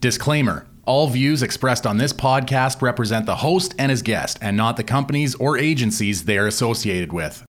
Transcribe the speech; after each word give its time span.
Disclaimer 0.00 0.66
All 0.86 1.08
views 1.08 1.42
expressed 1.42 1.86
on 1.86 1.98
this 1.98 2.10
podcast 2.10 2.80
represent 2.80 3.26
the 3.26 3.36
host 3.36 3.74
and 3.78 3.90
his 3.90 4.00
guest, 4.00 4.38
and 4.40 4.56
not 4.56 4.78
the 4.78 4.82
companies 4.82 5.34
or 5.34 5.58
agencies 5.58 6.24
they 6.24 6.38
are 6.38 6.46
associated 6.46 7.12
with. 7.12 7.44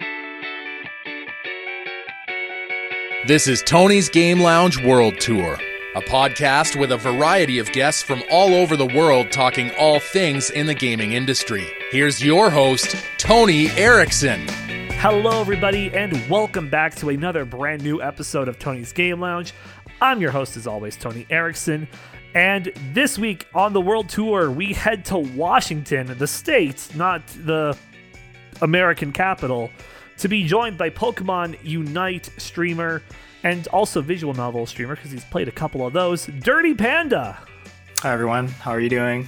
This 3.26 3.48
is 3.48 3.64
Tony's 3.64 4.10
Game 4.10 4.42
Lounge 4.42 4.84
World 4.84 5.18
Tour, 5.22 5.58
a 5.96 6.02
podcast 6.02 6.78
with 6.78 6.92
a 6.92 6.98
variety 6.98 7.58
of 7.58 7.72
guests 7.72 8.04
from 8.04 8.22
all 8.30 8.54
over 8.54 8.76
the 8.76 8.88
world 8.88 9.32
talking 9.32 9.72
all 9.80 10.02
things 10.02 10.50
in 10.50 10.66
the 10.66 10.76
gaming 10.76 11.14
industry. 11.14 11.66
Here's 11.90 12.22
your 12.22 12.50
host, 12.50 12.98
Tony 13.18 13.70
Erickson. 13.78 14.46
Hello, 15.00 15.40
everybody, 15.40 15.90
and 15.94 16.30
welcome 16.30 16.70
back 16.70 16.96
to 16.96 17.08
another 17.12 17.46
brand 17.46 17.82
new 17.82 18.02
episode 18.02 18.50
of 18.50 18.60
Tony's 18.60 18.92
Game 18.92 19.22
Lounge. 19.22 19.54
I'm 20.02 20.20
your 20.20 20.32
host, 20.32 20.58
as 20.58 20.68
always, 20.68 20.98
Tony 20.98 21.26
Erickson. 21.30 21.88
And 22.34 22.72
this 22.94 23.20
week 23.20 23.46
on 23.54 23.74
the 23.74 23.82
world 23.82 24.08
tour, 24.08 24.50
we 24.50 24.72
head 24.72 25.04
to 25.06 25.18
Washington, 25.18 26.18
the 26.18 26.28
state, 26.28 26.88
not 26.96 27.28
the 27.28 27.78
American 28.62 29.12
capital, 29.12 29.70
to 30.20 30.30
be 30.30 30.46
joined 30.46 30.78
by 30.78 30.90
Pokemon 30.92 31.58
Unite 31.62 32.30
streamer 32.38 33.04
and 33.44 33.68
also 33.68 34.02
visual 34.02 34.34
novel 34.34 34.66
streamer, 34.66 34.96
because 34.96 35.12
he's 35.12 35.26
played 35.26 35.50
a 35.50 35.52
couple 35.52 35.86
of 35.86 35.92
those, 35.92 36.28
Dirty 36.28 36.74
Panda. 36.74 37.38
Hi, 38.00 38.14
everyone. 38.14 38.48
How 38.48 38.72
are 38.72 38.80
you 38.80 38.90
doing? 38.90 39.28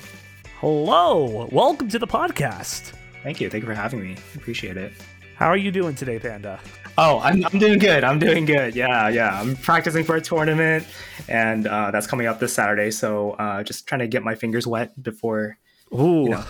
Hello. 0.60 1.50
Welcome 1.52 1.90
to 1.90 2.00
the 2.00 2.08
podcast. 2.08 2.94
Thank 3.22 3.42
you. 3.42 3.50
Thank 3.50 3.64
you 3.64 3.68
for 3.68 3.76
having 3.76 4.02
me. 4.02 4.16
Appreciate 4.36 4.78
it. 4.78 4.94
How 5.36 5.48
are 5.48 5.58
you 5.58 5.72
doing 5.72 5.96
today, 5.96 6.20
Panda? 6.20 6.62
Oh, 6.98 7.20
I'm, 7.20 7.44
I'm 7.46 7.58
doing 7.60 7.80
good. 7.80 8.04
I'm 8.04 8.20
doing 8.20 8.46
good. 8.46 8.76
Yeah, 8.76 9.10
yeah. 9.10 9.40
I'm 9.40 9.56
practicing 9.56 10.04
for 10.04 10.16
a 10.16 10.22
tournament, 10.22 10.86
and 11.28 11.66
uh, 11.68 11.90
that's 11.92 12.06
coming 12.06 12.28
up 12.28 12.40
this 12.40 12.54
Saturday. 12.54 12.92
So 12.92 13.32
uh, 13.32 13.64
just 13.64 13.88
trying 13.88 14.00
to 14.00 14.08
get 14.08 14.24
my 14.24 14.36
fingers 14.36 14.68
wet 14.68 15.02
before, 15.02 15.58
Ooh, 15.94 16.24
you 16.24 16.30
know, 16.30 16.44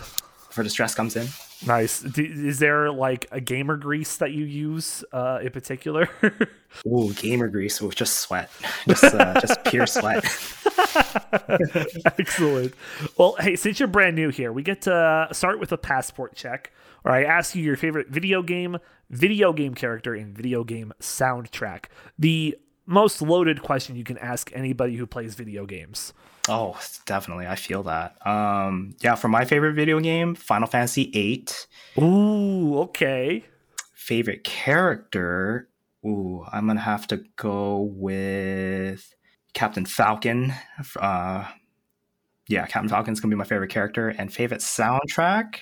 before 0.49 0.65
the 0.65 0.69
stress 0.69 0.95
comes 0.95 1.15
in. 1.15 1.27
nice. 1.65 2.01
D- 2.01 2.23
is 2.25 2.59
there 2.59 2.91
like 2.91 3.25
a 3.31 3.39
gamer 3.39 3.77
grease 3.77 4.17
that 4.17 4.31
you 4.31 4.43
use 4.43 5.05
uh, 5.13 5.39
in 5.41 5.51
particular? 5.51 6.09
Ooh, 6.87 7.13
gamer 7.13 7.47
grease 7.47 7.81
with 7.81 7.95
just 7.95 8.17
sweat, 8.17 8.49
just 8.87 9.03
uh, 9.05 9.39
just 9.39 9.63
pure 9.63 9.87
sweat. 9.87 10.25
Excellent. 12.19 12.73
Well, 13.17 13.37
hey, 13.39 13.55
since 13.55 13.79
you're 13.79 13.87
brand 13.87 14.17
new 14.17 14.29
here, 14.29 14.51
we 14.51 14.61
get 14.63 14.81
to 14.81 15.29
start 15.31 15.59
with 15.61 15.71
a 15.71 15.77
passport 15.77 16.35
check, 16.35 16.73
where 17.03 17.13
I 17.13 17.23
ask 17.23 17.55
you 17.55 17.63
your 17.63 17.77
favorite 17.77 18.09
video 18.09 18.41
game, 18.41 18.77
video 19.13 19.53
game 19.53 19.75
character, 19.75 20.13
and 20.13 20.35
video 20.35 20.63
game 20.63 20.93
soundtrack. 20.99 21.85
The 22.17 22.57
most 22.85 23.21
loaded 23.21 23.61
question 23.61 23.95
you 23.95 24.03
can 24.03 24.17
ask 24.17 24.51
anybody 24.53 24.95
who 24.95 25.05
plays 25.05 25.35
video 25.35 25.65
games. 25.65 26.13
Oh, 26.49 26.77
definitely. 27.05 27.47
I 27.47 27.55
feel 27.55 27.83
that. 27.83 28.15
Um, 28.27 28.95
yeah, 29.01 29.15
for 29.15 29.29
my 29.29 29.45
favorite 29.45 29.73
video 29.73 29.99
game, 29.99 30.35
Final 30.35 30.67
Fantasy 30.67 31.09
VIII. 31.11 31.47
Ooh, 32.03 32.79
okay. 32.79 33.45
Favorite 33.93 34.43
character. 34.43 35.69
Ooh, 36.05 36.43
I'm 36.51 36.67
gonna 36.67 36.81
have 36.81 37.07
to 37.07 37.23
go 37.37 37.89
with 37.95 39.13
Captain 39.53 39.85
Falcon. 39.85 40.53
Uh, 40.99 41.45
yeah, 42.49 42.65
Captain 42.65 42.89
Falcon's 42.89 43.21
gonna 43.21 43.33
be 43.33 43.37
my 43.37 43.45
favorite 43.45 43.71
character, 43.71 44.09
and 44.09 44.33
favorite 44.33 44.59
soundtrack 44.59 45.59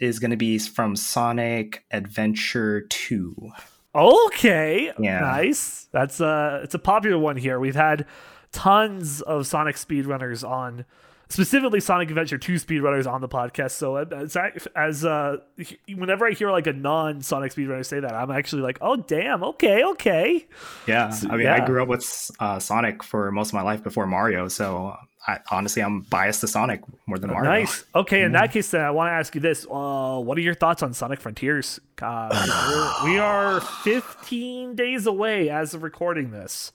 is 0.00 0.18
gonna 0.18 0.36
be 0.36 0.58
from 0.58 0.96
Sonic 0.96 1.84
Adventure 1.90 2.82
Two. 2.82 3.52
Okay. 3.94 4.92
Yeah. 4.98 5.20
Nice. 5.20 5.88
That's 5.92 6.20
a 6.20 6.60
it's 6.62 6.74
a 6.74 6.78
popular 6.78 7.18
one 7.18 7.36
here. 7.36 7.58
We've 7.58 7.74
had 7.74 8.06
tons 8.52 9.20
of 9.22 9.46
Sonic 9.46 9.76
speedrunners 9.76 10.48
on 10.48 10.84
specifically 11.28 11.80
Sonic 11.80 12.08
Adventure 12.08 12.38
2 12.38 12.54
speedrunners 12.54 13.10
on 13.10 13.20
the 13.20 13.28
podcast. 13.28 13.72
So 13.72 13.96
as 13.96 14.36
as 14.74 15.04
uh 15.04 15.38
whenever 15.94 16.26
I 16.26 16.32
hear 16.32 16.50
like 16.50 16.66
a 16.66 16.72
non-Sonic 16.72 17.52
speedrunner 17.52 17.84
say 17.84 18.00
that, 18.00 18.14
I'm 18.14 18.30
actually 18.30 18.62
like, 18.62 18.78
"Oh 18.80 18.96
damn, 18.96 19.42
okay, 19.44 19.84
okay." 19.84 20.46
Yeah, 20.86 21.14
I 21.28 21.36
mean, 21.36 21.46
yeah. 21.46 21.54
I 21.54 21.66
grew 21.66 21.82
up 21.82 21.88
with 21.88 22.30
uh, 22.40 22.58
Sonic 22.58 23.02
for 23.02 23.30
most 23.30 23.48
of 23.48 23.54
my 23.54 23.62
life 23.62 23.82
before 23.82 24.06
Mario, 24.06 24.48
so 24.48 24.96
I, 25.26 25.38
honestly, 25.50 25.82
I'm 25.82 26.00
biased 26.02 26.40
to 26.40 26.48
Sonic 26.48 26.80
more 27.06 27.18
than 27.18 27.30
Mario. 27.30 27.50
Nice. 27.50 27.84
Okay, 27.94 28.22
in 28.22 28.32
that 28.32 28.52
case 28.52 28.70
then 28.70 28.80
I 28.80 28.90
want 28.90 29.08
to 29.08 29.12
ask 29.12 29.34
you 29.34 29.40
this. 29.40 29.66
Uh 29.70 30.18
what 30.20 30.38
are 30.38 30.42
your 30.42 30.54
thoughts 30.54 30.82
on 30.82 30.94
Sonic 30.94 31.20
Frontiers? 31.20 31.80
Uh, 32.00 33.02
we 33.04 33.18
are 33.18 33.60
15 33.60 34.74
days 34.74 35.06
away 35.06 35.50
as 35.50 35.74
of 35.74 35.82
recording 35.82 36.30
this. 36.30 36.72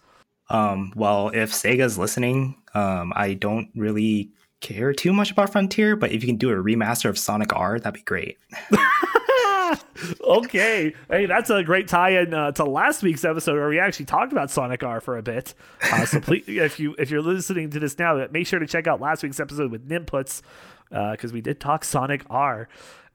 Um, 0.49 0.91
well, 0.95 1.29
if 1.33 1.51
Sega's 1.51 1.97
listening, 1.97 2.55
um, 2.73 3.13
I 3.15 3.33
don't 3.33 3.69
really 3.75 4.31
care 4.63 4.93
too 4.93 5.13
much 5.13 5.29
about 5.29 5.51
Frontier, 5.51 5.95
but 5.95 6.11
if 6.11 6.23
you 6.23 6.27
can 6.27 6.37
do 6.37 6.49
a 6.49 6.55
remaster 6.55 7.09
of 7.09 7.19
Sonic 7.19 7.53
R, 7.53 7.79
that'd 7.79 7.93
be 7.93 8.01
great. 8.01 8.39
okay. 10.21 10.93
Hey, 11.09 11.25
that's 11.27 11.49
a 11.49 11.63
great 11.63 11.87
tie-in 11.87 12.33
uh, 12.33 12.53
to 12.53 12.63
last 12.63 13.03
week's 13.03 13.23
episode 13.23 13.55
where 13.55 13.69
we 13.69 13.77
actually 13.77 14.05
talked 14.05 14.31
about 14.31 14.49
Sonic 14.49 14.81
R 14.81 15.01
for 15.01 15.17
a 15.17 15.21
bit. 15.21 15.53
Uh, 15.91 16.05
so 16.05 16.19
please, 16.21 16.45
if 16.47 16.79
you 16.79 16.95
if 16.97 17.11
you're 17.11 17.21
listening 17.21 17.69
to 17.69 17.79
this 17.79 17.99
now, 17.99 18.25
make 18.31 18.47
sure 18.47 18.59
to 18.59 18.65
check 18.65 18.87
out 18.87 18.99
last 18.99 19.21
week's 19.21 19.39
episode 19.39 19.69
with 19.69 19.87
Nimputs 19.87 20.41
because 20.89 21.33
we 21.33 21.41
did 21.41 21.59
talk 21.59 21.83
Sonic 21.83 22.23
R 22.29 22.67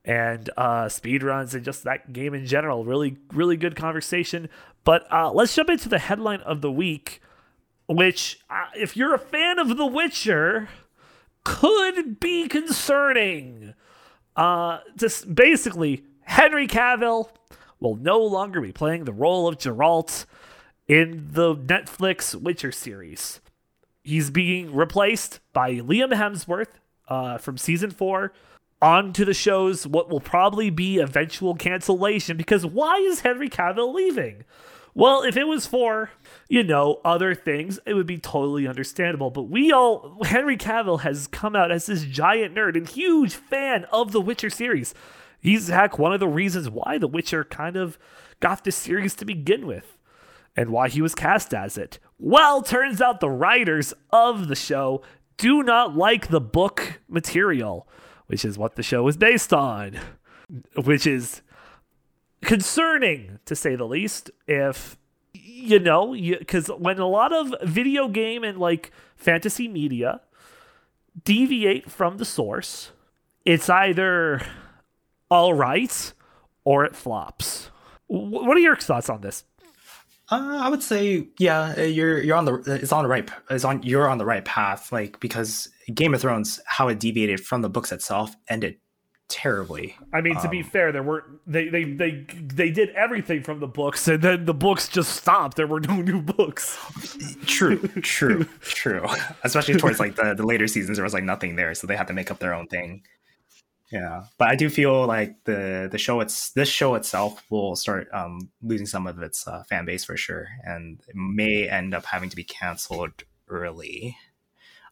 and 0.04 0.48
uh, 0.56 0.86
speedruns 0.86 1.54
and 1.54 1.64
just 1.64 1.84
that 1.84 2.12
game 2.12 2.34
in 2.34 2.46
general. 2.46 2.84
Really, 2.84 3.16
really 3.32 3.56
good 3.56 3.76
conversation. 3.76 4.48
But 4.84 5.06
uh, 5.12 5.30
let's 5.32 5.54
jump 5.54 5.68
into 5.68 5.88
the 5.88 5.98
headline 5.98 6.40
of 6.40 6.62
the 6.62 6.72
week, 6.72 7.20
which, 7.86 8.40
uh, 8.48 8.66
if 8.74 8.96
you're 8.96 9.14
a 9.14 9.18
fan 9.18 9.58
of 9.58 9.76
The 9.76 9.86
Witcher, 9.86 10.68
could 11.48 12.20
be 12.20 12.46
concerning. 12.46 13.72
Uh, 14.36 14.80
just 14.96 15.34
basically, 15.34 16.04
Henry 16.20 16.68
Cavill 16.68 17.30
will 17.80 17.96
no 17.96 18.20
longer 18.20 18.60
be 18.60 18.70
playing 18.70 19.04
the 19.04 19.14
role 19.14 19.48
of 19.48 19.56
Geralt 19.56 20.26
in 20.86 21.28
the 21.32 21.56
Netflix 21.56 22.34
Witcher 22.34 22.70
series. 22.70 23.40
He's 24.04 24.30
being 24.30 24.74
replaced 24.74 25.40
by 25.54 25.76
Liam 25.76 26.12
Hemsworth 26.12 26.76
uh, 27.08 27.38
from 27.38 27.56
season 27.56 27.92
four 27.92 28.34
onto 28.82 29.24
the 29.24 29.34
show's 29.34 29.86
what 29.86 30.10
will 30.10 30.20
probably 30.20 30.68
be 30.68 30.98
eventual 30.98 31.54
cancellation 31.54 32.36
because 32.36 32.66
why 32.66 32.96
is 32.96 33.20
Henry 33.20 33.48
Cavill 33.48 33.94
leaving? 33.94 34.44
Well, 34.94 35.22
if 35.22 35.36
it 35.36 35.46
was 35.46 35.66
for, 35.66 36.10
you 36.48 36.62
know, 36.62 37.00
other 37.04 37.34
things, 37.34 37.78
it 37.86 37.94
would 37.94 38.06
be 38.06 38.18
totally 38.18 38.66
understandable. 38.66 39.30
But 39.30 39.44
we 39.44 39.72
all, 39.72 40.18
Henry 40.24 40.56
Cavill 40.56 41.00
has 41.00 41.26
come 41.26 41.54
out 41.54 41.70
as 41.70 41.86
this 41.86 42.04
giant 42.04 42.54
nerd 42.54 42.76
and 42.76 42.88
huge 42.88 43.34
fan 43.34 43.84
of 43.92 44.12
the 44.12 44.20
Witcher 44.20 44.50
series. 44.50 44.94
He's 45.40 45.68
heck 45.68 45.98
one 45.98 46.12
of 46.12 46.20
the 46.20 46.28
reasons 46.28 46.68
why 46.68 46.98
The 46.98 47.06
Witcher 47.06 47.44
kind 47.44 47.76
of 47.76 47.98
got 48.40 48.64
this 48.64 48.76
series 48.76 49.14
to 49.16 49.24
begin 49.24 49.66
with 49.66 49.96
and 50.56 50.70
why 50.70 50.88
he 50.88 51.00
was 51.00 51.14
cast 51.14 51.54
as 51.54 51.78
it. 51.78 52.00
Well, 52.18 52.62
turns 52.62 53.00
out 53.00 53.20
the 53.20 53.30
writers 53.30 53.94
of 54.10 54.48
the 54.48 54.56
show 54.56 55.02
do 55.36 55.62
not 55.62 55.96
like 55.96 56.28
the 56.28 56.40
book 56.40 57.00
material, 57.08 57.88
which 58.26 58.44
is 58.44 58.58
what 58.58 58.74
the 58.74 58.82
show 58.82 59.06
is 59.06 59.16
based 59.16 59.52
on, 59.52 59.98
which 60.74 61.06
is 61.06 61.42
concerning 62.42 63.38
to 63.46 63.54
say 63.56 63.76
the 63.76 63.84
least. 63.86 64.30
If 64.46 64.96
you 65.32 65.78
know, 65.78 66.12
because 66.12 66.68
when 66.68 66.98
a 66.98 67.06
lot 67.06 67.32
of 67.32 67.54
video 67.62 68.08
game 68.08 68.44
and 68.44 68.58
like 68.58 68.90
fantasy 69.16 69.68
media 69.68 70.20
deviate 71.24 71.90
from 71.90 72.18
the 72.18 72.24
source, 72.24 72.92
it's 73.44 73.68
either 73.68 74.40
all 75.30 75.54
right 75.54 76.12
or 76.64 76.84
it 76.84 76.94
flops. 76.96 77.66
Wh- 78.06 78.30
What 78.32 78.56
are 78.56 78.60
your 78.60 78.76
thoughts 78.76 79.08
on 79.10 79.20
this? 79.20 79.44
Uh, 80.30 80.58
I 80.60 80.68
would 80.68 80.82
say, 80.82 81.26
yeah, 81.38 81.80
you're 81.80 82.22
you're 82.22 82.36
on 82.36 82.44
the 82.44 82.56
it's 82.66 82.92
on 82.92 83.02
the 83.02 83.08
right 83.08 83.30
it's 83.48 83.64
on 83.64 83.82
you're 83.82 84.08
on 84.08 84.18
the 84.18 84.26
right 84.26 84.44
path. 84.44 84.92
Like 84.92 85.18
because 85.20 85.68
Game 85.94 86.12
of 86.12 86.20
Thrones, 86.20 86.60
how 86.66 86.88
it 86.88 87.00
deviated 87.00 87.40
from 87.40 87.62
the 87.62 87.70
books 87.70 87.92
itself, 87.92 88.36
ended 88.48 88.76
terribly. 89.28 89.96
I 90.12 90.20
mean, 90.20 90.40
to 90.40 90.48
be 90.48 90.62
fair, 90.62 90.92
there 90.92 91.02
weren't 91.02 91.24
they 91.46 91.68
they 91.68 91.84
they 91.84 92.26
they 92.32 92.70
did 92.70 92.90
everything 92.90 93.42
from 93.42 93.60
the 93.60 93.66
books, 93.66 94.08
and 94.08 94.22
then 94.22 94.44
the 94.44 94.54
books 94.54 94.88
just 94.88 95.14
stopped. 95.16 95.56
There 95.56 95.66
were 95.66 95.80
no 95.80 95.96
new 96.02 96.20
books. 96.20 96.78
True, 97.46 97.78
true, 98.02 98.44
true. 98.60 99.06
Especially 99.44 99.74
towards 99.76 100.00
like 100.00 100.16
the, 100.16 100.34
the 100.34 100.46
later 100.46 100.66
seasons, 100.66 100.96
there 100.96 101.04
was 101.04 101.14
like 101.14 101.24
nothing 101.24 101.56
there, 101.56 101.74
so 101.74 101.86
they 101.86 101.96
had 101.96 102.08
to 102.08 102.14
make 102.14 102.30
up 102.30 102.38
their 102.38 102.54
own 102.54 102.66
thing. 102.66 103.02
Yeah, 103.90 104.24
but 104.36 104.48
I 104.48 104.54
do 104.54 104.68
feel 104.68 105.06
like 105.06 105.44
the 105.44 105.88
the 105.90 105.98
show 105.98 106.20
it's 106.20 106.50
this 106.50 106.68
show 106.68 106.94
itself 106.94 107.42
will 107.50 107.74
start 107.76 108.08
um, 108.12 108.50
losing 108.62 108.86
some 108.86 109.06
of 109.06 109.20
its 109.22 109.46
uh, 109.48 109.62
fan 109.68 109.84
base 109.84 110.04
for 110.04 110.16
sure, 110.16 110.46
and 110.64 111.00
it 111.08 111.14
may 111.14 111.68
end 111.68 111.94
up 111.94 112.04
having 112.04 112.28
to 112.30 112.36
be 112.36 112.44
canceled 112.44 113.24
early. 113.48 114.16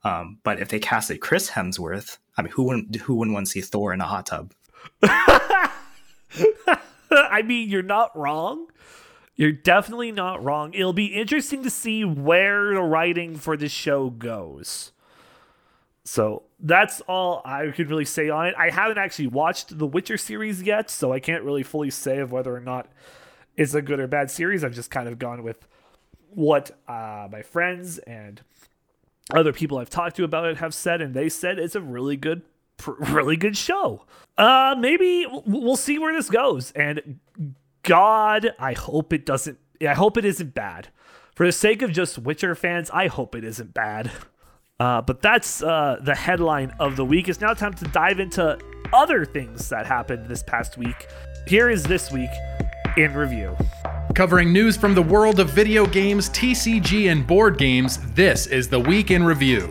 Um, 0.04 0.38
but 0.44 0.60
if 0.60 0.68
they 0.68 0.78
casted 0.78 1.20
Chris 1.20 1.50
Hemsworth, 1.50 2.18
I 2.36 2.42
mean, 2.42 2.52
who 2.52 2.64
wouldn't 2.64 2.96
who 2.96 3.14
wouldn't 3.16 3.34
want 3.34 3.46
to 3.46 3.52
see 3.52 3.60
Thor 3.60 3.92
in 3.92 4.00
a 4.00 4.04
hot 4.04 4.26
tub? 4.26 4.52
I 7.10 7.42
mean, 7.44 7.68
you're 7.68 7.82
not 7.82 8.16
wrong. 8.16 8.66
You're 9.34 9.52
definitely 9.52 10.12
not 10.12 10.42
wrong. 10.42 10.72
It'll 10.74 10.92
be 10.92 11.06
interesting 11.06 11.62
to 11.62 11.70
see 11.70 12.04
where 12.04 12.74
the 12.74 12.82
writing 12.82 13.36
for 13.36 13.56
the 13.56 13.68
show 13.68 14.10
goes. 14.10 14.92
So 16.04 16.44
that's 16.60 17.00
all 17.02 17.42
I 17.44 17.66
could 17.68 17.90
really 17.90 18.04
say 18.04 18.30
on 18.30 18.46
it. 18.46 18.54
I 18.56 18.70
haven't 18.70 18.96
actually 18.96 19.26
watched 19.26 19.76
the 19.76 19.86
Witcher 19.86 20.16
series 20.16 20.62
yet, 20.62 20.88
so 20.88 21.12
I 21.12 21.20
can't 21.20 21.42
really 21.42 21.64
fully 21.64 21.90
say 21.90 22.18
of 22.18 22.32
whether 22.32 22.54
or 22.54 22.60
not 22.60 22.88
it's 23.56 23.74
a 23.74 23.82
good 23.82 24.00
or 24.00 24.06
bad 24.06 24.30
series. 24.30 24.62
I've 24.62 24.74
just 24.74 24.90
kind 24.90 25.08
of 25.08 25.18
gone 25.18 25.42
with 25.42 25.66
what 26.30 26.70
uh, 26.86 27.28
my 27.30 27.42
friends 27.42 27.98
and 27.98 28.40
other 29.34 29.52
people 29.52 29.78
I've 29.78 29.90
talked 29.90 30.16
to 30.16 30.24
about 30.24 30.46
it 30.46 30.58
have 30.58 30.74
said, 30.74 31.00
and 31.00 31.14
they 31.14 31.28
said 31.28 31.58
it's 31.58 31.74
a 31.74 31.80
really 31.80 32.16
good, 32.16 32.42
really 32.86 33.36
good 33.36 33.56
show. 33.56 34.04
Uh, 34.38 34.74
maybe 34.78 35.26
we'll 35.46 35.76
see 35.76 35.98
where 35.98 36.14
this 36.14 36.30
goes. 36.30 36.70
And 36.72 37.18
God, 37.82 38.54
I 38.58 38.72
hope 38.74 39.12
it 39.12 39.26
doesn't. 39.26 39.58
I 39.80 39.94
hope 39.94 40.16
it 40.16 40.24
isn't 40.24 40.54
bad. 40.54 40.88
For 41.34 41.44
the 41.44 41.52
sake 41.52 41.82
of 41.82 41.92
just 41.92 42.18
Witcher 42.18 42.54
fans, 42.54 42.90
I 42.90 43.08
hope 43.08 43.34
it 43.34 43.44
isn't 43.44 43.74
bad. 43.74 44.10
Uh, 44.78 45.02
but 45.02 45.22
that's 45.22 45.62
uh, 45.62 45.98
the 46.02 46.14
headline 46.14 46.74
of 46.78 46.96
the 46.96 47.04
week. 47.04 47.28
It's 47.28 47.40
now 47.40 47.54
time 47.54 47.74
to 47.74 47.84
dive 47.86 48.20
into 48.20 48.58
other 48.92 49.24
things 49.24 49.68
that 49.70 49.86
happened 49.86 50.26
this 50.26 50.42
past 50.42 50.76
week. 50.76 51.06
Here 51.46 51.70
is 51.70 51.82
this 51.82 52.10
week 52.12 52.30
in 52.96 53.14
review. 53.14 53.56
Covering 54.14 54.52
news 54.52 54.76
from 54.76 54.94
the 54.94 55.02
world 55.02 55.40
of 55.40 55.50
video 55.50 55.86
games, 55.86 56.30
TCG, 56.30 57.10
and 57.10 57.26
board 57.26 57.58
games, 57.58 57.98
this 58.14 58.46
is 58.46 58.68
the 58.68 58.80
Week 58.80 59.10
in 59.10 59.22
Review. 59.22 59.70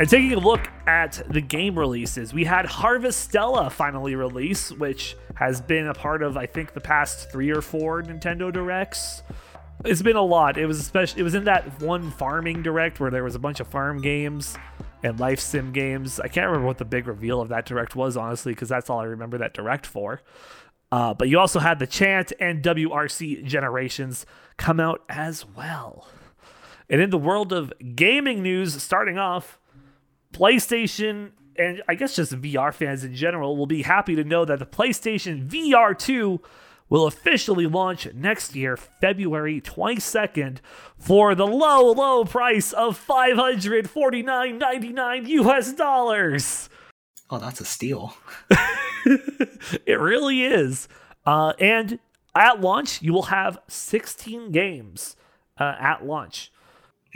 And 0.00 0.08
taking 0.08 0.32
a 0.32 0.38
look 0.38 0.68
at 0.88 1.22
the 1.30 1.40
game 1.40 1.78
releases, 1.78 2.34
we 2.34 2.44
had 2.44 2.66
Harvestella 2.66 3.70
finally 3.70 4.16
release, 4.16 4.72
which 4.72 5.16
has 5.36 5.60
been 5.60 5.86
a 5.86 5.94
part 5.94 6.22
of, 6.22 6.36
I 6.36 6.46
think, 6.46 6.72
the 6.72 6.80
past 6.80 7.30
three 7.30 7.50
or 7.50 7.62
four 7.62 8.02
Nintendo 8.02 8.52
Directs. 8.52 9.22
It's 9.84 10.02
been 10.02 10.16
a 10.16 10.22
lot. 10.22 10.58
It 10.58 10.66
was 10.66 10.80
especially 10.80 11.20
it 11.20 11.24
was 11.24 11.34
in 11.34 11.44
that 11.44 11.80
one 11.80 12.10
farming 12.10 12.62
direct 12.62 12.98
where 12.98 13.10
there 13.10 13.22
was 13.22 13.34
a 13.34 13.38
bunch 13.38 13.60
of 13.60 13.68
farm 13.68 14.00
games 14.00 14.56
and 15.02 15.20
life 15.20 15.38
sim 15.38 15.72
games. 15.72 16.18
I 16.18 16.28
can't 16.28 16.46
remember 16.46 16.66
what 16.66 16.78
the 16.78 16.84
big 16.84 17.06
reveal 17.06 17.40
of 17.40 17.50
that 17.50 17.66
direct 17.66 17.94
was, 17.94 18.16
honestly, 18.16 18.52
because 18.52 18.68
that's 18.68 18.90
all 18.90 18.98
I 18.98 19.04
remember 19.04 19.38
that 19.38 19.54
direct 19.54 19.86
for. 19.86 20.22
Uh, 20.92 21.14
but 21.14 21.28
you 21.28 21.38
also 21.38 21.58
had 21.58 21.78
the 21.78 21.86
Chant 21.86 22.32
and 22.38 22.62
WRC 22.62 23.44
generations 23.44 24.24
come 24.56 24.78
out 24.78 25.02
as 25.08 25.44
well. 25.44 26.08
And 26.88 27.00
in 27.00 27.10
the 27.10 27.18
world 27.18 27.52
of 27.52 27.72
gaming 27.94 28.42
news, 28.42 28.80
starting 28.80 29.18
off, 29.18 29.58
PlayStation 30.32 31.32
and 31.58 31.82
I 31.88 31.94
guess 31.94 32.16
just 32.16 32.32
VR 32.32 32.72
fans 32.72 33.04
in 33.04 33.14
general 33.14 33.56
will 33.56 33.66
be 33.66 33.82
happy 33.82 34.16
to 34.16 34.24
know 34.24 34.44
that 34.44 34.58
the 34.58 34.66
PlayStation 34.66 35.48
VR 35.48 35.96
2 35.98 36.40
will 36.88 37.06
officially 37.06 37.66
launch 37.66 38.06
next 38.14 38.54
year, 38.54 38.76
February 38.76 39.60
22nd, 39.60 40.58
for 40.98 41.34
the 41.34 41.46
low, 41.46 41.90
low 41.92 42.24
price 42.24 42.72
of 42.72 43.04
549.99 43.06 45.28
US 45.28 45.72
dollars. 45.72 46.68
Oh, 47.30 47.38
that's 47.38 47.60
a 47.60 47.64
steal. 47.64 48.14
it 49.86 49.98
really 49.98 50.44
is. 50.44 50.88
Uh, 51.24 51.54
and 51.58 51.98
at 52.34 52.60
launch, 52.60 53.02
you 53.02 53.12
will 53.12 53.24
have 53.24 53.58
16 53.68 54.52
games 54.52 55.16
uh, 55.58 55.74
at 55.78 56.06
launch. 56.06 56.52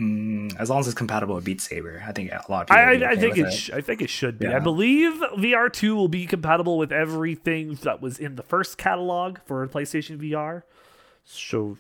Mm, 0.01 0.59
as 0.59 0.71
long 0.71 0.81
as 0.81 0.87
it's 0.89 0.95
compatible 0.95 1.35
with 1.35 1.45
Beat 1.45 1.61
Saber, 1.61 2.03
I 2.07 2.13
think 2.13 2.33
a 2.33 2.43
lot 2.49 2.63
of 2.63 2.69
people. 2.69 2.83
I, 2.83 2.95
okay 2.95 3.05
I 3.05 3.17
think 3.17 3.37
it. 3.37 3.47
it. 3.47 3.53
Sh- 3.53 3.71
I 3.71 3.83
think 3.83 4.01
it 4.01 4.09
should 4.09 4.39
be. 4.39 4.47
Yeah. 4.47 4.57
I 4.57 4.59
believe 4.59 5.13
VR 5.37 5.71
two 5.71 5.95
will 5.95 6.09
be 6.09 6.27
compatible 6.27 6.79
with 6.79 6.91
everything 6.91 7.75
that 7.83 8.01
was 8.01 8.19
in 8.19 8.37
the 8.37 8.43
first 8.43 8.79
catalog 8.79 9.39
for 9.45 9.67
PlayStation 9.69 10.19
VR. 10.19 10.63
So, 11.25 11.77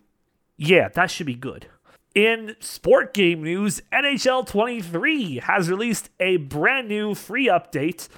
yeah, 0.58 0.88
that 0.88 1.10
should 1.10 1.26
be 1.26 1.34
good. 1.34 1.66
In 2.14 2.56
sport 2.58 3.14
game 3.14 3.44
news, 3.44 3.80
NHL 3.92 4.44
23 4.46 5.38
has 5.44 5.70
released 5.70 6.10
a 6.18 6.38
brand 6.38 6.88
new 6.88 7.14
free 7.14 7.46
update 7.46 8.08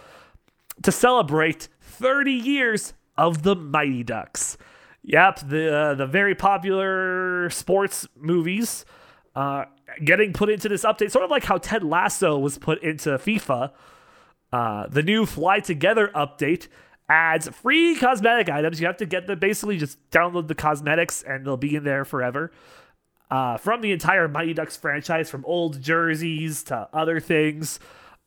to 0.83 0.91
celebrate 0.91 1.69
30 1.83 2.33
years 2.33 2.95
of 3.19 3.43
the 3.43 3.55
Mighty 3.55 4.03
Ducks. 4.03 4.57
Yep, 5.05 5.41
the 5.49 5.77
uh, 5.77 5.95
the 5.95 6.07
very 6.07 6.35
popular 6.35 7.51
sports 7.51 8.07
movies 8.17 8.87
uh, 9.35 9.65
getting 10.03 10.33
put 10.33 10.49
into 10.49 10.69
this 10.69 10.85
update, 10.85 11.11
sort 11.11 11.25
of 11.25 11.31
like 11.31 11.45
how 11.45 11.59
Ted 11.59 11.83
Lasso 11.83 12.39
was 12.39 12.57
put 12.57 12.83
into 12.83 13.11
FIFA. 13.11 13.73
Uh, 14.53 14.87
the 14.87 15.03
new 15.03 15.27
Fly 15.27 15.61
Together 15.61 16.11
update 16.15 16.69
adds 17.09 17.49
free 17.49 17.97
cosmetic 17.97 18.49
items. 18.49 18.81
You 18.81 18.87
have 18.87 18.97
to 18.99 19.07
get 19.07 19.27
them, 19.27 19.39
basically 19.39 19.77
just 19.77 19.99
download 20.11 20.49
the 20.49 20.55
cosmetics, 20.55 21.23
and 21.23 21.45
they'll 21.45 21.57
be 21.57 21.75
in 21.77 21.85
there 21.85 22.05
forever. 22.05 22.53
Uh, 23.33 23.57
from 23.57 23.81
the 23.81 23.93
entire 23.93 24.29
Mighty 24.29 24.53
Ducks 24.53 24.77
franchise, 24.77 25.31
from 25.31 25.43
old 25.47 25.81
jerseys 25.81 26.63
to 26.65 26.87
other 26.93 27.19
things. 27.19 27.81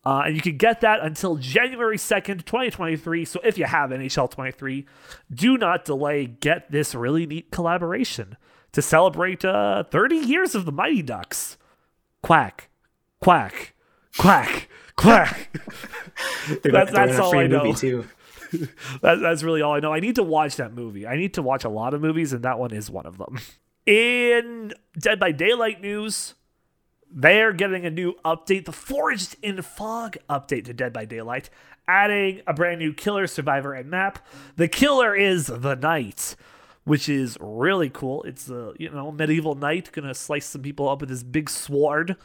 Uh, 0.04 0.24
and 0.26 0.36
you 0.36 0.42
can 0.42 0.58
get 0.58 0.82
that 0.82 1.00
until 1.02 1.36
January 1.36 1.98
2nd, 1.98 2.44
2023. 2.44 3.24
So 3.24 3.40
if 3.44 3.56
you 3.60 3.66
have 3.66 3.92
NHL 3.92 4.32
23, 4.32 4.84
do 5.32 5.60
not 5.60 5.86
delay. 5.86 6.26
Get 6.26 6.72
this 6.72 6.96
really 6.96 7.28
neat 7.28 7.52
collaboration 7.52 8.36
to 8.72 8.82
celebrate 8.82 9.46
uh, 9.46 9.84
30 9.84 10.16
years 10.16 10.56
of 10.56 10.66
the 10.66 10.72
Mighty 10.72 11.04
Ducks. 11.04 11.58
Quack, 12.24 12.70
quack, 13.22 13.76
quack, 14.18 14.68
quack. 14.96 15.50
That's- 16.64 16.92
that's 16.92 17.20
all 17.20 17.38
I 17.38 17.46
know. 17.46 17.74
that, 19.02 19.20
that's 19.22 19.44
really 19.44 19.62
all 19.62 19.74
I 19.74 19.80
know. 19.82 19.94
I 19.94 20.00
need 20.00 20.16
to 20.16 20.24
watch 20.24 20.56
that 20.56 20.74
movie. 20.74 21.06
I 21.06 21.16
need 21.16 21.36
to 21.36 21.44
watch 21.44 21.64
a 21.64 21.70
lot 21.70 21.94
of 21.94 22.02
movies, 22.02 22.34
and 22.34 22.44
that 22.44 22.58
one 22.58 22.74
is 22.74 22.90
one 22.90 23.06
of 23.06 23.20
them. 23.20 23.38
In 23.86 24.74
Dead 24.98 25.20
by 25.20 25.32
Daylight 25.32 25.80
news, 25.80 26.34
they're 27.12 27.54
getting 27.54 27.86
a 27.86 27.92
new 27.92 28.16
update, 28.26 28.66
the 28.66 28.72
Forged 28.72 29.36
in 29.44 29.62
Fog 29.62 30.18
update 30.28 30.66
to 30.66 30.74
Dead 30.74 30.92
by 30.92 31.06
Daylight, 31.06 31.52
adding 31.88 32.42
a 32.48 32.54
brand 32.54 32.80
new 32.80 32.94
killer, 32.94 33.28
survivor, 33.28 33.76
and 33.76 33.88
map. 33.88 34.26
The 34.56 34.68
killer 34.68 35.16
is 35.16 35.46
the 35.46 35.76
knight, 35.76 36.36
which 36.84 37.08
is 37.08 37.38
really 37.40 37.92
cool. 37.92 38.24
It's 38.24 38.50
a 38.50 38.74
you 38.80 38.90
know 38.90 39.12
medieval 39.12 39.54
knight 39.54 39.92
gonna 39.92 40.16
slice 40.16 40.48
some 40.48 40.64
people 40.64 40.90
up 40.90 41.02
with 41.02 41.12
his 41.12 41.24
big 41.24 41.48
sword. 41.48 42.16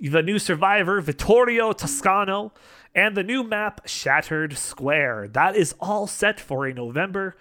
The 0.00 0.22
new 0.22 0.40
survivor, 0.40 1.00
Vittorio 1.00 1.72
Toscano, 1.72 2.52
and 2.92 3.16
the 3.16 3.22
new 3.22 3.44
map, 3.44 3.82
Shattered 3.86 4.58
Square. 4.58 5.28
That 5.28 5.54
is 5.54 5.76
all 5.78 6.08
set 6.08 6.40
for 6.40 6.66
a 6.66 6.74
November 6.74 7.36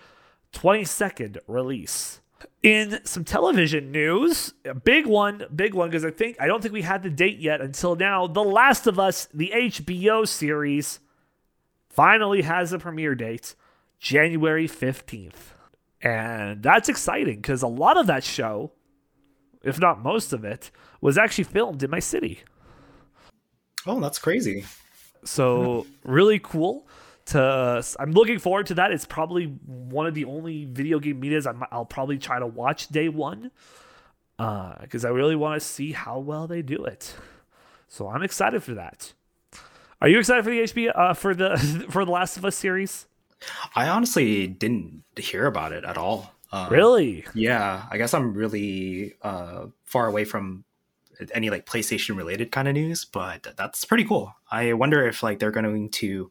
22nd 0.54 1.40
release. 1.48 2.22
In 2.64 3.00
some 3.06 3.24
television 3.24 3.92
news, 3.92 4.54
a 4.66 4.74
big 4.74 5.06
one, 5.06 5.46
big 5.56 5.74
one, 5.74 5.90
because 5.90 6.04
I 6.04 6.10
think 6.12 6.38
I 6.42 6.48
don't 6.48 6.62
think 6.62 6.74
we 6.74 6.82
had 6.82 7.04
the 7.04 7.10
date 7.10 7.38
yet 7.38 7.62
until 7.62 7.96
now. 7.96 8.26
The 8.26 8.44
Last 8.44 8.88
of 8.88 9.00
Us, 9.00 9.28
the 9.34 9.52
HBO 9.56 10.28
series, 10.28 11.00
finally 11.90 12.42
has 12.42 12.74
a 12.74 12.80
premiere 12.80 13.16
date, 13.16 13.56
January 14.00 14.68
15th. 14.68 15.54
And 16.02 16.62
that's 16.62 16.90
exciting 16.90 17.38
because 17.38 17.62
a 17.62 17.68
lot 17.68 17.98
of 17.98 18.08
that 18.08 18.24
show, 18.24 18.72
if 19.64 19.80
not 19.80 20.02
most 20.02 20.34
of 20.34 20.44
it, 20.44 20.72
was 21.00 21.18
actually 21.18 21.46
filmed 21.46 21.84
in 21.84 21.90
my 21.90 22.00
city. 22.00 22.42
Oh, 23.86 24.00
that's 24.00 24.20
crazy. 24.20 24.66
So 25.24 25.86
really 26.04 26.40
cool. 26.40 26.88
To 27.28 27.84
I'm 28.00 28.12
looking 28.12 28.40
forward 28.40 28.68
to 28.68 28.76
that. 28.76 28.92
It's 28.92 29.06
probably 29.06 29.46
one 29.46 30.08
of 30.08 30.14
the 30.14 30.26
only 30.26 30.66
video 30.66 31.00
game 31.00 31.20
medias 31.20 31.46
I'm, 31.46 31.64
I'll 31.72 31.86
probably 31.86 32.18
try 32.18 32.40
to 32.40 32.48
watch 32.48 32.88
day 32.88 33.10
one, 33.10 33.52
because 34.38 35.04
I 35.04 35.10
really 35.10 35.36
want 35.36 35.60
to 35.62 35.66
see 35.66 35.92
how 35.92 36.20
well 36.20 36.48
they 36.48 36.62
do 36.62 36.86
it. 36.86 37.16
So 37.88 38.08
I'm 38.08 38.24
excited 38.24 38.64
for 38.64 38.74
that. 38.76 39.14
Are 40.02 40.08
you 40.08 40.20
excited 40.20 40.44
for 40.44 40.52
the 40.52 40.60
HB 40.60 40.92
uh, 40.96 41.14
for 41.14 41.34
the 41.34 41.58
for 41.90 42.06
the 42.06 42.12
Last 42.12 42.38
of 42.38 42.46
Us 42.46 42.56
series? 42.56 43.08
I 43.76 43.88
honestly 43.88 44.48
didn't 44.48 45.04
hear 45.18 45.46
about 45.46 45.72
it 45.72 45.84
at 45.84 45.98
all. 45.98 46.34
Um, 46.52 46.72
Really? 46.72 47.26
Yeah, 47.34 47.86
I 47.92 47.98
guess 47.98 48.14
I'm 48.14 48.34
really 48.34 49.16
uh, 49.22 49.68
far 49.86 50.08
away 50.08 50.24
from 50.26 50.64
any 51.34 51.50
like 51.50 51.66
PlayStation 51.66 52.16
related 52.16 52.52
kind 52.52 52.68
of 52.68 52.74
news, 52.76 53.06
but 53.06 53.48
that's 53.58 53.84
pretty 53.86 54.06
cool. 54.06 54.34
I 54.52 54.74
wonder 54.74 55.06
if 55.08 55.24
like 55.24 55.40
they're 55.40 55.52
going 55.52 55.90
to 55.90 56.30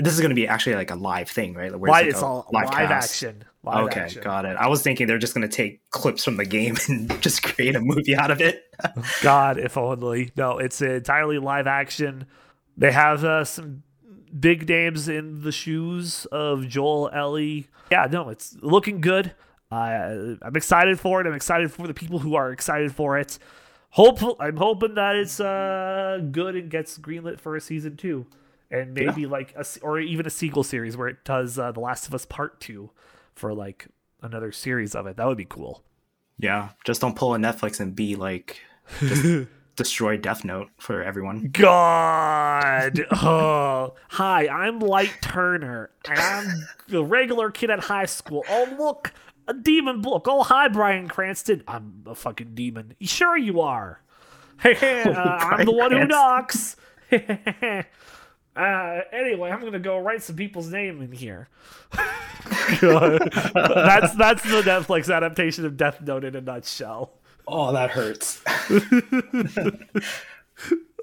this 0.00 0.14
is 0.14 0.20
going 0.20 0.30
to 0.30 0.34
be 0.34 0.48
actually 0.48 0.74
like 0.76 0.90
a 0.90 0.94
live 0.94 1.28
thing, 1.28 1.54
right? 1.54 1.70
Where 1.70 1.90
Why 1.90 2.00
like, 2.00 2.10
it's 2.10 2.22
all 2.22 2.48
live, 2.52 2.70
cast. 2.70 2.90
action? 2.90 3.44
Live 3.62 3.86
okay, 3.86 4.00
action. 4.00 4.22
got 4.22 4.44
it. 4.44 4.56
I 4.56 4.68
was 4.68 4.82
thinking 4.82 5.06
they're 5.06 5.18
just 5.18 5.34
going 5.34 5.48
to 5.48 5.54
take 5.54 5.88
clips 5.90 6.24
from 6.24 6.36
the 6.36 6.44
game 6.44 6.76
and 6.88 7.20
just 7.22 7.42
create 7.42 7.76
a 7.76 7.80
movie 7.80 8.16
out 8.16 8.30
of 8.30 8.40
it. 8.40 8.64
God, 9.22 9.58
if 9.58 9.76
only. 9.76 10.32
No, 10.36 10.58
it's 10.58 10.80
entirely 10.80 11.38
live 11.38 11.66
action. 11.66 12.26
They 12.76 12.92
have 12.92 13.24
uh, 13.24 13.44
some 13.44 13.82
big 14.38 14.68
names 14.68 15.08
in 15.08 15.42
the 15.42 15.52
shoes 15.52 16.26
of 16.26 16.68
Joel 16.68 17.10
Ellie. 17.12 17.68
Yeah, 17.90 18.06
no, 18.10 18.28
it's 18.28 18.56
looking 18.60 19.00
good. 19.00 19.34
Uh, 19.70 20.36
I'm 20.42 20.56
excited 20.56 20.98
for 20.98 21.20
it. 21.20 21.26
I'm 21.26 21.34
excited 21.34 21.72
for 21.72 21.86
the 21.86 21.94
people 21.94 22.18
who 22.18 22.34
are 22.34 22.52
excited 22.52 22.94
for 22.94 23.18
it. 23.18 23.38
Hopeful, 23.90 24.36
I'm 24.38 24.56
hoping 24.56 24.94
that 24.94 25.16
it's 25.16 25.40
uh, 25.40 26.20
good 26.30 26.54
and 26.54 26.70
gets 26.70 26.96
greenlit 26.96 27.40
for 27.40 27.56
a 27.56 27.60
season 27.60 27.96
two, 27.96 28.26
and 28.70 28.94
maybe 28.94 29.26
like 29.26 29.54
a, 29.56 29.64
or 29.82 29.98
even 30.00 30.26
a 30.26 30.30
sequel 30.30 30.62
series 30.62 30.96
where 30.96 31.08
it 31.08 31.24
does 31.24 31.58
uh, 31.58 31.72
The 31.72 31.80
Last 31.80 32.06
of 32.06 32.14
Us 32.14 32.24
Part 32.24 32.60
Two 32.60 32.90
for 33.34 33.52
like 33.54 33.88
another 34.22 34.52
series 34.52 34.94
of 34.94 35.06
it. 35.06 35.16
That 35.16 35.26
would 35.26 35.38
be 35.38 35.46
cool. 35.46 35.82
yeah, 36.38 36.70
just 36.84 37.00
don't 37.00 37.16
pull 37.16 37.34
a 37.34 37.38
Netflix 37.38 37.80
and 37.80 37.94
be 37.94 38.16
like 38.16 38.60
destroy 39.76 40.16
Death 40.16 40.44
Note 40.44 40.68
for 40.78 41.02
everyone. 41.02 41.48
God. 41.52 43.00
oh. 43.12 43.94
Hi, 44.10 44.46
I'm 44.46 44.78
Light 44.80 45.14
Turner, 45.22 45.90
and 46.08 46.18
I'm 46.18 46.66
the 46.88 47.02
regular 47.02 47.50
kid 47.50 47.70
at 47.70 47.80
high 47.80 48.04
school. 48.04 48.44
Oh, 48.48 48.68
look, 48.78 49.12
a 49.48 49.54
demon 49.54 50.02
book. 50.02 50.26
Oh, 50.28 50.42
hi, 50.42 50.68
Bryan 50.68 51.08
Cranston. 51.08 51.62
I'm 51.66 52.04
a 52.06 52.14
fucking 52.14 52.54
demon. 52.54 52.94
Sure, 53.00 53.36
you 53.36 53.60
are. 53.60 54.02
Hey, 54.60 55.02
uh, 55.04 55.14
I'm 55.18 55.64
the 55.64 55.72
one 55.72 55.92
who 55.92 56.06
knocks. 56.06 56.76
Uh, 58.56 59.00
anyway, 59.12 59.50
I'm 59.50 59.60
gonna 59.60 59.78
go 59.78 59.98
write 59.98 60.22
some 60.22 60.36
people's 60.36 60.68
name 60.68 61.02
in 61.02 61.12
here. 61.12 61.48
that's 61.92 64.14
that's 64.14 64.42
the 64.42 64.62
Netflix 64.64 65.14
adaptation 65.14 65.64
of 65.64 65.76
Death 65.76 66.00
Note 66.00 66.24
in 66.24 66.34
a 66.34 66.40
nutshell. 66.40 67.12
Oh, 67.46 67.72
that 67.72 67.90
hurts. 67.90 68.42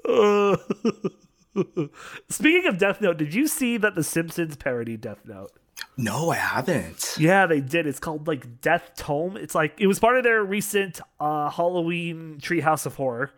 Speaking 2.28 2.66
of 2.66 2.78
Death 2.78 3.00
Note, 3.00 3.18
did 3.18 3.34
you 3.34 3.48
see 3.48 3.76
that 3.76 3.94
The 3.94 4.04
Simpsons 4.04 4.56
parody 4.56 4.96
Death 4.96 5.20
Note? 5.26 5.50
No, 5.96 6.30
I 6.30 6.36
haven't. 6.36 7.16
Yeah, 7.18 7.46
they 7.46 7.60
did. 7.60 7.86
It's 7.86 7.98
called 7.98 8.28
like 8.28 8.60
Death 8.60 8.92
Tome. 8.96 9.36
It's 9.36 9.54
like 9.54 9.74
it 9.78 9.86
was 9.86 9.98
part 9.98 10.16
of 10.16 10.24
their 10.24 10.44
recent 10.44 11.00
uh, 11.18 11.50
Halloween 11.50 12.38
Treehouse 12.40 12.86
of 12.86 12.96
Horror 12.96 13.32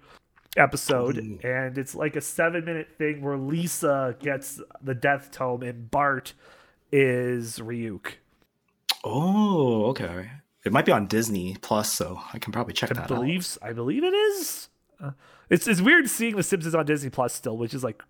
episode, 0.57 1.17
and 1.19 1.79
it's 1.79 1.95
like 1.95 2.17
a 2.17 2.21
seven 2.21 2.65
minute 2.65 2.89
thing 2.99 3.23
where 3.23 3.37
Lisa 3.37 4.17
gets 4.19 4.61
the 4.83 4.95
Death 4.95 5.31
Tome 5.31 5.63
and 5.63 5.91
Bart 5.91 6.35
is 6.93 7.59
Ryuk. 7.59 8.15
Oh, 9.05 9.87
okay. 9.87 10.31
It 10.65 10.73
might 10.73 10.85
be 10.85 10.93
on 10.93 11.07
Disney 11.07 11.57
Plus, 11.63 11.93
so 11.93 12.21
I 12.35 12.39
can 12.39 12.53
probably 12.53 12.75
check 12.75 12.91
I 12.91 12.95
that 12.95 13.09
believes, 13.09 13.59
out. 13.63 13.71
I 13.71 13.73
believe 13.73 14.05
it 14.05 14.13
is. 14.13 14.69
Uh, 15.03 15.13
it's 15.49 15.67
it's 15.67 15.81
weird 15.81 16.09
seeing 16.09 16.37
The 16.37 16.43
Simpsons 16.43 16.75
on 16.75 16.85
Disney 16.85 17.11
Plus 17.11 17.33
still, 17.33 17.57
which 17.57 17.73
is 17.73 17.83
like 17.83 18.03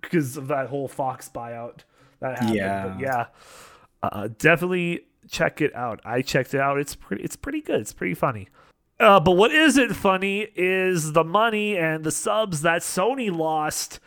because 0.00 0.36
of 0.36 0.48
that 0.48 0.68
whole 0.68 0.88
Fox 0.88 1.30
buyout 1.32 1.80
that 2.20 2.38
happened. 2.38 2.56
Yeah, 2.56 2.88
but 2.88 3.00
yeah, 3.00 3.26
uh, 4.02 4.28
definitely 4.38 5.06
check 5.30 5.60
it 5.60 5.74
out. 5.74 6.00
I 6.04 6.22
checked 6.22 6.52
it 6.54 6.60
out. 6.60 6.78
It's 6.78 6.96
pretty. 6.96 7.22
It's 7.22 7.36
pretty 7.36 7.60
good. 7.60 7.80
It's 7.80 7.92
pretty 7.92 8.14
funny. 8.14 8.48
Uh, 9.00 9.18
but 9.18 9.32
what 9.32 9.52
isn't 9.52 9.94
funny 9.94 10.48
is 10.54 11.12
the 11.12 11.24
money 11.24 11.76
and 11.76 12.04
the 12.04 12.12
subs 12.12 12.62
that 12.62 12.82
Sony 12.82 13.34
lost 13.34 13.98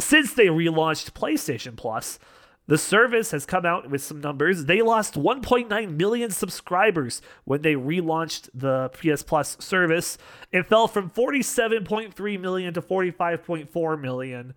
since 0.00 0.34
they 0.34 0.46
relaunched 0.46 1.12
PlayStation 1.12 1.76
Plus. 1.76 2.18
The 2.66 2.78
service 2.78 3.30
has 3.32 3.44
come 3.44 3.66
out 3.66 3.90
with 3.90 4.02
some 4.02 4.20
numbers. 4.20 4.64
They 4.64 4.80
lost 4.80 5.14
1.9 5.14 5.96
million 5.96 6.30
subscribers 6.30 7.20
when 7.44 7.60
they 7.60 7.74
relaunched 7.74 8.48
the 8.54 8.88
PS 8.88 9.22
Plus 9.22 9.58
service. 9.60 10.16
It 10.50 10.66
fell 10.66 10.88
from 10.88 11.10
47.3 11.10 12.40
million 12.40 12.72
to 12.74 12.80
45.4 12.80 14.00
million. 14.00 14.54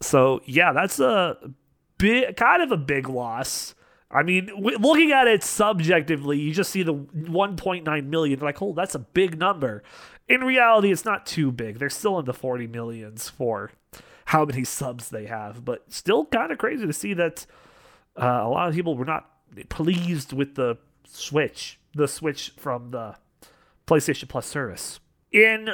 So, 0.00 0.40
yeah, 0.46 0.72
that's 0.72 0.98
a 0.98 1.36
big 1.96 2.36
kind 2.36 2.60
of 2.60 2.72
a 2.72 2.76
big 2.76 3.08
loss. 3.08 3.76
I 4.12 4.22
mean, 4.22 4.50
looking 4.54 5.10
at 5.10 5.26
it 5.26 5.42
subjectively, 5.42 6.38
you 6.38 6.52
just 6.52 6.70
see 6.70 6.82
the 6.82 6.94
1.9 6.94 8.06
million. 8.06 8.40
Like, 8.40 8.60
oh, 8.60 8.74
that's 8.74 8.94
a 8.94 8.98
big 8.98 9.38
number. 9.38 9.82
In 10.28 10.42
reality, 10.44 10.92
it's 10.92 11.04
not 11.04 11.24
too 11.24 11.50
big. 11.50 11.78
They're 11.78 11.88
still 11.90 12.18
in 12.18 12.26
the 12.26 12.34
40 12.34 12.66
millions 12.66 13.30
for 13.30 13.70
how 14.26 14.44
many 14.44 14.64
subs 14.64 15.08
they 15.08 15.26
have, 15.26 15.64
but 15.64 15.90
still 15.92 16.26
kind 16.26 16.52
of 16.52 16.58
crazy 16.58 16.86
to 16.86 16.92
see 16.92 17.14
that 17.14 17.46
uh, 18.20 18.40
a 18.42 18.48
lot 18.48 18.68
of 18.68 18.74
people 18.74 18.96
were 18.96 19.04
not 19.06 19.30
pleased 19.70 20.32
with 20.32 20.54
the 20.54 20.76
Switch, 21.06 21.78
the 21.94 22.08
Switch 22.08 22.52
from 22.56 22.90
the 22.90 23.16
PlayStation 23.86 24.28
Plus 24.28 24.46
service. 24.46 25.00
In 25.30 25.70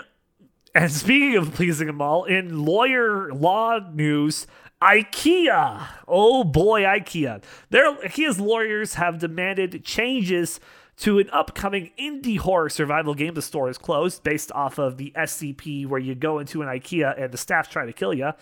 and 0.74 0.92
speaking 0.92 1.36
of 1.36 1.54
pleasing 1.54 1.86
them 1.86 2.00
all, 2.00 2.24
in 2.24 2.64
lawyer 2.64 3.32
law 3.32 3.78
news, 3.92 4.46
IKEA. 4.82 5.86
Oh 6.06 6.44
boy, 6.44 6.82
IKEA. 6.82 7.42
Their 7.70 7.94
IKEA's 7.96 8.38
lawyers 8.38 8.94
have 8.94 9.18
demanded 9.18 9.84
changes 9.84 10.60
to 10.98 11.18
an 11.18 11.28
upcoming 11.30 11.90
indie 11.98 12.38
horror 12.38 12.68
survival 12.68 13.14
game. 13.14 13.34
The 13.34 13.42
store 13.42 13.68
is 13.68 13.78
closed 13.78 14.22
based 14.22 14.52
off 14.52 14.78
of 14.78 14.96
the 14.96 15.12
SCP, 15.16 15.86
where 15.86 16.00
you 16.00 16.14
go 16.14 16.38
into 16.38 16.62
an 16.62 16.68
IKEA 16.68 17.20
and 17.20 17.32
the 17.32 17.38
staff 17.38 17.70
try 17.70 17.86
to 17.86 17.92
kill 17.92 18.14
you 18.14 18.32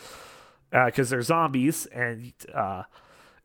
because 0.71 1.09
uh, 1.09 1.11
they're 1.11 1.23
zombies, 1.23 1.87
and 1.87 2.33
uh, 2.53 2.83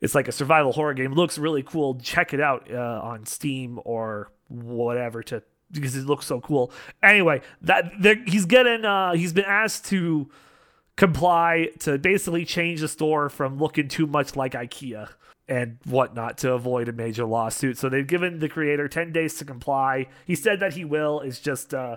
it's 0.00 0.14
like 0.14 0.28
a 0.28 0.32
survival 0.32 0.72
horror 0.72 0.94
game. 0.94 1.12
Looks 1.12 1.38
really 1.38 1.62
cool. 1.62 1.94
Check 1.96 2.34
it 2.34 2.40
out 2.40 2.70
uh, 2.70 3.00
on 3.02 3.24
Steam 3.26 3.80
or 3.84 4.30
whatever 4.48 5.22
to 5.24 5.42
because 5.70 5.96
it 5.96 6.04
looks 6.04 6.26
so 6.26 6.40
cool. 6.40 6.70
Anyway, 7.02 7.40
that 7.62 7.92
he's 8.26 8.44
getting 8.44 8.84
uh, 8.84 9.14
he's 9.14 9.32
been 9.32 9.46
asked 9.46 9.86
to 9.86 10.28
comply 10.96 11.68
to 11.80 11.98
basically 11.98 12.44
change 12.44 12.80
the 12.80 12.88
store 12.88 13.28
from 13.28 13.58
looking 13.58 13.88
too 13.88 14.06
much 14.06 14.36
like 14.36 14.52
IKEA 14.52 15.08
and 15.48 15.78
whatnot 15.84 16.38
to 16.38 16.52
avoid 16.52 16.88
a 16.88 16.92
major 16.92 17.24
lawsuit. 17.24 17.76
So 17.76 17.88
they've 17.88 18.06
given 18.06 18.38
the 18.38 18.48
creator 18.48 18.88
10 18.88 19.12
days 19.12 19.34
to 19.36 19.44
comply. 19.44 20.06
He 20.26 20.34
said 20.34 20.60
that 20.60 20.74
he 20.74 20.84
will, 20.84 21.20
is 21.20 21.40
just 21.40 21.74
uh, 21.74 21.96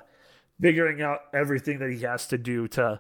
figuring 0.59 1.01
out 1.01 1.21
everything 1.33 1.79
that 1.79 1.91
he 1.91 1.99
has 1.99 2.27
to 2.27 2.37
do 2.37 2.67
to 2.69 2.99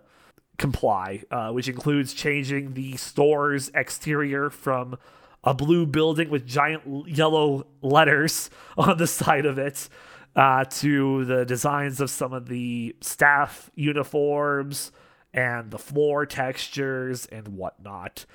comply, 0.57 1.23
uh, 1.31 1.51
which 1.51 1.67
includes 1.67 2.13
changing 2.13 2.73
the 2.73 2.95
store's 2.97 3.69
exterior 3.73 4.49
from 4.49 4.97
a 5.43 5.53
blue 5.53 5.85
building 5.85 6.29
with 6.29 6.45
giant 6.45 7.07
yellow 7.07 7.67
letters 7.81 8.49
on 8.77 8.97
the 8.97 9.07
side 9.07 9.45
of 9.45 9.57
it 9.57 9.89
uh, 10.35 10.65
to 10.65 11.25
the 11.25 11.45
designs 11.45 12.01
of 12.01 12.09
some 12.09 12.33
of 12.33 12.47
the 12.47 12.95
staff 13.01 13.69
uniforms 13.75 14.91
and 15.35 15.69
the 15.69 15.77
floor 15.77 16.25
textures 16.25 17.27
and 17.27 17.49
whatnot 17.49 18.25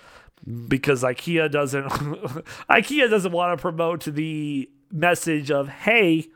because 0.68 1.02
IKEA 1.02 1.50
doesn't 1.50 1.88
IKEA 2.70 3.10
doesn't 3.10 3.32
want 3.32 3.58
to 3.58 3.60
promote 3.60 4.04
the 4.04 4.70
message 4.92 5.50
of 5.50 5.68
hey 5.68 6.28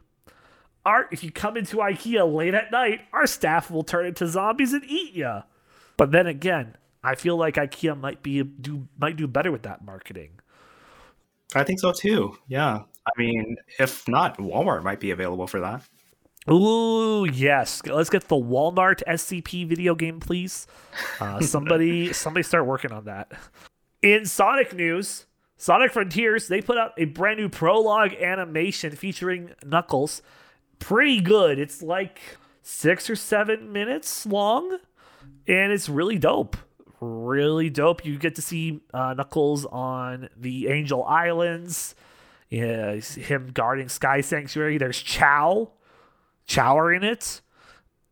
art 0.84 1.08
if 1.12 1.22
you 1.22 1.30
come 1.30 1.56
into 1.56 1.76
IKEA 1.76 2.34
late 2.34 2.54
at 2.54 2.72
night 2.72 3.02
our 3.12 3.26
staff 3.26 3.70
will 3.70 3.84
turn 3.84 4.06
into 4.06 4.26
zombies 4.26 4.72
and 4.72 4.84
eat 4.84 5.14
you. 5.14 5.42
But 5.96 6.10
then 6.10 6.26
again, 6.26 6.76
I 7.04 7.14
feel 7.14 7.36
like 7.36 7.54
IKEA 7.54 7.98
might 7.98 8.22
be 8.22 8.42
do 8.42 8.88
might 8.98 9.16
do 9.16 9.28
better 9.28 9.52
with 9.52 9.62
that 9.62 9.84
marketing. 9.84 10.40
I 11.54 11.62
think 11.62 11.78
so 11.78 11.92
too. 11.92 12.36
Yeah. 12.48 12.82
I 13.06 13.10
mean, 13.18 13.56
if 13.78 14.08
not, 14.08 14.38
Walmart 14.38 14.82
might 14.82 14.98
be 14.98 15.10
available 15.10 15.46
for 15.46 15.60
that. 15.60 15.82
Ooh, 16.50 17.24
yes. 17.24 17.80
Let's 17.86 18.10
get 18.10 18.28
the 18.28 18.36
Walmart 18.36 19.02
SCP 19.08 19.66
video 19.66 19.94
game, 19.94 20.20
please. 20.20 20.66
Uh, 21.18 21.40
somebody, 21.40 22.12
somebody, 22.12 22.42
start 22.42 22.66
working 22.66 22.92
on 22.92 23.06
that. 23.06 23.32
In 24.02 24.26
Sonic 24.26 24.74
news, 24.74 25.24
Sonic 25.56 25.92
Frontiers 25.92 26.48
they 26.48 26.60
put 26.60 26.76
out 26.76 26.92
a 26.98 27.06
brand 27.06 27.38
new 27.38 27.48
prologue 27.48 28.12
animation 28.14 28.94
featuring 28.94 29.52
Knuckles. 29.64 30.20
Pretty 30.78 31.20
good. 31.20 31.58
It's 31.58 31.80
like 31.80 32.20
six 32.62 33.08
or 33.08 33.16
seven 33.16 33.72
minutes 33.72 34.26
long, 34.26 34.78
and 35.46 35.72
it's 35.72 35.88
really 35.88 36.18
dope. 36.18 36.58
Really 37.00 37.70
dope. 37.70 38.04
You 38.04 38.18
get 38.18 38.34
to 38.34 38.42
see 38.42 38.80
uh, 38.92 39.14
Knuckles 39.14 39.64
on 39.64 40.28
the 40.36 40.68
Angel 40.68 41.04
Islands. 41.04 41.94
Yeah, 42.50 42.96
him 42.96 43.50
guarding 43.54 43.88
Sky 43.88 44.20
Sanctuary. 44.20 44.76
There's 44.76 45.00
Chao 45.00 45.72
Chower 46.46 46.92
in 46.92 47.02
it, 47.04 47.40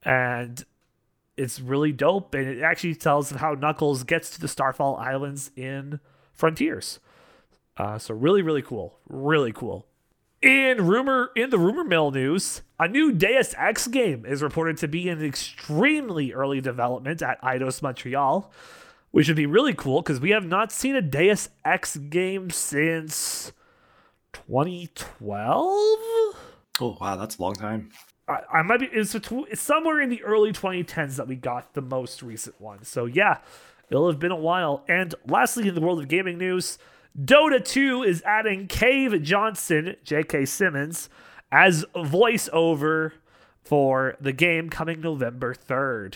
and 0.03 0.65
it's 1.37 1.61
really 1.61 1.93
dope. 1.93 2.35
And 2.35 2.47
it 2.49 2.63
actually 2.63 2.95
tells 2.95 3.31
how 3.31 3.55
Knuckles 3.55 4.05
gets 4.05 4.31
to 4.31 4.41
the 4.41 4.49
Starfall 4.49 4.97
Islands 4.97 5.51
in 5.57 6.01
Frontiers. 6.33 6.99
Uh, 7.77 7.99
so 7.99 8.15
really, 8.15 8.43
really 8.43 8.63
cool, 8.63 8.99
really 9.09 9.53
cool. 9.53 9.87
In 10.43 10.87
rumor, 10.87 11.31
in 11.37 11.51
the 11.51 11.59
rumor 11.59 11.85
mill 11.85 12.11
news, 12.11 12.63
a 12.79 12.89
new 12.89 13.13
Deus 13.13 13.55
Ex 13.57 13.87
game 13.87 14.27
is 14.27 14.43
reported 14.43 14.77
to 14.79 14.89
be 14.89 15.09
in 15.09 15.25
extremely 15.25 16.33
early 16.33 16.61
development 16.61 17.23
at 17.23 17.41
Eidos 17.43 17.81
Montreal, 17.81 18.51
which 19.13 19.29
would 19.29 19.37
be 19.37 19.47
really 19.47 19.73
cool 19.73 20.03
because 20.03 20.21
we 20.21 20.31
have 20.31 20.45
not 20.45 20.73
seen 20.73 20.97
a 20.97 21.01
Deus 21.03 21.49
Ex 21.65 21.97
game 21.97 22.51
since 22.51 23.53
2012. 24.33 25.23
Oh 26.81 26.97
wow, 27.01 27.17
that's 27.17 27.39
a 27.39 27.43
long 27.43 27.55
time. 27.55 27.91
I, 28.29 28.41
I 28.53 28.63
might 28.63 28.81
be 28.81 28.87
it's, 28.87 29.15
it's 29.15 29.61
somewhere 29.61 30.01
in 30.01 30.11
the 30.11 30.23
early 30.23 30.53
2010s 30.53 31.17
that 31.17 31.29
we 31.29 31.37
got 31.37 31.75
the 31.75 31.83
most 31.83 32.23
recent 32.23 32.61
one. 32.61 32.85
So 32.85 33.07
yeah, 33.07 33.39
it'll 33.91 34.09
have 34.09 34.19
been 34.19 34.33
a 34.33 34.37
while. 34.37 34.85
And 34.89 35.15
lastly, 35.27 35.69
in 35.69 35.75
the 35.75 35.81
world 35.81 36.01
of 36.01 36.09
gaming 36.09 36.39
news, 36.39 36.79
Dota 37.19 37.63
2 37.63 38.05
is 38.05 38.23
adding 38.23 38.67
Cave 38.67 39.23
Johnson, 39.23 39.97
J.K. 40.03 40.47
Simmons, 40.47 41.09
as 41.51 41.85
voiceover 41.95 43.13
for 43.63 44.17
the 44.21 44.33
game 44.33 44.71
coming 44.71 45.01
November 45.01 45.55
3rd. 45.55 46.15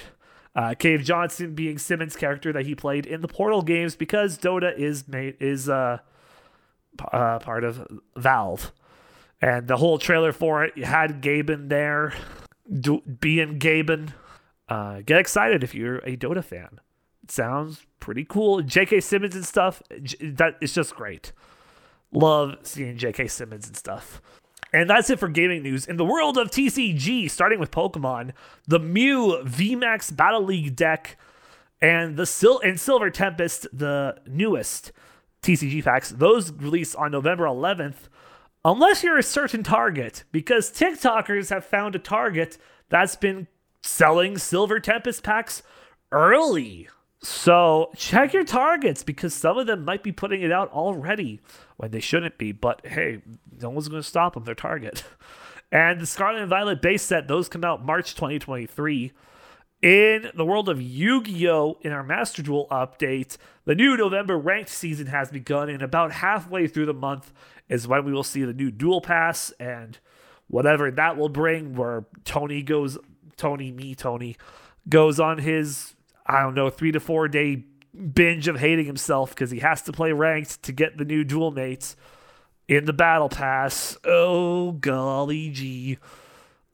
Uh, 0.55 0.75
Cave 0.75 1.05
Johnson 1.05 1.55
being 1.55 1.77
Simmons' 1.77 2.17
character 2.17 2.51
that 2.51 2.65
he 2.65 2.75
played 2.75 3.05
in 3.05 3.21
the 3.21 3.29
Portal 3.29 3.61
games 3.61 3.95
because 3.95 4.39
Dota 4.39 4.77
is 4.77 5.07
made 5.07 5.37
is 5.39 5.69
uh, 5.69 5.99
uh, 7.13 7.39
part 7.41 7.63
of 7.63 7.87
Valve 8.17 8.73
and 9.41 9.69
the 9.69 9.77
whole 9.77 9.99
trailer 9.99 10.33
for 10.33 10.65
it 10.65 10.79
had 10.85 11.23
Gaben 11.23 11.69
there, 11.69 12.15
do, 12.81 13.01
being 13.01 13.59
Gaben. 13.59 14.13
Uh, 14.69 15.03
get 15.05 15.19
excited 15.19 15.63
if 15.63 15.75
you're 15.75 15.99
a 15.99 16.17
Dota 16.17 16.43
fan. 16.43 16.81
It 17.23 17.31
sounds 17.31 17.87
pretty 18.01 18.25
cool. 18.25 18.63
J.K. 18.63 19.01
Simmons 19.01 19.35
and 19.35 19.45
stuff. 19.45 19.83
That 20.21 20.57
it's 20.61 20.75
just 20.75 20.95
great. 20.95 21.33
Love 22.13 22.57
seeing 22.63 22.97
J.K. 22.97 23.29
Simmons 23.29 23.67
and 23.67 23.77
stuff. 23.77 24.21
And 24.73 24.91
that's 24.91 25.11
it 25.11 25.19
for 25.19 25.29
gaming 25.29 25.63
news. 25.63 25.87
In 25.87 25.97
the 25.97 26.05
world 26.05 26.37
of 26.37 26.51
TCG, 26.51 27.31
starting 27.31 27.59
with 27.59 27.71
Pokemon, 27.71 28.33
the 28.67 28.79
Mew 28.79 29.43
VMAX 29.45 30.15
Battle 30.15 30.43
League 30.43 30.77
deck 30.77 31.17
and 31.81 32.17
the 32.17 32.27
Sil- 32.27 32.61
and 32.61 32.79
Silver 32.79 33.11
Tempest, 33.11 33.67
the 33.73 34.19
newest 34.27 34.93
TCG 35.43 35.85
packs, 35.85 36.11
those 36.11 36.53
release 36.53 36.95
on 36.95 37.13
November 37.13 37.45
11th. 37.45 38.09
Unless 38.67 39.05
you're 39.05 39.17
a 39.17 39.23
certain 39.23 39.63
target, 39.63 40.25
because 40.33 40.73
TikTokers 40.73 41.51
have 41.51 41.65
found 41.65 41.95
a 41.95 42.01
target 42.01 42.59
that's 42.89 43.15
been 43.15 43.47
selling 43.81 44.39
Silver 44.39 44.81
Tempest 44.81 45.23
packs 45.23 45.63
early. 46.11 46.89
So 47.23 47.93
check 47.95 48.33
your 48.33 48.43
targets 48.43 49.05
because 49.05 49.33
some 49.35 49.57
of 49.57 49.69
them 49.69 49.85
might 49.85 50.03
be 50.03 50.11
putting 50.11 50.43
it 50.43 50.51
out 50.51 50.73
already 50.73 51.41
when 51.77 51.93
they 51.93 52.01
shouldn't 52.01 52.39
be. 52.39 52.51
But 52.51 52.85
hey, 52.85 53.23
no 53.61 53.71
one's 53.71 53.87
going 53.87 54.03
to 54.03 54.09
stop 54.09 54.35
them. 54.35 54.43
They're 54.43 54.57
target. 54.57 55.05
And 55.73 56.01
the 56.01 56.07
Scarlet 56.07 56.43
and 56.43 56.49
Violet 56.49 56.81
base 56.81 57.03
set, 57.03 57.27
those 57.27 57.49
come 57.49 57.65
out 57.65 57.85
March 57.85 58.15
2023. 58.15 59.11
In 59.83 60.31
the 60.35 60.45
world 60.45 60.69
of 60.69 60.81
Yu 60.81 61.23
Gi 61.25 61.49
Oh! 61.51 61.77
in 61.83 61.91
our 61.91 62.05
Master 62.05 62.41
Duel 62.41 62.69
update, 62.71 63.37
the 63.65 63.75
new 63.75 63.97
November 63.97 64.39
ranked 64.39 64.71
season 64.71 65.09
has 65.09 65.31
begun, 65.31 65.69
and 65.69 65.83
about 65.83 66.13
halfway 66.13 66.69
through 66.69 66.87
the 66.87 66.95
month 66.95 67.33
is 67.69 67.89
when 67.89 68.05
we 68.05 68.13
will 68.13 68.23
see 68.23 68.45
the 68.45 68.53
new 68.53 68.71
duel 68.71 69.01
Pass 69.01 69.51
and 69.59 69.99
whatever 70.49 70.91
that 70.91 71.17
will 71.17 71.29
bring, 71.29 71.75
where 71.75 72.05
Tony 72.25 72.63
goes, 72.63 72.99
Tony, 73.37 73.73
me, 73.73 73.95
Tony, 73.95 74.37
goes 74.89 75.19
on 75.19 75.39
his 75.39 75.97
I 76.27 76.43
don't 76.43 76.55
know, 76.55 76.71
three 76.71 76.93
to 76.93 77.01
four 77.01 77.29
day 77.29 77.65
binge 78.13 78.49
of 78.49 78.59
hating 78.59 78.87
himself 78.87 79.31
because 79.31 79.51
he 79.51 79.61
has 79.61 79.83
to 79.83 79.93
play 79.93 80.13
ranked 80.13 80.63
to 80.65 80.73
get 80.73 80.99
the 80.99 81.05
new 81.05 81.25
duel 81.25 81.51
mates 81.51 81.97
in 82.69 82.85
the 82.85 82.93
battle 82.93 83.29
pass. 83.29 83.97
Oh, 84.05 84.73
golly 84.73 85.51
gee. 85.51 85.99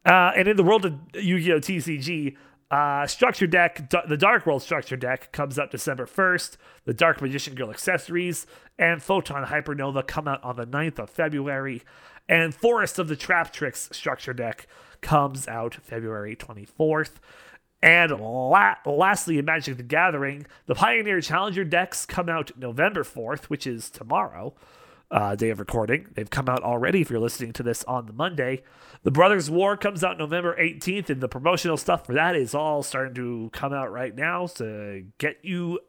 Uh, 0.04 0.32
and 0.34 0.48
in 0.48 0.56
the 0.56 0.64
world 0.64 0.84
of 0.84 0.98
Yu 1.14 1.38
Gi 1.38 1.52
Oh! 1.52 1.60
TCG, 1.60 2.36
uh, 2.72 3.06
structure 3.06 3.46
deck, 3.46 3.90
the 4.08 4.16
Dark 4.16 4.46
World 4.46 4.62
structure 4.62 4.96
deck 4.96 5.30
comes 5.30 5.58
out 5.58 5.70
December 5.70 6.06
1st. 6.06 6.56
The 6.86 6.94
Dark 6.94 7.20
Magician 7.20 7.54
Girl 7.54 7.68
accessories 7.68 8.46
and 8.78 9.02
Photon 9.02 9.44
Hypernova 9.44 10.06
come 10.06 10.26
out 10.26 10.42
on 10.42 10.56
the 10.56 10.66
9th 10.66 10.98
of 10.98 11.10
February. 11.10 11.82
And 12.30 12.54
Forest 12.54 12.98
of 12.98 13.08
the 13.08 13.16
Traptrix 13.16 13.94
structure 13.94 14.32
deck 14.32 14.66
comes 15.02 15.46
out 15.46 15.74
February 15.82 16.34
24th. 16.34 17.16
And 17.82 18.18
la- 18.18 18.76
lastly, 18.86 19.36
in 19.36 19.44
Magic 19.44 19.76
the 19.76 19.82
Gathering, 19.82 20.46
the 20.64 20.74
Pioneer 20.74 21.20
Challenger 21.20 21.64
decks 21.64 22.06
come 22.06 22.30
out 22.30 22.52
November 22.56 23.02
4th, 23.02 23.44
which 23.44 23.66
is 23.66 23.90
tomorrow, 23.90 24.54
uh, 25.10 25.34
day 25.34 25.50
of 25.50 25.58
recording. 25.58 26.06
They've 26.14 26.30
come 26.30 26.48
out 26.48 26.62
already 26.62 27.02
if 27.02 27.10
you're 27.10 27.20
listening 27.20 27.52
to 27.54 27.62
this 27.62 27.84
on 27.84 28.06
the 28.06 28.14
Monday. 28.14 28.62
The 29.02 29.10
Brothers 29.10 29.50
War 29.50 29.76
comes 29.76 30.04
out 30.04 30.18
November 30.18 30.56
18th, 30.56 31.10
and 31.10 31.20
the 31.20 31.28
promotional 31.28 31.76
stuff 31.76 32.06
for 32.06 32.14
that 32.14 32.36
is 32.36 32.54
all 32.54 32.82
starting 32.82 33.14
to 33.14 33.50
come 33.52 33.72
out 33.72 33.90
right 33.90 34.14
now 34.14 34.46
to 34.46 35.04
get 35.18 35.38
you 35.42 35.80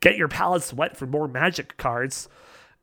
get 0.00 0.16
your 0.16 0.28
palates 0.28 0.72
wet 0.72 0.96
for 0.96 1.06
more 1.06 1.28
Magic 1.28 1.76
cards. 1.76 2.28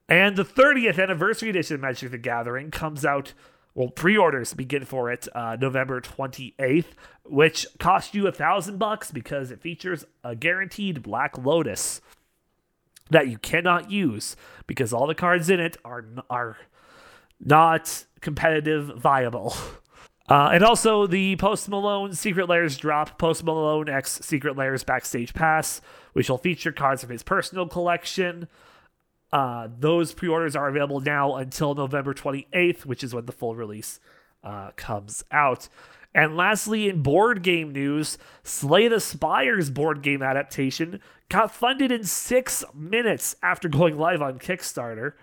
And 0.07 0.35
the 0.35 0.45
30th 0.45 1.01
anniversary 1.01 1.49
edition 1.49 1.75
of 1.75 1.81
Magic 1.81 2.11
the 2.11 2.17
Gathering 2.17 2.71
comes 2.71 3.03
out 3.03 3.33
well, 3.77 3.89
pre-orders 3.89 4.55
begin 4.55 4.85
for 4.85 5.11
it 5.11 5.27
uh, 5.35 5.55
November 5.61 6.01
28th, 6.01 6.85
which 7.25 7.67
cost 7.79 8.15
you 8.15 8.25
a 8.25 8.31
thousand 8.31 8.79
bucks 8.79 9.11
because 9.11 9.51
it 9.51 9.61
features 9.61 10.03
a 10.23 10.35
guaranteed 10.35 11.03
Black 11.03 11.37
Lotus 11.37 12.01
that 13.11 13.27
you 13.27 13.37
cannot 13.37 13.91
use 13.91 14.35
because 14.65 14.91
all 14.91 15.05
the 15.05 15.13
cards 15.13 15.47
in 15.51 15.59
it 15.59 15.77
are 15.85 16.05
are 16.27 16.57
not 17.39 18.05
competitive 18.21 18.87
viable. 18.97 19.55
Uh, 20.29 20.49
and 20.51 20.61
also 20.61 21.07
the 21.07 21.37
Post 21.37 21.69
Malone 21.69 22.11
Secret 22.11 22.49
Lairs 22.49 22.75
drop, 22.75 23.17
Post 23.17 23.45
Malone 23.45 23.87
X 23.87 24.19
Secret 24.21 24.57
Lairs 24.57 24.83
Backstage 24.83 25.33
Pass, 25.33 25.79
which 26.11 26.29
will 26.29 26.37
feature 26.37 26.73
cards 26.73 27.01
from 27.01 27.11
his 27.11 27.23
personal 27.23 27.65
collection. 27.65 28.49
Uh, 29.31 29.69
those 29.79 30.13
pre-orders 30.13 30.53
are 30.53 30.67
available 30.67 30.99
now 30.99 31.35
until 31.35 31.75
November 31.75 32.13
28th, 32.13 32.85
which 32.85 33.05
is 33.05 33.13
when 33.13 33.25
the 33.25 33.31
full 33.31 33.55
release 33.55 34.01
uh, 34.43 34.71
comes 34.75 35.23
out. 35.31 35.69
And 36.13 36.35
lastly, 36.35 36.89
in 36.89 37.03
board 37.03 37.43
game 37.43 37.71
news, 37.71 38.17
Slay 38.43 38.87
the 38.87 38.99
Spire's 38.99 39.69
board 39.69 40.01
game 40.01 40.23
adaptation 40.23 40.99
got 41.29 41.53
funded 41.53 41.91
in 41.91 42.03
six 42.03 42.63
minutes 42.73 43.35
after 43.43 43.69
going 43.69 43.97
live 43.97 44.21
on 44.21 44.39
Kickstarter, 44.39 45.13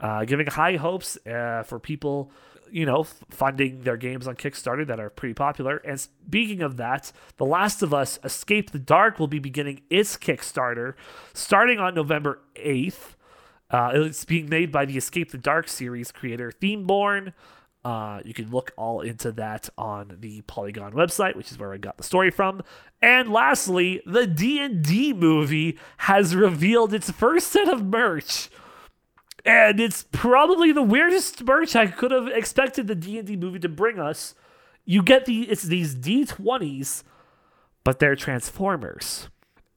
uh, 0.00 0.24
giving 0.24 0.46
high 0.46 0.76
hopes 0.76 1.18
uh, 1.26 1.62
for 1.64 1.78
people, 1.78 2.32
you 2.70 2.86
know, 2.86 3.04
funding 3.30 3.82
their 3.82 3.96
games 3.96 4.26
on 4.26 4.36
Kickstarter 4.36 4.86
that 4.86 4.98
are 4.98 5.10
pretty 5.10 5.34
popular. 5.34 5.76
And 5.78 6.00
speaking 6.00 6.62
of 6.62 6.76
that, 6.78 7.12
The 7.36 7.44
Last 7.44 7.82
of 7.82 7.92
Us 7.92 8.18
Escape 8.24 8.70
the 8.70 8.78
Dark 8.78 9.18
will 9.18 9.28
be 9.28 9.38
beginning 9.38 9.82
its 9.90 10.16
Kickstarter 10.16 10.94
starting 11.34 11.78
on 11.78 11.94
November 11.94 12.40
8th. 12.56 13.14
Uh, 13.70 13.90
it's 13.94 14.24
being 14.24 14.48
made 14.48 14.72
by 14.72 14.84
the 14.84 14.96
Escape 14.96 15.30
the 15.30 15.38
Dark 15.38 15.68
series 15.68 16.10
creator 16.10 16.52
Themeborne. 16.60 17.32
Uh, 17.82 18.20
you 18.24 18.34
can 18.34 18.50
look 18.50 18.72
all 18.76 19.00
into 19.00 19.32
that 19.32 19.68
on 19.78 20.16
the 20.20 20.42
Polygon 20.42 20.92
website, 20.92 21.34
which 21.34 21.50
is 21.50 21.58
where 21.58 21.72
I 21.72 21.78
got 21.78 21.96
the 21.96 22.02
story 22.02 22.30
from. 22.30 22.62
And 23.00 23.32
lastly, 23.32 24.02
the 24.04 24.26
D&D 24.26 25.14
movie 25.14 25.78
has 25.98 26.36
revealed 26.36 26.92
its 26.92 27.10
first 27.10 27.48
set 27.48 27.68
of 27.68 27.84
merch. 27.84 28.50
And 29.44 29.80
it's 29.80 30.04
probably 30.12 30.72
the 30.72 30.82
weirdest 30.82 31.42
merch 31.44 31.74
I 31.74 31.86
could 31.86 32.10
have 32.10 32.28
expected 32.28 32.86
the 32.86 32.94
D&D 32.94 33.36
movie 33.36 33.58
to 33.60 33.68
bring 33.68 33.98
us. 33.98 34.34
You 34.84 35.02
get 35.02 35.24
the 35.24 35.42
it's 35.42 35.62
these 35.62 35.94
D20s, 35.94 37.04
but 37.84 37.98
they're 37.98 38.16
transformers 38.16 39.28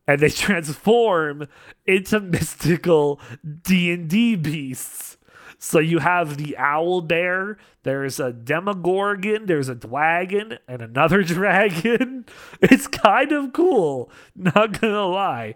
and 0.08 0.20
they 0.20 0.30
transform 0.30 1.48
into 1.86 2.20
mystical 2.20 3.20
D&D 3.64 4.36
beasts. 4.36 5.18
So 5.60 5.80
you 5.80 6.00
have 6.00 6.36
the 6.36 6.58
owl 6.58 7.00
bear, 7.00 7.58
there's 7.84 8.20
a 8.20 8.34
demogorgon, 8.34 9.46
there's 9.46 9.70
a 9.70 9.76
dragon, 9.76 10.58
and 10.68 10.82
another 10.82 11.24
dragon. 11.24 12.26
It's 12.62 12.88
kind 12.88 13.32
of 13.32 13.54
cool, 13.54 14.12
not 14.36 14.82
gonna 14.82 15.06
lie. 15.06 15.56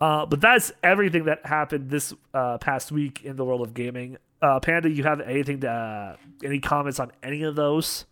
Uh, 0.00 0.24
but 0.24 0.40
that's 0.40 0.72
everything 0.82 1.24
that 1.24 1.44
happened 1.44 1.90
this 1.90 2.14
uh, 2.32 2.58
past 2.58 2.90
week 2.90 3.22
in 3.24 3.36
the 3.36 3.44
world 3.44 3.60
of 3.60 3.74
gaming. 3.74 4.16
Uh, 4.40 4.58
Panda, 4.58 4.88
you 4.88 5.02
have 5.02 5.20
anything 5.20 5.60
to, 5.60 5.70
uh, 5.70 6.16
any 6.42 6.58
comments 6.58 6.98
on 6.98 7.12
any 7.22 7.42
of 7.42 7.56
those? 7.56 8.06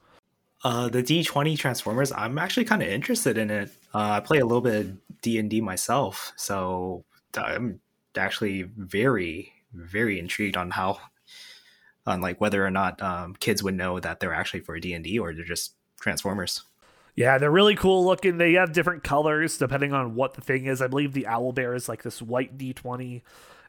Uh, 0.64 0.88
the 0.88 1.02
D20 1.02 1.56
Transformers, 1.56 2.12
I'm 2.12 2.36
actually 2.36 2.64
kind 2.64 2.82
of 2.82 2.88
interested 2.88 3.38
in 3.38 3.50
it. 3.50 3.70
Uh, 3.94 4.10
I 4.10 4.20
play 4.20 4.38
a 4.38 4.44
little 4.44 4.60
bit 4.60 4.74
of 4.74 5.20
D&D 5.22 5.60
myself, 5.60 6.32
so 6.36 7.04
I'm 7.36 7.80
actually 8.16 8.62
very, 8.62 9.52
very 9.72 10.18
intrigued 10.18 10.56
on 10.56 10.70
how, 10.70 10.98
on 12.06 12.20
like 12.20 12.40
whether 12.40 12.64
or 12.66 12.70
not 12.70 13.00
um, 13.00 13.34
kids 13.36 13.62
would 13.62 13.76
know 13.76 13.98
that 14.00 14.20
they're 14.20 14.34
actually 14.34 14.60
for 14.60 14.78
D&D 14.78 15.18
or 15.18 15.32
they're 15.32 15.44
just 15.44 15.74
Transformers. 16.00 16.62
Yeah, 17.18 17.36
they're 17.38 17.50
really 17.50 17.74
cool 17.74 18.04
looking. 18.04 18.38
They 18.38 18.52
have 18.52 18.70
different 18.70 19.02
colors 19.02 19.58
depending 19.58 19.92
on 19.92 20.14
what 20.14 20.34
the 20.34 20.40
thing 20.40 20.66
is. 20.66 20.80
I 20.80 20.86
believe 20.86 21.14
the 21.14 21.26
owl 21.26 21.50
bear 21.50 21.74
is 21.74 21.88
like 21.88 22.04
this 22.04 22.22
white 22.22 22.56
D20. 22.56 23.22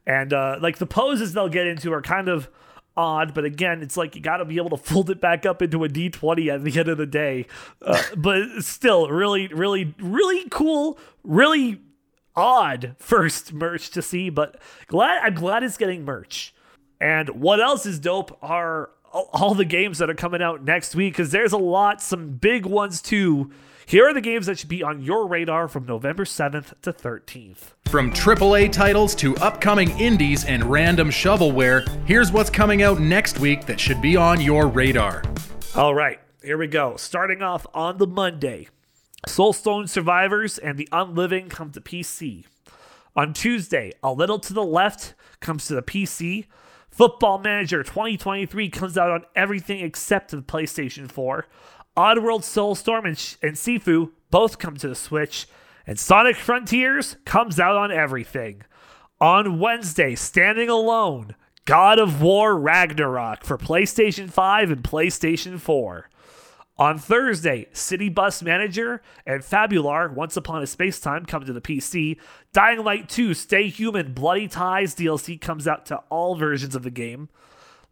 And 0.06 0.32
uh, 0.34 0.60
like 0.62 0.78
the 0.78 0.86
poses 0.86 1.34
they'll 1.34 1.50
get 1.50 1.66
into 1.66 1.92
are 1.92 2.04
kind 2.04 2.30
of 2.30 2.48
odd, 2.96 3.34
but 3.34 3.46
again, 3.46 3.82
it's 3.82 3.98
like 3.98 4.16
you 4.16 4.22
got 4.22 4.38
to 4.38 4.46
be 4.46 4.58
able 4.58 4.70
to 4.70 4.78
fold 4.78 5.10
it 5.10 5.20
back 5.20 5.48
up 5.48 5.64
into 5.64 5.84
a 5.84 5.90
D20 5.90 6.54
at 6.54 6.64
the 6.64 6.80
end 6.80 6.90
of 6.90 7.00
the 7.00 7.08
day. 7.08 7.48
Uh, 7.82 8.00
but 8.18 8.44
still, 8.60 9.10
really, 9.10 9.48
really, 9.48 9.96
really 9.98 10.48
cool, 10.50 11.00
really 11.24 11.82
odd 12.36 12.96
first 13.00 13.52
merch 13.66 13.90
to 13.90 14.04
see. 14.04 14.30
But 14.30 14.62
glad 14.86 15.24
I'm 15.24 15.34
glad 15.34 15.64
it's 15.64 15.76
getting 15.76 16.06
merch. 16.06 16.54
And 17.02 17.30
what 17.30 17.60
else 17.60 17.88
is 17.88 17.98
dope 17.98 18.38
are 18.44 18.92
all 19.12 19.54
the 19.54 19.66
games 19.66 19.98
that 19.98 20.10
are 20.10 20.16
coming 20.16 20.42
out 20.42 20.64
next 20.64 20.96
week 20.96 21.14
because 21.14 21.32
there's 21.32 21.54
a 21.54 21.58
lot, 21.58 22.02
some 22.02 22.30
big 22.30 22.66
ones 22.66 23.02
too. 23.02 23.52
Here 23.86 24.08
are 24.08 24.14
the 24.14 24.22
games 24.22 24.46
that 24.46 24.60
should 24.60 24.70
be 24.70 24.84
on 24.84 25.02
your 25.02 25.28
radar 25.28 25.68
from 25.68 25.88
November 25.88 26.24
7th 26.24 26.80
to 26.84 26.94
13th. 26.94 27.72
From 27.90 28.12
AAA 28.12 28.72
titles 28.72 29.16
to 29.16 29.36
upcoming 29.38 29.90
indies 30.00 30.46
and 30.46 30.64
random 30.64 31.10
shovelware, 31.10 31.88
here's 32.06 32.32
what's 32.32 32.52
coming 32.52 32.84
out 32.84 33.00
next 33.00 33.40
week 33.40 33.66
that 33.66 33.80
should 33.80 34.00
be 34.00 34.16
on 34.16 34.42
your 34.42 34.68
radar. 34.68 35.24
All 35.76 35.96
right, 35.96 36.20
here 36.44 36.58
we 36.58 36.68
go. 36.68 36.98
Starting 36.98 37.42
off 37.42 37.66
on 37.74 37.98
the 37.98 38.06
Monday, 38.06 38.68
Soulstone 39.28 39.90
Survivors 39.90 40.60
and 40.60 40.78
the 40.78 40.88
Unliving 40.92 41.50
come 41.50 41.72
to 41.72 41.82
PC. 41.82 42.46
On 43.16 43.34
Tuesday, 43.34 43.92
A 44.04 44.14
Little 44.14 44.38
to 44.40 44.54
the 44.54 44.64
Left 44.64 45.16
comes 45.40 45.66
to 45.66 45.74
the 45.74 45.82
PC. 45.82 46.46
Football 46.92 47.40
Manager 47.40 47.84
2023 47.84 48.70
comes 48.70 48.98
out 48.98 49.12
on 49.12 49.24
everything 49.36 49.80
except 49.80 50.32
the 50.32 50.38
PlayStation 50.38 51.10
4. 51.10 51.46
Oddworld 51.96 52.42
Soulstorm 52.42 53.06
and, 53.06 53.38
and 53.42 53.58
Sifu 53.58 54.12
both 54.32 54.60
come 54.60 54.78
to 54.78 54.88
the 54.88 54.96
Switch, 54.96 55.48
and 55.88 56.00
Sonic 56.00 56.36
Frontiers 56.36 57.18
comes 57.26 57.60
out 57.60 57.76
on 57.76 57.92
everything. 57.92 58.64
On 59.20 59.60
Wednesday, 59.60 60.16
standing 60.16 60.70
alone, 60.70 61.36
God 61.66 62.00
of 62.00 62.22
War 62.22 62.58
Ragnarok 62.58 63.44
for 63.44 63.58
PlayStation 63.58 64.30
5 64.30 64.72
and 64.72 64.84
PlayStation 64.84 65.60
4. 65.60 66.10
On 66.80 66.98
Thursday, 66.98 67.68
City 67.74 68.08
Bus 68.08 68.42
Manager 68.42 69.02
and 69.26 69.44
Fabular 69.44 70.14
Once 70.14 70.38
Upon 70.38 70.64
a 70.64 70.66
Space 70.66 70.98
Time 71.02 71.26
come 71.26 71.44
to 71.44 71.52
the 71.52 71.60
PC. 71.60 72.18
Dying 72.54 72.86
Light 72.86 73.10
2 73.10 73.34
Stay 73.34 73.68
Human 73.68 74.14
Bloody 74.14 74.48
Ties 74.48 74.96
DLC 74.96 75.40
comes 75.42 75.68
out 75.68 75.86
to 75.88 75.98
all 76.10 76.38
versions 76.38 76.76
of 76.76 76.84
the 76.84 76.90
game. 76.90 77.28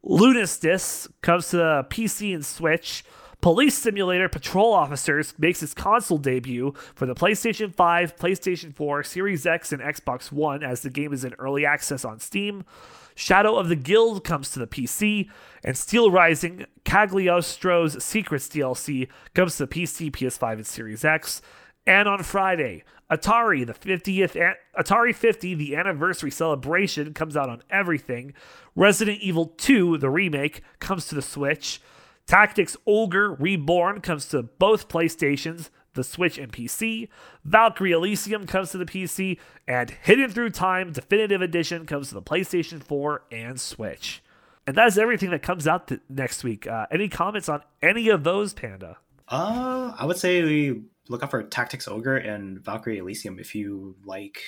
Lunistice 0.05 1.09
comes 1.21 1.49
to 1.49 1.57
the 1.57 1.85
PC 1.89 2.33
and 2.33 2.45
Switch. 2.45 3.03
Police 3.41 3.77
Simulator 3.77 4.29
Patrol 4.29 4.71
Officers 4.71 5.33
makes 5.37 5.61
its 5.61 5.73
console 5.73 6.17
debut 6.17 6.73
for 6.95 7.05
the 7.05 7.13
PlayStation 7.13 7.75
5, 7.75 8.15
PlayStation 8.15 8.73
4, 8.73 9.03
Series 9.03 9.45
X, 9.45 9.73
and 9.73 9.81
Xbox 9.81 10.31
One 10.31 10.63
as 10.63 10.81
the 10.81 10.89
game 10.89 11.11
is 11.11 11.25
in 11.25 11.33
early 11.39 11.65
access 11.65 12.05
on 12.05 12.19
Steam. 12.19 12.63
Shadow 13.17 13.55
of 13.55 13.67
the 13.67 13.75
Guild 13.75 14.23
comes 14.23 14.51
to 14.51 14.59
the 14.59 14.67
PC, 14.67 15.27
and 15.63 15.75
Steel 15.75 16.11
Rising 16.11 16.67
Cagliostro's 16.85 18.03
Secrets 18.03 18.47
DLC 18.47 19.07
comes 19.33 19.57
to 19.57 19.65
the 19.65 19.75
PC, 19.75 20.11
PS5, 20.11 20.53
and 20.53 20.67
Series 20.67 21.03
X. 21.03 21.41
And 21.87 22.07
on 22.07 22.21
Friday, 22.21 22.83
Atari, 23.09 23.65
the 23.65 23.73
50th 23.73 24.53
Atari 24.77 25.15
50, 25.15 25.55
the 25.55 25.75
anniversary 25.75 26.29
celebration 26.29 27.15
comes 27.15 27.35
out 27.35 27.49
on 27.49 27.63
everything. 27.71 28.35
Resident 28.75 29.19
Evil 29.19 29.47
2, 29.47 29.97
the 29.97 30.11
remake, 30.11 30.61
comes 30.79 31.07
to 31.07 31.15
the 31.15 31.23
Switch. 31.23 31.81
Tactics 32.27 32.77
Ogre 32.85 33.33
Reborn 33.33 34.01
comes 34.01 34.27
to 34.27 34.43
both 34.43 34.89
PlayStations 34.89 35.71
the 35.97 36.03
Switch 36.05 36.37
and 36.37 36.53
PC. 36.53 37.09
Valkyrie 37.43 37.91
Elysium 37.91 38.47
comes 38.47 38.71
to 38.71 38.77
the 38.77 38.85
PC, 38.85 39.37
and 39.67 39.89
Hidden 39.89 40.31
Through 40.31 40.51
Time 40.51 40.93
Definitive 40.93 41.41
Edition 41.41 41.85
comes 41.85 42.07
to 42.07 42.13
the 42.13 42.21
PlayStation 42.21 42.81
4 42.81 43.23
and 43.29 43.59
Switch. 43.59 44.23
And 44.65 44.75
that's 44.75 44.97
everything 44.97 45.31
that 45.31 45.41
comes 45.41 45.67
out 45.67 45.87
th- 45.87 46.01
next 46.07 46.43
week. 46.43 46.67
Uh, 46.67 46.87
any 46.91 47.09
comments 47.09 47.49
on 47.49 47.61
any 47.81 48.07
of 48.09 48.23
those, 48.23 48.53
Panda? 48.53 48.97
Uh, 49.27 49.93
I 49.97 50.05
would 50.05 50.17
say 50.17 50.41
we 50.43 50.83
look 51.09 51.23
out 51.23 51.31
for 51.31 51.43
Tactics 51.43 51.87
Ogre 51.87 52.17
and 52.17 52.59
Valkyrie 52.59 52.99
Elysium 52.99 53.39
if 53.39 53.55
you 53.55 53.95
like. 54.05 54.41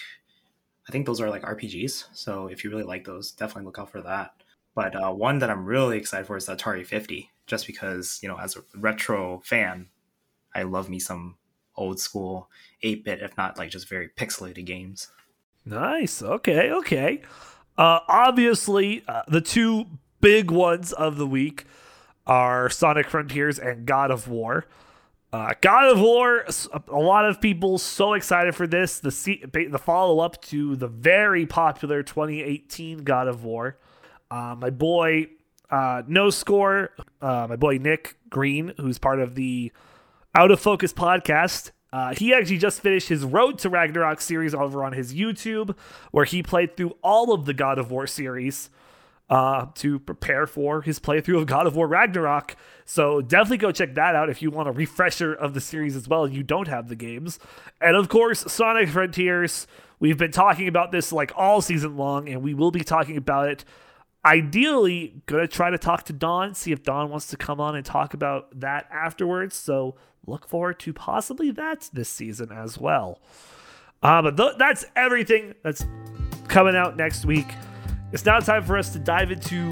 I 0.88 0.92
think 0.92 1.06
those 1.06 1.22
are 1.22 1.30
like 1.30 1.44
RPGs, 1.44 2.06
so 2.14 2.48
if 2.48 2.64
you 2.64 2.70
really 2.70 2.84
like 2.84 3.06
those, 3.06 3.32
definitely 3.32 3.66
look 3.66 3.80
out 3.80 3.92
for 3.92 4.02
that. 4.02 4.34
But 4.76 4.96
uh, 4.96 5.12
one 5.12 5.40
that 5.40 5.50
I'm 5.50 5.66
really 5.66 5.98
excited 5.98 6.26
for 6.26 6.38
is 6.38 6.46
the 6.46 6.56
Atari 6.56 6.86
50, 6.86 7.30
just 7.48 7.68
because 7.68 8.20
you 8.22 8.30
know, 8.30 8.38
as 8.38 8.56
a 8.56 8.62
retro 8.76 9.42
fan, 9.44 9.88
I 10.54 10.64
love 10.64 10.90
me 10.90 11.00
some 11.00 11.36
old 11.80 12.00
school 12.00 12.50
8 12.84 13.04
bit, 13.04 13.22
if 13.22 13.36
not 13.38 13.58
like 13.58 13.70
just 13.70 13.90
very 13.90 14.10
pixelated 14.10 14.66
games. 14.66 15.08
Nice. 15.66 16.22
Okay. 16.22 16.72
Okay. 16.72 17.22
Uh, 17.78 18.00
obviously, 18.08 19.04
uh, 19.08 19.24
the 19.28 19.42
two 19.42 19.86
big 20.22 20.52
ones 20.52 20.92
of 20.92 21.18
the 21.18 21.28
week 21.28 21.66
are 22.28 22.70
Sonic 22.70 23.10
Frontiers 23.10 23.58
and 23.58 23.86
God 23.86 24.12
of 24.12 24.28
War. 24.28 24.66
Uh, 25.32 25.54
God 25.62 25.92
of 25.92 26.00
War, 26.00 26.46
a 26.88 26.98
lot 26.98 27.26
of 27.26 27.40
people 27.40 27.78
so 27.78 28.14
excited 28.14 28.56
for 28.56 28.66
this. 28.66 29.00
The 29.00 29.68
the 29.70 29.78
follow 29.78 30.20
up 30.20 30.42
to 30.44 30.76
the 30.76 30.88
very 30.88 31.46
popular 31.46 32.02
2018 32.02 33.04
God 33.04 33.28
of 33.28 33.44
War. 33.44 33.78
Uh, 34.32 34.56
my 34.58 34.72
boy, 34.72 35.28
uh, 35.70 36.02
No 36.08 36.32
Score, 36.32 36.90
uh, 37.22 37.46
my 37.48 37.56
boy 37.56 37.78
Nick 37.78 38.16
Green, 38.30 38.74
who's 38.78 38.98
part 38.98 39.20
of 39.20 39.36
the 39.36 39.72
out 40.36 40.52
of 40.52 40.60
Focus 40.60 40.94
podcast. 40.94 41.72
Uh, 41.92 42.14
he 42.14 42.34
actually 42.34 42.60
just 42.60 42.82
finished 42.82 43.10
his 43.10 43.26
Road 43.26 43.58
to 43.60 43.70
Ragnarok 43.70 44.22
series 44.22 44.54
over 44.54 44.84
on 44.84 44.94
his 44.94 45.14
YouTube, 45.14 45.76
where 46.12 46.26
he 46.26 46.44
played 46.44 46.78
through 46.78 46.96
all 47.02 47.34
of 47.34 47.46
the 47.46 47.54
God 47.54 47.80
of 47.80 47.90
War 47.90 48.06
series 48.06 48.70
uh, 49.30 49.68
to 49.76 50.00
prepare 50.00 50.48
for 50.48 50.82
his 50.82 51.00
playthrough 51.00 51.38
of 51.38 51.46
God 51.46 51.68
of 51.68 51.76
War 51.76 51.88
Ragnarok. 51.88 52.56
So 52.86 53.22
definitely 53.22 53.58
go 53.58 53.72
check 53.72 53.96
that 53.96 54.16
out 54.16 54.30
if 54.30 54.42
you 54.42 54.52
want 54.52 54.70
a 54.70 54.72
refresher 54.72 55.34
of 55.34 55.54
the 55.54 55.62
series 55.62 55.96
as 55.96 56.08
well 56.08 56.26
and 56.26 56.34
you 56.34 56.44
don't 56.44 56.68
have 56.68 56.90
the 56.90 56.96
games. 56.96 57.40
And 57.80 57.96
of 57.96 58.10
course, 58.10 58.52
Sonic 58.52 58.90
Frontiers. 58.90 59.68
We've 60.00 60.18
been 60.18 60.32
talking 60.32 60.68
about 60.68 60.92
this 60.92 61.12
like 61.12 61.34
all 61.36 61.62
season 61.62 61.98
long, 61.98 62.30
and 62.30 62.42
we 62.42 62.54
will 62.54 62.72
be 62.72 62.86
talking 62.86 63.18
about 63.18 63.50
it 63.50 63.66
ideally 64.26 65.22
gonna 65.26 65.48
try 65.48 65.70
to 65.70 65.78
talk 65.78 66.04
to 66.04 66.14
Don, 66.14 66.54
see 66.54 66.72
if 66.72 66.84
Don 66.84 67.10
wants 67.10 67.28
to 67.28 67.38
come 67.38 67.60
on 67.60 67.76
and 67.76 67.86
talk 67.86 68.14
about 68.14 68.60
that 68.60 68.88
afterwards. 68.92 69.56
So 69.56 69.96
look 70.26 70.48
forward 70.48 70.80
to 70.80 70.94
possibly 70.94 71.52
that 71.52 71.90
this 71.94 72.10
season 72.10 72.52
as 72.52 72.78
well. 72.78 73.22
Uh, 74.02 74.22
but 74.22 74.38
th- 74.38 74.54
that's 74.58 74.86
everything 74.96 75.54
that's 75.64 75.86
coming 76.48 76.76
out 76.76 76.98
next 76.98 77.26
week. 77.26 77.48
It's 78.12 78.26
now 78.26 78.40
time 78.40 78.64
for 78.64 78.78
us 78.78 78.92
to 78.94 79.00
dive 79.00 79.32
into 79.32 79.70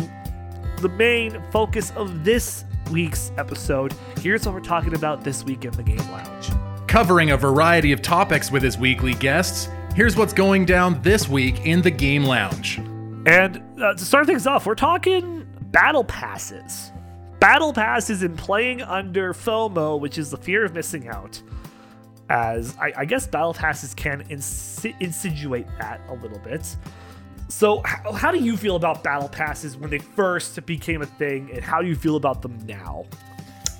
the 0.82 0.90
main 0.90 1.42
focus 1.52 1.92
of 1.96 2.24
this 2.24 2.66
week's 2.92 3.32
episode. 3.38 3.94
Here's 4.20 4.46
what 4.46 4.54
we're 4.54 4.62
talking 4.62 4.96
about 4.96 5.24
this 5.24 5.44
week 5.44 5.66
in 5.66 5.72
the 5.72 5.84
Game 5.84 5.98
Lounge. 6.12 6.52
Covering 6.88 7.32
a 7.32 7.38
variety 7.38 7.92
of 7.92 8.02
topics 8.02 8.52
with 8.52 8.64
his 8.64 8.78
weekly 8.78 9.14
guests, 9.16 9.70
here's 9.96 10.16
what's 10.16 10.34
going 10.34 10.66
down 10.66 11.02
this 11.02 11.28
week 11.28 11.66
in 11.66 11.82
the 11.82 11.92
Game 11.92 12.24
Lounge. 12.24 12.80
And 13.28 13.62
uh, 13.84 13.94
to 13.94 14.06
start 14.06 14.26
things 14.26 14.48
off, 14.48 14.66
we're 14.66 14.74
talking 14.74 15.46
battle 15.64 16.06
passes. 16.06 16.94
Battle 17.42 17.74
passes 17.74 18.24
and 18.24 18.38
playing 18.38 18.82
under 18.82 19.34
FOMO, 19.34 20.00
which 20.00 20.18
is 20.18 20.32
the 20.32 20.38
fear 20.38 20.64
of 20.64 20.74
missing 20.74 21.10
out. 21.10 21.42
As 22.30 22.78
I, 22.78 22.94
I 23.00 23.06
guess 23.06 23.28
battle 23.28 23.54
passes 23.54 23.94
can 23.94 24.22
insinuate 24.30 25.68
that 25.78 26.00
a 26.08 26.14
little 26.14 26.40
bit. 26.40 26.74
So, 27.50 27.82
how, 27.84 28.14
how 28.14 28.32
do 28.32 28.40
you 28.40 28.56
feel 28.56 28.78
about 28.78 29.04
battle 29.04 29.28
passes 29.28 29.76
when 29.76 29.90
they 29.90 30.00
first 30.00 30.66
became 30.66 31.02
a 31.02 31.06
thing, 31.06 31.52
and 31.54 31.62
how 31.62 31.82
do 31.82 31.88
you 31.88 31.96
feel 31.96 32.16
about 32.16 32.42
them 32.42 32.58
now? 32.66 33.06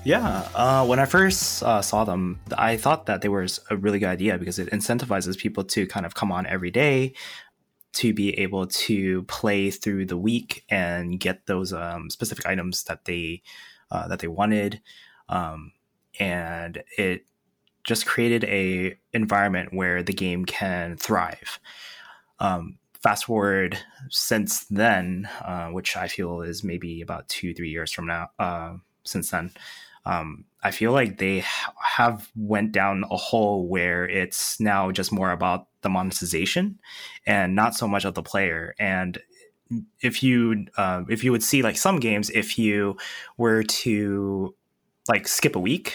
Yeah, 0.04 0.48
uh, 0.54 0.86
when 0.86 0.98
I 0.98 1.04
first 1.04 1.62
uh, 1.62 1.82
saw 1.82 2.04
them, 2.04 2.38
I 2.56 2.76
thought 2.76 3.06
that 3.06 3.20
they 3.20 3.28
were 3.28 3.46
a 3.68 3.76
really 3.76 3.98
good 3.98 4.08
idea 4.08 4.38
because 4.38 4.58
it 4.58 4.70
incentivizes 4.70 5.36
people 5.36 5.64
to 5.64 5.86
kind 5.86 6.06
of 6.06 6.14
come 6.14 6.32
on 6.32 6.46
every 6.46 6.70
day, 6.70 7.12
to 7.98 8.14
be 8.14 8.38
able 8.38 8.64
to 8.64 9.24
play 9.24 9.72
through 9.72 10.06
the 10.06 10.16
week 10.16 10.64
and 10.68 11.18
get 11.18 11.46
those 11.46 11.72
um, 11.72 12.08
specific 12.10 12.46
items 12.46 12.84
that 12.84 13.04
they 13.06 13.42
uh, 13.90 14.06
that 14.06 14.20
they 14.20 14.28
wanted, 14.28 14.80
um, 15.28 15.72
and 16.20 16.80
it 16.96 17.24
just 17.82 18.06
created 18.06 18.44
a 18.44 18.96
environment 19.12 19.74
where 19.74 20.04
the 20.04 20.12
game 20.12 20.44
can 20.44 20.96
thrive. 20.96 21.58
Um, 22.38 22.78
fast 23.02 23.24
forward 23.24 23.76
since 24.10 24.64
then, 24.66 25.28
uh, 25.42 25.68
which 25.68 25.96
I 25.96 26.06
feel 26.06 26.42
is 26.42 26.62
maybe 26.62 27.00
about 27.00 27.28
two 27.28 27.52
three 27.52 27.70
years 27.70 27.90
from 27.90 28.06
now. 28.06 28.30
Uh, 28.38 28.74
since 29.02 29.30
then, 29.30 29.50
um, 30.06 30.44
I 30.62 30.70
feel 30.72 30.92
like 30.92 31.18
they 31.18 31.44
have 31.80 32.30
went 32.34 32.72
down 32.72 33.04
a 33.10 33.16
hole 33.16 33.68
where 33.68 34.08
it's 34.08 34.58
now 34.58 34.90
just 34.90 35.12
more 35.12 35.30
about 35.30 35.68
the 35.82 35.88
monetization 35.88 36.78
and 37.26 37.54
not 37.54 37.74
so 37.74 37.86
much 37.86 38.04
of 38.04 38.14
the 38.14 38.22
player. 38.22 38.74
And 38.78 39.18
if 40.00 40.22
you 40.22 40.66
uh, 40.76 41.04
if 41.08 41.22
you 41.22 41.30
would 41.30 41.42
see 41.42 41.62
like 41.62 41.76
some 41.76 42.00
games, 42.00 42.30
if 42.30 42.58
you 42.58 42.96
were 43.36 43.62
to 43.62 44.54
like 45.08 45.28
skip 45.28 45.54
a 45.54 45.60
week, 45.60 45.94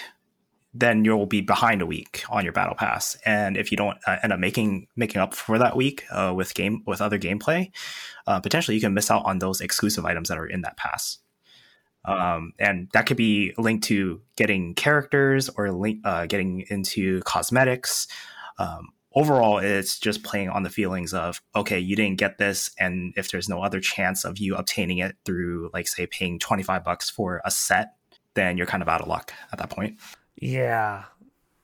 then 0.74 1.06
you'll 1.06 1.26
be 1.26 1.42
behind 1.42 1.82
a 1.82 1.86
week 1.86 2.24
on 2.30 2.44
your 2.44 2.54
battle 2.54 2.76
pass. 2.76 3.18
And 3.26 3.58
if 3.58 3.72
you 3.72 3.78
don't 3.78 3.98
uh, 4.08 4.18
end 4.24 4.34
up 4.34 4.40
making 4.40 4.88
making 4.96 5.22
up 5.22 5.34
for 5.34 5.58
that 5.58 5.76
week 5.76 6.04
uh, 6.12 6.34
with 6.36 6.54
game 6.54 6.84
with 6.86 7.02
other 7.02 7.20
gameplay, 7.20 7.72
uh, 8.28 8.40
potentially 8.40 8.76
you 8.76 8.82
can 8.82 8.94
miss 8.94 9.12
out 9.12 9.24
on 9.26 9.40
those 9.40 9.62
exclusive 9.62 10.06
items 10.06 10.30
that 10.30 10.38
are 10.38 10.48
in 10.48 10.62
that 10.62 10.78
pass. 10.78 11.20
Um, 12.06 12.54
and 12.60 12.90
that 12.94 13.06
could 13.06 13.18
be 13.18 13.54
linked 13.58 13.86
to 13.86 14.22
getting 14.36 14.76
characters 14.76 15.50
or 15.50 15.72
link, 15.72 16.02
uh, 16.04 16.26
getting 16.26 16.66
into 16.70 17.22
cosmetics. 17.22 18.08
Um, 18.58 18.90
overall, 19.14 19.60
it's 19.60 20.00
just 20.00 20.24
playing 20.24 20.50
on 20.50 20.64
the 20.64 20.70
feelings 20.70 21.14
of 21.14 21.42
okay, 21.56 21.80
you 21.80 21.96
didn't 21.96 22.18
get 22.18 22.38
this, 22.38 22.72
and 22.78 23.14
if 23.16 23.32
there's 23.32 23.48
no 23.48 23.64
other 23.64 23.80
chance 23.80 24.26
of 24.26 24.38
you 24.38 24.56
obtaining 24.56 24.98
it 24.98 25.16
through, 25.24 25.70
like, 25.74 25.88
say, 25.88 26.06
paying 26.08 26.40
twenty 26.40 26.64
five 26.64 26.84
bucks 26.84 27.10
for 27.10 27.42
a 27.46 27.52
set, 27.52 27.96
then 28.34 28.58
you're 28.58 28.68
kind 28.68 28.84
of 28.84 28.90
out 28.90 29.02
of 29.02 29.08
luck 29.08 29.34
at 29.52 29.60
that 29.60 29.70
point. 29.70 29.98
Yeah, 30.36 31.06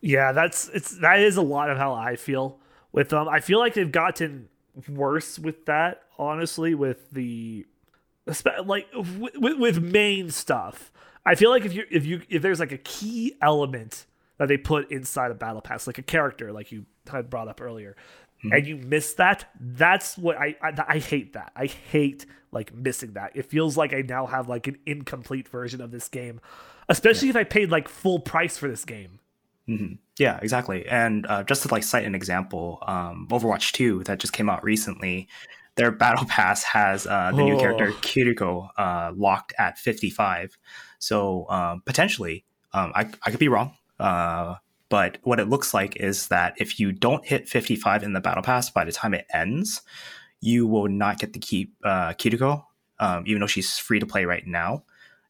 yeah, 0.02 0.32
that's 0.32 0.70
it's 0.70 1.00
that 1.00 1.20
is 1.20 1.36
a 1.38 1.42
lot 1.42 1.70
of 1.70 1.78
how 1.78 1.94
I 1.94 2.16
feel 2.16 2.60
with 2.92 3.10
them. 3.10 3.28
I 3.28 3.42
feel 3.42 3.60
like 3.60 3.74
they've 3.74 3.92
gotten 3.92 4.48
worse 4.88 5.38
with 5.38 5.66
that, 5.66 6.04
honestly, 6.18 6.76
with 6.76 7.12
the 7.12 7.66
like 8.66 8.88
with, 8.96 9.58
with 9.58 9.82
main 9.82 10.32
stuff. 10.32 10.92
I 11.26 11.36
feel 11.36 11.50
like 11.50 11.66
if 11.66 11.74
you 11.74 11.86
if 11.92 12.06
you 12.06 12.22
if 12.30 12.42
there's 12.42 12.60
like 12.60 12.72
a 12.72 12.78
key 12.78 13.36
element 13.42 14.06
that 14.38 14.48
they 14.48 14.58
put 14.58 14.92
inside 14.92 15.32
a 15.32 15.36
battle 15.36 15.62
pass, 15.62 15.88
like 15.88 15.98
a 15.98 16.04
character, 16.04 16.52
like 16.52 16.72
you 16.72 16.86
had 17.12 17.30
brought 17.30 17.48
up 17.48 17.62
earlier, 17.62 17.96
mm-hmm. 18.44 18.54
and 18.54 18.66
you 18.66 18.78
miss 18.78 19.14
that, 19.16 19.50
that's 19.60 20.18
what 20.18 20.38
I, 20.38 20.56
I, 20.62 20.74
I 20.88 21.00
hate 21.00 21.34
that. 21.34 21.52
I 21.56 21.66
hate 21.66 22.26
like 22.52 22.74
missing 22.74 23.14
that. 23.14 23.32
It 23.36 23.46
feels 23.46 23.78
like 23.78 23.94
I 23.94 24.02
now 24.02 24.26
have 24.26 24.48
like 24.48 24.68
an 24.68 24.78
incomplete 24.86 25.48
version 25.48 25.82
of 25.82 25.92
this 25.92 26.08
game, 26.08 26.40
especially 26.88 27.28
yeah. 27.28 27.34
if 27.34 27.38
I 27.38 27.44
paid 27.44 27.70
like 27.70 27.88
full 27.88 28.20
price 28.20 28.58
for 28.58 28.70
this 28.70 28.86
game. 28.86 29.20
Mm-hmm. 29.68 29.96
Yeah, 30.18 30.40
exactly. 30.42 30.88
And 30.88 31.28
uh, 31.28 31.44
just 31.44 31.62
to 31.64 31.68
like 31.72 31.84
cite 31.84 32.06
an 32.06 32.16
example, 32.16 32.80
um, 32.88 33.28
Overwatch 33.30 33.72
2 33.74 34.04
that 34.06 34.20
just 34.20 34.34
came 34.34 34.50
out 34.50 34.64
recently, 34.64 35.28
their 35.80 35.92
battle 35.92 36.26
pass 36.26 36.62
has 36.64 37.08
uh, 37.08 37.32
the 37.34 37.42
oh. 37.42 37.46
new 37.46 37.58
character 37.58 37.88
oh. 37.88 38.02
Kiriko 38.02 38.70
uh, 38.78 39.14
locked 39.16 39.54
at 39.58 39.78
55. 39.78 40.58
So 41.00 41.50
um, 41.50 41.82
potentially, 41.86 42.44
um, 42.74 42.92
I, 42.94 43.10
I 43.24 43.32
could 43.32 43.40
be 43.40 43.48
wrong. 43.48 43.76
Uh, 43.98 44.56
but 44.90 45.20
what 45.24 45.40
it 45.40 45.48
looks 45.48 45.74
like 45.74 45.96
is 45.96 46.28
that 46.28 46.56
if 46.58 46.82
you 46.82 46.92
don't 46.92 47.26
hit 47.26 47.48
55 47.48 48.04
in 48.04 48.12
the 48.12 48.20
battle 48.20 48.44
pass 48.44 48.70
by 48.70 48.84
the 48.84 48.92
time 48.92 49.14
it 49.14 49.26
ends, 49.34 49.82
you 50.42 50.68
will 50.68 50.90
not 50.90 51.18
get 51.18 51.32
to 51.32 51.40
keep 51.40 51.74
uh, 51.86 52.12
Kiriko, 52.14 52.66
um, 53.00 53.24
even 53.26 53.40
though 53.40 53.48
she's 53.48 53.80
free 53.80 54.02
to 54.02 54.06
play 54.06 54.26
right 54.26 54.46
now. 54.46 54.84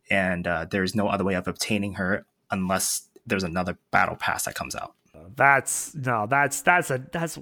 And 0.09 0.47
uh, 0.47 0.65
there's 0.71 0.95
no 0.95 1.09
other 1.09 1.23
way 1.23 1.35
of 1.35 1.47
obtaining 1.47 1.93
her 1.93 2.25
unless 2.49 3.07
there's 3.27 3.43
another 3.43 3.77
battle 3.91 4.15
pass 4.15 4.45
that 4.45 4.55
comes 4.55 4.75
out. 4.75 4.95
That's 5.35 5.93
no, 5.93 6.25
that's 6.27 6.61
that's 6.61 6.89
a 6.89 7.03
that's. 7.11 7.37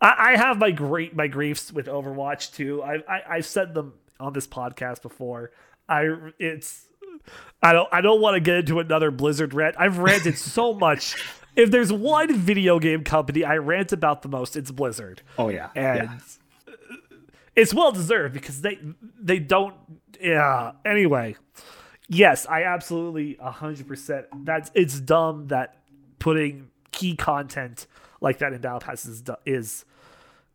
I, 0.00 0.32
I, 0.32 0.36
have 0.36 0.58
my 0.58 0.70
great 0.70 1.14
my 1.16 1.26
griefs 1.26 1.72
with 1.72 1.86
Overwatch 1.86 2.54
too. 2.54 2.82
I, 2.82 2.96
I 3.08 3.22
I've 3.28 3.46
said 3.46 3.74
them 3.74 3.94
on 4.20 4.32
this 4.32 4.46
podcast 4.46 5.02
before. 5.02 5.50
I 5.88 6.08
it's 6.38 6.86
I 7.62 7.72
don't 7.72 7.88
I 7.92 8.00
don't 8.00 8.20
want 8.20 8.34
to 8.34 8.40
get 8.40 8.56
into 8.56 8.80
another 8.80 9.10
Blizzard 9.10 9.54
rant. 9.54 9.76
I've 9.78 9.98
ranted 9.98 10.38
so 10.38 10.74
much. 10.74 11.16
If 11.56 11.70
there's 11.70 11.92
one 11.92 12.34
video 12.36 12.78
game 12.78 13.02
company 13.02 13.44
I 13.44 13.56
rant 13.56 13.92
about 13.92 14.22
the 14.22 14.28
most, 14.28 14.56
it's 14.56 14.70
Blizzard. 14.70 15.22
Oh 15.36 15.48
yeah, 15.48 15.70
and 15.74 15.96
yeah. 15.96 16.72
Uh, 16.72 16.72
it's 17.56 17.74
well 17.74 17.90
deserved 17.90 18.34
because 18.34 18.60
they 18.60 18.78
they 19.20 19.40
don't. 19.40 19.74
Yeah. 20.20 20.72
Anyway, 20.84 21.36
yes, 22.08 22.46
I 22.46 22.64
absolutely 22.64 23.36
100%. 23.42 24.26
That's 24.44 24.70
it's 24.74 25.00
dumb 25.00 25.48
that 25.48 25.76
putting 26.18 26.68
key 26.92 27.16
content 27.16 27.86
like 28.20 28.38
that 28.38 28.52
in 28.52 28.60
Battle 28.60 28.80
Pass 28.80 29.06
is 29.06 29.22
is 29.44 29.84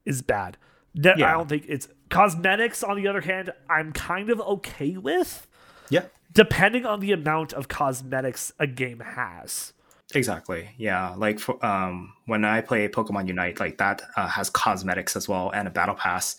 is 0.05 0.21
bad. 0.21 0.57
yeah. 0.93 1.13
I 1.17 1.31
don't 1.33 1.47
think 1.49 1.65
it's 1.67 1.87
cosmetics. 2.09 2.83
On 2.83 2.95
the 2.95 3.07
other 3.07 3.21
hand, 3.21 3.51
I'm 3.69 3.93
kind 3.93 4.29
of 4.29 4.39
okay 4.41 4.97
with. 4.97 5.47
Yeah. 5.89 6.05
Depending 6.31 6.85
on 6.85 6.99
the 6.99 7.11
amount 7.11 7.53
of 7.53 7.67
cosmetics 7.67 8.51
a 8.59 8.67
game 8.67 8.99
has. 8.99 9.73
Exactly. 10.15 10.69
Yeah. 10.77 11.15
Like 11.15 11.39
for, 11.39 11.63
um, 11.65 12.13
when 12.25 12.45
I 12.45 12.61
play 12.61 12.87
Pokemon 12.87 13.27
Unite, 13.27 13.59
like 13.59 13.77
that 13.77 14.01
uh, 14.15 14.27
has 14.27 14.49
cosmetics 14.49 15.15
as 15.15 15.27
well 15.27 15.51
and 15.51 15.67
a 15.67 15.71
battle 15.71 15.95
pass, 15.95 16.37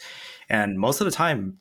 and 0.48 0.78
most 0.78 1.00
of 1.00 1.06
the 1.06 1.10
time 1.10 1.58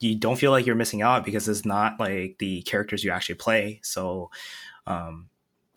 you 0.00 0.16
don't 0.16 0.36
feel 0.36 0.50
like 0.50 0.66
you're 0.66 0.76
missing 0.76 1.02
out 1.02 1.24
because 1.24 1.48
it's 1.48 1.64
not 1.64 2.00
like 2.00 2.36
the 2.38 2.62
characters 2.62 3.04
you 3.04 3.10
actually 3.10 3.34
play. 3.34 3.80
So 3.82 4.30
um, 4.86 5.28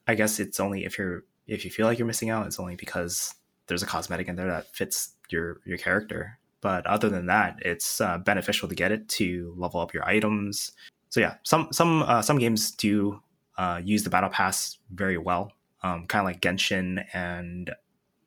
I 0.07 0.15
guess 0.15 0.39
it's 0.39 0.59
only 0.59 0.85
if 0.85 0.97
you're 0.97 1.23
if 1.49 1.65
you 1.65 1.71
feel 1.71 1.85
like 1.85 1.97
you're 1.97 2.07
missing 2.07 2.29
out, 2.29 2.45
it's 2.45 2.59
only 2.59 2.75
because 2.75 3.35
there's 3.67 3.83
a 3.83 3.85
cosmetic 3.85 4.27
in 4.27 4.35
there 4.35 4.47
that 4.47 4.75
fits 4.75 5.15
your 5.29 5.61
your 5.65 5.77
character. 5.77 6.37
But 6.61 6.85
other 6.85 7.09
than 7.09 7.27
that, 7.27 7.59
it's 7.61 8.01
uh, 8.01 8.17
beneficial 8.17 8.67
to 8.67 8.75
get 8.75 8.91
it 8.91 9.07
to 9.09 9.53
level 9.57 9.79
up 9.79 9.93
your 9.93 10.07
items. 10.07 10.73
So 11.09 11.19
yeah, 11.19 11.35
some 11.43 11.69
some 11.71 12.03
uh, 12.03 12.21
some 12.21 12.37
games 12.37 12.71
do 12.71 13.21
uh, 13.57 13.81
use 13.83 14.03
the 14.03 14.09
battle 14.09 14.29
pass 14.29 14.77
very 14.91 15.17
well, 15.17 15.51
um, 15.83 16.05
kind 16.07 16.21
of 16.21 16.25
like 16.25 16.41
Genshin 16.41 17.05
and 17.13 17.71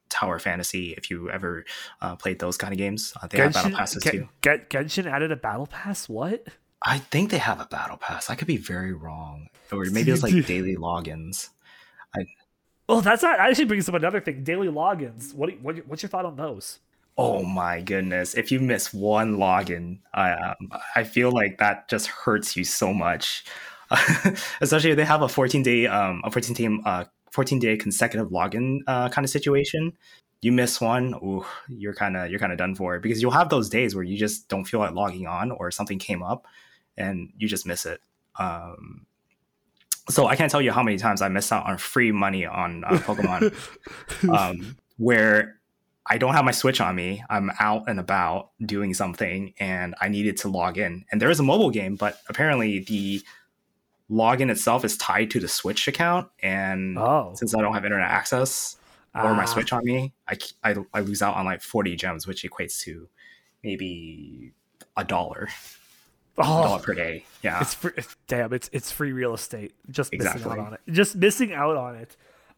tower 0.09 0.39
fantasy 0.39 0.93
if 0.99 1.11
you 1.11 1.31
ever 1.31 1.65
uh, 2.03 2.17
played 2.17 2.39
those 2.39 2.57
kind 2.57 2.73
of 2.73 2.79
games. 2.79 3.13
Uh, 3.21 3.27
they 3.27 3.39
Genshin, 3.39 3.43
have 3.43 3.53
battle 3.55 3.71
passes 3.79 4.03
Gen- 4.03 4.13
too. 4.13 4.29
Gen- 4.43 4.67
Genshin 4.71 5.07
added 5.07 5.33
a 5.33 5.37
battle 5.37 5.67
pass. 5.67 6.09
What? 6.09 6.47
I 6.85 6.99
think 6.99 7.31
they 7.31 7.39
have 7.39 7.61
a 7.61 7.67
battle 7.67 7.97
pass. 7.97 8.29
I 8.29 8.35
could 8.35 8.49
be 8.49 8.57
very 8.57 8.93
wrong, 8.93 9.49
or 9.71 9.85
maybe 9.87 10.11
it's 10.13 10.23
like 10.23 10.47
daily 10.47 10.77
logins. 10.77 11.49
I, 12.15 12.27
well, 12.93 13.01
that's 13.01 13.23
not. 13.23 13.41
Actually, 13.41 13.65
brings 13.67 13.89
up 13.89 13.95
another 13.95 14.21
thing. 14.21 14.45
Daily 14.45 14.69
logins. 14.69 15.35
What, 15.35 15.59
what 15.61 15.79
What's 15.87 16.03
your 16.03 16.11
thought 16.11 16.25
on 16.25 16.37
those? 16.37 16.79
Oh 17.19 17.43
my 17.43 17.81
goodness! 17.81 18.35
If 18.35 18.51
you 18.51 18.61
miss 18.61 18.93
one 18.93 19.37
login, 19.37 19.99
I 20.15 20.33
um, 20.33 20.71
I 20.95 21.05
feel 21.05 21.31
like 21.31 21.59
that 21.59 21.89
just 21.89 22.07
hurts 22.07 22.57
you 22.57 22.65
so 22.65 22.93
much. 22.93 23.45
Especially 24.61 24.91
if 24.91 24.97
they 24.97 25.05
have 25.05 25.21
a 25.21 25.29
14 25.29 25.63
day 25.63 25.87
um 25.87 26.23
a 26.25 26.31
14 26.31 26.55
team 26.55 26.83
uh 26.87 27.05
14 27.31 27.59
day 27.59 27.77
consecutive 27.77 28.31
login 28.31 28.79
uh, 28.87 29.09
kind 29.09 29.25
of 29.25 29.31
situation, 29.31 29.93
you 30.41 30.53
miss 30.53 30.81
one, 30.81 31.15
ooh, 31.23 31.45
you're 31.69 31.95
kind 31.95 32.17
of 32.17 32.31
you're 32.31 32.41
kind 32.41 32.53
of 32.53 32.59
done 32.59 32.75
for 32.75 32.99
because 32.99 33.21
you'll 33.23 33.31
have 33.31 33.49
those 33.49 33.69
days 33.69 33.95
where 33.95 34.05
you 34.05 34.17
just 34.17 34.49
don't 34.49 34.65
feel 34.65 34.81
like 34.81 34.93
logging 34.93 35.27
on 35.27 35.51
or 35.51 35.71
something 35.71 35.99
came 35.99 36.23
up 36.23 36.47
and 36.97 37.31
you 37.37 37.49
just 37.49 37.67
miss 37.67 37.87
it. 37.87 38.01
Um, 38.39 39.07
so 40.13 40.27
I 40.27 40.37
can't 40.37 40.51
tell 40.51 40.63
you 40.63 40.73
how 40.73 40.83
many 40.83 40.99
times 40.99 41.23
I 41.23 41.29
missed 41.29 41.53
out 41.53 41.67
on 41.67 41.79
free 41.79 42.13
money 42.13 42.47
on 42.47 42.85
uh, 42.85 42.99
Pokemon, 42.99 43.53
um, 44.37 44.77
where 44.99 45.61
I 46.07 46.19
don't 46.19 46.35
have 46.35 46.45
my 46.45 46.51
Switch 46.51 46.81
on 46.81 46.95
me. 46.95 47.23
I'm 47.31 47.51
out 47.59 47.89
and 47.89 48.01
about 48.01 48.51
doing 48.65 48.95
something, 48.95 49.55
and 49.59 49.95
I 50.01 50.09
needed 50.09 50.37
to 50.39 50.49
log 50.49 50.79
in. 50.79 51.05
And 51.11 51.21
there 51.21 51.31
is 51.31 51.41
a 51.41 51.45
mobile 51.45 51.71
game, 51.71 51.97
but 51.97 52.19
apparently 52.29 52.81
the 52.81 53.23
login 54.11 54.51
itself 54.51 54.85
is 54.85 54.97
tied 54.97 55.31
to 55.31 55.41
the 55.41 55.49
Switch 55.49 55.89
account, 55.89 56.29
and 56.41 56.99
oh. 56.99 57.33
since 57.35 57.55
I 57.55 57.61
don't 57.61 57.75
have 57.75 57.85
internet 57.85 58.11
access 58.11 58.77
or 59.15 59.35
my 59.35 59.43
ah. 59.43 59.47
Switch 59.47 59.73
on 59.73 59.85
me, 59.85 60.13
I, 60.29 60.39
I, 60.65 60.77
I 60.95 61.01
lose 61.01 61.23
out 61.23 61.37
on 61.37 61.45
like 61.45 61.63
forty 61.63 61.97
gems, 61.97 62.27
which 62.27 62.43
equates 62.43 62.81
to 62.83 63.09
maybe 63.63 64.53
a 64.97 65.05
dollar. 65.05 65.49
Oh, 66.39 66.81
per 66.83 66.95
day. 66.95 67.25
Yeah, 67.43 67.61
it's 67.61 67.75
free, 67.75 67.93
damn. 68.27 68.53
It's 68.53 68.71
it's 68.73 68.91
free 68.91 69.13
real 69.13 69.35
estate. 69.35 69.75
Just 69.91 70.13
exactly. 70.13 70.45
missing 70.45 70.53
out 70.53 70.67
on 70.67 70.75
it. 70.75 70.81
Just 70.91 71.17
missing 71.17 71.53
out 71.53 71.77
on 71.77 71.97
it. 71.97 72.17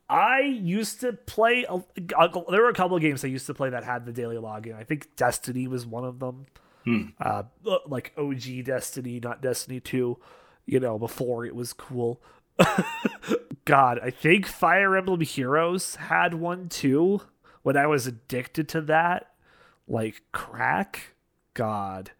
I 0.08 0.40
used 0.40 1.00
to 1.00 1.12
play. 1.12 1.64
A, 1.68 1.76
a, 1.76 2.44
there 2.50 2.62
were 2.62 2.68
a 2.68 2.74
couple 2.74 2.96
of 2.96 3.02
games 3.02 3.24
I 3.24 3.28
used 3.28 3.46
to 3.46 3.54
play 3.54 3.70
that 3.70 3.84
had 3.84 4.06
the 4.06 4.12
daily 4.12 4.36
login. 4.36 4.76
I 4.76 4.84
think 4.84 5.16
Destiny 5.16 5.66
was 5.66 5.86
one 5.86 6.04
of 6.04 6.18
them. 6.18 6.46
Hmm. 6.84 7.02
Uh, 7.18 7.44
like 7.86 8.12
OG 8.18 8.64
Destiny, 8.64 9.18
not 9.18 9.40
Destiny 9.40 9.80
Two 9.80 10.18
you 10.66 10.80
know, 10.80 10.98
before 10.98 11.44
it 11.44 11.54
was 11.54 11.72
cool. 11.72 12.20
God, 13.64 13.98
I 14.02 14.10
think 14.10 14.46
Fire 14.46 14.96
Emblem 14.96 15.20
Heroes 15.20 15.96
had 15.96 16.34
one 16.34 16.68
too 16.68 17.22
when 17.62 17.76
I 17.76 17.86
was 17.86 18.06
addicted 18.06 18.68
to 18.70 18.80
that. 18.82 19.32
Like 19.86 20.22
crack. 20.32 21.14
God. 21.54 22.12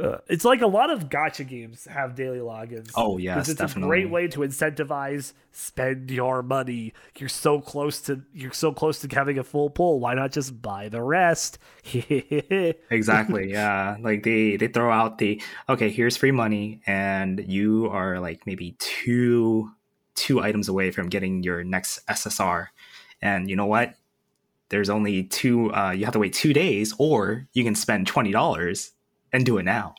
Uh, 0.00 0.16
it's 0.26 0.44
like 0.44 0.62
a 0.62 0.66
lot 0.66 0.90
of 0.90 1.10
gacha 1.10 1.46
games 1.46 1.84
have 1.84 2.14
daily 2.14 2.38
logins. 2.38 2.90
Oh 2.94 3.18
yes, 3.18 3.48
it's 3.48 3.60
definitely. 3.60 3.82
a 3.82 3.88
great 3.88 4.10
way 4.10 4.26
to 4.28 4.40
incentivize 4.40 5.34
spend 5.50 6.10
your 6.10 6.42
money. 6.42 6.94
You're 7.18 7.28
so 7.28 7.60
close 7.60 8.00
to 8.02 8.22
you're 8.32 8.54
so 8.54 8.72
close 8.72 9.00
to 9.00 9.14
having 9.14 9.38
a 9.38 9.44
full 9.44 9.68
pull. 9.68 10.00
Why 10.00 10.14
not 10.14 10.32
just 10.32 10.62
buy 10.62 10.88
the 10.88 11.02
rest? 11.02 11.58
exactly. 11.92 13.50
Yeah, 13.50 13.96
like 14.00 14.22
they 14.22 14.56
they 14.56 14.68
throw 14.68 14.90
out 14.90 15.18
the 15.18 15.42
okay, 15.68 15.90
here's 15.90 16.16
free 16.16 16.30
money, 16.30 16.80
and 16.86 17.44
you 17.46 17.88
are 17.90 18.18
like 18.18 18.46
maybe 18.46 18.76
two 18.78 19.70
two 20.14 20.40
items 20.40 20.68
away 20.68 20.90
from 20.90 21.10
getting 21.10 21.42
your 21.42 21.64
next 21.64 22.06
SSR. 22.06 22.68
And 23.20 23.50
you 23.50 23.56
know 23.56 23.66
what? 23.66 23.94
There's 24.70 24.88
only 24.88 25.24
two. 25.24 25.72
Uh, 25.74 25.90
you 25.90 26.06
have 26.06 26.14
to 26.14 26.18
wait 26.18 26.32
two 26.32 26.54
days, 26.54 26.94
or 26.96 27.46
you 27.52 27.62
can 27.62 27.74
spend 27.74 28.06
twenty 28.06 28.32
dollars 28.32 28.92
and 29.32 29.46
do 29.46 29.58
it 29.58 29.64
now. 29.64 29.94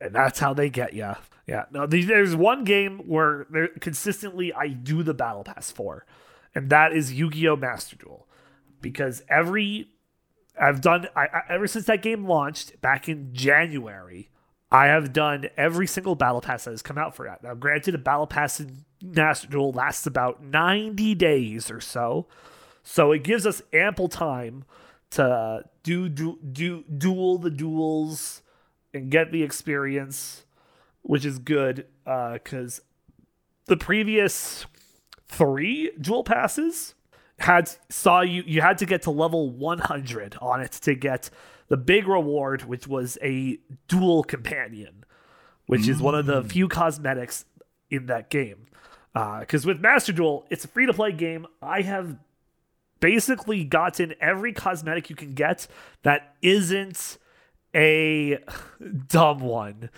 And 0.00 0.14
that's 0.14 0.38
how 0.38 0.54
they 0.54 0.70
get 0.70 0.94
you. 0.94 1.14
Yeah. 1.46 1.64
No, 1.70 1.86
there's 1.86 2.34
one 2.34 2.64
game 2.64 3.00
where 3.06 3.46
consistently 3.80 4.52
I 4.52 4.68
do 4.68 5.02
the 5.02 5.14
battle 5.14 5.44
pass 5.44 5.70
for, 5.70 6.06
and 6.54 6.70
that 6.70 6.92
is 6.92 7.12
Yu-Gi-Oh! 7.12 7.56
Master 7.56 7.96
Duel, 7.96 8.26
because 8.80 9.22
every 9.28 9.88
I've 10.60 10.80
done 10.80 11.08
I, 11.14 11.26
I, 11.26 11.42
ever 11.48 11.66
since 11.66 11.86
that 11.86 12.02
game 12.02 12.26
launched 12.26 12.80
back 12.80 13.08
in 13.08 13.34
January. 13.34 14.30
I 14.72 14.86
have 14.86 15.12
done 15.12 15.48
every 15.56 15.88
single 15.88 16.14
battle 16.14 16.40
pass 16.40 16.62
that 16.64 16.70
has 16.70 16.80
come 16.80 16.96
out 16.96 17.16
for 17.16 17.26
that. 17.26 17.42
Now, 17.42 17.54
granted, 17.54 17.96
a 17.96 17.98
battle 17.98 18.28
pass 18.28 18.60
in 18.60 18.84
Master 19.02 19.48
Duel 19.48 19.72
lasts 19.72 20.06
about 20.06 20.44
90 20.44 21.16
days 21.16 21.72
or 21.72 21.80
so, 21.80 22.28
so 22.84 23.10
it 23.10 23.24
gives 23.24 23.46
us 23.46 23.62
ample 23.72 24.08
time 24.08 24.64
to 25.10 25.64
do 25.82 26.08
do 26.08 26.38
do 26.52 26.84
duel 26.84 27.38
the 27.38 27.50
duels 27.50 28.42
and 28.92 29.10
get 29.10 29.32
the 29.32 29.42
experience, 29.42 30.44
which 31.02 31.24
is 31.24 31.38
good 31.38 31.86
because 32.04 32.80
uh, 32.80 32.82
the 33.66 33.76
previous 33.76 34.66
three 35.28 35.92
duel 36.00 36.24
passes 36.24 36.94
had 37.38 37.70
saw 37.88 38.20
you 38.20 38.42
you 38.46 38.60
had 38.60 38.76
to 38.78 38.84
get 38.84 39.02
to 39.02 39.10
level 39.10 39.50
100 39.50 40.36
on 40.42 40.60
it 40.60 40.72
to 40.72 40.94
get 40.94 41.30
the 41.68 41.76
big 41.76 42.06
reward 42.06 42.62
which 42.62 42.86
was 42.86 43.16
a 43.22 43.58
duel 43.88 44.22
companion 44.22 45.04
which 45.66 45.82
mm. 45.82 45.88
is 45.88 46.02
one 46.02 46.14
of 46.14 46.26
the 46.26 46.42
mm. 46.42 46.50
few 46.50 46.68
cosmetics 46.68 47.46
in 47.88 48.06
that 48.06 48.28
game 48.28 48.66
because 49.14 49.64
uh, 49.64 49.68
with 49.68 49.80
master 49.80 50.12
duel 50.12 50.44
it's 50.50 50.64
a 50.64 50.68
free 50.68 50.84
to 50.84 50.92
play 50.92 51.12
game 51.12 51.46
i 51.62 51.80
have 51.80 52.18
basically 52.98 53.64
gotten 53.64 54.14
every 54.20 54.52
cosmetic 54.52 55.08
you 55.08 55.16
can 55.16 55.32
get 55.32 55.66
that 56.02 56.34
isn't 56.42 57.16
a 57.74 58.38
dumb 59.08 59.40
one. 59.40 59.90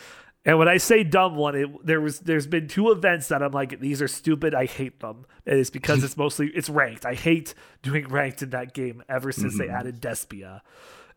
And 0.45 0.59
when 0.59 0.69
I 0.69 0.79
say 0.79 1.05
dumb 1.05 1.37
one, 1.37 1.55
it, 1.55 1.87
there 1.87 2.01
was 2.01 2.21
there's 2.21 2.49
been 2.49 2.67
two 2.67 2.91
events 2.91 3.29
that 3.29 3.43
I'm 3.43 3.53
like 3.53 3.79
these 3.79 4.03
are 4.03 4.09
stupid. 4.09 4.55
I 4.55 4.67
hate 4.67 5.01
them. 5.01 5.25
And 5.47 5.59
it's 5.59 5.71
because 5.71 5.99
mm-hmm. 5.99 6.07
it's 6.07 6.17
mostly 6.17 6.49
it's 6.49 6.69
ranked. 6.69 7.07
I 7.07 7.15
hate 7.15 7.55
doing 7.83 8.09
ranked 8.09 8.43
in 8.43 8.51
that 8.51 8.75
game 8.75 9.03
ever 9.09 9.31
since 9.31 9.57
they 9.57 9.67
mm-hmm. 9.67 9.77
added 9.77 10.01
Despia. 10.01 10.61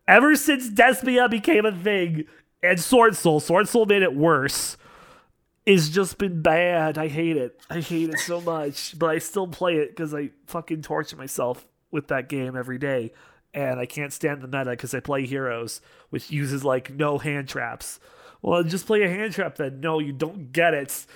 Ever 0.06 0.36
since 0.36 0.70
Despia 0.70 1.28
became 1.28 1.66
a 1.66 1.72
thing 1.72 2.24
and 2.62 2.78
Sword 2.78 3.16
Soul, 3.16 3.40
Sword 3.40 3.68
Soul 3.68 3.86
made 3.86 4.02
it 4.02 4.14
worse. 4.14 4.76
It's 5.64 5.88
just 5.88 6.18
been 6.18 6.42
bad. 6.42 6.96
I 6.96 7.08
hate 7.08 7.36
it. 7.36 7.60
I 7.68 7.80
hate 7.80 8.10
it 8.10 8.20
so 8.20 8.40
much. 8.40 8.96
But 8.96 9.10
I 9.10 9.18
still 9.18 9.48
play 9.48 9.78
it 9.78 9.88
because 9.88 10.14
I 10.14 10.30
fucking 10.46 10.82
torture 10.82 11.16
myself 11.16 11.66
with 11.90 12.06
that 12.08 12.28
game 12.28 12.56
every 12.56 12.78
day. 12.78 13.12
And 13.56 13.80
I 13.80 13.86
can't 13.86 14.12
stand 14.12 14.42
the 14.42 14.46
meta 14.46 14.70
because 14.70 14.94
I 14.94 15.00
play 15.00 15.24
Heroes, 15.24 15.80
which 16.10 16.30
uses 16.30 16.62
like 16.62 16.90
no 16.90 17.16
hand 17.16 17.48
traps. 17.48 17.98
Well, 18.42 18.62
just 18.62 18.86
play 18.86 19.02
a 19.02 19.08
hand 19.08 19.32
trap 19.32 19.56
then. 19.56 19.80
No, 19.80 19.98
you 19.98 20.12
don't 20.12 20.52
get 20.52 20.74
it. 20.74 21.06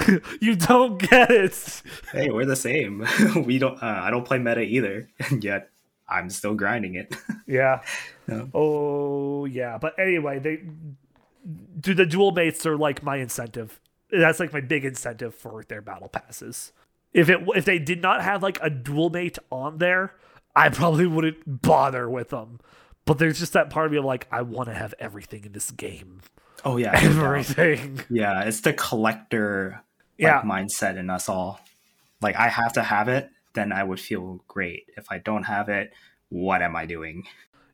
you 0.40 0.56
don't 0.56 0.98
get 0.98 1.30
it. 1.30 1.82
Hey, 2.10 2.30
we're 2.30 2.46
the 2.46 2.56
same. 2.56 3.06
we 3.44 3.58
don't. 3.58 3.80
Uh, 3.82 4.00
I 4.02 4.10
don't 4.10 4.24
play 4.24 4.38
meta 4.38 4.62
either, 4.62 5.06
and 5.30 5.44
yet 5.44 5.68
I'm 6.08 6.30
still 6.30 6.54
grinding 6.54 6.94
it. 6.94 7.14
Yeah. 7.46 7.82
Oh 8.54 9.44
yeah. 9.44 9.76
But 9.76 9.98
anyway, 9.98 10.38
they 10.38 10.62
do 11.78 11.92
the 11.92 12.06
duel 12.06 12.32
mates 12.32 12.64
are 12.64 12.76
like 12.76 13.02
my 13.02 13.16
incentive. 13.16 13.80
That's 14.10 14.40
like 14.40 14.52
my 14.52 14.60
big 14.60 14.84
incentive 14.86 15.34
for 15.34 15.64
their 15.64 15.82
battle 15.82 16.08
passes. 16.08 16.72
If 17.12 17.28
it 17.28 17.40
if 17.54 17.64
they 17.66 17.78
did 17.78 18.00
not 18.00 18.22
have 18.22 18.42
like 18.42 18.58
a 18.62 18.70
duel 18.70 19.10
mate 19.10 19.38
on 19.50 19.78
there, 19.78 20.14
I 20.54 20.68
probably 20.68 21.06
wouldn't 21.06 21.62
bother 21.62 22.08
with 22.08 22.30
them. 22.30 22.60
But 23.04 23.18
there's 23.18 23.38
just 23.38 23.52
that 23.54 23.70
part 23.70 23.86
of 23.86 23.92
me 23.92 23.98
of 23.98 24.04
like 24.04 24.26
I 24.30 24.42
want 24.42 24.68
to 24.68 24.74
have 24.74 24.94
everything 24.98 25.44
in 25.44 25.52
this 25.52 25.70
game. 25.70 26.20
oh 26.64 26.76
yeah. 26.76 26.92
Everything. 27.02 28.00
yeah. 28.10 28.42
It's 28.42 28.60
the 28.60 28.72
collector 28.72 29.76
like, 29.76 29.84
Yeah. 30.18 30.42
mindset 30.42 30.96
in 30.98 31.10
us 31.10 31.28
all. 31.28 31.60
Like 32.20 32.36
I 32.36 32.48
have 32.48 32.74
to 32.74 32.82
have 32.82 33.08
it, 33.08 33.28
then 33.54 33.72
I 33.72 33.82
would 33.82 33.98
feel 33.98 34.44
great. 34.46 34.84
If 34.96 35.06
I 35.10 35.18
don't 35.18 35.42
have 35.44 35.68
it, 35.68 35.92
what 36.28 36.62
am 36.62 36.76
I 36.76 36.86
doing? 36.86 37.24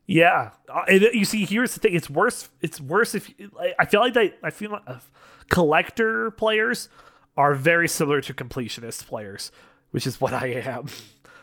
Yeah, 0.07 0.49
Uh, 0.67 0.85
and 0.87 1.01
you 1.13 1.23
see, 1.23 1.45
here's 1.45 1.75
the 1.75 1.79
thing: 1.81 1.93
it's 1.93 2.09
worse. 2.09 2.49
It's 2.61 2.81
worse 2.81 3.13
if 3.13 3.29
I- 3.59 3.75
I 3.77 3.85
feel 3.85 3.99
like 3.99 4.13
they. 4.15 4.33
I 4.41 4.49
feel 4.49 4.71
like 4.71 4.81
uh, 4.87 4.97
collector 5.49 6.31
players 6.31 6.89
are 7.37 7.53
very 7.53 7.87
similar 7.87 8.19
to 8.21 8.33
completionist 8.33 9.05
players, 9.07 9.51
which 9.91 10.07
is 10.07 10.19
what 10.19 10.33
I 10.33 10.47
am. 10.47 10.87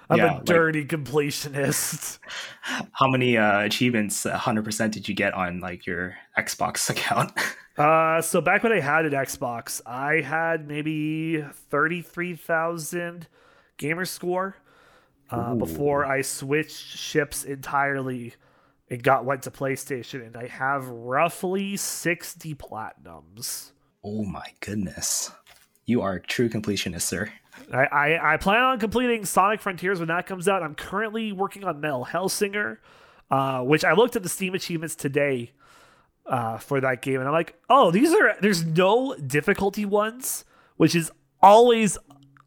I'm 0.08 0.18
Yeah, 0.18 0.32
a 0.32 0.34
like- 0.34 0.44
dirty 0.44 0.84
completionist. 0.84 2.18
How 2.92 3.08
many 3.08 3.36
uh, 3.36 3.60
achievements, 3.60 4.24
100% 4.24 4.90
did 4.92 5.08
you 5.08 5.14
get 5.14 5.34
on 5.34 5.60
like 5.60 5.86
your 5.86 6.16
Xbox 6.38 6.88
account? 6.94 7.32
Uh, 7.76 8.22
so 8.22 8.40
back 8.40 8.62
when 8.62 8.72
I 8.72 8.80
had 8.80 9.04
an 9.04 9.12
Xbox, 9.12 9.80
I 9.84 10.20
had 10.22 10.66
maybe 10.66 11.42
thirty-three 11.70 12.34
thousand 12.36 13.26
gamer 13.76 14.04
score. 14.06 14.56
Uh, 15.28 15.54
before 15.56 16.06
I 16.06 16.22
switched 16.22 16.96
ships 16.96 17.42
entirely 17.44 18.34
and 18.88 19.02
got 19.02 19.24
went 19.24 19.42
to 19.42 19.50
PlayStation, 19.50 20.24
and 20.24 20.36
I 20.36 20.46
have 20.46 20.86
roughly 20.88 21.76
sixty 21.76 22.54
platinums. 22.54 23.72
oh 24.04 24.24
my 24.24 24.46
goodness. 24.60 25.32
You 25.84 26.00
are 26.00 26.14
a 26.14 26.20
true 26.22 26.48
completionist, 26.48 27.02
sir. 27.02 27.30
I, 27.72 27.84
I, 27.84 28.34
I 28.34 28.36
plan 28.36 28.62
on 28.62 28.78
completing 28.78 29.24
Sonic 29.24 29.60
Frontiers 29.60 29.98
when 29.98 30.08
that 30.08 30.26
comes 30.26 30.48
out. 30.48 30.62
I'm 30.62 30.74
currently 30.74 31.32
working 31.32 31.64
on 31.64 31.80
Metal 31.80 32.06
Hellsinger, 32.10 32.78
uh, 33.30 33.62
which 33.62 33.84
I 33.84 33.92
looked 33.92 34.16
at 34.16 34.22
the 34.22 34.28
Steam 34.28 34.54
achievements 34.54 34.94
today 34.94 35.52
uh, 36.26 36.58
for 36.58 36.80
that 36.80 37.02
game, 37.02 37.20
and 37.20 37.28
I'm 37.28 37.32
like, 37.32 37.54
oh, 37.70 37.90
these 37.90 38.12
are 38.12 38.34
there's 38.40 38.64
no 38.64 39.14
difficulty 39.14 39.84
ones, 39.84 40.44
which 40.76 40.94
is 40.94 41.10
always 41.42 41.98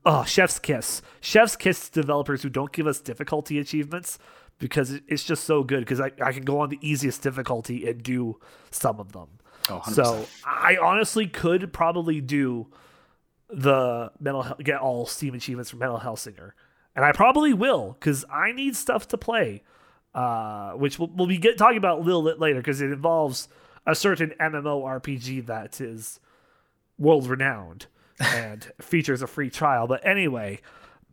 oh 0.05 0.23
Chef's 0.23 0.59
Kiss. 0.59 1.01
Chef's 1.21 1.55
Kiss 1.55 1.89
developers 1.89 2.43
who 2.43 2.49
don't 2.49 2.71
give 2.71 2.87
us 2.87 2.99
difficulty 2.99 3.59
achievements 3.59 4.19
because 4.57 4.99
it's 5.07 5.23
just 5.23 5.45
so 5.45 5.63
good 5.63 5.79
because 5.79 6.01
I, 6.01 6.11
I 6.21 6.33
can 6.33 6.43
go 6.43 6.59
on 6.59 6.69
the 6.69 6.79
easiest 6.81 7.21
difficulty 7.21 7.87
and 7.87 8.03
do 8.03 8.39
some 8.71 8.99
of 8.99 9.13
them. 9.13 9.27
Oh, 9.69 9.79
100%. 9.79 9.93
So 9.93 10.25
I 10.45 10.77
honestly 10.77 11.27
could 11.27 11.71
probably 11.71 12.21
do 12.21 12.67
the 13.49 14.11
mental 14.19 14.55
get 14.63 14.79
all 14.79 15.05
Steam 15.05 15.33
achievements 15.33 15.69
from 15.69 15.79
Metal 15.79 15.99
Hellsinger, 15.99 16.51
and 16.95 17.05
I 17.05 17.11
probably 17.11 17.53
will 17.53 17.97
because 17.99 18.25
I 18.31 18.51
need 18.51 18.75
stuff 18.75 19.07
to 19.09 19.17
play, 19.17 19.63
uh, 20.13 20.71
which 20.73 20.99
we'll, 20.99 21.09
we'll 21.13 21.27
be 21.27 21.37
get, 21.37 21.57
talking 21.57 21.77
about 21.77 21.99
a 21.99 22.01
little 22.03 22.23
bit 22.23 22.39
later 22.39 22.59
because 22.59 22.81
it 22.81 22.91
involves 22.91 23.47
a 23.85 23.95
certain 23.95 24.33
MMORPG 24.39 25.45
that 25.47 25.81
is 25.81 26.19
world 26.97 27.27
renowned 27.27 27.87
and 28.19 28.71
features 28.81 29.21
a 29.21 29.27
free 29.27 29.49
trial. 29.49 29.87
But 29.87 30.05
anyway, 30.05 30.59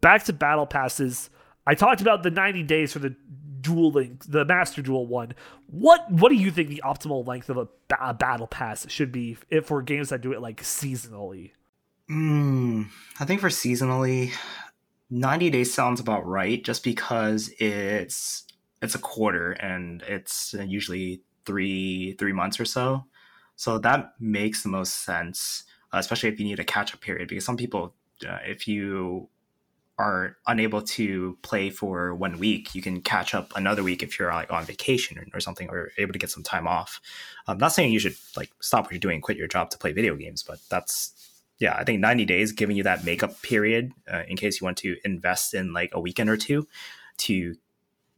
back 0.01 0.25
to 0.25 0.33
battle 0.33 0.67
passes. 0.67 1.31
I 1.67 1.75
talked 1.75 2.01
about 2.01 2.23
the 2.23 2.31
90 2.31 2.63
days 2.65 2.93
for 2.93 2.99
the 2.99 3.17
dual 3.61 3.91
link, 3.93 4.25
the 4.29 4.45
master 4.45 4.83
duel 4.83 5.07
one. 5.07 5.35
What 5.69 6.11
what 6.11 6.29
do 6.29 6.37
you 6.37 6.51
think 6.51 6.69
the 6.69 6.83
optimal 6.85 7.27
length 7.27 7.49
of 7.49 7.57
a, 7.57 7.69
a 8.01 8.15
battle 8.15 8.47
pass 8.47 8.89
should 8.89 9.11
be 9.11 9.37
if 9.51 9.67
for 9.67 9.83
games 9.83 10.11
that 10.11 10.21
do 10.21 10.33
it 10.33 10.41
like 10.41 10.63
seasonally? 10.63 11.53
Mm, 12.11 12.87
I 13.19 13.25
think 13.25 13.41
for 13.41 13.49
seasonally, 13.49 14.33
90 15.11 15.51
days 15.51 15.73
sounds 15.73 16.01
about 16.01 16.27
right 16.27 16.63
just 16.65 16.85
because 16.85 17.51
it's 17.59 18.45
it's 18.83 18.95
a 18.95 18.99
quarter 18.99 19.53
and 19.53 20.03
it's 20.03 20.55
usually 20.67 21.23
three 21.45 22.13
three 22.19 22.33
months 22.33 22.61
or 22.61 22.65
so. 22.65 23.05
So 23.57 23.79
that 23.79 24.13
makes 24.21 24.63
the 24.63 24.69
most 24.69 25.05
sense, 25.05 25.65
uh, 25.93 25.99
especially 25.99 26.29
if 26.29 26.39
you 26.39 26.45
need 26.45 26.61
a 26.61 26.65
catch 26.65 26.95
up 26.95 27.01
period. 27.01 27.29
Because 27.29 27.45
some 27.45 27.57
people, 27.57 27.95
uh, 28.29 28.39
if 28.45 28.69
you 28.69 29.29
are 29.99 30.37
unable 30.47 30.83
to 30.83 31.39
play 31.43 31.71
for 31.71 32.15
one 32.15 32.39
week, 32.39 32.75
you 32.75 32.83
can 32.83 33.01
catch 33.01 33.35
up 33.35 33.51
another 33.57 33.83
week 33.83 34.03
if 34.03 34.19
you're 34.19 34.33
like 34.33 34.53
on 34.53 34.65
vacation 34.65 35.19
or, 35.19 35.27
or 35.35 35.41
something, 35.41 35.71
or 35.71 35.91
able 35.99 36.13
to 36.13 36.19
get 36.19 36.31
some 36.31 36.43
time 36.43 36.69
off. 36.69 37.01
I'm 37.47 37.59
not 37.59 37.73
saying 37.73 37.93
you 37.93 37.99
should 37.99 38.17
like 38.37 38.51
stop 38.61 38.85
what 38.85 38.93
you're 38.93 39.01
doing, 39.01 39.15
and 39.17 39.23
quit 39.23 39.39
your 39.39 39.49
job 39.49 39.71
to 39.71 39.79
play 39.79 39.93
video 39.93 40.15
games, 40.17 40.43
but 40.43 40.59
that's 40.69 41.36
yeah, 41.59 41.75
I 41.77 41.85
think 41.85 42.01
90 42.01 42.25
days 42.25 42.53
giving 42.53 42.77
you 42.77 42.83
that 42.83 43.05
makeup 43.05 43.41
period 43.43 43.93
uh, 44.13 44.23
in 44.29 44.37
case 44.37 44.61
you 44.61 44.65
want 44.65 44.79
to 44.79 44.97
invest 45.05 45.55
in 45.55 45.73
like 45.73 45.91
a 45.93 46.01
weekend 46.01 46.31
or 46.31 46.37
two 46.37 46.67
to 47.19 47.55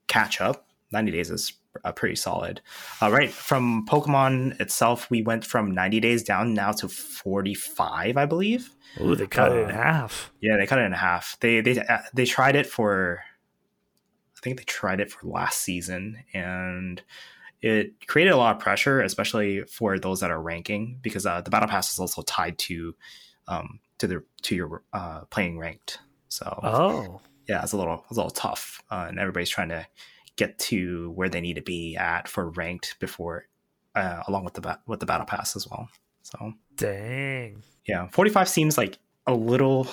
catch 0.08 0.40
up. 0.40 0.66
90 0.90 1.12
days 1.12 1.30
is 1.30 1.52
uh, 1.84 1.92
pretty 1.92 2.16
solid. 2.16 2.60
Uh, 3.00 3.10
right 3.10 3.30
from 3.30 3.86
Pokemon 3.86 4.58
itself, 4.60 5.10
we 5.10 5.22
went 5.22 5.44
from 5.44 5.72
90 5.72 6.00
days 6.00 6.22
down 6.22 6.54
now 6.54 6.72
to 6.72 6.88
45, 6.88 8.16
I 8.16 8.26
believe. 8.26 8.70
Ooh, 9.00 9.14
they 9.14 9.26
cut 9.26 9.52
it 9.52 9.64
in 9.64 9.70
Uh, 9.70 9.74
half. 9.74 10.32
Yeah, 10.40 10.56
they 10.56 10.66
cut 10.66 10.78
it 10.78 10.86
in 10.86 10.92
half. 10.92 11.36
They 11.40 11.60
they 11.60 11.78
uh, 11.78 11.98
they 12.14 12.24
tried 12.24 12.56
it 12.56 12.66
for, 12.66 13.20
I 14.36 14.40
think 14.40 14.56
they 14.56 14.64
tried 14.64 15.00
it 15.00 15.10
for 15.12 15.28
last 15.28 15.60
season, 15.60 16.24
and 16.32 17.02
it 17.60 18.06
created 18.06 18.32
a 18.32 18.36
lot 18.36 18.56
of 18.56 18.62
pressure, 18.62 19.02
especially 19.02 19.62
for 19.64 19.98
those 19.98 20.20
that 20.20 20.30
are 20.30 20.40
ranking, 20.40 20.98
because 21.02 21.26
uh, 21.26 21.42
the 21.42 21.50
battle 21.50 21.68
pass 21.68 21.92
is 21.92 21.98
also 21.98 22.22
tied 22.22 22.56
to, 22.58 22.94
um, 23.48 23.80
to 23.98 24.06
the 24.06 24.24
to 24.42 24.54
your 24.54 24.82
uh, 24.92 25.22
playing 25.30 25.58
ranked. 25.58 25.98
So 26.28 26.60
Oh, 26.62 27.20
yeah, 27.48 27.62
it's 27.62 27.72
a 27.72 27.76
little 27.76 28.04
it's 28.08 28.16
a 28.16 28.20
little 28.20 28.30
tough, 28.30 28.82
uh, 28.90 29.06
and 29.08 29.18
everybody's 29.18 29.48
trying 29.48 29.70
to 29.70 29.86
get 30.36 30.58
to 30.58 31.10
where 31.12 31.28
they 31.28 31.40
need 31.40 31.54
to 31.54 31.62
be 31.62 31.96
at 31.96 32.28
for 32.28 32.50
ranked 32.50 32.96
before, 33.00 33.48
uh, 33.94 34.22
along 34.28 34.44
with 34.44 34.54
the 34.54 34.60
ba- 34.60 34.80
with 34.86 35.00
the 35.00 35.06
battle 35.06 35.26
pass 35.26 35.56
as 35.56 35.66
well. 35.68 35.88
So 36.22 36.52
dang. 36.76 37.62
yeah, 37.86 38.06
45 38.08 38.48
seems 38.48 38.78
like 38.78 38.98
a 39.26 39.34
little 39.34 39.88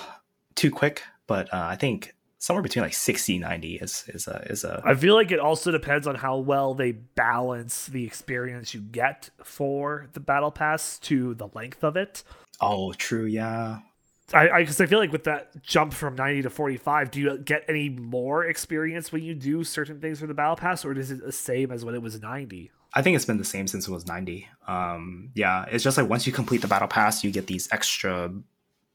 too 0.55 0.69
quick, 0.69 1.03
but 1.27 1.51
uh, 1.53 1.65
I 1.69 1.75
think 1.75 2.13
somewhere 2.37 2.61
between 2.61 2.83
like 2.83 2.93
60 2.93 3.39
90 3.39 3.75
is 3.77 4.03
is 4.09 4.27
a 4.27 4.45
is 4.49 4.63
a 4.63 4.81
I 4.85 4.93
feel 4.93 5.15
like 5.15 5.31
it 5.31 5.39
also 5.39 5.71
depends 5.71 6.05
on 6.05 6.15
how 6.15 6.37
well 6.37 6.75
they 6.75 6.91
balance 6.91 7.87
the 7.87 8.05
experience 8.05 8.73
you 8.73 8.81
get 8.81 9.29
for 9.43 10.07
the 10.13 10.19
battle 10.19 10.51
pass 10.51 10.99
to 10.99 11.33
the 11.33 11.47
length 11.53 11.83
of 11.83 11.95
it. 11.97 12.23
Oh 12.61 12.93
true 12.93 13.25
yeah 13.25 13.79
I 14.33 14.49
I, 14.49 14.65
'cause 14.65 14.81
I 14.81 14.87
feel 14.87 14.97
like 14.99 15.11
with 15.11 15.25
that 15.25 15.61
jump 15.61 15.93
from 15.93 16.15
90 16.15 16.41
to 16.43 16.49
45, 16.49 17.11
do 17.11 17.19
you 17.21 17.37
get 17.37 17.63
any 17.69 17.89
more 17.89 18.43
experience 18.45 19.11
when 19.11 19.21
you 19.23 19.35
do 19.35 19.63
certain 19.63 19.99
things 20.01 20.19
for 20.19 20.25
the 20.25 20.33
battle 20.33 20.55
pass, 20.55 20.83
or 20.83 20.93
is 20.97 21.11
it 21.11 21.23
the 21.23 21.31
same 21.31 21.71
as 21.71 21.85
when 21.85 21.93
it 21.93 22.01
was 22.01 22.19
90? 22.19 22.71
I 22.95 23.01
think 23.03 23.15
it's 23.15 23.25
been 23.25 23.37
the 23.37 23.45
same 23.45 23.67
since 23.67 23.87
it 23.87 23.91
was 23.91 24.07
90 24.07 24.47
um 24.67 25.29
yeah 25.35 25.65
it's 25.69 25.83
just 25.83 25.97
like 25.97 26.09
once 26.09 26.25
you 26.25 26.33
complete 26.33 26.61
the 26.61 26.67
battle 26.67 26.87
pass 26.87 27.23
you 27.23 27.29
get 27.31 27.45
these 27.47 27.67
extra 27.71 28.31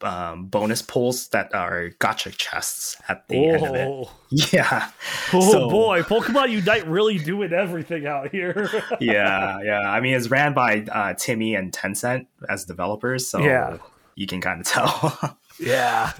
um, 0.03 0.47
bonus 0.47 0.83
pulls 0.83 1.29
that 1.29 1.55
are 1.55 1.91
gacha 2.01 2.35
chests 2.37 2.97
at 3.09 3.27
the 3.29 3.49
end 3.49 3.65
of 3.67 3.75
it 3.75 3.87
Oh, 3.89 4.11
yeah 4.53 4.91
oh 5.33 5.53
So- 5.53 5.69
boy, 5.71 6.03
Pokemon 6.03 6.51
Unite 6.51 6.87
really 6.87 7.19
doing 7.19 7.53
everything 7.53 8.07
out 8.07 8.31
here. 8.31 8.69
yeah 9.01 9.61
yeah 9.63 9.81
i 9.81 10.01
mean 10.01 10.15
it's 10.15 10.29
ran 10.31 10.55
by 10.55 10.79
uh, 10.91 11.15
TiMi 11.15 11.59
and 11.59 11.73
tencent 11.73 12.27
as 12.49 12.65
developers 12.65 13.29
so 13.29 13.41
Yeah. 13.41 13.79
you 14.15 14.27
can 14.27 14.41
kind 14.41 14.61
of 14.61 14.67
tell 14.67 15.37
yeah. 15.61 16.13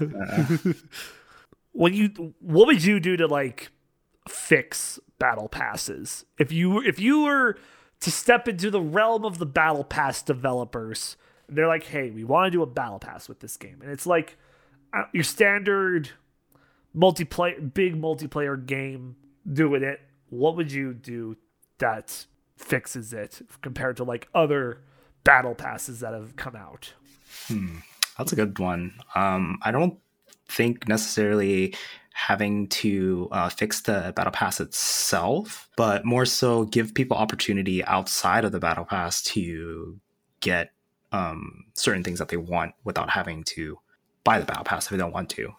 when 1.71 1.93
you, 1.93 2.33
what 2.39 2.67
would 2.67 2.83
you 2.83 2.99
do 2.99 3.17
to 3.17 3.27
like 3.27 3.69
fix 4.27 4.99
battle 5.19 5.47
passes 5.49 6.25
if 6.37 6.51
you 6.51 6.81
if 6.81 6.99
you 6.99 7.21
were 7.21 7.57
to 7.99 8.11
step 8.11 8.47
into 8.47 8.69
the 8.71 8.81
realm 8.81 9.23
of 9.25 9.37
the 9.37 9.45
battle 9.45 9.83
pass 9.83 10.21
developers? 10.21 11.15
They're 11.51 11.67
like, 11.67 11.83
"Hey, 11.83 12.09
we 12.09 12.23
want 12.23 12.47
to 12.47 12.51
do 12.51 12.63
a 12.63 12.67
battle 12.67 12.99
pass 12.99 13.27
with 13.29 13.39
this 13.39 13.57
game," 13.57 13.79
and 13.81 13.91
it's 13.91 14.05
like 14.05 14.37
uh, 14.93 15.03
your 15.13 15.23
standard 15.23 16.09
multiplayer, 16.95 17.73
big 17.73 17.99
multiplayer 17.99 18.63
game 18.63 19.15
doing 19.51 19.83
it. 19.83 20.01
What 20.29 20.55
would 20.55 20.71
you 20.71 20.93
do 20.93 21.37
that 21.77 22.25
fixes 22.57 23.13
it 23.13 23.41
compared 23.61 23.97
to 23.97 24.03
like 24.03 24.29
other 24.33 24.81
battle 25.23 25.55
passes 25.55 25.99
that 25.99 26.13
have 26.13 26.35
come 26.35 26.55
out? 26.55 26.93
Hmm. 27.47 27.77
That's 28.17 28.33
a 28.33 28.35
good 28.35 28.59
one. 28.59 28.93
Um, 29.15 29.59
I 29.63 29.71
don't 29.71 29.97
think 30.47 30.87
necessarily 30.87 31.75
having 32.13 32.67
to 32.67 33.29
uh, 33.31 33.49
fix 33.49 33.81
the 33.81 34.13
battle 34.15 34.31
pass 34.31 34.59
itself, 34.59 35.69
but 35.77 36.05
more 36.05 36.25
so 36.25 36.65
give 36.65 36.93
people 36.93 37.17
opportunity 37.17 37.83
outside 37.85 38.45
of 38.45 38.51
the 38.51 38.59
battle 38.59 38.85
pass 38.85 39.21
to 39.23 39.99
get 40.41 40.71
um, 41.11 41.65
certain 41.73 42.03
things 42.03 42.19
that 42.19 42.29
they 42.29 42.37
want 42.37 42.73
without 42.83 43.09
having 43.09 43.43
to 43.43 43.77
buy 44.23 44.39
the 44.39 44.45
battle 44.45 44.63
pass 44.63 44.85
if 44.85 44.91
they 44.91 44.97
don't 44.97 45.13
want 45.13 45.29
to. 45.31 45.53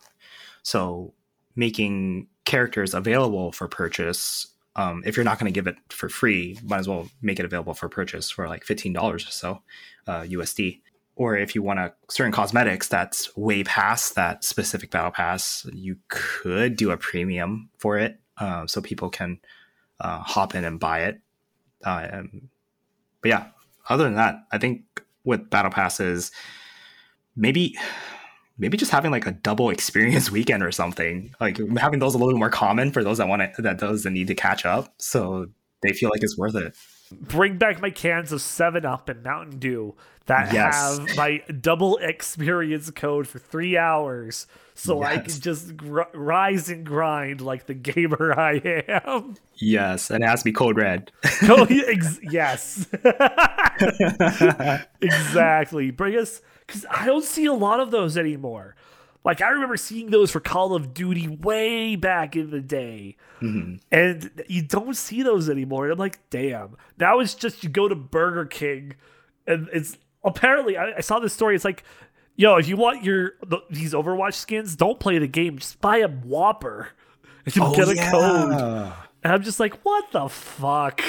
So 0.62 1.14
making 1.57 2.28
characters 2.44 2.94
available 2.94 3.53
for 3.53 3.68
purchase. 3.68 4.46
Um, 4.74 5.03
if 5.05 5.16
you're 5.16 5.24
not 5.24 5.38
going 5.38 5.53
to 5.53 5.55
give 5.55 5.66
it 5.66 5.76
for 5.90 6.09
free, 6.09 6.59
might 6.64 6.78
as 6.78 6.88
well 6.88 7.09
make 7.20 7.38
it 7.38 7.44
available 7.44 7.74
for 7.74 7.88
purchase 7.88 8.30
for 8.30 8.48
like 8.48 8.64
fifteen 8.64 8.92
dollars 8.92 9.26
or 9.26 9.30
so 9.30 9.62
uh, 10.07 10.22
USD 10.22 10.80
or 11.16 11.36
if 11.36 11.55
you 11.55 11.62
want 11.62 11.78
a 11.78 11.92
certain 12.09 12.32
cosmetics 12.32 12.88
that's 12.88 13.36
way 13.36 13.62
past 13.64 14.14
that 14.14 14.44
specific 14.44 14.90
battle 14.90 15.11
pass, 15.11 15.66
you 15.72 15.96
could 16.09 16.76
do 16.76 16.90
a 16.90 16.96
premium 16.96 17.68
for 17.78 17.98
it, 17.98 18.18
uh, 18.38 18.66
so 18.66 18.80
people 18.80 19.11
can 19.11 19.38
uh, 20.00 20.18
hop 20.18 20.55
in 20.55 20.64
and 20.64 20.80
buy 20.80 21.03
it. 21.03 21.20
Uh, 21.84 22.22
but 23.20 23.28
yeah, 23.28 23.46
other 23.88 24.05
than 24.05 24.14
that, 24.14 24.44
I 24.50 24.59
think 24.59 24.82
with 25.25 25.51
battle 25.51 25.70
passes, 25.70 26.31
maybe 27.37 27.77
maybe 28.59 28.77
just 28.77 28.93
having 28.93 29.11
like 29.11 29.27
a 29.27 29.33
double 29.33 29.70
experience 29.70 30.31
weekend 30.31 30.62
or 30.62 30.73
something, 30.73 31.35
like 31.41 31.59
having 31.79 31.99
those 31.99 32.14
a 32.14 32.18
little 32.18 32.33
bit 32.33 32.39
more 32.39 32.51
common 32.51 32.93
for 32.93 33.03
those 33.03 33.18
that 33.18 33.29
want 33.29 33.55
to, 33.55 33.62
that 33.62 33.79
those 33.79 34.03
that 34.05 34.11
need 34.11 34.29
to 34.29 34.35
catch 34.35 34.64
up, 34.64 34.95
so 34.99 35.47
they 35.83 35.93
feel 35.93 36.11
like 36.11 36.23
it's 36.23 36.39
worth 36.39 36.55
it. 36.55 36.77
Bring 37.20 37.58
back 37.58 37.80
my 37.80 37.90
cans 37.90 38.32
of 38.32 38.40
Seven 38.40 38.84
Up 38.84 39.08
and 39.08 39.22
Mountain 39.22 39.58
Dew 39.58 39.94
that 40.26 40.52
yes. 40.52 40.98
have 40.98 41.16
my 41.16 41.42
double 41.60 41.96
experience 41.98 42.90
code 42.90 43.26
for 43.26 43.38
three 43.38 43.76
hours 43.76 44.46
so 44.74 45.00
yes. 45.00 45.10
I 45.10 45.18
can 45.18 45.40
just 45.40 45.76
gr- 45.76 46.02
rise 46.14 46.68
and 46.68 46.84
grind 46.84 47.40
like 47.40 47.66
the 47.66 47.74
gamer 47.74 48.34
I 48.38 48.84
am. 48.88 49.36
Yes, 49.56 50.10
and 50.10 50.24
it 50.24 50.26
has 50.26 50.40
to 50.40 50.44
be 50.44 50.52
code 50.52 50.76
red. 50.76 51.12
oh, 51.42 51.66
ex- 51.68 52.20
yes. 52.22 52.88
exactly. 55.00 55.90
Bring 55.90 56.16
us, 56.16 56.40
because 56.66 56.86
I 56.90 57.06
don't 57.06 57.24
see 57.24 57.46
a 57.46 57.52
lot 57.52 57.80
of 57.80 57.90
those 57.90 58.16
anymore. 58.16 58.74
Like 59.25 59.41
I 59.41 59.51
remember 59.51 59.77
seeing 59.77 60.11
those 60.11 60.31
for 60.31 60.41
Call 60.41 60.75
of 60.75 60.95
Duty 60.95 61.29
way 61.29 61.95
back 61.95 62.35
in 62.35 62.51
the 62.51 62.61
day, 62.61 63.16
mm-hmm. 63.41 63.77
and 63.93 64.45
you 64.49 64.62
don't 64.62 64.97
see 64.97 65.23
those 65.23 65.49
anymore. 65.49 65.85
And 65.85 65.93
I'm 65.93 65.99
like, 65.99 66.18
damn. 66.31 66.77
Now 66.99 67.20
it's 67.20 67.35
just 67.35 67.62
you 67.62 67.70
go 67.70 67.89
to 67.89 67.95
Burger 67.95 68.47
King, 68.47 68.97
and 69.47 69.68
it's 69.73 69.97
apparently 70.25 70.77
I, 70.77 70.97
I 70.97 71.01
saw 71.01 71.20
this 71.20 71.33
story. 71.33 71.55
It's 71.55 71.64
like, 71.64 71.85
yo, 72.35 72.57
if 72.57 72.66
you 72.66 72.77
want 72.77 73.05
your 73.05 73.35
the, 73.47 73.59
these 73.70 73.93
Overwatch 73.93 74.35
skins, 74.35 74.75
don't 74.75 74.99
play 74.99 75.18
the 75.18 75.29
game. 75.29 75.59
Just 75.59 75.81
buy 75.81 75.99
a 75.99 76.09
Whopper 76.09 76.89
and 77.45 77.57
you 77.57 77.62
oh, 77.64 77.75
get 77.75 77.89
a 77.89 77.95
yeah. 77.95 78.11
code. 78.11 78.93
And 79.23 79.33
I'm 79.33 79.43
just 79.43 79.61
like, 79.61 79.75
what 79.85 80.11
the 80.11 80.29
fuck? 80.29 81.01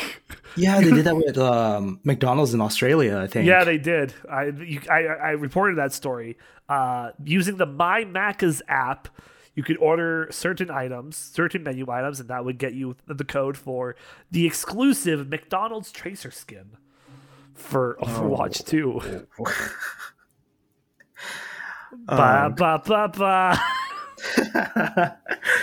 Yeah, 0.56 0.80
they 0.80 0.92
did 0.92 1.06
that 1.06 1.16
with 1.26 1.38
um, 1.38 2.00
McDonald's 2.04 2.54
in 2.54 2.62
Australia, 2.62 3.18
I 3.18 3.28
think. 3.28 3.48
Yeah, 3.48 3.64
they 3.64 3.78
did. 3.80 4.14
I 4.30 4.46
you, 4.46 4.82
I, 4.90 5.06
I 5.06 5.30
reported 5.32 5.78
that 5.78 5.94
story. 5.94 6.38
Uh, 6.70 7.12
using 7.24 7.58
the 7.58 7.66
My 7.66 8.04
Macca's 8.06 8.62
app, 8.68 9.08
you 9.56 9.64
could 9.64 9.78
order 9.78 10.28
certain 10.32 10.70
items, 10.70 11.18
certain 11.18 11.64
menu 11.64 11.90
items, 11.90 12.20
and 12.20 12.30
that 12.30 12.46
would 12.46 12.60
get 12.60 12.74
you 12.74 12.96
the 13.08 13.26
code 13.26 13.58
for 13.58 13.96
the 14.30 14.46
exclusive 14.46 15.28
McDonald's 15.28 15.92
Tracer 15.92 16.32
skin 16.32 16.78
for 17.56 17.98
Overwatch 18.02 18.62
oh. 18.62 19.00
2. 19.00 19.28
ba 22.06 22.46
um, 22.46 22.54
ba 22.56 22.82
ba 22.86 23.08
ba. 23.08 23.60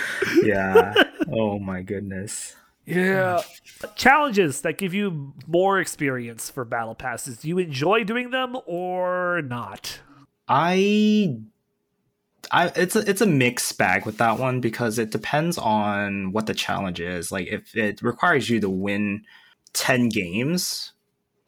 yeah. 0.43 0.93
Oh 1.31 1.59
my 1.59 1.81
goodness. 1.81 2.55
Yeah. 2.85 3.41
Challenges 3.95 4.61
that 4.61 4.77
give 4.77 4.93
you 4.93 5.33
more 5.47 5.79
experience 5.79 6.49
for 6.49 6.65
battle 6.65 6.95
passes. 6.95 7.37
Do 7.37 7.47
you 7.47 7.57
enjoy 7.57 8.03
doing 8.03 8.31
them 8.31 8.57
or 8.65 9.41
not? 9.43 9.99
I 10.47 11.37
I 12.51 12.67
it's 12.75 12.95
a 12.95 13.09
it's 13.09 13.21
a 13.21 13.27
mixed 13.27 13.77
bag 13.77 14.05
with 14.05 14.17
that 14.17 14.39
one 14.39 14.61
because 14.61 14.99
it 14.99 15.11
depends 15.11 15.57
on 15.57 16.31
what 16.31 16.47
the 16.47 16.53
challenge 16.53 16.99
is. 16.99 17.31
Like 17.31 17.47
if 17.47 17.75
it 17.75 18.01
requires 18.01 18.49
you 18.49 18.59
to 18.59 18.69
win 18.69 19.23
10 19.73 20.09
games, 20.09 20.91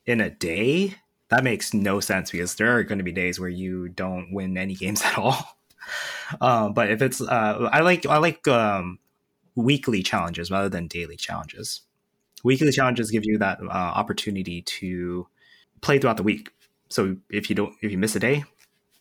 in 0.05 0.21
a 0.21 0.29
day, 0.29 0.95
that 1.29 1.43
makes 1.43 1.73
no 1.73 1.99
sense 1.99 2.31
because 2.31 2.55
there 2.55 2.75
are 2.75 2.83
going 2.83 2.97
to 2.97 3.03
be 3.03 3.11
days 3.11 3.39
where 3.39 3.49
you 3.49 3.89
don't 3.89 4.31
win 4.31 4.57
any 4.57 4.75
games 4.75 5.01
at 5.05 5.17
all. 5.17 5.57
Um, 6.41 6.73
but 6.73 6.89
if 6.91 7.01
it's, 7.01 7.21
uh, 7.21 7.69
I 7.71 7.81
like 7.81 8.05
I 8.05 8.17
like 8.17 8.47
um, 8.47 8.99
weekly 9.55 10.03
challenges 10.03 10.51
rather 10.51 10.69
than 10.69 10.87
daily 10.87 11.15
challenges. 11.15 11.81
Weekly 12.43 12.71
challenges 12.71 13.11
give 13.11 13.23
you 13.25 13.37
that 13.37 13.59
uh, 13.61 13.69
opportunity 13.69 14.61
to 14.63 15.27
play 15.81 15.99
throughout 15.99 16.17
the 16.17 16.23
week. 16.23 16.51
So 16.89 17.17
if 17.29 17.49
you 17.49 17.55
don't, 17.55 17.73
if 17.81 17.91
you 17.91 17.97
miss 17.97 18.15
a 18.15 18.19
day, 18.19 18.43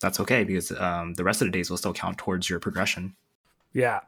that's 0.00 0.20
okay 0.20 0.44
because 0.44 0.72
um, 0.72 1.14
the 1.14 1.24
rest 1.24 1.42
of 1.42 1.48
the 1.48 1.52
days 1.52 1.70
will 1.70 1.76
still 1.76 1.92
count 1.92 2.18
towards 2.18 2.48
your 2.48 2.60
progression. 2.60 3.16
Yeah, 3.72 4.00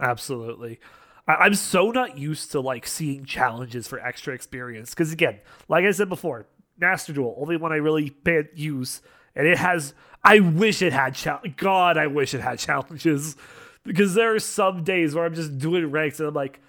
absolutely. 0.00 0.80
I- 1.26 1.46
am 1.46 1.54
so 1.54 1.90
not 1.90 2.18
used 2.18 2.52
to 2.52 2.60
like 2.60 2.86
seeing 2.86 3.24
challenges 3.24 3.86
for 3.86 3.98
extra 4.00 4.34
experience 4.34 4.90
because 4.90 5.12
again, 5.12 5.40
like 5.68 5.84
I 5.84 5.90
said 5.92 6.08
before, 6.08 6.46
Master 6.78 7.12
Duel 7.12 7.36
only 7.38 7.56
one 7.56 7.72
I 7.72 7.76
really 7.76 8.14
use, 8.54 9.00
and 9.34 9.46
it 9.46 9.58
has. 9.58 9.94
I 10.22 10.40
wish 10.40 10.80
it 10.80 10.92
had. 10.92 11.16
God, 11.56 11.98
I 11.98 12.06
wish 12.06 12.34
it 12.34 12.40
had 12.40 12.58
challenges 12.58 13.36
because 13.84 14.14
there 14.14 14.34
are 14.34 14.40
some 14.40 14.82
days 14.84 15.14
where 15.14 15.24
I'm 15.24 15.34
just 15.34 15.58
doing 15.58 15.90
ranks 15.90 16.18
and 16.18 16.28
I'm 16.28 16.34
like, 16.34 16.60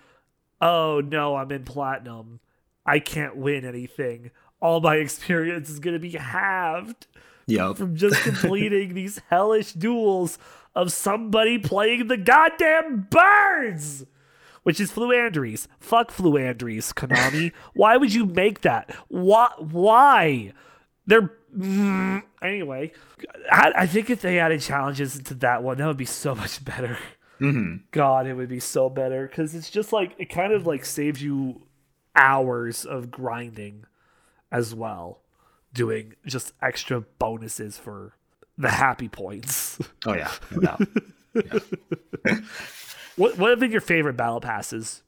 oh 0.61 1.01
no, 1.01 1.35
I'm 1.35 1.51
in 1.51 1.63
platinum. 1.63 2.39
I 2.85 2.99
can't 2.99 3.37
win 3.37 3.65
anything. 3.65 4.31
All 4.59 4.81
my 4.81 4.95
experience 4.97 5.69
is 5.69 5.79
gonna 5.79 5.99
be 5.99 6.11
halved. 6.11 7.07
Yep. 7.47 7.77
From 7.77 7.95
just 7.95 8.21
completing 8.21 8.93
these 8.95 9.21
hellish 9.29 9.73
duels 9.73 10.37
of 10.73 10.91
somebody 10.91 11.57
playing 11.57 12.07
the 12.07 12.17
goddamn 12.17 13.07
birds 13.09 14.05
which 14.65 14.79
is 14.79 14.91
Floowandereeze. 14.91 15.67
Fuck 15.79 16.11
Floowandereeze, 16.11 16.91
Konami. 16.95 17.51
Why 17.75 17.97
would 17.97 18.15
you 18.15 18.25
make 18.25 18.61
that? 18.61 18.89
Why? 19.09 19.51
Why? 19.59 20.53
They're 21.07 21.31
mm, 21.55 22.23
anyway. 22.41 22.91
I, 23.51 23.71
I, 23.75 23.87
think 23.87 24.09
if 24.09 24.21
they 24.21 24.39
added 24.39 24.61
challenges 24.61 25.15
into 25.15 25.33
that 25.35 25.63
one, 25.63 25.77
that 25.77 25.87
would 25.87 25.97
be 25.97 26.05
so 26.05 26.35
much 26.35 26.63
better. 26.63 26.97
Mm-hmm. 27.39 27.85
God, 27.91 28.27
it 28.27 28.33
would 28.33 28.49
be 28.49 28.59
so 28.59 28.89
better 28.89 29.27
because 29.27 29.55
it's 29.55 29.69
just 29.69 29.91
like 29.91 30.15
it 30.17 30.29
kind 30.29 30.53
of 30.53 30.65
like 30.65 30.85
saves 30.85 31.21
you 31.21 31.63
hours 32.15 32.85
of 32.85 33.11
grinding 33.11 33.85
as 34.51 34.73
well, 34.73 35.21
doing 35.73 36.13
just 36.25 36.53
extra 36.61 37.01
bonuses 37.01 37.77
for 37.77 38.15
the 38.57 38.69
happy 38.69 39.09
points. 39.09 39.77
Oh 40.05 40.13
yeah, 40.13 40.31
no 40.51 40.77
yeah. 41.35 42.39
What 43.17 43.37
what 43.37 43.49
have 43.49 43.59
been 43.59 43.71
your 43.71 43.81
favorite 43.81 44.17
battle 44.17 44.41
passes? 44.41 45.03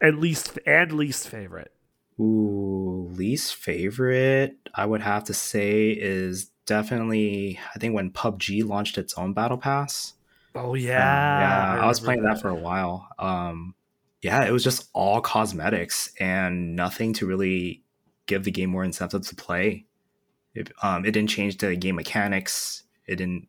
And 0.00 0.18
least 0.18 0.58
and 0.66 0.92
least 0.92 1.28
favorite. 1.28 1.72
Ooh, 2.18 3.08
least 3.12 3.56
favorite, 3.56 4.56
I 4.74 4.86
would 4.86 5.00
have 5.00 5.24
to 5.24 5.34
say 5.34 5.90
is 5.90 6.50
definitely 6.66 7.58
I 7.74 7.78
think 7.78 7.94
when 7.94 8.10
PUBG 8.10 8.64
launched 8.64 8.98
its 8.98 9.14
own 9.14 9.32
battle 9.32 9.58
pass. 9.58 10.14
Oh 10.54 10.74
yeah. 10.74 10.94
Um, 10.94 11.40
yeah, 11.40 11.80
I, 11.80 11.84
I 11.84 11.86
was 11.86 12.00
playing 12.00 12.22
that. 12.22 12.36
that 12.36 12.40
for 12.42 12.48
a 12.48 12.54
while. 12.54 13.08
Um 13.18 13.74
yeah, 14.22 14.44
it 14.44 14.52
was 14.52 14.64
just 14.64 14.88
all 14.94 15.20
cosmetics 15.20 16.10
and 16.18 16.74
nothing 16.74 17.12
to 17.14 17.26
really 17.26 17.82
give 18.26 18.44
the 18.44 18.50
game 18.50 18.70
more 18.70 18.84
incentive 18.84 19.26
to 19.26 19.34
play. 19.34 19.84
It, 20.54 20.72
um, 20.82 21.04
it 21.04 21.10
didn't 21.10 21.30
change 21.30 21.58
the 21.58 21.76
game 21.76 21.96
mechanics. 21.96 22.84
It 23.06 23.16
didn't. 23.16 23.48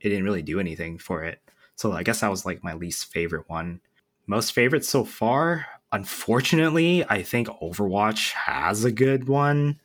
It 0.00 0.08
didn't 0.10 0.24
really 0.24 0.42
do 0.42 0.60
anything 0.60 0.98
for 0.98 1.22
it. 1.22 1.40
So 1.76 1.92
I 1.92 2.02
guess 2.02 2.20
that 2.20 2.30
was 2.30 2.44
like 2.44 2.64
my 2.64 2.74
least 2.74 3.06
favorite 3.12 3.48
one. 3.48 3.80
Most 4.26 4.52
favorite 4.52 4.84
so 4.84 5.04
far, 5.04 5.66
unfortunately, 5.92 7.04
I 7.08 7.22
think 7.22 7.48
Overwatch 7.48 8.32
has 8.32 8.84
a 8.84 8.92
good 8.92 9.28
one. 9.28 9.80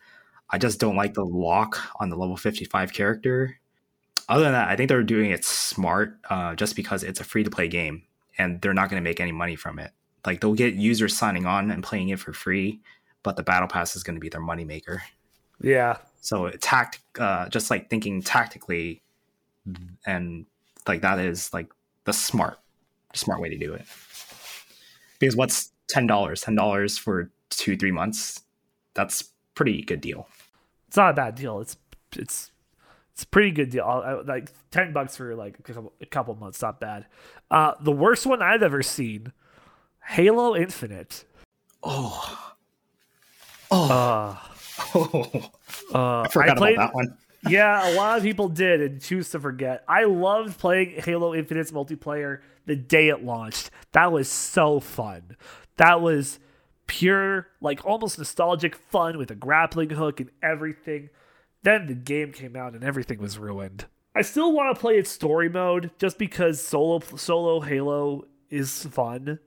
I 0.50 0.58
just 0.58 0.80
don't 0.80 0.96
like 0.96 1.14
the 1.14 1.26
lock 1.26 1.80
on 2.00 2.10
the 2.10 2.18
level 2.18 2.36
55 2.36 2.94
character. 2.94 3.58
Other 4.28 4.44
than 4.44 4.54
that, 4.54 4.70
I 4.70 4.76
think 4.76 4.90
they're 4.90 5.04
doing 5.04 5.32
it 5.32 5.46
smart 5.46 6.18
uh, 6.30 6.56
just 6.56 6.76
because 6.76 7.04
it's 7.04 7.20
a 7.20 7.24
free 7.24 7.44
to 7.44 7.50
play 7.50 7.68
game 7.68 8.04
and 8.38 8.62
they're 8.62 8.74
not 8.74 8.90
going 8.90 9.02
to 9.02 9.10
make 9.10 9.20
any 9.20 9.32
money 9.32 9.56
from 9.56 9.80
it. 9.80 9.92
Like 10.26 10.42
they'll 10.42 10.54
get 10.54 10.76
users 10.76 11.18
signing 11.18 11.46
on 11.46 11.72
and 11.72 11.84
playing 11.84 12.10
it 12.10 12.20
for 12.20 12.34
free, 12.34 12.82
but 13.24 13.36
the 13.36 13.44
battle 13.44 13.68
pass 13.68 13.96
is 13.96 14.04
going 14.04 14.16
to 14.16 14.20
be 14.20 14.30
their 14.30 14.42
moneymaker. 14.42 15.00
Yeah. 15.62 15.98
So 16.22 16.50
tact, 16.52 17.00
uh, 17.20 17.50
just 17.50 17.70
like 17.70 17.90
thinking 17.90 18.22
tactically, 18.22 19.02
and 20.06 20.46
like 20.88 21.02
that 21.02 21.20
is 21.20 21.54
like 21.54 21.72
the 22.06 22.14
smart, 22.14 22.60
smart 23.14 23.42
way 23.42 23.50
to 23.50 23.58
do 23.58 23.74
it. 23.74 23.86
Because 25.20 25.36
what's 25.36 25.72
ten 25.92 26.08
dollars? 26.08 26.42
Ten 26.42 26.56
dollars 26.56 26.98
for 26.98 27.32
two, 27.50 27.78
three 27.78 27.92
months. 27.92 28.42
That's 28.96 29.24
pretty 29.56 29.82
good 29.84 30.02
deal. 30.02 30.28
It's 30.88 30.98
not 30.98 31.12
a 31.12 31.14
bad 31.14 31.36
deal. 31.36 31.60
It's 31.62 31.78
it's 32.16 32.52
it's 33.14 33.24
a 33.24 33.28
pretty 33.28 33.52
good 33.52 33.70
deal. 33.70 33.84
I, 33.84 34.14
like 34.22 34.50
ten 34.72 34.92
bucks 34.94 35.16
for 35.18 35.36
like 35.36 35.60
a 35.60 35.62
couple, 35.64 35.94
a 36.02 36.06
couple 36.06 36.36
months, 36.36 36.62
not 36.62 36.80
bad. 36.80 37.06
Uh, 37.50 37.74
the 37.82 37.92
worst 37.92 38.26
one 38.26 38.42
I've 38.42 38.64
ever 38.64 38.82
seen, 38.82 39.32
Halo 40.08 40.56
Infinite. 40.56 41.26
Oh, 41.84 42.54
Uh, 43.70 44.36
oh, 44.96 45.32
uh, 45.94 46.22
I 46.22 46.28
forgot 46.30 46.58
played- 46.58 46.76
about 46.76 46.88
that 46.90 46.96
one. 46.96 47.18
yeah, 47.50 47.92
a 47.92 47.96
lot 47.96 48.18
of 48.18 48.24
people 48.24 48.50
did 48.50 48.82
and 48.82 49.02
choose 49.02 49.30
to 49.32 49.40
forget. 49.40 49.84
I 49.88 50.04
loved 50.04 50.60
playing 50.60 51.02
Halo 51.02 51.34
Infinite's 51.34 51.72
multiplayer 51.72 52.42
the 52.68 52.76
day 52.76 53.08
it 53.10 53.24
launched. 53.24 53.72
That 53.94 54.12
was 54.12 54.30
so 54.30 54.80
fun. 54.80 55.36
That 55.78 56.02
was 56.02 56.40
pure, 56.88 57.48
like 57.62 57.86
almost 57.86 58.18
nostalgic 58.18 58.76
fun 58.76 59.18
with 59.18 59.32
a 59.32 59.36
grappling 59.36 59.92
hook 59.92 60.20
and 60.20 60.30
everything. 60.44 61.10
Then 61.64 61.88
the 61.88 61.94
game 61.94 62.32
came 62.34 62.56
out 62.56 62.74
and 62.74 62.84
everything 62.84 63.20
was 63.20 63.38
ruined. 63.38 63.86
I 64.14 64.24
still 64.24 64.52
want 64.52 64.76
to 64.76 64.80
play 64.80 64.98
its 64.98 65.10
story 65.10 65.48
mode 65.48 65.92
just 65.98 66.18
because 66.18 66.62
solo 66.62 67.00
solo 67.16 67.62
Halo 67.62 68.26
is 68.50 68.86
fun, 68.86 69.40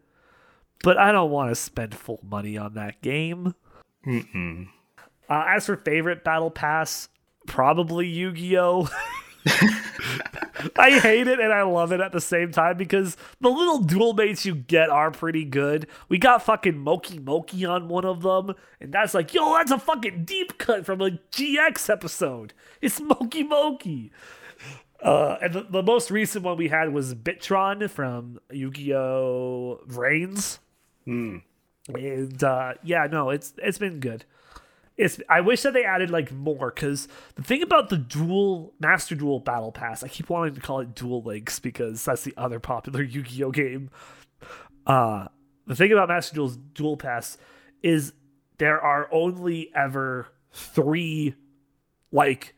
but 0.82 0.96
I 0.96 1.12
don't 1.12 1.30
want 1.30 1.50
to 1.50 1.54
spend 1.54 1.94
full 1.94 2.20
money 2.22 2.56
on 2.56 2.74
that 2.74 3.02
game. 3.02 3.54
Mm-mm. 4.06 4.68
Uh, 5.28 5.44
as 5.48 5.66
for 5.66 5.76
favorite 5.76 6.24
battle 6.24 6.50
pass, 6.50 7.08
probably 7.46 8.06
Yu 8.06 8.32
Gi 8.32 8.58
Oh. 8.58 8.88
I 10.76 10.98
hate 10.98 11.28
it 11.28 11.40
and 11.40 11.52
I 11.52 11.62
love 11.62 11.92
it 11.92 12.00
at 12.00 12.12
the 12.12 12.20
same 12.20 12.50
time 12.50 12.76
because 12.76 13.16
the 13.40 13.50
little 13.50 13.80
duel 13.80 14.14
mates 14.14 14.46
you 14.46 14.54
get 14.54 14.88
are 14.88 15.10
pretty 15.10 15.44
good. 15.44 15.86
We 16.08 16.18
got 16.18 16.42
fucking 16.42 16.74
Mokey 16.74 17.20
Mokey 17.22 17.68
on 17.68 17.88
one 17.88 18.04
of 18.04 18.22
them, 18.22 18.54
and 18.80 18.92
that's 18.92 19.14
like, 19.14 19.34
yo, 19.34 19.54
that's 19.54 19.70
a 19.70 19.78
fucking 19.78 20.24
deep 20.24 20.58
cut 20.58 20.86
from 20.86 21.00
a 21.00 21.10
GX 21.32 21.90
episode. 21.90 22.54
It's 22.80 23.00
Mokey 23.00 23.48
Mokey. 23.48 24.10
Uh, 25.02 25.36
and 25.42 25.52
the, 25.52 25.62
the 25.68 25.82
most 25.82 26.10
recent 26.10 26.44
one 26.44 26.56
we 26.56 26.68
had 26.68 26.92
was 26.94 27.14
Bitron 27.14 27.90
from 27.90 28.40
Yu 28.50 28.70
Gi 28.70 28.94
Oh! 28.94 29.80
VRAINS. 29.86 30.58
Hmm. 31.04 31.38
And 31.94 32.42
uh, 32.42 32.74
yeah, 32.82 33.06
no, 33.10 33.28
it's 33.28 33.52
it's 33.58 33.76
been 33.76 34.00
good. 34.00 34.24
It's 34.96 35.20
I 35.28 35.40
wish 35.40 35.62
that 35.62 35.72
they 35.72 35.84
added 35.84 36.10
like 36.10 36.30
more 36.30 36.70
because 36.74 37.08
the 37.34 37.42
thing 37.42 37.62
about 37.62 37.88
the 37.88 37.96
dual 37.96 38.74
Master 38.78 39.14
Duel 39.14 39.40
Battle 39.40 39.72
Pass, 39.72 40.04
I 40.04 40.08
keep 40.08 40.30
wanting 40.30 40.54
to 40.54 40.60
call 40.60 40.80
it 40.80 40.94
Duel 40.94 41.22
Links 41.22 41.58
because 41.58 42.04
that's 42.04 42.22
the 42.22 42.34
other 42.36 42.60
popular 42.60 43.02
Yu-Gi-Oh 43.02 43.50
game. 43.50 43.90
Uh 44.86 45.28
the 45.66 45.74
thing 45.74 45.92
about 45.92 46.08
Master 46.08 46.34
Duel's 46.34 46.56
Duel 46.56 46.96
Pass 46.96 47.38
is 47.82 48.12
there 48.58 48.80
are 48.80 49.08
only 49.12 49.70
ever 49.74 50.28
three 50.52 51.34
like 52.12 52.54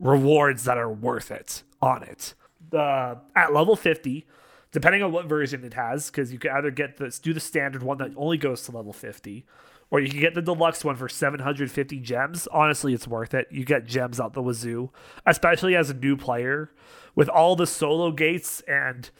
rewards 0.00 0.64
that 0.64 0.78
are 0.78 0.90
worth 0.90 1.30
it 1.30 1.62
on 1.82 2.02
it. 2.02 2.34
The 2.70 3.20
at 3.36 3.52
level 3.52 3.76
50, 3.76 4.26
depending 4.72 5.02
on 5.02 5.12
what 5.12 5.26
version 5.26 5.64
it 5.64 5.74
has, 5.74 6.10
because 6.10 6.32
you 6.32 6.38
can 6.38 6.52
either 6.52 6.70
get 6.70 6.96
this 6.96 7.18
do 7.18 7.32
the 7.32 7.40
standard 7.40 7.82
one 7.82 7.98
that 7.98 8.12
only 8.16 8.38
goes 8.38 8.62
to 8.62 8.72
level 8.72 8.92
50, 8.92 9.44
or 9.90 10.00
you 10.00 10.08
can 10.08 10.20
get 10.20 10.34
the 10.34 10.42
deluxe 10.42 10.84
one 10.84 10.96
for 10.96 11.08
750 11.08 12.00
gems. 12.00 12.48
Honestly, 12.52 12.94
it's 12.94 13.06
worth 13.06 13.34
it. 13.34 13.48
You 13.50 13.64
get 13.64 13.86
gems 13.86 14.18
out 14.20 14.32
the 14.32 14.42
wazoo, 14.42 14.90
especially 15.26 15.76
as 15.76 15.90
a 15.90 15.94
new 15.94 16.16
player 16.16 16.70
with 17.14 17.28
all 17.28 17.56
the 17.56 17.66
solo 17.66 18.10
gates 18.10 18.62
and 18.66 19.10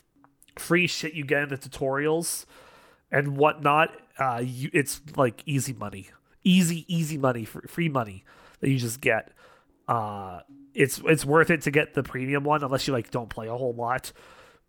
free 0.59 0.87
shit 0.87 1.15
you 1.15 1.25
get 1.25 1.43
in 1.43 1.49
the 1.49 1.59
tutorials 1.59 2.47
and 3.11 3.37
whatnot. 3.37 3.91
Uh, 4.19 4.43
you, 4.45 4.71
it's 4.73 5.01
like 5.17 5.43
easy 5.47 5.73
money, 5.73 6.11
easy, 6.43 6.85
easy 6.93 7.19
money, 7.19 7.45
free 7.45 7.89
money 7.89 8.25
that 8.61 8.71
you 8.71 8.79
just 8.79 9.01
get. 9.01 9.33
Uh, 9.87 10.41
it's 10.75 11.01
it's 11.07 11.25
worth 11.25 11.51
it 11.51 11.62
to 11.62 11.71
get 11.71 11.95
the 11.95 12.03
premium 12.03 12.45
one 12.45 12.62
unless 12.62 12.87
you 12.87 12.93
like 12.93 13.11
don't 13.11 13.29
play 13.29 13.47
a 13.47 13.57
whole 13.57 13.75
lot. 13.75 14.12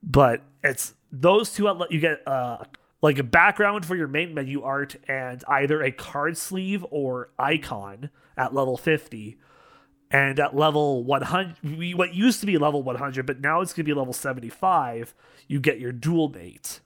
But 0.04 0.41
it's 0.64 0.93
those 1.12 1.54
two 1.54 1.68
outlet 1.68 1.91
you 1.91 2.00
get 2.00 2.28
uh 2.28 2.58
like 3.06 3.20
a 3.20 3.24
background 3.24 3.86
for 3.86 3.95
your 3.95 4.08
main 4.08 4.34
menu 4.34 4.64
art 4.64 4.95
and 5.08 5.43
either 5.47 5.84
a 5.84 5.91
card 5.91 6.36
sleeve 6.36 6.84
or 6.89 7.30
icon 7.38 8.10
at 8.36 8.51
level 8.51 8.78
50 8.78 9.38
and 10.10 10.39
at 10.39 10.56
level 10.56 11.03
100 11.03 11.56
what 11.95 12.16
used 12.16 12.39
to 12.39 12.47
be 12.47 12.58
level 12.58 12.82
100 12.82 13.24
but 13.28 13.39
now 13.39 13.62
it's 13.62 13.74
going 13.74 13.86
to 13.86 13.91
be 13.91 13.93
level 13.93 14.12
75 14.12 15.14
you 15.47 15.60
get 15.60 15.80
your 15.80 15.91
duel 15.91 16.30
mate. 16.30 16.80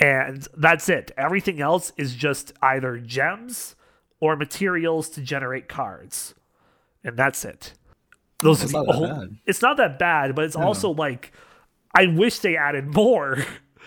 And 0.00 0.48
that's 0.56 0.88
it. 0.88 1.12
Everything 1.16 1.60
else 1.60 1.92
is 1.96 2.16
just 2.16 2.52
either 2.60 2.98
gems 2.98 3.76
or 4.18 4.34
materials 4.34 5.08
to 5.10 5.20
generate 5.20 5.68
cards. 5.68 6.34
And 7.04 7.16
that's 7.16 7.44
it. 7.44 7.74
Those 8.40 8.64
the 8.64 8.72
not 8.72 8.86
that 8.86 8.96
ol- 8.96 9.06
bad. 9.06 9.36
it's 9.46 9.62
not 9.62 9.76
that 9.76 10.00
bad 10.00 10.34
but 10.34 10.46
it's 10.46 10.56
also 10.56 10.90
like 10.90 11.30
i 11.94 12.06
wish 12.08 12.40
they 12.40 12.56
added 12.56 12.86
more 12.94 13.44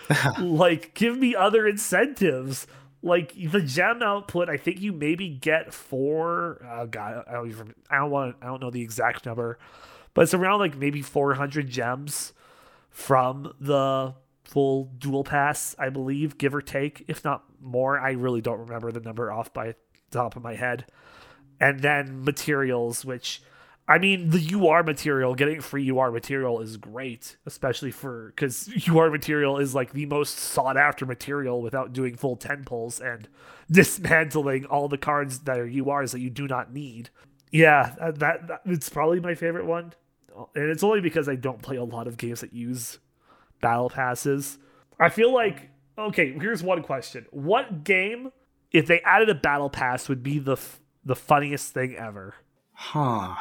like 0.40 0.94
give 0.94 1.18
me 1.18 1.34
other 1.34 1.66
incentives. 1.66 2.66
Like 3.02 3.34
the 3.34 3.60
gem 3.60 4.02
output 4.02 4.48
i 4.48 4.56
think 4.56 4.80
you 4.80 4.90
maybe 4.90 5.28
get 5.28 5.74
four 5.74 6.66
oh 6.72 6.86
god 6.86 7.24
i 7.28 7.32
don't 7.32 7.50
even 7.50 7.74
i 7.90 7.96
don't 7.96 8.10
want 8.10 8.36
i 8.40 8.46
don't 8.46 8.62
know 8.62 8.70
the 8.70 8.80
exact 8.80 9.26
number 9.26 9.58
but 10.14 10.22
it's 10.22 10.32
around 10.32 10.60
like 10.60 10.74
maybe 10.74 11.02
400 11.02 11.68
gems 11.68 12.32
from 12.88 13.52
the 13.60 14.14
full 14.44 14.84
duel 14.96 15.22
pass 15.22 15.74
i 15.78 15.90
believe 15.90 16.38
give 16.38 16.54
or 16.54 16.62
take. 16.62 17.04
If 17.06 17.22
not 17.24 17.44
more 17.60 17.98
i 17.98 18.12
really 18.12 18.40
don't 18.40 18.60
remember 18.60 18.90
the 18.90 19.00
number 19.00 19.30
off 19.30 19.52
by 19.52 19.66
the 19.66 19.74
top 20.10 20.36
of 20.36 20.42
my 20.42 20.54
head. 20.54 20.86
And 21.60 21.80
then 21.80 22.24
materials 22.24 23.04
which 23.04 23.42
I 23.86 23.98
mean, 23.98 24.30
the 24.30 24.54
UR 24.54 24.82
material, 24.82 25.34
getting 25.34 25.60
free 25.60 25.90
UR 25.90 26.10
material 26.10 26.60
is 26.60 26.78
great, 26.78 27.36
especially 27.44 27.90
for 27.90 28.32
because 28.34 28.70
UR 28.88 29.10
material 29.12 29.58
is 29.58 29.74
like 29.74 29.92
the 29.92 30.06
most 30.06 30.38
sought 30.38 30.78
after 30.78 31.04
material 31.04 31.60
without 31.60 31.92
doing 31.92 32.16
full 32.16 32.36
10 32.36 32.64
pulls 32.64 32.98
and 32.98 33.28
dismantling 33.70 34.64
all 34.66 34.88
the 34.88 34.96
cards 34.96 35.40
that 35.40 35.58
are 35.58 35.66
URs 35.66 36.12
that 36.12 36.20
you 36.20 36.30
do 36.30 36.48
not 36.48 36.72
need. 36.72 37.10
Yeah, 37.50 37.94
that, 38.00 38.18
that, 38.20 38.48
that 38.48 38.60
it's 38.64 38.88
probably 38.88 39.20
my 39.20 39.34
favorite 39.34 39.66
one. 39.66 39.92
Uh, 40.36 40.44
and 40.54 40.70
it's 40.70 40.82
only 40.82 41.00
because 41.00 41.28
I 41.28 41.36
don't 41.36 41.60
play 41.60 41.76
a 41.76 41.84
lot 41.84 42.06
of 42.06 42.16
games 42.16 42.40
that 42.40 42.54
use 42.54 42.98
battle 43.60 43.90
passes. 43.90 44.58
I 44.98 45.10
feel 45.10 45.32
like, 45.32 45.68
okay, 45.98 46.32
here's 46.32 46.62
one 46.62 46.82
question. 46.82 47.26
What 47.30 47.84
game, 47.84 48.32
if 48.72 48.86
they 48.86 49.00
added 49.02 49.28
a 49.28 49.34
battle 49.34 49.68
pass, 49.68 50.08
would 50.08 50.22
be 50.22 50.38
the, 50.38 50.56
the 51.04 51.14
funniest 51.14 51.74
thing 51.74 51.96
ever? 51.96 52.34
Huh. 52.72 53.34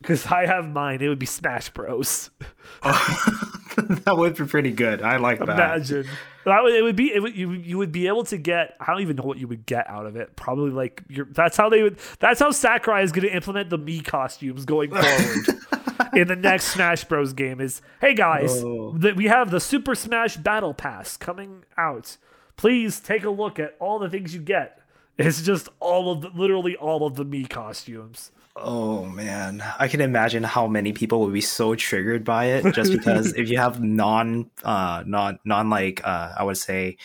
Because 0.00 0.26
I 0.26 0.46
have 0.46 0.68
mine. 0.68 1.00
It 1.02 1.08
would 1.08 1.18
be 1.18 1.26
Smash 1.26 1.70
Bros. 1.70 2.30
that 2.82 4.14
would 4.16 4.36
be 4.36 4.44
pretty 4.44 4.70
good. 4.72 5.02
I 5.02 5.16
like 5.16 5.38
that. 5.38 5.48
Imagine 5.48 6.06
that 6.44 6.62
would 6.62 6.74
it 6.74 6.82
would 6.82 6.96
be 6.96 7.12
it 7.12 7.20
would, 7.20 7.34
you 7.36 7.52
you 7.52 7.78
would 7.78 7.92
be 7.92 8.06
able 8.06 8.24
to 8.24 8.36
get. 8.38 8.76
I 8.80 8.86
don't 8.92 9.00
even 9.02 9.16
know 9.16 9.24
what 9.24 9.38
you 9.38 9.48
would 9.48 9.66
get 9.66 9.88
out 9.88 10.06
of 10.06 10.16
it. 10.16 10.36
Probably 10.36 10.70
like 10.70 11.02
your. 11.08 11.26
That's 11.26 11.56
how 11.56 11.68
they 11.68 11.82
would. 11.82 11.98
That's 12.20 12.40
how 12.40 12.50
Sakurai 12.52 13.02
is 13.02 13.12
going 13.12 13.26
to 13.26 13.34
implement 13.34 13.70
the 13.70 13.78
Mii 13.78 14.04
costumes 14.04 14.64
going 14.64 14.90
forward. 14.94 16.10
in 16.14 16.28
the 16.28 16.36
next 16.36 16.66
Smash 16.66 17.04
Bros 17.04 17.32
game 17.32 17.60
is 17.60 17.82
hey 18.00 18.14
guys, 18.14 18.62
Oh. 18.62 18.92
that 18.98 19.16
we 19.16 19.24
have 19.26 19.50
the 19.50 19.60
Super 19.60 19.94
Smash 19.94 20.36
Battle 20.36 20.74
Pass 20.74 21.16
coming 21.16 21.64
out. 21.76 22.16
Please 22.56 23.00
take 23.00 23.24
a 23.24 23.30
look 23.30 23.58
at 23.58 23.76
all 23.80 23.98
the 23.98 24.08
things 24.08 24.34
you 24.34 24.40
get. 24.40 24.80
It's 25.18 25.42
just 25.42 25.68
all 25.80 26.12
of 26.12 26.20
the, 26.22 26.28
literally 26.28 26.76
all 26.76 27.06
of 27.06 27.16
the 27.16 27.24
Mii 27.24 27.48
costumes. 27.48 28.30
Oh 28.58 29.04
man, 29.04 29.62
I 29.78 29.86
can 29.86 30.00
imagine 30.00 30.42
how 30.42 30.66
many 30.66 30.92
people 30.92 31.20
would 31.20 31.32
be 31.34 31.42
so 31.42 31.74
triggered 31.74 32.24
by 32.24 32.46
it 32.46 32.74
just 32.74 32.90
because 32.90 33.32
if 33.36 33.50
you 33.50 33.58
have 33.58 33.82
non 33.82 34.50
uh 34.64 35.04
non 35.06 35.38
non 35.44 35.68
like 35.68 36.00
uh 36.04 36.32
I 36.36 36.42
would 36.42 36.56
say 36.56 36.96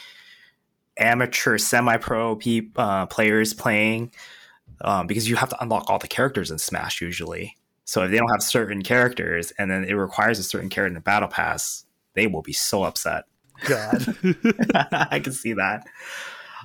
amateur 0.97 1.57
semi-pro 1.57 2.35
peop, 2.35 2.77
uh, 2.77 3.05
players 3.07 3.53
playing 3.53 4.11
um, 4.81 5.07
because 5.07 5.27
you 5.27 5.35
have 5.35 5.49
to 5.49 5.61
unlock 5.61 5.89
all 5.89 5.99
the 5.99 6.07
characters 6.07 6.51
in 6.51 6.57
Smash 6.57 7.01
usually. 7.01 7.57
So 7.85 8.03
if 8.03 8.11
they 8.11 8.17
don't 8.17 8.31
have 8.31 8.43
certain 8.43 8.83
characters 8.83 9.51
and 9.57 9.69
then 9.69 9.83
it 9.83 9.93
requires 9.93 10.39
a 10.39 10.43
certain 10.43 10.69
character 10.69 10.87
in 10.87 10.93
the 10.93 11.01
battle 11.01 11.27
pass, 11.27 11.85
they 12.13 12.27
will 12.27 12.41
be 12.41 12.53
so 12.53 12.83
upset. 12.83 13.25
God. 13.65 14.15
I 14.91 15.19
can 15.19 15.33
see 15.33 15.53
that. 15.53 15.85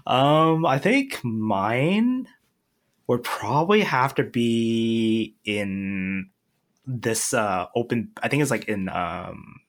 Um, 0.07 0.65
I 0.65 0.79
think 0.79 1.21
mine 1.25 2.29
would 3.07 3.23
probably 3.23 3.83
have 3.83 4.15
to 4.17 4.25
be 4.25 5.37
in 5.45 6.31
this 6.87 7.35
uh 7.35 7.67
open. 7.75 8.11
I 8.23 8.29
think 8.29 8.43
it's 8.43 8.51
like 8.51 8.65
in 8.67 8.89
um 8.89 9.61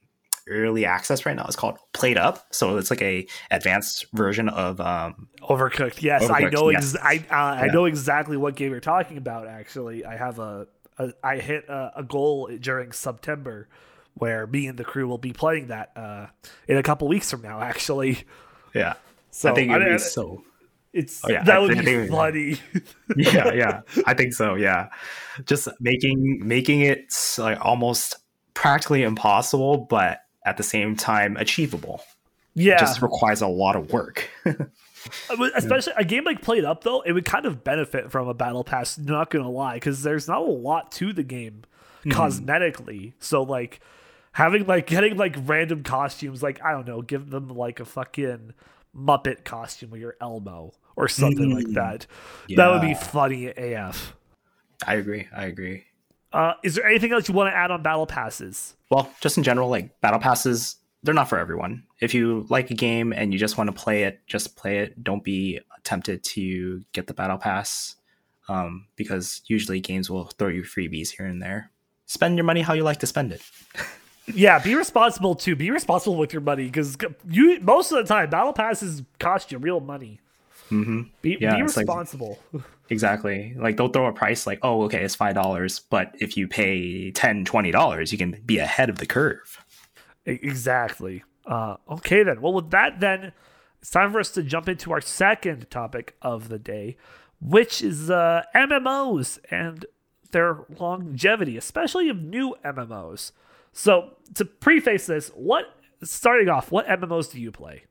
early 0.50 0.86
access 0.86 1.26
right 1.26 1.36
now. 1.36 1.46
It's 1.46 1.56
called 1.56 1.78
Played 1.94 2.18
PlateUp, 2.18 2.40
so 2.52 2.78
it's 2.78 2.90
like 2.90 3.02
a 3.02 3.28
advanced 3.52 4.06
version 4.14 4.48
of 4.50 4.80
um, 4.80 5.28
Overcooked. 5.42 6.02
Yes, 6.02 6.30
I 6.30 6.44
Overcooked, 6.44 6.54
know. 6.54 6.70
yes. 6.70 6.96
Ex- 6.96 7.04
I 7.04 7.16
uh, 7.36 7.64
I 7.64 7.68
know 7.68 7.86
exactly 7.86 8.38
what 8.38 8.56
game 8.56 8.72
you're 8.72 8.80
talking 8.80 9.18
about. 9.18 9.48
Actually, 9.48 10.06
I 10.06 10.16
have 10.16 10.40
a, 10.40 10.68
a 10.98 11.12
I 11.24 11.38
hit 11.38 11.66
a, 11.68 11.92
a 11.98 12.04
goal 12.04 12.50
during 12.60 12.92
September 12.92 13.68
where 14.14 14.48
me 14.48 14.68
and 14.68 14.78
the 14.80 14.86
crew 14.86 15.08
will 15.08 15.18
be 15.18 15.34
playing 15.34 15.68
that 15.68 15.92
uh, 15.96 16.28
in 16.68 16.78
a 16.78 16.84
couple 16.84 17.08
weeks 17.08 17.30
from 17.30 17.42
now. 17.42 17.60
Actually, 17.60 18.24
yeah. 18.74 18.94
so 19.32 19.52
I 19.52 19.54
think 19.56 19.70
it 19.70 19.74
would 19.74 19.82
I- 19.84 19.92
be 19.94 19.98
so. 20.00 20.44
It's 20.98 21.24
Oh, 21.24 21.30
yeah, 21.30 21.44
that 21.44 21.56
I 21.58 21.60
would 21.60 21.78
be 21.78 21.84
think- 21.84 22.10
funny. 22.12 22.58
yeah, 23.16 23.54
yeah. 23.54 23.82
I 24.08 24.16
think 24.16 24.34
so. 24.34 24.56
Yeah, 24.56 24.88
just 25.46 25.68
making 25.80 26.42
making 26.46 26.82
it 26.82 27.14
like 27.38 27.64
almost 27.64 28.16
practically 28.56 29.04
impossible, 29.04 29.78
but 29.78 30.22
at 30.44 30.58
the 30.58 30.64
same 30.64 30.96
time 30.96 31.38
achievable. 31.38 32.02
yeah, 32.56 32.80
Just 32.80 33.02
requires 33.04 33.42
a 33.42 33.48
lot 33.48 33.76
of 33.76 33.94
work. 33.94 34.28
Especially 35.56 35.94
a 35.96 36.04
game 36.04 36.24
like 36.24 36.42
PlateUp 36.42 36.82
though, 36.82 37.02
it 37.02 37.12
would 37.12 37.26
kind 37.26 37.46
of 37.46 37.64
benefit 37.64 38.12
from 38.12 38.28
a 38.28 38.34
battle 38.34 38.64
pass. 38.64 38.98
Not 38.98 39.30
gonna 39.30 39.52
lie, 39.52 39.76
because 39.76 40.02
there's 40.02 40.28
not 40.28 40.42
a 40.42 40.46
lot 40.46 40.92
to 40.94 41.14
the 41.14 41.24
game 41.24 41.64
hmm. 42.04 42.12
cosmetically. 42.12 43.14
So 43.20 43.44
like 43.44 43.80
having 44.32 44.66
like 44.66 44.88
getting 44.88 45.16
like 45.16 45.36
random 45.46 45.84
costumes, 45.84 46.42
like 46.42 46.60
I 46.64 46.72
don't 46.72 46.88
know, 46.88 47.04
give 47.04 47.30
them 47.30 47.50
like 47.50 47.80
a 47.80 47.86
fucking 47.86 48.54
Muppet 48.96 49.44
costume 49.44 49.92
with 49.92 50.02
your 50.02 50.16
Elmo 50.20 50.74
or 50.98 51.08
something 51.08 51.54
like 51.54 51.70
that. 51.70 52.08
That 52.56 52.72
would 52.72 52.82
be 52.82 52.96
funny 52.96 53.48
AF. 53.48 54.14
I 54.86 54.96
agree. 54.96 55.28
I 55.34 55.46
agree. 55.46 55.86
Uh, 56.34 56.54
is 56.64 56.76
there 56.76 56.86
anything 56.86 57.14
else 57.14 57.30
you 57.30 57.34
want 57.34 57.52
to 57.52 57.56
add 57.56 57.72
on 57.72 57.82
battle 57.82 58.06
passes? 58.06 58.76
Well, 58.92 59.10
just 59.22 59.38
in 59.38 59.44
general, 59.44 59.70
like 59.70 60.02
battle 60.02 60.20
passes, 60.20 60.76
they're 61.04 61.14
not 61.14 61.30
for 61.30 61.40
everyone. 61.40 61.84
If 62.02 62.14
you 62.14 62.46
like 62.50 62.70
a 62.70 62.74
game 62.74 63.14
and 63.14 63.32
you 63.32 63.40
just 63.40 63.58
want 63.58 63.70
to 63.70 63.72
play 63.72 64.04
it, 64.04 64.20
just 64.28 64.58
play 64.58 64.80
it. 64.80 65.04
Don't 65.04 65.24
be 65.24 65.62
tempted 65.84 66.24
to 66.24 66.84
get 66.92 67.08
the 67.08 67.14
battle 67.14 67.38
pass, 67.38 67.96
um, 68.50 68.88
because 68.98 69.42
usually 69.48 69.80
games 69.80 70.10
will 70.10 70.26
throw 70.26 70.50
you 70.50 70.64
freebies 70.64 71.12
here 71.12 71.26
and 71.26 71.42
there. 71.42 71.72
Spend 72.08 72.36
your 72.36 72.44
money 72.44 72.62
how 72.62 72.74
you 72.74 72.84
like 72.84 73.00
to 73.00 73.08
spend 73.08 73.32
it. 73.32 73.42
Yeah, 74.34 74.60
be 74.60 74.76
responsible 74.76 75.36
too. 75.36 75.56
Be 75.56 75.72
responsible 75.72 76.18
with 76.18 76.34
your 76.34 76.42
money 76.42 76.66
because 76.66 76.98
you 77.30 77.62
most 77.62 77.94
of 77.94 77.98
the 77.98 78.04
time 78.04 78.30
battle 78.30 78.52
passes 78.52 79.04
cost 79.20 79.54
you 79.54 79.58
real 79.58 79.80
money. 79.80 80.20
Hmm 80.70 81.04
Be, 81.22 81.38
Yeah, 81.40 81.56
be 81.56 81.62
it's 81.64 81.78
like- 81.78 81.86
responsible. 81.88 82.40
Exactly. 82.90 83.54
Like 83.58 83.76
they'll 83.76 83.90
throw 83.90 84.06
a 84.06 84.14
price 84.14 84.48
like, 84.48 84.60
oh, 84.64 84.84
okay, 84.84 85.04
it's 85.04 85.14
five 85.14 85.36
dollars, 85.36 85.80
but 85.80 86.16
if 86.22 86.38
you 86.38 86.48
pay 86.48 87.12
10 87.12 87.44
dollars, 87.44 88.14
you 88.14 88.18
can 88.18 88.42
be 88.46 88.60
ahead 88.60 88.90
of 88.90 89.00
the 89.00 89.06
curve. 89.06 89.62
Exactly. 90.26 91.24
Uh, 91.46 91.76
okay, 91.90 92.24
then. 92.24 92.40
Well, 92.42 92.54
with 92.54 92.70
that, 92.72 93.00
then 93.02 93.34
it's 93.82 93.90
time 93.92 94.12
for 94.14 94.20
us 94.22 94.32
to 94.32 94.44
jump 94.44 94.70
into 94.70 94.92
our 94.94 95.02
second 95.02 95.70
topic 95.70 96.16
of 96.22 96.48
the 96.50 96.60
day, 96.60 96.96
which 97.42 97.82
is 97.82 98.10
uh, 98.10 98.44
MMOs 98.56 99.40
and 99.52 99.86
their 100.32 100.60
longevity, 100.80 101.58
especially 101.58 102.08
of 102.10 102.22
new 102.22 102.56
MMOs. 102.66 103.32
So, 103.74 104.12
to 104.36 104.46
preface 104.46 105.06
this, 105.08 105.28
what 105.30 105.66
starting 106.04 106.50
off, 106.50 106.72
what 106.72 106.88
MMOs 106.88 107.32
do 107.32 107.40
you 107.42 107.52
play? 107.52 107.84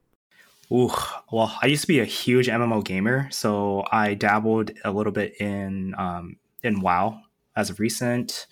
Ooh, 0.72 0.92
well, 1.30 1.56
I 1.62 1.66
used 1.66 1.82
to 1.82 1.88
be 1.88 2.00
a 2.00 2.04
huge 2.04 2.48
MMO 2.48 2.84
gamer, 2.84 3.28
so 3.30 3.84
I 3.92 4.14
dabbled 4.14 4.72
a 4.84 4.90
little 4.90 5.12
bit 5.12 5.40
in 5.40 5.94
um, 5.96 6.36
in 6.62 6.80
WoW 6.80 7.20
as 7.54 7.70
of 7.70 7.78
recent. 7.80 8.46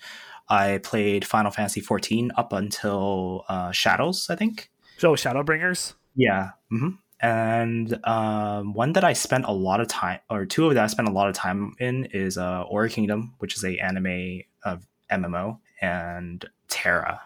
I 0.47 0.79
played 0.83 1.25
Final 1.25 1.51
Fantasy 1.51 1.81
14 1.81 2.31
up 2.37 2.53
until 2.53 3.45
uh, 3.49 3.71
Shadows, 3.71 4.29
I 4.29 4.35
think. 4.35 4.69
So, 4.97 5.13
Shadowbringers. 5.15 5.93
Yeah. 6.15 6.51
hmm 6.69 6.89
And 7.19 7.99
um, 8.05 8.73
one 8.73 8.93
that 8.93 9.03
I 9.03 9.13
spent 9.13 9.45
a 9.45 9.51
lot 9.51 9.81
of 9.81 9.87
time, 9.87 10.19
or 10.29 10.45
two 10.45 10.67
of 10.67 10.75
that 10.75 10.83
I 10.83 10.87
spent 10.87 11.09
a 11.09 11.11
lot 11.11 11.27
of 11.27 11.35
time 11.35 11.75
in, 11.79 12.05
is 12.05 12.37
uh, 12.37 12.63
Aura 12.63 12.89
Kingdom, 12.89 13.33
which 13.39 13.55
is 13.55 13.63
a 13.65 13.77
anime 13.79 14.41
of 14.63 14.87
MMO, 15.11 15.59
and 15.81 16.45
TERA. 16.67 17.19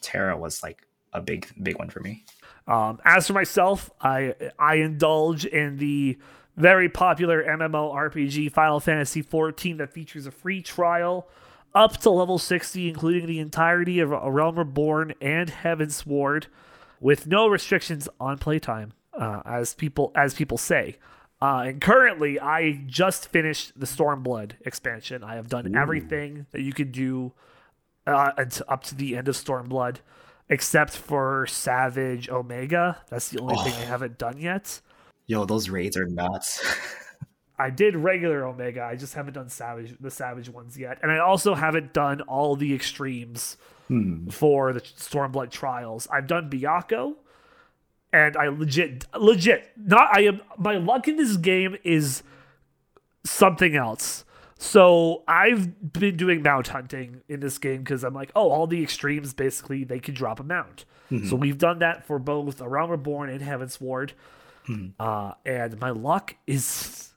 TERA 0.00 0.36
was 0.38 0.62
like 0.62 0.86
a 1.12 1.20
big, 1.20 1.48
big 1.62 1.78
one 1.78 1.90
for 1.90 2.00
me. 2.00 2.24
Um, 2.68 3.00
as 3.04 3.26
for 3.26 3.32
myself, 3.32 3.90
I 4.00 4.34
I 4.58 4.76
indulge 4.76 5.46
in 5.46 5.78
the 5.78 6.18
very 6.56 6.88
popular 6.88 7.42
MMORPG 7.42 8.52
Final 8.52 8.78
Fantasy 8.78 9.22
XIV 9.22 9.78
that 9.78 9.92
features 9.92 10.26
a 10.26 10.30
free 10.30 10.60
trial 10.60 11.28
up 11.74 11.98
to 11.98 12.10
level 12.10 12.38
60, 12.38 12.88
including 12.88 13.26
the 13.26 13.38
entirety 13.38 14.00
of 14.00 14.12
A 14.12 14.30
Realm 14.30 14.58
Reborn 14.58 15.14
and 15.20 15.48
Heavensward, 15.50 16.46
with 17.00 17.26
no 17.26 17.48
restrictions 17.48 18.08
on 18.20 18.36
playtime, 18.38 18.92
uh, 19.14 19.40
as 19.46 19.74
people 19.74 20.12
as 20.14 20.34
people 20.34 20.58
say. 20.58 20.98
Uh, 21.40 21.62
and 21.66 21.80
currently, 21.80 22.38
I 22.38 22.82
just 22.86 23.28
finished 23.28 23.72
the 23.78 23.86
Stormblood 23.86 24.52
expansion. 24.66 25.22
I 25.22 25.36
have 25.36 25.48
done 25.48 25.74
everything 25.74 26.46
that 26.50 26.62
you 26.62 26.72
can 26.72 26.90
do 26.90 27.32
uh, 28.06 28.32
up 28.66 28.82
to 28.84 28.94
the 28.94 29.16
end 29.16 29.28
of 29.28 29.36
Stormblood, 29.36 29.98
except 30.48 30.96
for 30.96 31.46
Savage 31.46 32.28
Omega. 32.28 32.98
That's 33.08 33.28
the 33.28 33.40
only 33.40 33.56
thing 33.56 33.74
I 33.74 33.84
oh. 33.84 33.86
haven't 33.86 34.18
done 34.18 34.38
yet. 34.38 34.80
Yo, 35.26 35.44
those 35.44 35.68
raids 35.68 35.96
are 35.96 36.06
nuts. 36.06 36.64
I 37.58 37.70
did 37.70 37.96
regular 37.96 38.46
Omega. 38.46 38.82
I 38.82 38.94
just 38.94 39.14
haven't 39.14 39.34
done 39.34 39.48
Savage 39.48 39.96
the 40.00 40.10
Savage 40.10 40.48
ones 40.48 40.78
yet, 40.78 40.98
and 41.02 41.10
I 41.10 41.18
also 41.18 41.54
haven't 41.54 41.92
done 41.92 42.20
all 42.22 42.54
the 42.54 42.72
extremes 42.72 43.56
hmm. 43.88 44.28
for 44.28 44.72
the 44.72 44.80
Stormblood 44.80 45.50
trials. 45.50 46.06
I've 46.12 46.28
done 46.28 46.48
Byakko, 46.48 47.14
and 48.12 48.36
I 48.36 48.48
legit, 48.48 49.06
legit, 49.18 49.70
not. 49.76 50.08
I 50.16 50.22
am 50.22 50.40
my 50.56 50.76
luck 50.76 51.08
in 51.08 51.16
this 51.16 51.36
game 51.36 51.76
is 51.82 52.22
something 53.24 53.74
else. 53.74 54.24
So 54.60 55.22
I've 55.28 55.92
been 55.92 56.16
doing 56.16 56.42
mount 56.42 56.68
hunting 56.68 57.22
in 57.28 57.38
this 57.40 57.58
game 57.58 57.78
because 57.78 58.02
I'm 58.02 58.12
like, 58.12 58.32
oh, 58.34 58.50
all 58.50 58.66
the 58.66 58.82
extremes 58.82 59.32
basically 59.32 59.84
they 59.84 60.00
can 60.00 60.14
drop 60.14 60.40
a 60.40 60.42
mount. 60.42 60.84
So 61.28 61.36
we've 61.36 61.56
done 61.56 61.78
that 61.78 62.06
for 62.06 62.18
both 62.18 62.60
A 62.60 62.68
Realm 62.68 62.90
Reborn 62.90 63.30
and 63.30 63.40
Heavensward. 63.40 64.10
Uh, 65.00 65.32
and 65.46 65.80
my 65.80 65.90
luck 65.90 66.36
is 66.46 67.12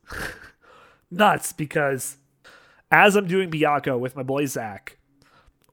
nuts 1.11 1.51
because 1.51 2.15
as 2.91 3.15
I'm 3.17 3.27
doing 3.27 3.51
Byakko 3.51 3.99
with 3.99 4.15
my 4.15 4.23
boy 4.23 4.45
Zach, 4.45 4.97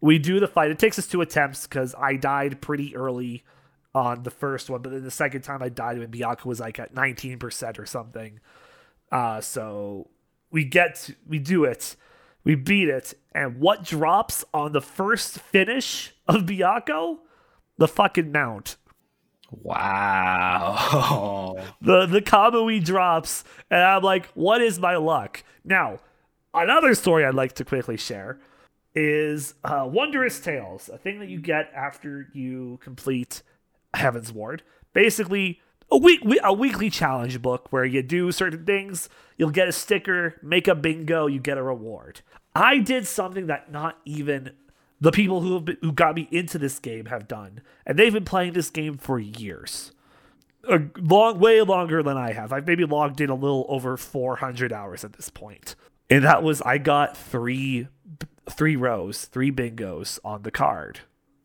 we 0.00 0.18
do 0.18 0.40
the 0.40 0.48
fight. 0.48 0.70
It 0.72 0.78
takes 0.80 0.98
us 0.98 1.06
two 1.06 1.20
attempts 1.20 1.66
because 1.66 1.94
I 1.96 2.16
died 2.16 2.60
pretty 2.60 2.96
early 2.96 3.44
on 3.94 4.22
the 4.24 4.30
first 4.30 4.68
one, 4.70 4.82
but 4.82 4.90
then 4.90 5.04
the 5.04 5.10
second 5.10 5.42
time 5.42 5.62
I 5.62 5.68
died 5.68 5.98
when 5.98 6.10
Byakko 6.10 6.46
was 6.46 6.60
like 6.60 6.78
at 6.78 6.94
19% 6.94 7.78
or 7.78 7.86
something. 7.86 8.40
Uh, 9.12 9.40
so 9.40 10.08
we 10.50 10.64
get 10.64 10.94
to, 10.96 11.14
we 11.26 11.38
do 11.38 11.64
it, 11.64 11.96
we 12.44 12.54
beat 12.54 12.88
it, 12.88 13.14
and 13.32 13.60
what 13.60 13.84
drops 13.84 14.44
on 14.54 14.72
the 14.72 14.80
first 14.80 15.38
finish 15.38 16.14
of 16.26 16.42
Byakko? 16.42 17.18
The 17.76 17.88
fucking 17.88 18.32
mount. 18.32 18.76
wow. 19.50 21.56
the 21.80 22.06
the 22.06 22.20
Kamui 22.20 22.84
drops, 22.84 23.44
and 23.70 23.82
I'm 23.82 24.02
like, 24.02 24.26
what 24.34 24.60
is 24.60 24.78
my 24.78 24.96
luck? 24.96 25.42
Now, 25.64 26.00
another 26.52 26.94
story 26.94 27.24
I'd 27.24 27.34
like 27.34 27.52
to 27.54 27.64
quickly 27.64 27.96
share 27.96 28.40
is 28.94 29.54
uh, 29.62 29.88
Wondrous 29.90 30.40
Tales, 30.40 30.90
a 30.92 30.98
thing 30.98 31.20
that 31.20 31.28
you 31.28 31.40
get 31.40 31.70
after 31.74 32.28
you 32.32 32.78
complete 32.82 33.42
Heavensward. 33.94 34.60
Basically, 34.92 35.60
a 35.90 35.96
week 35.96 36.20
a 36.42 36.52
weekly 36.52 36.90
challenge 36.90 37.40
book 37.40 37.68
where 37.70 37.84
you 37.84 38.02
do 38.02 38.32
certain 38.32 38.64
things, 38.64 39.08
you'll 39.36 39.50
get 39.50 39.68
a 39.68 39.72
sticker, 39.72 40.36
make 40.42 40.68
a 40.68 40.74
bingo, 40.74 41.26
you 41.26 41.40
get 41.40 41.58
a 41.58 41.62
reward. 41.62 42.20
I 42.54 42.78
did 42.78 43.06
something 43.06 43.46
that 43.46 43.70
not 43.70 43.98
even 44.04 44.52
the 45.00 45.12
people 45.12 45.40
who 45.40 45.60
been, 45.60 45.78
who 45.80 45.92
got 45.92 46.16
me 46.16 46.28
into 46.30 46.58
this 46.58 46.78
game 46.78 47.06
have 47.06 47.28
done, 47.28 47.62
and 47.86 47.98
they've 47.98 48.12
been 48.12 48.24
playing 48.24 48.52
this 48.52 48.70
game 48.70 48.98
for 48.98 49.18
years 49.18 49.92
a 50.68 50.82
long 51.00 51.38
way 51.38 51.60
longer 51.62 52.02
than 52.02 52.16
I 52.16 52.32
have. 52.32 52.52
I've 52.52 52.66
maybe 52.66 52.84
logged 52.84 53.20
in 53.20 53.30
a 53.30 53.34
little 53.34 53.66
over 53.68 53.96
400 53.96 54.72
hours 54.72 55.04
at 55.04 55.14
this. 55.14 55.30
And 56.10 56.24
that 56.24 56.42
was 56.42 56.62
I 56.62 56.78
got 56.78 57.16
3 57.16 57.88
three 58.50 58.76
rows, 58.76 59.26
3 59.26 59.52
bingos 59.52 60.18
on 60.24 60.42
the 60.42 60.50
card, 60.50 61.00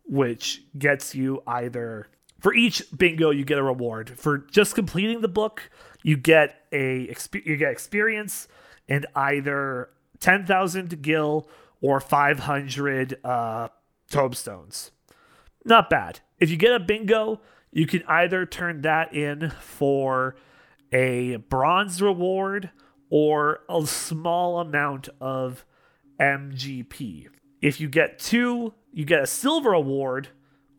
which 0.05 0.63
gets 0.77 1.13
you 1.13 1.43
either 1.45 2.07
for 2.43 2.53
each 2.53 2.83
bingo 2.95 3.31
you 3.31 3.43
get 3.43 3.57
a 3.57 3.63
reward. 3.63 4.11
For 4.19 4.37
just 4.37 4.75
completing 4.75 5.21
the 5.21 5.27
book, 5.27 5.71
you 6.03 6.17
get 6.17 6.65
a 6.71 7.11
you 7.33 7.57
get 7.57 7.71
experience 7.71 8.47
and 8.87 9.07
either 9.15 9.89
10,000 10.19 11.01
gil 11.01 11.47
or 11.81 11.99
500 11.99 13.19
uh 13.23 13.69
tomestones 14.11 14.91
not 15.65 15.89
bad. 15.89 16.19
If 16.39 16.49
you 16.49 16.57
get 16.57 16.73
a 16.73 16.79
bingo, 16.79 17.41
you 17.71 17.87
can 17.87 18.03
either 18.07 18.45
turn 18.45 18.81
that 18.81 19.13
in 19.13 19.49
for 19.61 20.35
a 20.91 21.37
bronze 21.37 22.01
reward 22.01 22.69
or 23.09 23.61
a 23.69 23.85
small 23.85 24.59
amount 24.59 25.09
of 25.19 25.65
MGP. 26.19 27.27
If 27.61 27.79
you 27.79 27.87
get 27.87 28.19
two, 28.19 28.73
you 28.91 29.05
get 29.05 29.23
a 29.23 29.27
silver 29.27 29.73
award 29.73 30.29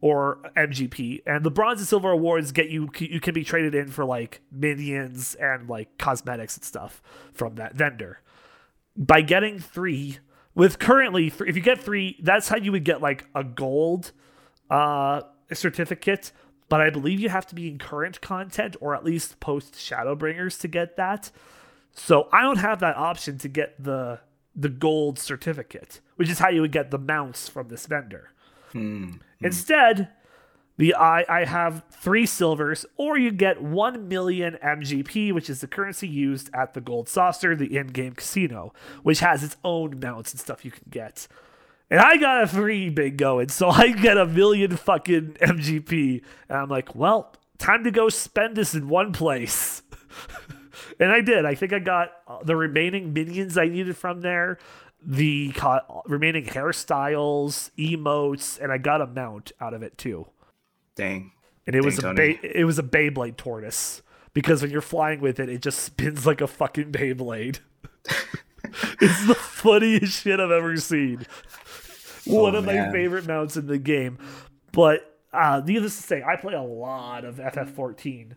or 0.04 0.36
MGP, 0.54 1.22
and 1.24 1.46
the 1.46 1.50
bronze 1.50 1.80
and 1.80 1.88
silver 1.88 2.10
awards 2.10 2.52
get 2.52 2.68
you 2.68 2.90
you 2.98 3.20
can 3.20 3.32
be 3.32 3.42
traded 3.42 3.74
in 3.74 3.88
for 3.88 4.04
like 4.04 4.42
minions 4.52 5.34
and 5.36 5.66
like 5.66 5.96
cosmetics 5.96 6.58
and 6.58 6.64
stuff 6.64 7.00
from 7.32 7.54
that 7.54 7.74
vendor. 7.74 8.20
By 8.94 9.22
getting 9.22 9.58
three, 9.58 10.18
with 10.54 10.78
currently 10.78 11.30
three, 11.30 11.48
if 11.48 11.56
you 11.56 11.62
get 11.62 11.80
three, 11.80 12.18
that's 12.22 12.48
how 12.48 12.58
you 12.58 12.70
would 12.72 12.84
get 12.84 13.00
like 13.00 13.24
a 13.34 13.42
gold 13.42 14.12
uh 14.68 15.22
certificate. 15.54 16.32
But 16.68 16.82
I 16.82 16.90
believe 16.90 17.18
you 17.18 17.30
have 17.30 17.46
to 17.46 17.54
be 17.54 17.66
in 17.68 17.78
current 17.78 18.20
content 18.20 18.76
or 18.82 18.94
at 18.94 19.06
least 19.06 19.40
post 19.40 19.72
Shadowbringers 19.72 20.60
to 20.60 20.68
get 20.68 20.98
that. 20.98 21.30
So 21.92 22.28
I 22.30 22.42
don't 22.42 22.58
have 22.58 22.80
that 22.80 22.98
option 22.98 23.38
to 23.38 23.48
get 23.48 23.82
the 23.82 24.20
the 24.54 24.68
gold 24.68 25.18
certificate, 25.18 26.02
which 26.16 26.28
is 26.28 26.40
how 26.40 26.50
you 26.50 26.60
would 26.60 26.72
get 26.72 26.90
the 26.90 26.98
mounts 26.98 27.48
from 27.48 27.68
this 27.68 27.86
vendor. 27.86 28.33
Hmm. 28.74 29.12
Instead, 29.40 30.08
the 30.76 30.94
I 30.94 31.24
I 31.28 31.44
have 31.44 31.84
three 31.90 32.26
silvers, 32.26 32.84
or 32.96 33.16
you 33.16 33.30
get 33.30 33.62
one 33.62 34.08
million 34.08 34.58
MGP, 34.62 35.32
which 35.32 35.48
is 35.48 35.60
the 35.60 35.68
currency 35.68 36.08
used 36.08 36.50
at 36.52 36.74
the 36.74 36.80
Gold 36.80 37.08
Saucer, 37.08 37.54
the 37.54 37.76
in-game 37.76 38.14
casino, 38.14 38.72
which 39.02 39.20
has 39.20 39.44
its 39.44 39.56
own 39.64 40.00
mounts 40.00 40.32
and 40.32 40.40
stuff 40.40 40.64
you 40.64 40.72
can 40.72 40.84
get. 40.90 41.28
And 41.90 42.00
I 42.00 42.16
got 42.16 42.42
a 42.42 42.48
three 42.48 42.90
big 42.90 43.16
going, 43.16 43.48
so 43.48 43.68
I 43.70 43.92
get 43.92 44.18
a 44.18 44.26
million 44.26 44.76
fucking 44.76 45.36
MGP, 45.40 46.22
and 46.48 46.58
I'm 46.58 46.68
like, 46.68 46.94
well, 46.94 47.32
time 47.58 47.84
to 47.84 47.92
go 47.92 48.08
spend 48.08 48.56
this 48.56 48.74
in 48.74 48.88
one 48.88 49.12
place. 49.12 49.82
and 51.00 51.12
I 51.12 51.20
did. 51.20 51.44
I 51.44 51.54
think 51.54 51.72
I 51.72 51.78
got 51.78 52.10
uh, 52.26 52.42
the 52.42 52.56
remaining 52.56 53.12
minions 53.12 53.56
I 53.56 53.66
needed 53.66 53.96
from 53.96 54.22
there, 54.22 54.58
the 55.06 55.52
co- 55.52 56.02
remaining 56.06 56.46
hairstyles, 56.46 57.70
emotes, 57.78 58.60
and 58.60 58.72
I 58.72 58.78
got 58.78 59.00
a 59.00 59.06
mount 59.06 59.52
out 59.60 59.74
of 59.74 59.82
it 59.82 59.98
too. 59.98 60.26
Dang. 60.96 61.32
And 61.66 61.74
it 61.74 61.80
Dang, 61.80 61.84
was 61.86 61.98
a 61.98 62.02
Tony. 62.02 62.34
ba- 62.34 62.60
it 62.60 62.64
was 62.64 62.78
a 62.78 62.82
Beyblade 62.82 63.36
tortoise 63.36 64.02
because 64.32 64.62
when 64.62 64.70
you're 64.70 64.80
flying 64.80 65.20
with 65.20 65.40
it, 65.40 65.48
it 65.48 65.62
just 65.62 65.80
spins 65.80 66.26
like 66.26 66.40
a 66.40 66.46
fucking 66.46 66.92
Beyblade. 66.92 67.60
it's 69.00 69.26
the 69.26 69.34
funniest 69.34 70.22
shit 70.22 70.40
I've 70.40 70.50
ever 70.50 70.76
seen. 70.76 71.26
One 72.26 72.54
Oh, 72.54 72.58
of 72.58 72.64
my 72.64 72.90
favorite 72.90 73.26
mounts 73.26 73.56
in 73.56 73.66
the 73.66 73.78
game. 73.78 74.18
But 74.72 75.18
uh, 75.32 75.62
needless 75.64 75.96
to 75.96 76.02
say, 76.02 76.22
I 76.22 76.36
play 76.36 76.54
a 76.54 76.62
lot 76.62 77.24
of 77.24 77.36
FF14 77.36 78.32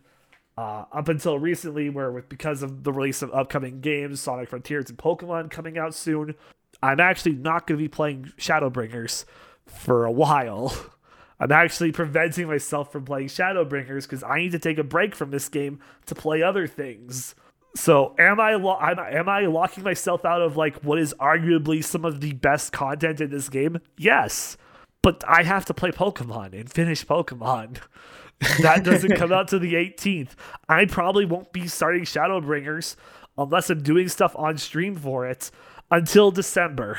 uh, 0.56 0.84
up 0.92 1.08
until 1.08 1.38
recently, 1.38 1.88
where 1.88 2.10
with 2.12 2.28
because 2.28 2.62
of 2.62 2.82
the 2.84 2.92
release 2.92 3.22
of 3.22 3.32
upcoming 3.32 3.80
games, 3.80 4.20
Sonic 4.20 4.48
Frontiers 4.50 4.88
and 4.90 4.98
Pokemon 4.98 5.50
coming 5.50 5.78
out 5.78 5.94
soon, 5.94 6.34
I'm 6.82 7.00
actually 7.00 7.34
not 7.34 7.66
going 7.66 7.78
to 7.78 7.82
be 7.82 7.88
playing 7.88 8.32
Shadowbringers 8.38 9.24
for 9.66 10.04
a 10.04 10.12
while. 10.12 10.74
I'm 11.40 11.52
actually 11.52 11.92
preventing 11.92 12.48
myself 12.48 12.90
from 12.90 13.04
playing 13.04 13.28
Shadowbringers 13.28 14.02
because 14.02 14.22
I 14.22 14.38
need 14.38 14.52
to 14.52 14.58
take 14.58 14.78
a 14.78 14.84
break 14.84 15.14
from 15.14 15.30
this 15.30 15.48
game 15.48 15.78
to 16.06 16.14
play 16.14 16.42
other 16.42 16.66
things. 16.66 17.34
So 17.76 18.14
am 18.18 18.40
I 18.40 18.54
lo- 18.54 18.78
am, 18.80 18.98
am 18.98 19.28
I 19.28 19.42
locking 19.42 19.84
myself 19.84 20.24
out 20.24 20.42
of 20.42 20.56
like 20.56 20.82
what 20.82 20.98
is 20.98 21.14
arguably 21.20 21.84
some 21.84 22.04
of 22.04 22.20
the 22.20 22.32
best 22.32 22.72
content 22.72 23.20
in 23.20 23.30
this 23.30 23.48
game? 23.48 23.78
Yes. 23.96 24.56
But 25.00 25.22
I 25.28 25.44
have 25.44 25.64
to 25.66 25.74
play 25.74 25.90
Pokemon 25.90 26.58
and 26.58 26.70
finish 26.70 27.06
Pokemon. 27.06 27.78
that 28.62 28.84
doesn't 28.84 29.16
come 29.16 29.32
out 29.32 29.48
to 29.48 29.58
the 29.58 29.74
18th. 29.74 30.30
I 30.68 30.86
probably 30.86 31.24
won't 31.24 31.52
be 31.52 31.68
starting 31.68 32.02
Shadowbringers 32.02 32.96
unless 33.36 33.70
I'm 33.70 33.82
doing 33.82 34.08
stuff 34.08 34.34
on 34.36 34.58
stream 34.58 34.96
for 34.96 35.26
it 35.26 35.52
until 35.90 36.30
December. 36.30 36.98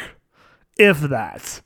If 0.78 1.02
that. 1.02 1.62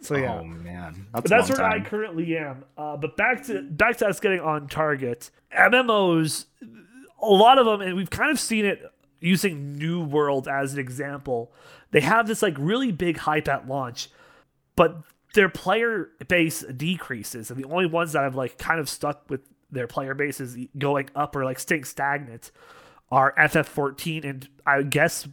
So 0.00 0.16
yeah. 0.16 0.40
Oh 0.40 0.44
man, 0.44 1.06
But 1.12 1.24
that's, 1.24 1.48
that's 1.48 1.58
where 1.58 1.68
long 1.68 1.80
I 1.80 1.84
currently 1.84 2.36
am. 2.36 2.64
Uh, 2.76 2.96
but 2.96 3.16
back 3.16 3.44
to 3.46 3.62
back 3.62 3.98
to 3.98 4.08
us 4.08 4.18
getting 4.18 4.40
on 4.40 4.66
target. 4.66 5.30
MMOs, 5.56 6.46
a 7.22 7.26
lot 7.26 7.58
of 7.58 7.66
them, 7.66 7.80
and 7.80 7.96
we've 7.96 8.10
kind 8.10 8.30
of 8.30 8.40
seen 8.40 8.64
it 8.64 8.82
using 9.20 9.76
New 9.76 10.02
World 10.02 10.48
as 10.48 10.72
an 10.72 10.78
example. 10.78 11.52
They 11.90 12.00
have 12.00 12.26
this 12.26 12.42
like 12.42 12.56
really 12.58 12.92
big 12.92 13.18
hype 13.18 13.48
at 13.48 13.68
launch, 13.68 14.08
but 14.74 15.02
their 15.34 15.48
player 15.48 16.10
base 16.26 16.62
decreases, 16.62 17.50
and 17.50 17.62
the 17.62 17.68
only 17.68 17.86
ones 17.86 18.12
that 18.12 18.22
have 18.22 18.34
like 18.34 18.58
kind 18.58 18.80
of 18.80 18.88
stuck 18.88 19.28
with 19.28 19.42
their 19.70 19.86
player 19.86 20.14
bases 20.14 20.56
going 20.78 21.08
up 21.14 21.36
or 21.36 21.44
like 21.44 21.58
staying 21.58 21.84
stagnant 21.84 22.50
are 23.10 23.34
FF14 23.38 24.24
and 24.24 24.48
I 24.66 24.82
guess 24.82 25.28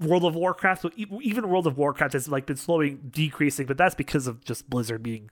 World 0.00 0.24
of 0.24 0.34
Warcraft. 0.34 0.86
e- 0.96 1.06
Even 1.22 1.48
World 1.48 1.66
of 1.66 1.76
Warcraft 1.76 2.12
has 2.14 2.28
like 2.28 2.46
been 2.46 2.56
slowly 2.56 2.98
decreasing, 3.10 3.66
but 3.66 3.76
that's 3.76 3.94
because 3.94 4.26
of 4.26 4.44
just 4.44 4.68
Blizzard 4.68 5.02
being 5.02 5.30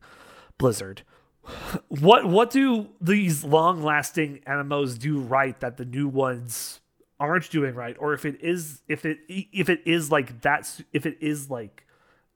Blizzard. 0.58 1.02
What 1.88 2.26
what 2.26 2.50
do 2.50 2.88
these 3.00 3.44
long 3.44 3.82
lasting 3.82 4.40
MMOs 4.46 4.98
do 4.98 5.18
right 5.20 5.58
that 5.60 5.76
the 5.76 5.84
new 5.84 6.06
ones 6.08 6.80
aren't 7.18 7.50
doing 7.50 7.74
right? 7.74 7.96
Or 7.98 8.14
if 8.14 8.24
it 8.24 8.40
is 8.42 8.82
if 8.88 9.04
it 9.04 9.18
if 9.28 9.68
it 9.68 9.82
is 9.84 10.10
like 10.10 10.40
that's 10.40 10.82
if 10.92 11.06
it 11.06 11.18
is 11.20 11.50
like 11.50 11.86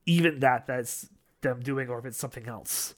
even 0.06 0.40
that 0.40 0.66
that's 0.66 1.08
them 1.42 1.60
doing 1.60 1.88
or 1.88 1.98
if 1.98 2.04
it's 2.06 2.18
something 2.18 2.48
else. 2.48 2.94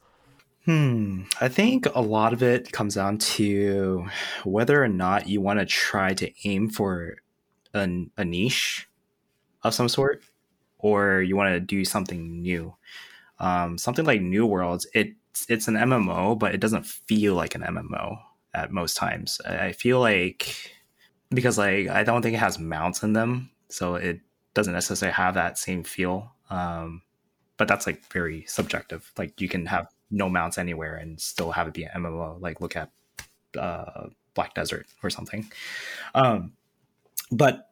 Hmm. 0.64 1.22
I 1.40 1.48
think 1.48 1.86
a 1.94 2.00
lot 2.00 2.32
of 2.32 2.42
it 2.42 2.72
comes 2.72 2.96
down 2.96 3.18
to 3.18 4.06
whether 4.44 4.82
or 4.82 4.88
not 4.88 5.28
you 5.28 5.40
want 5.40 5.60
to 5.60 5.66
try 5.66 6.12
to 6.14 6.30
aim 6.44 6.68
for 6.70 7.16
an, 7.72 8.10
a 8.16 8.24
niche 8.24 8.88
of 9.68 9.74
some 9.74 9.88
sort, 9.88 10.22
or 10.78 11.22
you 11.22 11.36
want 11.36 11.54
to 11.54 11.60
do 11.60 11.84
something 11.84 12.42
new. 12.42 12.74
Um, 13.38 13.78
something 13.78 14.04
like 14.04 14.20
New 14.20 14.46
Worlds, 14.46 14.86
it's 14.94 15.46
it's 15.48 15.68
an 15.68 15.74
MMO, 15.74 16.38
but 16.38 16.54
it 16.54 16.60
doesn't 16.60 16.86
feel 16.86 17.34
like 17.34 17.54
an 17.54 17.62
MMO 17.62 18.18
at 18.54 18.72
most 18.72 18.96
times. 18.96 19.40
I 19.44 19.72
feel 19.72 20.00
like 20.00 20.72
because 21.30 21.58
like 21.58 21.88
I 21.88 22.04
don't 22.04 22.22
think 22.22 22.34
it 22.34 22.38
has 22.40 22.58
mounts 22.58 23.02
in 23.02 23.12
them, 23.12 23.50
so 23.68 23.96
it 23.96 24.20
doesn't 24.54 24.72
necessarily 24.72 25.14
have 25.14 25.34
that 25.34 25.58
same 25.58 25.82
feel. 25.84 26.32
Um, 26.50 27.02
but 27.56 27.68
that's 27.68 27.86
like 27.86 28.04
very 28.12 28.44
subjective. 28.46 29.10
Like 29.18 29.40
you 29.40 29.48
can 29.48 29.66
have 29.66 29.88
no 30.10 30.28
mounts 30.28 30.58
anywhere 30.58 30.96
and 30.96 31.20
still 31.20 31.52
have 31.52 31.68
it 31.68 31.74
be 31.74 31.84
an 31.84 32.02
MMO. 32.02 32.40
Like 32.40 32.60
look 32.60 32.76
at 32.76 32.90
uh, 33.58 34.08
Black 34.34 34.54
Desert 34.54 34.86
or 35.02 35.10
something. 35.10 35.50
Um, 36.14 36.52
but 37.30 37.65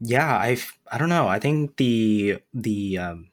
yeah, 0.00 0.36
I 0.36 0.58
I 0.90 0.98
don't 0.98 1.08
know. 1.08 1.28
I 1.28 1.38
think 1.38 1.76
the 1.76 2.38
the 2.54 2.98
um, 2.98 3.28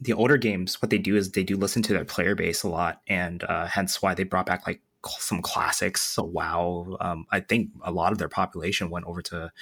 the 0.00 0.12
older 0.12 0.36
games, 0.36 0.80
what 0.80 0.90
they 0.90 0.98
do 0.98 1.16
is 1.16 1.32
they 1.32 1.44
do 1.44 1.56
listen 1.56 1.82
to 1.82 1.92
their 1.92 2.04
player 2.04 2.34
base 2.34 2.62
a 2.62 2.68
lot, 2.68 3.00
and 3.08 3.42
uh, 3.44 3.66
hence 3.66 4.00
why 4.02 4.14
they 4.14 4.24
brought 4.24 4.46
back 4.46 4.66
like 4.66 4.80
some 5.18 5.42
classics. 5.42 6.02
So 6.02 6.24
WoW, 6.24 6.96
um, 7.00 7.26
I 7.30 7.40
think 7.40 7.70
a 7.82 7.90
lot 7.90 8.12
of 8.12 8.18
their 8.18 8.28
population 8.28 8.90
went 8.90 9.06
over 9.06 9.22
to 9.22 9.52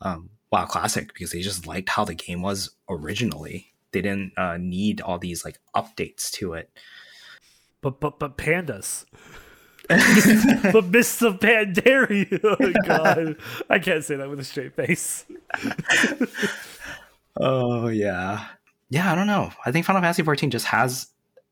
um, 0.00 0.30
WoW 0.50 0.66
Classic 0.66 1.12
because 1.12 1.32
they 1.32 1.40
just 1.40 1.66
liked 1.66 1.88
how 1.88 2.04
the 2.04 2.14
game 2.14 2.42
was 2.42 2.70
originally. 2.88 3.72
They 3.92 4.02
didn't 4.02 4.32
uh, 4.36 4.56
need 4.58 5.00
all 5.00 5.18
these 5.18 5.44
like 5.44 5.58
updates 5.74 6.30
to 6.32 6.54
it. 6.54 6.70
But 7.80 8.00
but 8.00 8.18
but 8.18 8.36
pandas. 8.36 9.04
but 10.72 10.84
of 11.22 11.40
Pandaria. 11.40 12.40
Oh 12.44 12.72
god. 12.86 13.36
I 13.70 13.78
can't 13.78 14.04
say 14.04 14.16
that 14.16 14.28
with 14.28 14.40
a 14.40 14.44
straight 14.44 14.74
face. 14.74 15.24
Oh 17.40 17.86
yeah, 17.86 18.46
yeah. 18.90 19.12
I 19.12 19.14
don't 19.14 19.28
know. 19.28 19.52
I 19.64 19.70
think 19.70 19.86
Final 19.86 20.02
Fantasy 20.02 20.24
14 20.24 20.50
just 20.50 20.66
has. 20.66 21.06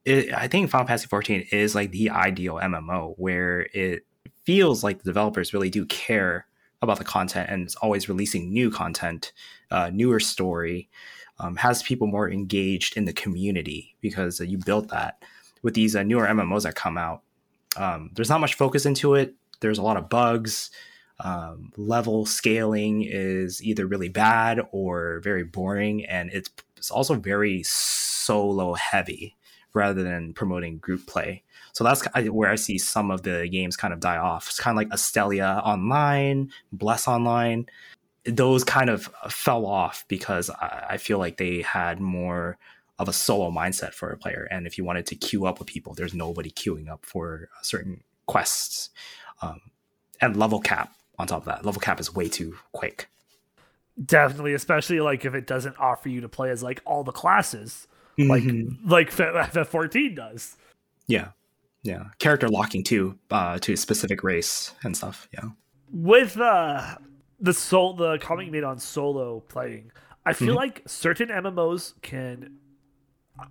It, 0.05 0.34
I 0.34 0.49
think 0.49 0.68
Final 0.68 0.84
Fantasy 0.84 1.07
14 1.07 1.47
is 1.53 1.76
like 1.76 1.93
the 1.93 2.11
ideal 2.11 2.57
MMO 2.57 3.14
where 3.18 3.68
it 3.72 4.05
feels 4.43 4.82
like 4.82 4.99
the 4.99 5.05
developers 5.05 5.55
really 5.55 5.70
do 5.70 5.87
care 5.87 6.47
about 6.82 6.99
the 6.99 7.05
content 7.05 7.51
and 7.51 7.62
it's 7.62 7.76
always 7.76 8.09
releasing 8.09 8.53
new 8.53 8.68
content, 8.68 9.32
uh, 9.70 9.91
newer 9.93 10.18
story, 10.18 10.89
um, 11.39 11.55
has 11.57 11.82
people 11.84 12.07
more 12.09 12.30
engaged 12.30 12.97
in 12.97 13.05
the 13.05 13.12
community 13.12 13.95
because 14.01 14.41
uh, 14.41 14.45
you 14.45 14.59
built 14.59 14.89
that 14.89 15.22
with 15.62 15.74
these 15.74 15.95
uh, 15.95 16.03
newer 16.03 16.26
MMOs 16.26 16.62
that 16.62 16.74
come 16.74 16.99
out. 16.99 17.22
Um, 17.76 18.10
there's 18.14 18.30
not 18.30 18.40
much 18.40 18.54
focus 18.54 18.86
into 18.86 19.14
it. 19.14 19.34
There's 19.60 19.78
a 19.78 19.82
lot 19.82 19.96
of 19.96 20.08
bugs. 20.08 20.70
Um, 21.20 21.72
level 21.76 22.26
scaling 22.26 23.02
is 23.02 23.62
either 23.62 23.86
really 23.86 24.10
bad 24.10 24.60
or 24.70 25.20
very 25.20 25.44
boring, 25.44 26.04
and 26.04 26.30
it's, 26.32 26.50
it's 26.76 26.90
also 26.90 27.14
very 27.14 27.62
solo 27.62 28.74
heavy 28.74 29.36
rather 29.72 30.02
than 30.02 30.34
promoting 30.34 30.78
group 30.78 31.06
play. 31.06 31.42
So 31.72 31.84
that's 31.84 32.02
where 32.30 32.50
I 32.50 32.54
see 32.56 32.78
some 32.78 33.10
of 33.10 33.22
the 33.22 33.48
games 33.48 33.76
kind 33.76 33.92
of 33.92 34.00
die 34.00 34.16
off. 34.16 34.48
It's 34.48 34.58
kind 34.58 34.74
of 34.74 34.78
like 34.78 34.88
Astellia 34.88 35.62
Online, 35.62 36.50
Bless 36.72 37.06
Online. 37.06 37.66
Those 38.24 38.64
kind 38.64 38.88
of 38.88 39.10
fell 39.28 39.66
off 39.66 40.04
because 40.08 40.48
I 40.50 40.86
I 40.90 40.96
feel 40.96 41.18
like 41.18 41.36
they 41.36 41.60
had 41.60 42.00
more 42.00 42.58
of 42.99 43.09
a 43.09 43.12
solo 43.12 43.51
mindset 43.51 43.92
for 43.92 44.11
a 44.11 44.16
player. 44.16 44.49
And 44.51 44.66
if 44.66 44.78
you 44.78 44.84
wanted 44.84 45.07
to 45.07 45.16
queue 45.16 45.47
up 45.47 45.59
with 45.59 45.68
people, 45.68 45.94
there's 45.94 46.14
nobody 46.14 46.51
queuing 46.51 46.88
up 46.88 47.05
for 47.05 47.49
certain 47.62 48.03
quests. 48.26 48.90
Um, 49.42 49.61
and 50.20 50.36
level 50.36 50.61
cap 50.61 50.94
on 51.18 51.26
top 51.26 51.40
of 51.40 51.44
that. 51.47 51.64
Level 51.64 51.80
cap 51.80 52.01
is 52.01 52.14
way 52.14 52.28
too 52.28 52.57
quick. 52.72 53.09
Definitely, 54.03 54.55
especially 54.55 55.01
like 55.01 55.24
if 55.24 55.34
it 55.34 55.47
doesn't 55.47 55.76
offer 55.78 56.09
you 56.09 56.20
to 56.20 56.28
play 56.28 56.51
as 56.51 56.62
like 56.62 56.82
all 56.84 57.03
the 57.03 57.12
classes, 57.12 57.86
like 58.18 58.44
like 58.84 59.11
FF14 59.11 60.14
does. 60.16 60.57
Yeah. 61.07 61.28
yeah, 61.82 62.05
character 62.18 62.49
locking 62.49 62.82
too 62.82 63.18
uh, 63.30 63.59
to 63.61 63.72
a 63.72 63.76
specific 63.76 64.22
race 64.22 64.72
and 64.82 64.97
stuff. 64.97 65.28
Yeah, 65.32 65.51
with 65.90 66.36
uh, 66.38 66.97
the 67.40 67.55
soul 67.55 67.94
the 67.94 68.18
comment 68.18 68.47
you 68.47 68.53
made 68.53 68.64
on 68.64 68.78
solo 68.78 69.40
playing, 69.40 69.92
I 70.26 70.32
feel 70.32 70.49
mm-hmm. 70.49 70.57
like 70.57 70.82
certain 70.86 71.28
MMOs 71.28 71.94
can. 72.03 72.59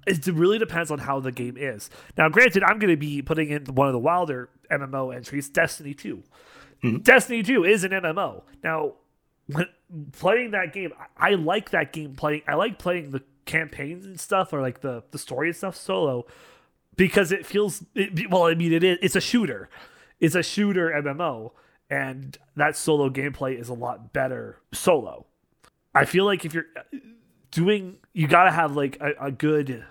It 0.08 0.26
really 0.28 0.58
depends 0.58 0.92
on 0.92 1.00
how 1.00 1.20
the 1.20 1.32
game 1.32 1.58
is. 1.58 1.90
Now, 2.18 2.30
granted, 2.30 2.64
I'm 2.64 2.80
going 2.80 2.92
to 2.92 2.98
be 2.98 3.22
putting 3.22 3.50
in 3.50 3.66
one 3.66 3.88
of 3.88 3.94
the 3.94 4.00
wilder 4.00 4.50
MMO 4.72 5.16
entries, 5.16 5.50
Destiny 5.50 5.94
2. 5.94 6.24
Mm-hmm. 6.84 6.98
Destiny 7.00 7.44
2 7.44 7.64
is 7.64 7.84
an 7.84 7.92
MMO. 7.92 8.44
Now, 8.64 8.94
when 9.48 9.68
playing 10.12 10.52
that 10.52 10.74
game, 10.74 10.92
I 11.18 11.32
like 11.32 11.72
that 11.72 11.94
game 11.94 12.16
playing. 12.16 12.44
I 12.48 12.56
like 12.56 12.80
playing 12.80 13.12
the 13.12 13.24
campaigns 13.46 14.06
and 14.06 14.20
stuff, 14.20 14.54
or 14.54 14.62
like 14.62 14.82
the 14.82 15.04
the 15.12 15.18
story 15.18 15.50
and 15.50 15.56
stuff 15.56 15.76
solo, 15.76 16.26
because 16.96 17.32
it 17.32 17.46
feels. 17.46 17.84
It, 17.94 18.30
well, 18.30 18.46
I 18.46 18.56
mean, 18.56 18.74
it 18.74 18.84
is. 18.84 18.98
It's 19.02 19.16
a 19.16 19.22
shooter. 19.22 19.70
It's 20.20 20.36
a 20.36 20.44
shooter 20.44 20.90
MMO, 20.90 21.52
and 21.90 22.38
that 22.56 22.76
solo 22.76 23.10
gameplay 23.10 23.60
is 23.60 23.70
a 23.70 23.74
lot 23.74 24.14
better 24.14 24.62
solo. 24.74 25.26
I 25.94 26.06
feel 26.06 26.26
like 26.26 26.44
if 26.44 26.54
you're 26.54 26.66
doing, 27.56 27.98
you 28.14 28.28
gotta 28.28 28.52
have 28.52 28.76
like 28.76 28.98
a, 29.00 29.28
a 29.28 29.32
good, 29.32 29.86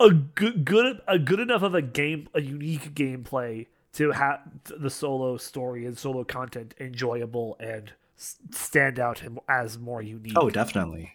a 0.00 0.10
good, 0.10 0.64
good, 0.64 1.00
a 1.06 1.18
good 1.18 1.38
enough 1.38 1.62
of 1.62 1.74
a 1.74 1.80
game, 1.80 2.28
a 2.34 2.40
unique 2.42 2.92
gameplay 2.92 3.66
to 3.92 4.10
have 4.10 4.40
the 4.64 4.90
solo 4.90 5.36
story 5.36 5.86
and 5.86 5.96
solo 5.96 6.24
content 6.24 6.74
enjoyable 6.80 7.56
and 7.60 7.92
stand 8.16 8.98
out 8.98 9.22
as 9.48 9.78
more 9.78 10.02
unique. 10.02 10.36
Oh, 10.36 10.50
definitely. 10.50 11.12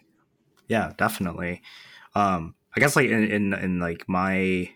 Yeah, 0.68 0.92
definitely. 0.96 1.62
Um, 2.14 2.54
I 2.74 2.80
guess 2.80 2.96
like 2.96 3.08
in, 3.08 3.30
in, 3.30 3.52
in 3.52 3.78
like 3.78 4.08
my 4.08 4.70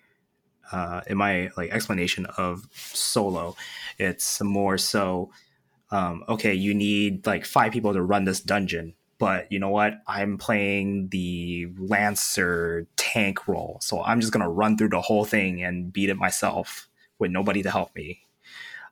uh, 0.71 1.01
in 1.07 1.17
my 1.17 1.51
like 1.57 1.71
explanation 1.71 2.27
of 2.37 2.69
solo, 2.73 3.57
it's 3.99 4.43
more 4.43 4.77
so 4.77 5.31
um, 5.91 6.23
okay, 6.29 6.55
you 6.55 6.75
need 6.75 7.27
like 7.27 7.45
five 7.47 7.73
people 7.73 7.95
to 7.95 8.03
run 8.03 8.25
this 8.25 8.41
dungeon, 8.41 8.95
but 9.21 9.53
you 9.53 9.59
know 9.59 9.69
what? 9.69 10.01
I'm 10.09 10.39
playing 10.39 11.09
the 11.11 11.69
Lancer 11.79 12.87
tank 12.97 13.47
role, 13.47 13.79
so 13.83 14.03
I'm 14.03 14.19
just 14.19 14.33
gonna 14.33 14.49
run 14.49 14.79
through 14.79 14.89
the 14.89 15.01
whole 15.03 15.27
thing 15.27 15.63
and 15.63 15.93
beat 15.93 16.09
it 16.09 16.17
myself 16.17 16.89
with 17.19 17.31
nobody 17.31 17.63
to 17.63 17.71
help 17.71 17.95
me. 17.95 18.23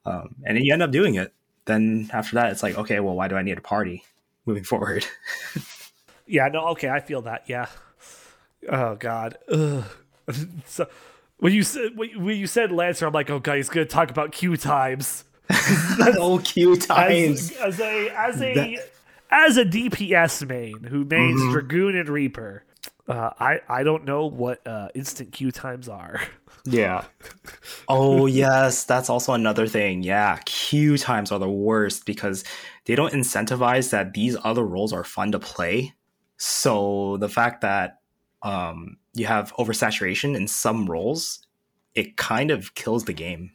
Um, 0.04 0.36
and 0.44 0.54
then 0.56 0.64
you 0.64 0.72
end 0.74 0.82
up 0.82 0.90
doing 0.90 1.14
it. 1.14 1.32
Then 1.64 2.10
after 2.12 2.34
that, 2.34 2.52
it's 2.52 2.62
like, 2.62 2.76
okay, 2.76 3.00
well, 3.00 3.14
why 3.14 3.28
do 3.28 3.36
I 3.36 3.42
need 3.42 3.56
a 3.56 3.62
party 3.62 4.04
moving 4.44 4.64
forward? 4.64 5.06
yeah, 6.26 6.48
no, 6.48 6.68
okay, 6.68 6.90
I 6.90 7.00
feel 7.00 7.22
that. 7.22 7.44
Yeah. 7.46 7.66
Oh 8.70 8.96
God. 8.96 9.38
so 10.66 10.88
when 11.38 11.54
you 11.54 11.62
said 11.62 11.96
when 11.96 12.36
you 12.36 12.46
said 12.46 12.70
Lancer, 12.70 13.06
I'm 13.06 13.14
like, 13.14 13.30
oh 13.30 13.38
god, 13.38 13.56
he's 13.56 13.70
gonna 13.70 13.86
talk 13.86 14.10
about 14.10 14.32
queue 14.32 14.58
times. 14.58 15.24
oh, 15.50 16.38
queue 16.44 16.76
times. 16.76 17.52
As, 17.52 17.80
as 17.80 17.80
a 17.80 18.08
as 18.10 18.42
a 18.42 18.54
that... 18.54 18.90
as 19.30 19.56
a 19.56 19.64
DPS 19.64 20.46
main 20.48 20.84
who 20.84 21.04
mains 21.04 21.40
mm-hmm. 21.40 21.52
Dragoon 21.52 21.96
and 21.96 22.08
Reaper, 22.08 22.64
uh, 23.08 23.30
I 23.38 23.60
I 23.68 23.82
don't 23.82 24.04
know 24.04 24.26
what 24.26 24.66
uh, 24.66 24.88
instant 24.94 25.32
queue 25.32 25.50
times 25.50 25.88
are. 25.88 26.20
Yeah. 26.64 27.04
Oh 27.88 28.26
yes, 28.26 28.84
that's 28.84 29.08
also 29.08 29.32
another 29.32 29.66
thing. 29.66 30.02
Yeah, 30.02 30.38
queue 30.44 30.98
times 30.98 31.32
are 31.32 31.38
the 31.38 31.48
worst 31.48 32.04
because 32.04 32.44
they 32.84 32.94
don't 32.94 33.14
incentivize 33.14 33.90
that 33.90 34.12
these 34.12 34.36
other 34.44 34.64
roles 34.64 34.92
are 34.92 35.04
fun 35.04 35.32
to 35.32 35.38
play. 35.38 35.94
So 36.36 37.16
the 37.18 37.28
fact 37.28 37.62
that 37.62 38.00
um, 38.42 38.98
you 39.14 39.24
have 39.26 39.54
oversaturation 39.54 40.36
in 40.36 40.46
some 40.46 40.86
roles, 40.86 41.46
it 41.94 42.16
kind 42.16 42.50
of 42.50 42.74
kills 42.74 43.04
the 43.04 43.14
game. 43.14 43.52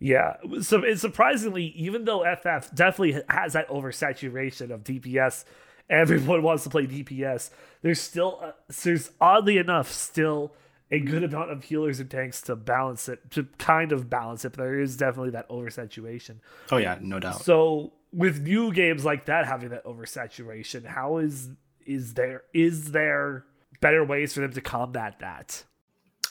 Yeah, 0.00 0.36
so 0.62 0.82
it's 0.82 1.02
surprisingly, 1.02 1.66
even 1.76 2.06
though 2.06 2.24
FF 2.24 2.74
definitely 2.74 3.22
has 3.28 3.52
that 3.52 3.68
oversaturation 3.68 4.70
of 4.70 4.82
DPS, 4.82 5.44
everyone 5.90 6.42
wants 6.42 6.64
to 6.64 6.70
play 6.70 6.86
DPS. 6.86 7.50
There's 7.82 8.00
still, 8.00 8.40
uh, 8.42 8.52
there's 8.82 9.10
oddly 9.20 9.58
enough, 9.58 9.92
still 9.92 10.54
a 10.90 11.00
good 11.00 11.22
amount 11.22 11.50
of 11.50 11.64
healers 11.64 12.00
and 12.00 12.10
tanks 12.10 12.40
to 12.42 12.56
balance 12.56 13.08
it, 13.08 13.30
to 13.32 13.44
kind 13.58 13.92
of 13.92 14.08
balance 14.08 14.44
it. 14.44 14.52
But 14.56 14.64
there 14.64 14.80
is 14.80 14.96
definitely 14.96 15.30
that 15.30 15.48
oversaturation. 15.50 16.36
Oh 16.72 16.78
yeah, 16.78 16.98
no 17.00 17.20
doubt. 17.20 17.42
So 17.42 17.92
with 18.12 18.40
new 18.40 18.72
games 18.72 19.04
like 19.04 19.26
that 19.26 19.46
having 19.46 19.68
that 19.68 19.84
oversaturation, 19.84 20.86
how 20.86 21.18
is 21.18 21.50
is 21.86 22.14
there 22.14 22.42
is 22.52 22.92
there 22.92 23.44
better 23.80 24.04
ways 24.04 24.32
for 24.32 24.40
them 24.40 24.52
to 24.52 24.60
combat 24.60 25.20
that? 25.20 25.64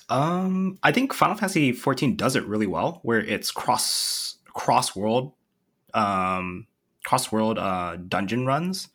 Um, 0.09 0.77
I 0.83 0.91
think 0.91 1.13
Final 1.13 1.35
Fantasy 1.35 1.71
14 1.71 2.15
does 2.15 2.35
it 2.35 2.45
really 2.45 2.67
well, 2.67 2.99
where 3.03 3.19
it's 3.19 3.51
cross 3.51 4.37
cross 4.45 4.95
world, 4.95 5.33
um, 5.93 6.67
cross 7.05 7.31
world 7.31 7.59
uh, 7.59 7.95
dungeon 7.95 8.45
runs. 8.45 8.89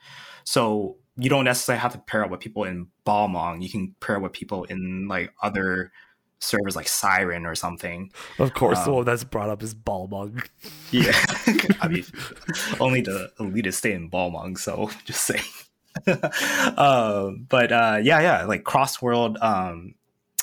So 0.44 0.96
you 1.16 1.30
don't 1.30 1.44
necessarily 1.44 1.80
have 1.80 1.92
to 1.92 1.98
pair 1.98 2.24
up 2.24 2.30
with 2.30 2.40
people 2.40 2.64
in 2.64 2.88
Balmung. 3.06 3.62
You 3.62 3.70
can 3.70 3.94
pair 4.00 4.16
up 4.16 4.22
with 4.22 4.32
people 4.32 4.64
in 4.64 5.08
like 5.08 5.32
other 5.42 5.92
servers 6.40 6.76
like 6.76 6.88
Siren 6.88 7.46
or 7.46 7.54
something. 7.54 8.10
Of 8.38 8.54
course, 8.54 8.78
um, 8.78 8.84
the 8.84 8.92
one 8.92 9.04
that's 9.04 9.24
brought 9.24 9.48
up 9.48 9.62
is 9.62 9.74
Balmung. 9.74 10.42
Yeah, 10.90 11.12
I 11.80 11.88
mean, 11.88 12.04
only 12.80 13.00
the 13.00 13.32
elitists 13.38 13.74
stay 13.74 13.92
in 13.92 14.10
Balmung, 14.10 14.56
so 14.58 14.90
just 15.04 15.24
saying. 15.24 15.42
uh, 16.06 17.30
but 17.48 17.72
uh, 17.72 17.98
yeah, 18.02 18.20
yeah, 18.20 18.44
like 18.44 18.64
cross 18.64 19.00
world, 19.00 19.38
um, 19.40 19.94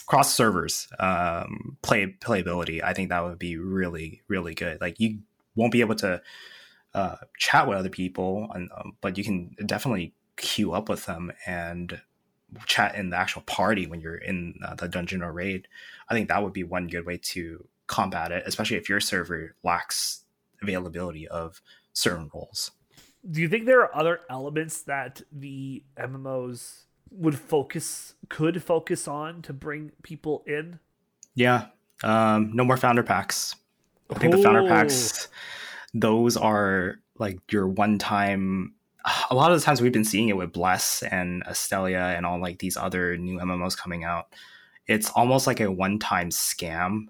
cross 0.05 0.33
servers 0.33 0.87
um, 0.99 1.77
play 1.81 2.15
playability. 2.19 2.83
I 2.83 2.93
think 2.93 3.09
that 3.09 3.23
would 3.23 3.39
be 3.39 3.57
really, 3.57 4.21
really 4.27 4.53
good. 4.53 4.81
Like 4.81 4.99
you 4.99 5.19
won't 5.55 5.71
be 5.71 5.81
able 5.81 5.95
to 5.95 6.21
uh, 6.93 7.15
chat 7.37 7.67
with 7.67 7.77
other 7.77 7.89
people, 7.89 8.49
and, 8.53 8.69
um, 8.75 8.97
but 9.01 9.17
you 9.17 9.23
can 9.23 9.55
definitely 9.65 10.13
queue 10.37 10.73
up 10.73 10.89
with 10.89 11.05
them 11.05 11.31
and 11.45 12.01
chat 12.65 12.95
in 12.95 13.09
the 13.09 13.17
actual 13.17 13.43
party 13.43 13.87
when 13.87 14.01
you're 14.01 14.15
in 14.15 14.55
uh, 14.65 14.75
the 14.75 14.87
dungeon 14.87 15.23
or 15.23 15.31
raid. 15.31 15.67
I 16.09 16.13
think 16.13 16.27
that 16.29 16.43
would 16.43 16.53
be 16.53 16.63
one 16.63 16.87
good 16.87 17.05
way 17.05 17.17
to 17.17 17.65
combat 17.87 18.31
it, 18.31 18.43
especially 18.45 18.77
if 18.77 18.89
your 18.89 18.99
server 18.99 19.55
lacks 19.63 20.23
availability 20.61 21.27
of 21.27 21.61
certain 21.93 22.29
roles 22.33 22.71
do 23.29 23.41
you 23.41 23.47
think 23.47 23.65
there 23.65 23.81
are 23.81 23.95
other 23.95 24.21
elements 24.29 24.83
that 24.83 25.21
the 25.31 25.83
MMOs 25.97 26.85
would 27.11 27.37
focus 27.37 28.15
could 28.29 28.63
focus 28.63 29.07
on 29.07 29.41
to 29.43 29.53
bring 29.53 29.91
people 30.03 30.43
in? 30.47 30.79
Yeah. 31.35 31.67
Um, 32.03 32.51
no 32.53 32.63
more 32.63 32.77
founder 32.77 33.03
packs. 33.03 33.55
I 34.09 34.19
think 34.19 34.35
the 34.35 34.41
founder 34.41 34.67
packs 34.67 35.27
those 35.93 36.37
are 36.37 36.99
like 37.17 37.39
your 37.51 37.67
one 37.67 37.97
time 37.97 38.73
a 39.29 39.35
lot 39.35 39.51
of 39.51 39.59
the 39.59 39.65
times 39.65 39.81
we've 39.81 39.91
been 39.91 40.05
seeing 40.05 40.29
it 40.29 40.37
with 40.37 40.53
Bless 40.53 41.01
and 41.03 41.43
Astellia 41.45 42.15
and 42.15 42.25
all 42.25 42.39
like 42.39 42.59
these 42.59 42.77
other 42.77 43.17
new 43.17 43.39
MMOs 43.39 43.75
coming 43.75 44.03
out. 44.03 44.27
It's 44.85 45.09
almost 45.11 45.47
like 45.47 45.59
a 45.59 45.71
one 45.71 45.97
time 45.97 46.29
scam 46.29 47.05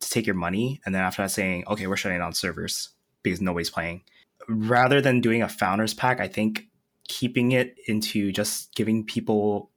to 0.00 0.10
take 0.10 0.26
your 0.26 0.36
money 0.36 0.80
and 0.86 0.94
then 0.94 1.02
after 1.02 1.22
that 1.22 1.30
saying, 1.30 1.64
okay, 1.66 1.86
we're 1.86 1.96
shutting 1.96 2.18
down 2.18 2.34
servers 2.34 2.90
because 3.22 3.40
nobody's 3.40 3.70
playing 3.70 4.02
rather 4.48 5.00
than 5.00 5.20
doing 5.20 5.42
a 5.42 5.48
founders 5.48 5.94
pack, 5.94 6.20
I 6.20 6.28
think 6.28 6.67
keeping 7.08 7.52
it 7.52 7.76
into 7.86 8.30
just 8.32 8.74
giving 8.74 9.04
people 9.04 9.70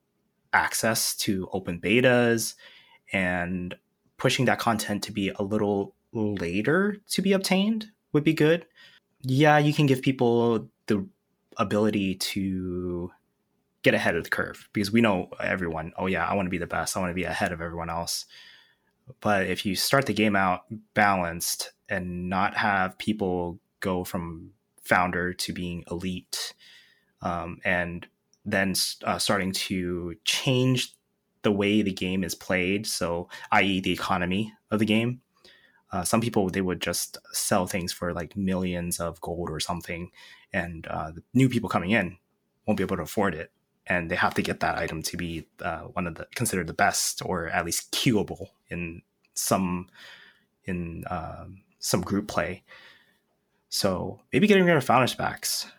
access 0.53 1.15
to 1.15 1.47
open 1.53 1.79
betas 1.79 2.55
and 3.13 3.75
pushing 4.17 4.45
that 4.45 4.59
content 4.59 5.03
to 5.03 5.11
be 5.11 5.29
a 5.29 5.43
little 5.43 5.95
later 6.13 6.97
to 7.09 7.21
be 7.21 7.33
obtained 7.33 7.87
would 8.13 8.23
be 8.23 8.33
good. 8.33 8.65
Yeah, 9.21 9.57
you 9.57 9.73
can 9.73 9.85
give 9.85 10.01
people 10.01 10.69
the 10.87 11.07
ability 11.57 12.15
to 12.15 13.11
get 13.83 13.93
ahead 13.93 14.15
of 14.15 14.23
the 14.23 14.29
curve 14.29 14.69
because 14.73 14.91
we 14.91 15.01
know 15.01 15.29
everyone, 15.39 15.93
oh 15.97 16.07
yeah, 16.07 16.25
I 16.25 16.35
want 16.35 16.45
to 16.45 16.51
be 16.51 16.57
the 16.57 16.67
best. 16.67 16.95
I 16.95 16.99
want 16.99 17.11
to 17.11 17.15
be 17.15 17.23
ahead 17.23 17.51
of 17.51 17.61
everyone 17.61 17.89
else. 17.89 18.25
But 19.19 19.47
if 19.47 19.65
you 19.65 19.75
start 19.75 20.05
the 20.05 20.13
game 20.13 20.35
out 20.35 20.61
balanced 20.93 21.71
and 21.89 22.29
not 22.29 22.55
have 22.57 22.97
people 22.97 23.59
go 23.79 24.03
from 24.03 24.51
founder 24.83 25.33
to 25.33 25.53
being 25.53 25.83
elite, 25.89 26.53
um, 27.21 27.59
and 27.63 28.07
then 28.45 28.73
uh, 29.05 29.19
starting 29.19 29.51
to 29.51 30.15
change 30.23 30.95
the 31.43 31.51
way 31.51 31.81
the 31.81 31.91
game 31.91 32.23
is 32.23 32.35
played. 32.35 32.85
So, 32.87 33.29
i.e., 33.51 33.79
the 33.79 33.91
economy 33.91 34.53
of 34.69 34.79
the 34.79 34.85
game. 34.85 35.21
Uh, 35.91 36.03
some 36.03 36.21
people 36.21 36.49
they 36.49 36.61
would 36.61 36.81
just 36.81 37.17
sell 37.33 37.67
things 37.67 37.91
for 37.91 38.13
like 38.13 38.37
millions 38.37 38.99
of 38.99 39.19
gold 39.19 39.49
or 39.49 39.59
something, 39.59 40.09
and 40.53 40.87
uh, 40.87 41.11
the 41.11 41.21
new 41.33 41.49
people 41.49 41.69
coming 41.69 41.91
in 41.91 42.17
won't 42.65 42.77
be 42.77 42.83
able 42.83 42.95
to 42.95 43.03
afford 43.03 43.35
it, 43.35 43.51
and 43.87 44.09
they 44.09 44.15
have 44.15 44.33
to 44.35 44.41
get 44.41 44.61
that 44.61 44.77
item 44.77 45.01
to 45.01 45.17
be 45.17 45.47
uh, 45.61 45.81
one 45.81 46.07
of 46.07 46.15
the 46.15 46.27
considered 46.33 46.67
the 46.67 46.73
best 46.73 47.21
or 47.25 47.47
at 47.49 47.65
least 47.65 47.91
queuable 47.91 48.47
in 48.69 49.01
some 49.33 49.87
in 50.63 51.03
um, 51.09 51.61
some 51.79 52.01
group 52.01 52.27
play. 52.27 52.63
So 53.67 54.21
maybe 54.31 54.47
getting 54.47 54.65
rid 54.65 54.77
of 54.77 54.83
founders 54.83 55.13
packs. 55.13 55.69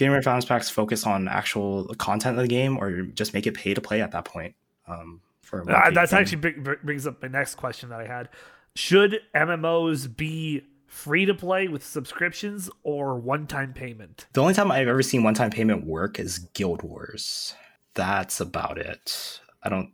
Rid 0.00 0.12
of 0.14 0.24
founders 0.24 0.44
packs 0.44 0.70
focus 0.70 1.06
on 1.06 1.28
actual 1.28 1.86
content 1.94 2.36
of 2.38 2.42
the 2.42 2.48
game, 2.48 2.78
or 2.78 3.02
just 3.02 3.34
make 3.34 3.46
it 3.46 3.54
pay 3.54 3.74
to 3.74 3.80
play 3.80 4.00
at 4.00 4.12
that 4.12 4.24
point. 4.24 4.54
Um, 4.88 5.20
for 5.42 5.70
uh, 5.70 5.90
that's 5.90 6.12
actually 6.12 6.52
brings 6.82 7.06
up 7.06 7.20
my 7.22 7.28
next 7.28 7.56
question 7.56 7.90
that 7.90 8.00
I 8.00 8.06
had. 8.06 8.28
should 8.74 9.20
MMOs 9.34 10.14
be 10.16 10.62
free 10.86 11.24
to 11.24 11.34
play 11.34 11.68
with 11.68 11.84
subscriptions 11.84 12.70
or 12.82 13.16
one 13.16 13.46
time 13.46 13.72
payment? 13.72 14.26
The 14.32 14.40
only 14.40 14.54
time 14.54 14.72
I've 14.72 14.88
ever 14.88 15.02
seen 15.02 15.22
one 15.22 15.34
time 15.34 15.50
payment 15.50 15.86
work 15.86 16.18
is 16.18 16.38
Guild 16.38 16.82
Wars. 16.82 17.54
That's 17.94 18.40
about 18.40 18.78
it. 18.78 19.40
I 19.62 19.68
don't 19.68 19.92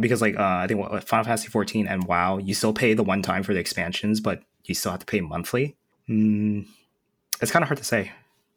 because 0.00 0.22
like 0.22 0.36
uh, 0.38 0.42
I 0.42 0.66
think 0.66 0.80
Final 1.02 1.24
Fantasy 1.24 1.48
14 1.48 1.86
and 1.86 2.04
WoW, 2.04 2.38
you 2.38 2.54
still 2.54 2.72
pay 2.72 2.94
the 2.94 3.02
one 3.02 3.22
time 3.22 3.42
for 3.42 3.52
the 3.52 3.60
expansions, 3.60 4.20
but 4.20 4.42
you 4.64 4.74
still 4.74 4.92
have 4.92 5.00
to 5.00 5.06
pay 5.06 5.20
monthly. 5.20 5.76
Mm, 6.08 6.66
it's 7.40 7.50
kind 7.50 7.62
of 7.62 7.68
hard 7.68 7.78
to 7.78 7.84
say. 7.84 8.12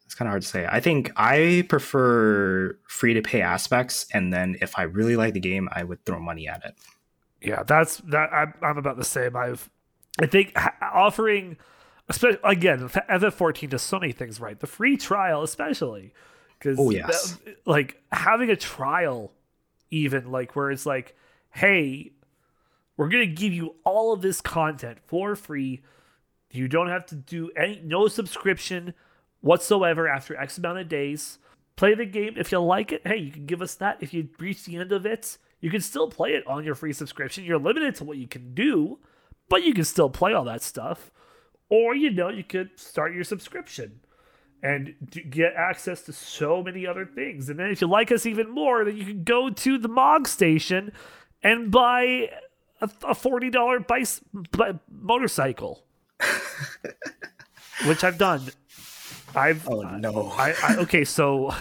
It's 0.10 0.16
kind 0.16 0.28
of 0.28 0.32
hard 0.32 0.42
to 0.42 0.48
say. 0.48 0.68
I 0.68 0.80
think 0.80 1.12
I 1.18 1.68
prefer 1.70 2.76
free 2.88 3.14
to 3.14 3.22
pay 3.22 3.44
aspects, 3.44 4.08
and 4.12 4.34
then 4.34 4.58
if 4.60 4.76
I 4.76 4.82
really 4.82 5.16
like 5.16 5.36
the 5.36 5.40
game, 5.40 5.70
I 5.72 5.84
would 5.84 6.04
throw 6.04 6.20
money 6.20 6.48
at 6.48 6.66
it. 6.66 6.74
Yeah, 7.44 7.62
that's 7.62 7.98
that. 7.98 8.34
I'm, 8.34 8.56
I'm 8.64 8.80
about 8.80 8.98
the 8.98 9.06
same. 9.06 9.36
I've, 9.36 9.70
I 10.20 10.26
think 10.26 10.58
offering, 10.82 11.58
especially 12.08 12.40
again, 12.44 12.90
FF14 12.90 13.70
does 13.70 13.84
so 13.84 14.00
many 14.00 14.12
things 14.12 14.40
right. 14.40 14.60
The 14.60 14.66
free 14.66 14.98
trial, 14.98 15.44
especially, 15.44 16.16
because 16.58 16.80
oh 16.80 16.90
yes, 16.90 17.34
that, 17.46 17.58
like 17.68 18.02
having 18.12 18.50
a 18.50 18.56
trial, 18.56 19.32
even 19.92 20.32
like 20.32 20.56
where 20.56 20.72
it's 20.72 20.88
like, 20.88 21.16
hey, 21.52 22.14
we're 22.98 23.10
gonna 23.10 23.28
give 23.28 23.54
you 23.54 23.76
all 23.84 24.12
of 24.12 24.24
this 24.24 24.42
content 24.42 24.98
for 25.06 25.36
free. 25.36 25.84
You 26.50 26.68
don't 26.68 26.90
have 26.90 27.06
to 27.06 27.16
do 27.16 27.52
any 27.56 27.80
no 27.86 28.08
subscription 28.08 28.96
whatsoever 29.42 30.08
after 30.08 30.36
X 30.36 30.58
amount 30.58 30.80
of 30.80 30.90
days. 30.90 31.40
Play 31.76 31.96
the 31.96 32.06
game. 32.06 32.34
If 32.38 32.52
you 32.52 32.60
like 32.60 32.92
it, 32.92 33.02
hey, 33.06 33.18
you 33.18 33.32
can 33.32 33.46
give 33.46 33.62
us 33.62 33.76
that. 33.76 33.98
If 34.02 34.14
you 34.14 34.30
reach 34.38 34.66
the 34.66 34.76
end 34.76 34.92
of 34.92 35.06
it, 35.06 35.38
you 35.62 35.70
can 35.70 35.82
still 35.82 36.10
play 36.10 36.32
it 36.32 36.46
on 36.48 36.64
your 36.64 36.76
free 36.76 36.94
subscription. 36.94 37.44
You're 37.44 37.58
limited 37.60 37.96
to 37.96 38.04
what 38.04 38.18
you 38.18 38.28
can 38.28 38.54
do, 38.54 39.00
but 39.48 39.64
you 39.64 39.74
can 39.74 39.86
still 39.86 40.10
play 40.10 40.34
all 40.34 40.44
that 40.46 40.62
stuff. 40.62 41.12
Or, 41.70 41.96
you 41.96 42.10
know, 42.10 42.30
you 42.30 42.44
could 42.44 42.72
start 42.78 43.14
your 43.14 43.24
subscription 43.24 44.02
and 44.62 44.96
get 45.30 45.54
access 45.56 46.02
to 46.04 46.14
so 46.14 46.62
many 46.62 46.86
other 46.86 47.06
things. 47.06 47.50
And 47.50 47.60
then 47.60 47.70
if 47.70 47.82
you 47.82 47.88
like 47.88 48.12
us 48.12 48.26
even 48.26 48.50
more, 48.50 48.84
then 48.84 48.98
you 48.98 49.06
can 49.06 49.24
go 49.24 49.50
to 49.50 49.78
the 49.78 49.88
Mog 49.88 50.28
station 50.28 50.92
and 51.42 51.72
buy 51.72 52.30
a, 52.82 52.90
a 53.04 53.16
$40 53.16 53.88
bice, 53.88 54.22
motorcycle, 54.92 55.84
which 57.86 58.04
I've 58.04 58.18
done. 58.18 58.42
I've 59.36 59.68
oh 59.68 59.82
no. 59.82 60.32
I, 60.38 60.54
I 60.64 60.76
okay, 60.78 61.04
so 61.06 61.54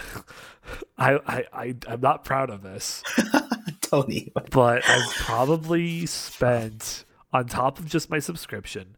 I 0.99 1.19
I 1.27 1.45
I 1.53 1.75
I'm 1.87 2.01
not 2.01 2.25
proud 2.25 2.51
of 2.51 2.63
this, 2.63 3.03
Tony, 3.81 4.33
but 4.35 4.89
I've 4.89 5.11
probably 5.15 6.07
spent 6.07 7.05
on 7.33 7.47
top 7.47 7.79
of 7.79 7.87
just 7.87 8.11
my 8.11 8.19
subscription. 8.19 8.97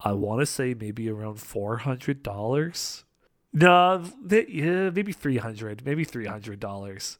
I 0.00 0.12
want 0.12 0.40
to 0.40 0.46
say 0.46 0.74
maybe 0.74 1.08
around 1.08 1.40
four 1.40 1.78
hundred 1.78 2.22
dollars. 2.22 3.04
No, 3.52 4.04
yeah, 4.30 4.90
maybe 4.90 5.12
three 5.12 5.38
hundred, 5.38 5.84
maybe 5.84 6.04
three 6.04 6.26
hundred 6.26 6.60
dollars 6.60 7.18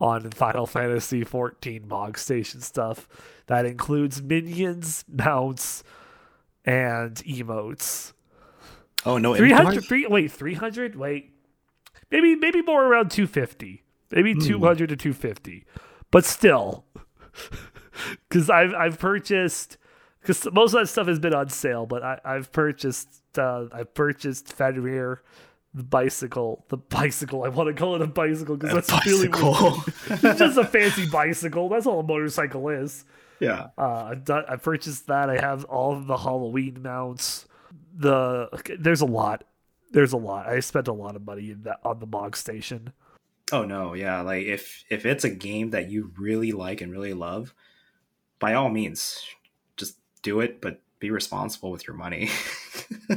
on 0.00 0.30
Final 0.30 0.66
Fantasy 0.66 1.24
fourteen 1.24 1.86
Mog 1.88 2.18
Station 2.18 2.60
stuff. 2.60 3.08
That 3.46 3.64
includes 3.64 4.22
minions, 4.22 5.04
mounts, 5.08 5.82
and 6.64 7.16
emotes. 7.16 8.12
Oh 9.06 9.18
no, 9.18 9.34
300 9.34 9.84
three, 9.84 10.06
wait, 10.06 10.30
300? 10.30 10.96
Wait. 10.96 11.32
Maybe 12.10 12.34
maybe 12.34 12.62
more 12.62 12.84
around 12.84 13.10
250. 13.10 13.82
Maybe 14.10 14.34
mm. 14.34 14.44
200 14.44 14.88
to 14.88 14.96
250. 14.96 15.64
But 16.10 16.24
still 16.24 16.84
cuz 18.30 18.50
I've 18.50 18.74
I've 18.74 18.98
purchased 18.98 19.78
cuz 20.24 20.46
most 20.52 20.74
of 20.74 20.80
that 20.80 20.86
stuff 20.88 21.06
has 21.06 21.18
been 21.18 21.34
on 21.34 21.48
sale, 21.48 21.86
but 21.86 22.02
I 22.02 22.20
I've 22.24 22.52
purchased 22.52 23.22
uh 23.38 23.66
I've 23.72 23.94
purchased 23.94 24.52
Fenrir 24.52 25.22
the 25.72 25.84
bicycle, 25.84 26.64
the 26.68 26.76
bicycle. 26.76 27.44
I 27.44 27.48
want 27.48 27.68
to 27.68 27.74
call 27.74 27.94
it 27.94 28.02
a 28.02 28.06
bicycle 28.06 28.56
because 28.56 28.74
that's 28.74 28.90
bicycle. 28.90 29.52
really 29.52 29.82
it's 30.10 30.38
just 30.38 30.58
a 30.58 30.64
fancy 30.64 31.08
bicycle. 31.08 31.68
That's 31.68 31.86
all 31.86 32.00
a 32.00 32.02
motorcycle 32.02 32.68
is. 32.68 33.04
Yeah. 33.38 33.68
Uh, 33.78 34.08
I've 34.10 34.24
done, 34.24 34.44
I 34.48 34.56
purchased 34.56 35.06
that. 35.06 35.30
I 35.30 35.40
have 35.40 35.64
all 35.66 35.96
of 35.96 36.08
the 36.08 36.18
Halloween 36.18 36.82
mounts 36.82 37.46
the 38.00 38.76
there's 38.78 39.00
a 39.00 39.06
lot. 39.06 39.44
There's 39.92 40.12
a 40.12 40.16
lot. 40.16 40.46
I 40.46 40.60
spent 40.60 40.88
a 40.88 40.92
lot 40.92 41.16
of 41.16 41.24
money 41.24 41.50
in 41.50 41.62
that 41.64 41.80
on 41.84 41.98
the 41.98 42.06
Mog 42.06 42.36
station. 42.36 42.92
Oh 43.52 43.64
no, 43.64 43.94
yeah. 43.94 44.20
Like 44.20 44.46
if 44.46 44.84
if 44.90 45.06
it's 45.06 45.24
a 45.24 45.30
game 45.30 45.70
that 45.70 45.90
you 45.90 46.12
really 46.18 46.52
like 46.52 46.80
and 46.80 46.92
really 46.92 47.14
love, 47.14 47.54
by 48.38 48.54
all 48.54 48.68
means, 48.68 49.24
just 49.76 49.96
do 50.22 50.40
it, 50.40 50.60
but 50.60 50.80
be 51.00 51.10
responsible 51.10 51.70
with 51.70 51.86
your 51.86 51.96
money. 51.96 52.26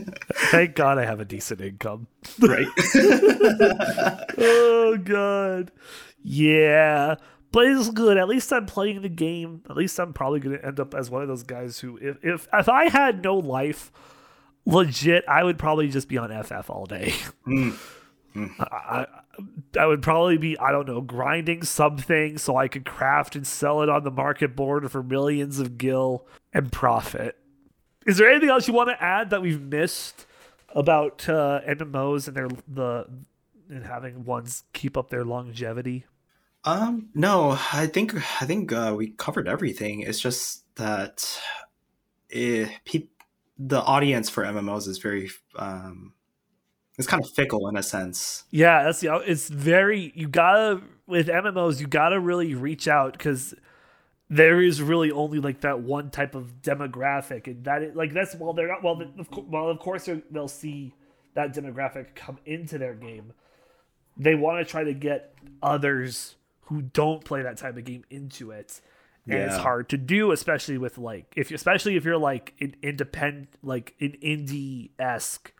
Thank 0.52 0.76
God 0.76 0.98
I 0.98 1.06
have 1.06 1.20
a 1.20 1.26
decent 1.26 1.62
income. 1.62 2.08
Right. 2.40 2.66
oh 4.38 4.98
god. 5.04 5.72
Yeah. 6.24 7.16
But 7.52 7.68
it's 7.68 7.90
good. 7.92 8.18
At 8.18 8.28
least 8.28 8.52
I'm 8.52 8.66
playing 8.66 9.04
the 9.04 9.10
game. 9.10 9.62
At 9.70 9.78
least 9.78 10.00
I'm 10.00 10.14
probably 10.14 10.40
going 10.40 10.58
to 10.58 10.66
end 10.66 10.80
up 10.80 10.96
as 10.96 11.12
one 11.12 11.22
of 11.22 11.28
those 11.28 11.44
guys 11.44 11.80
who, 11.80 11.98
if, 12.02 12.18
if 12.24 12.48
if 12.52 12.68
I 12.68 12.90
had 12.90 13.24
no 13.24 13.38
life, 13.38 13.92
legit, 14.66 15.26
I 15.28 15.44
would 15.44 15.58
probably 15.58 15.90
just 15.90 16.08
be 16.08 16.18
on 16.18 16.44
FF 16.44 16.70
all 16.70 16.86
day. 16.86 17.14
Mm. 17.48 17.78
Mm. 18.36 18.50
I, 18.60 19.06
I 19.80 19.86
would 19.86 20.02
probably 20.02 20.38
be, 20.38 20.58
I 20.58 20.72
don't 20.72 20.88
know, 20.88 21.02
grinding 21.02 21.64
something 21.64 22.38
so 22.38 22.56
I 22.56 22.68
could 22.68 22.86
craft 22.86 23.36
and 23.36 23.46
sell 23.46 23.82
it 23.82 23.90
on 23.90 24.04
the 24.04 24.12
market 24.12 24.56
board 24.56 24.90
for 24.92 25.04
millions 25.04 25.60
of 25.60 25.78
gil 25.78 26.26
and 26.54 26.72
profit. 26.72 27.38
Is 28.06 28.18
there 28.18 28.30
anything 28.30 28.50
else 28.50 28.68
you 28.68 28.74
want 28.74 28.90
to 28.90 29.02
add 29.02 29.30
that 29.30 29.42
we've 29.42 29.62
missed 29.62 30.26
about 30.76 31.28
uh, 31.30 31.62
MMOs 31.68 32.28
and 32.28 32.36
their 32.36 32.50
the 32.68 33.08
and 33.70 33.86
having 33.86 34.26
ones 34.26 34.64
keep 34.74 34.98
up 34.98 35.10
their 35.10 35.24
longevity? 35.24 36.06
Um, 36.66 37.10
no, 37.14 37.58
I 37.72 37.88
think 37.88 38.16
I 38.42 38.46
think 38.46 38.72
uh, 38.72 38.94
we 38.96 39.10
covered 39.10 39.48
everything. 39.48 40.02
It's 40.02 40.20
just 40.20 40.64
that 40.76 41.40
it, 42.30 42.68
eh, 42.68 42.72
pe- 42.86 43.08
the 43.58 43.82
audience 43.82 44.30
for 44.30 44.44
MMOs 44.44 44.88
is 44.88 44.98
very 44.98 45.30
um 45.56 46.14
it's 46.98 47.08
kind 47.08 47.24
of 47.24 47.30
fickle 47.32 47.68
in 47.70 47.76
a 47.76 47.82
sense. 47.84 48.44
Yeah, 48.52 48.84
that's 48.84 49.00
the 49.00 49.16
it's 49.26 49.50
very 49.50 50.12
you 50.16 50.28
gotta 50.28 50.82
with 51.08 51.28
MMOs 51.28 51.80
you 51.80 51.88
gotta 51.88 52.20
really 52.20 52.54
reach 52.54 52.88
out 52.88 53.14
because 53.14 53.56
there 54.30 54.62
is 54.62 54.82
really 54.82 55.12
only 55.12 55.40
like 55.40 55.62
that 55.62 55.82
one 55.82 56.10
type 56.10 56.36
of 56.36 56.62
demographic 56.62 57.48
and 57.48 57.64
that 57.66 57.84
is, 57.84 57.96
like 57.96 58.14
that's 58.14 58.36
well 58.36 58.54
they're 58.54 58.68
not 58.68 58.84
well 58.84 59.02
of, 59.02 59.28
well 59.48 59.70
of 59.70 59.80
course 59.80 60.10
they'll 60.32 60.48
see 60.48 60.94
that 61.34 61.54
demographic 61.54 62.16
come 62.16 62.40
into 62.46 62.78
their 62.78 62.94
game 62.94 63.34
they 64.18 64.34
want 64.34 64.66
to 64.66 64.70
try 64.70 64.84
to 64.84 64.94
get 64.94 65.36
others 65.62 66.36
who 66.62 66.82
don't 66.82 67.24
play 67.26 67.42
that 67.42 67.58
type 67.58 67.78
of 67.78 67.84
game 67.84 68.04
into 68.10 68.52
it 68.52 68.82
and 69.26 69.40
yeah. 69.40 69.46
it's 69.46 69.58
hard 69.58 69.88
to 69.90 69.98
do 69.98 70.32
especially 70.32 70.78
with 70.78 70.98
like 70.98 71.34
if 71.36 71.52
especially 71.52 71.96
if 71.96 72.04
you're 72.04 72.18
like 72.18 72.54
an 72.60 72.76
independent 72.82 73.50
like 73.62 73.96
an 74.02 74.16
indie 74.22 74.90
esque 75.00 75.54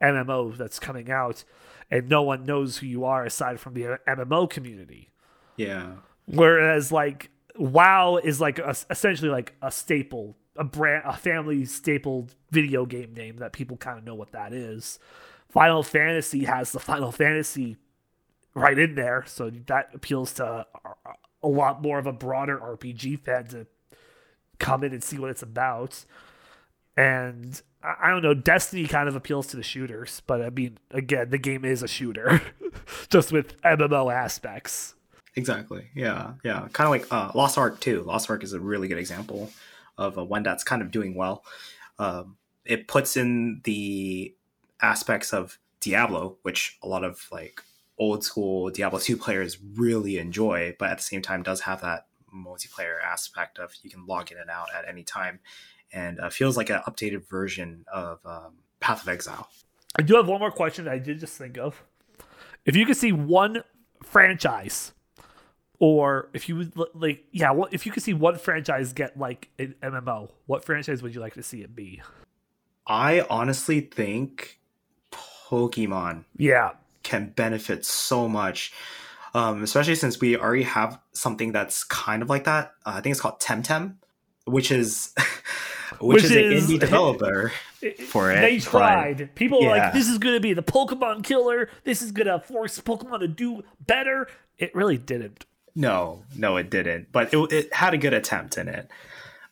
mmo 0.00 0.56
that's 0.56 0.78
coming 0.78 1.10
out 1.10 1.44
and 1.90 2.08
no 2.08 2.22
one 2.22 2.46
knows 2.46 2.78
who 2.78 2.86
you 2.86 3.04
are 3.04 3.24
aside 3.24 3.58
from 3.60 3.74
the 3.74 3.98
mmo 4.06 4.48
community. 4.48 5.10
Yeah. 5.56 5.92
Whereas 6.26 6.92
like 6.92 7.30
wow 7.56 8.16
is 8.16 8.40
like 8.40 8.58
a, 8.58 8.74
essentially 8.90 9.30
like 9.30 9.54
a 9.60 9.70
staple 9.70 10.36
a 10.56 10.64
brand 10.64 11.02
a 11.04 11.16
family 11.16 11.64
staple 11.64 12.28
video 12.50 12.86
game 12.86 13.12
name 13.14 13.38
that 13.38 13.52
people 13.52 13.76
kind 13.76 13.98
of 13.98 14.04
know 14.04 14.14
what 14.14 14.32
that 14.32 14.52
is. 14.52 14.98
Final 15.48 15.82
fantasy 15.82 16.44
has 16.44 16.72
the 16.72 16.78
final 16.78 17.10
fantasy 17.10 17.76
right 18.54 18.78
in 18.78 18.94
there 18.94 19.24
so 19.26 19.50
that 19.66 19.90
appeals 19.94 20.32
to 20.34 20.44
uh, 20.44 20.64
a 21.42 21.48
lot 21.48 21.82
more 21.82 21.98
of 21.98 22.06
a 22.06 22.12
broader 22.12 22.58
RPG 22.58 23.20
fan 23.20 23.46
to 23.48 23.66
come 24.58 24.84
in 24.84 24.92
and 24.92 25.02
see 25.02 25.18
what 25.18 25.30
it's 25.30 25.42
about. 25.42 26.04
And 26.96 27.60
I 27.82 28.10
don't 28.10 28.22
know, 28.22 28.34
Destiny 28.34 28.86
kind 28.86 29.08
of 29.08 29.16
appeals 29.16 29.46
to 29.48 29.56
the 29.56 29.62
shooters, 29.62 30.22
but 30.26 30.42
I 30.42 30.50
mean, 30.50 30.78
again, 30.90 31.30
the 31.30 31.38
game 31.38 31.64
is 31.64 31.82
a 31.82 31.88
shooter, 31.88 32.42
just 33.08 33.32
with 33.32 33.60
MMO 33.62 34.12
aspects. 34.12 34.94
Exactly. 35.36 35.86
Yeah. 35.94 36.34
Yeah. 36.44 36.68
Kind 36.72 36.86
of 36.86 36.90
like 36.90 37.12
uh, 37.12 37.32
Lost 37.34 37.56
Ark 37.56 37.80
too. 37.80 38.02
Lost 38.02 38.28
Ark 38.28 38.44
is 38.44 38.52
a 38.52 38.60
really 38.60 38.88
good 38.88 38.98
example 38.98 39.50
of 39.96 40.18
a 40.18 40.24
one 40.24 40.42
that's 40.42 40.64
kind 40.64 40.82
of 40.82 40.90
doing 40.90 41.14
well. 41.14 41.44
Um, 41.98 42.36
it 42.64 42.88
puts 42.88 43.16
in 43.16 43.60
the 43.64 44.34
aspects 44.82 45.32
of 45.32 45.58
Diablo, 45.80 46.36
which 46.42 46.78
a 46.82 46.88
lot 46.88 47.04
of 47.04 47.26
like 47.30 47.62
old 48.00 48.24
school 48.24 48.70
Diablo 48.70 48.98
2 48.98 49.16
players 49.16 49.58
really 49.76 50.18
enjoy, 50.18 50.74
but 50.78 50.90
at 50.90 50.96
the 50.96 51.04
same 51.04 51.22
time 51.22 51.44
does 51.44 51.60
have 51.60 51.82
that 51.82 52.06
multiplayer 52.34 53.00
aspect 53.04 53.58
of 53.58 53.72
you 53.82 53.90
can 53.90 54.06
log 54.06 54.32
in 54.32 54.38
and 54.38 54.50
out 54.50 54.68
at 54.74 54.88
any 54.88 55.04
time 55.04 55.38
and 55.92 56.18
uh, 56.18 56.30
feels 56.30 56.56
like 56.56 56.70
an 56.70 56.80
updated 56.88 57.28
version 57.28 57.84
of 57.92 58.18
um, 58.24 58.54
Path 58.80 59.02
of 59.02 59.08
Exile. 59.08 59.48
I 59.96 60.02
do 60.02 60.16
have 60.16 60.28
one 60.28 60.40
more 60.40 60.50
question 60.50 60.88
I 60.88 60.98
did 60.98 61.20
just 61.20 61.36
think 61.36 61.58
of. 61.58 61.82
If 62.64 62.76
you 62.76 62.86
could 62.86 62.96
see 62.96 63.12
one 63.12 63.62
franchise, 64.02 64.92
or 65.78 66.28
if 66.32 66.48
you 66.48 66.56
would 66.56 66.72
like, 66.94 67.24
yeah, 67.32 67.50
well, 67.50 67.68
if 67.72 67.86
you 67.86 67.92
could 67.92 68.02
see 68.02 68.14
one 68.14 68.36
franchise 68.38 68.92
get 68.92 69.18
like 69.18 69.48
an 69.58 69.74
MMO, 69.82 70.30
what 70.46 70.64
franchise 70.64 71.02
would 71.02 71.14
you 71.14 71.20
like 71.20 71.34
to 71.34 71.42
see 71.42 71.62
it 71.62 71.74
be? 71.74 72.02
I 72.86 73.26
honestly 73.28 73.80
think 73.80 74.60
Pokemon 75.10 76.24
Yeah, 76.36 76.70
can 77.10 77.30
benefit 77.36 77.84
so 77.84 78.28
much, 78.28 78.72
um, 79.34 79.62
especially 79.62 79.94
since 79.96 80.20
we 80.20 80.36
already 80.36 80.62
have 80.62 80.98
something 81.12 81.52
that's 81.52 81.84
kind 81.84 82.22
of 82.22 82.30
like 82.30 82.44
that. 82.44 82.72
Uh, 82.86 82.94
I 82.94 83.00
think 83.00 83.12
it's 83.12 83.20
called 83.20 83.40
Temtem, 83.40 83.96
which 84.44 84.70
is 84.70 85.12
which, 85.98 86.22
Which 86.22 86.24
is, 86.24 86.30
an 86.30 86.38
indie 86.38 86.80
developer 86.86 87.52
for 88.08 88.30
it. 88.30 88.40
they 88.40 88.58
but- 88.58 88.64
tried. 88.64 89.34
People 89.34 89.60
were 89.60 89.76
yeah. 89.76 89.84
like, 89.84 89.92
"This 89.92 90.08
is 90.08 90.18
going 90.18 90.34
to 90.36 90.40
be 90.40 90.54
the 90.54 90.62
Pokemon 90.62 91.24
killer. 91.24 91.68
This 91.84 92.00
is 92.00 92.12
going 92.12 92.28
to 92.28 92.40
force 92.40 92.78
Pokemon 92.80 93.20
to 93.20 93.28
do 93.28 93.62
better." 93.86 94.28
It 94.58 94.74
really 94.74 94.98
didn't. 94.98 95.46
No, 95.74 96.24
no, 96.36 96.56
it 96.56 96.70
didn't. 96.70 97.12
But 97.12 97.32
it, 97.32 97.52
it 97.52 97.74
had 97.74 97.94
a 97.94 97.98
good 97.98 98.12
attempt 98.12 98.58
in 98.58 98.68
it. 98.68 98.90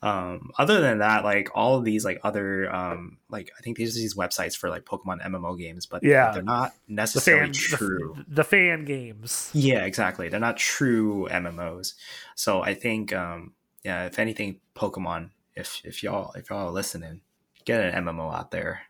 Um, 0.01 0.53
other 0.59 0.81
than 0.81 0.99
that, 0.99 1.25
like 1.25 1.49
all 1.55 1.77
of 1.77 1.85
these, 1.85 2.05
like 2.05 2.21
other, 2.23 2.73
um, 2.73 3.19
like 3.29 3.51
I 3.59 3.63
think 3.63 3.77
these 3.77 3.97
are 3.97 3.99
these 3.99 4.15
websites 4.15 4.57
for 4.57 4.71
like 4.71 4.85
Pokemon 4.85 5.21
MMO 5.27 5.59
games, 5.59 5.87
but 5.87 6.05
Yeah. 6.05 6.31
they're 6.33 6.43
not 6.43 6.73
The 6.87 6.95
necessarily 6.95 7.47
fan, 7.47 7.53
true. 7.53 8.15
the, 8.29 8.35
the 8.37 8.45
fan 8.45 8.85
games. 8.85 9.51
Yeah, 9.53 9.85
exactly. 9.85 10.29
They're 10.29 10.39
not 10.39 10.57
true 10.57 11.27
MMOs. 11.31 11.95
So 12.37 12.63
I 12.63 12.75
think, 12.75 13.13
um, 13.13 13.55
yeah, 13.83 14.07
if 14.07 14.19
anything, 14.21 14.61
Pokemon, 14.77 15.31
if 15.57 15.81
if 15.85 16.05
y'all 16.05 16.33
if 16.35 16.51
y'all 16.51 16.69
are 16.69 16.71
listening, 16.73 17.23
get 17.65 17.81
an 17.83 18.05
MMO 18.05 18.33
out 18.33 18.53
there. 18.53 18.83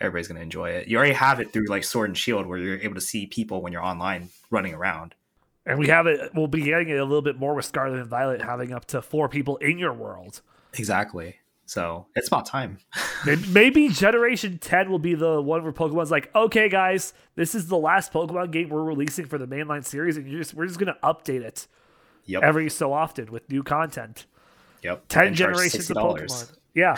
Everybody's 0.00 0.26
gonna 0.26 0.40
enjoy 0.40 0.70
it. 0.70 0.88
You 0.88 0.96
already 0.98 1.14
have 1.14 1.38
it 1.38 1.52
through 1.52 1.66
like 1.68 1.84
Sword 1.84 2.10
and 2.10 2.18
Shield, 2.18 2.46
where 2.46 2.58
you're 2.58 2.78
able 2.78 2.96
to 2.96 3.00
see 3.00 3.26
people 3.26 3.62
when 3.62 3.72
you're 3.72 3.84
online 3.84 4.30
running 4.50 4.74
around. 4.74 5.14
And 5.66 5.78
we 5.78 5.88
have 5.88 6.06
it. 6.06 6.30
We'll 6.34 6.46
be 6.46 6.62
getting 6.62 6.90
it 6.90 6.98
a 6.98 7.04
little 7.04 7.22
bit 7.22 7.38
more 7.38 7.54
with 7.54 7.64
Scarlet 7.64 7.98
and 7.98 8.06
Violet 8.08 8.42
having 8.42 8.72
up 8.72 8.84
to 8.86 9.00
four 9.00 9.28
people 9.28 9.56
in 9.58 9.78
your 9.78 9.92
world. 9.92 10.42
Exactly. 10.74 11.36
So 11.66 12.06
it's 12.14 12.28
about 12.28 12.44
time. 12.44 12.78
Maybe, 13.48 13.88
Generation 13.88 14.58
10 14.58 14.90
will 14.90 14.98
be 14.98 15.14
the 15.14 15.40
one 15.40 15.62
where 15.62 15.72
Pokemon's 15.72 16.10
like, 16.10 16.34
okay, 16.34 16.68
guys, 16.68 17.14
this 17.36 17.54
is 17.54 17.68
the 17.68 17.78
last 17.78 18.12
Pokemon 18.12 18.50
game 18.50 18.68
we're 18.68 18.82
releasing 18.82 19.24
for 19.24 19.38
the 19.38 19.46
mainline 19.46 19.84
series, 19.84 20.18
and 20.18 20.28
you're 20.28 20.40
just, 20.40 20.52
we're 20.52 20.66
just 20.66 20.78
going 20.78 20.92
to 20.92 20.98
update 21.02 21.40
it 21.42 21.66
Yep. 22.26 22.42
every 22.42 22.70
so 22.70 22.92
often 22.92 23.30
with 23.30 23.48
new 23.50 23.62
content. 23.62 24.26
Yep. 24.82 25.04
10 25.08 25.26
And 25.28 25.36
generations 25.36 25.90
of 25.90 25.96
Pokemon. 25.96 26.52
Yeah. 26.74 26.96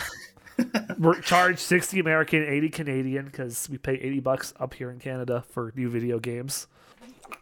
we're 0.97 1.19
charged 1.21 1.59
60 1.59 1.99
American, 1.99 2.43
80 2.43 2.69
Canadian 2.69 3.25
because 3.25 3.69
we 3.69 3.77
pay 3.77 3.93
80 3.93 4.19
bucks 4.21 4.53
up 4.59 4.73
here 4.73 4.89
in 4.89 4.99
Canada 4.99 5.43
for 5.49 5.71
new 5.75 5.89
video 5.89 6.19
games. 6.19 6.67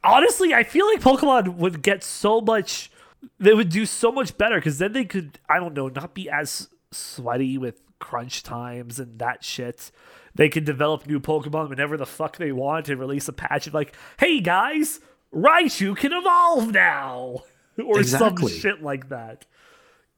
Honestly, 0.03 0.53
I 0.53 0.63
feel 0.63 0.85
like 0.87 1.01
Pokemon 1.01 1.55
would 1.55 1.81
get 1.81 2.03
so 2.03 2.41
much, 2.41 2.91
they 3.39 3.53
would 3.53 3.69
do 3.69 3.85
so 3.85 4.11
much 4.11 4.37
better 4.37 4.55
because 4.55 4.77
then 4.77 4.93
they 4.93 5.05
could, 5.05 5.39
I 5.49 5.59
don't 5.59 5.73
know, 5.73 5.87
not 5.87 6.13
be 6.13 6.29
as 6.29 6.69
sweaty 6.91 7.57
with 7.57 7.81
crunch 7.99 8.43
times 8.43 8.99
and 8.99 9.19
that 9.19 9.43
shit. 9.43 9.91
They 10.35 10.49
can 10.49 10.63
develop 10.65 11.07
new 11.07 11.19
Pokemon 11.19 11.69
whenever 11.69 11.97
the 11.97 12.05
fuck 12.05 12.37
they 12.37 12.51
want 12.51 12.89
and 12.89 12.99
release 12.99 13.27
a 13.27 13.33
patch 13.33 13.67
of 13.67 13.73
like, 13.73 13.95
hey 14.19 14.41
guys, 14.41 14.99
Raichu 15.33 15.95
can 15.97 16.13
evolve 16.13 16.71
now. 16.71 17.43
Or 17.77 17.99
Exactly. 17.99 18.47
some 18.53 18.57
shit 18.61 18.81
like 18.81 19.09
that. 19.09 19.45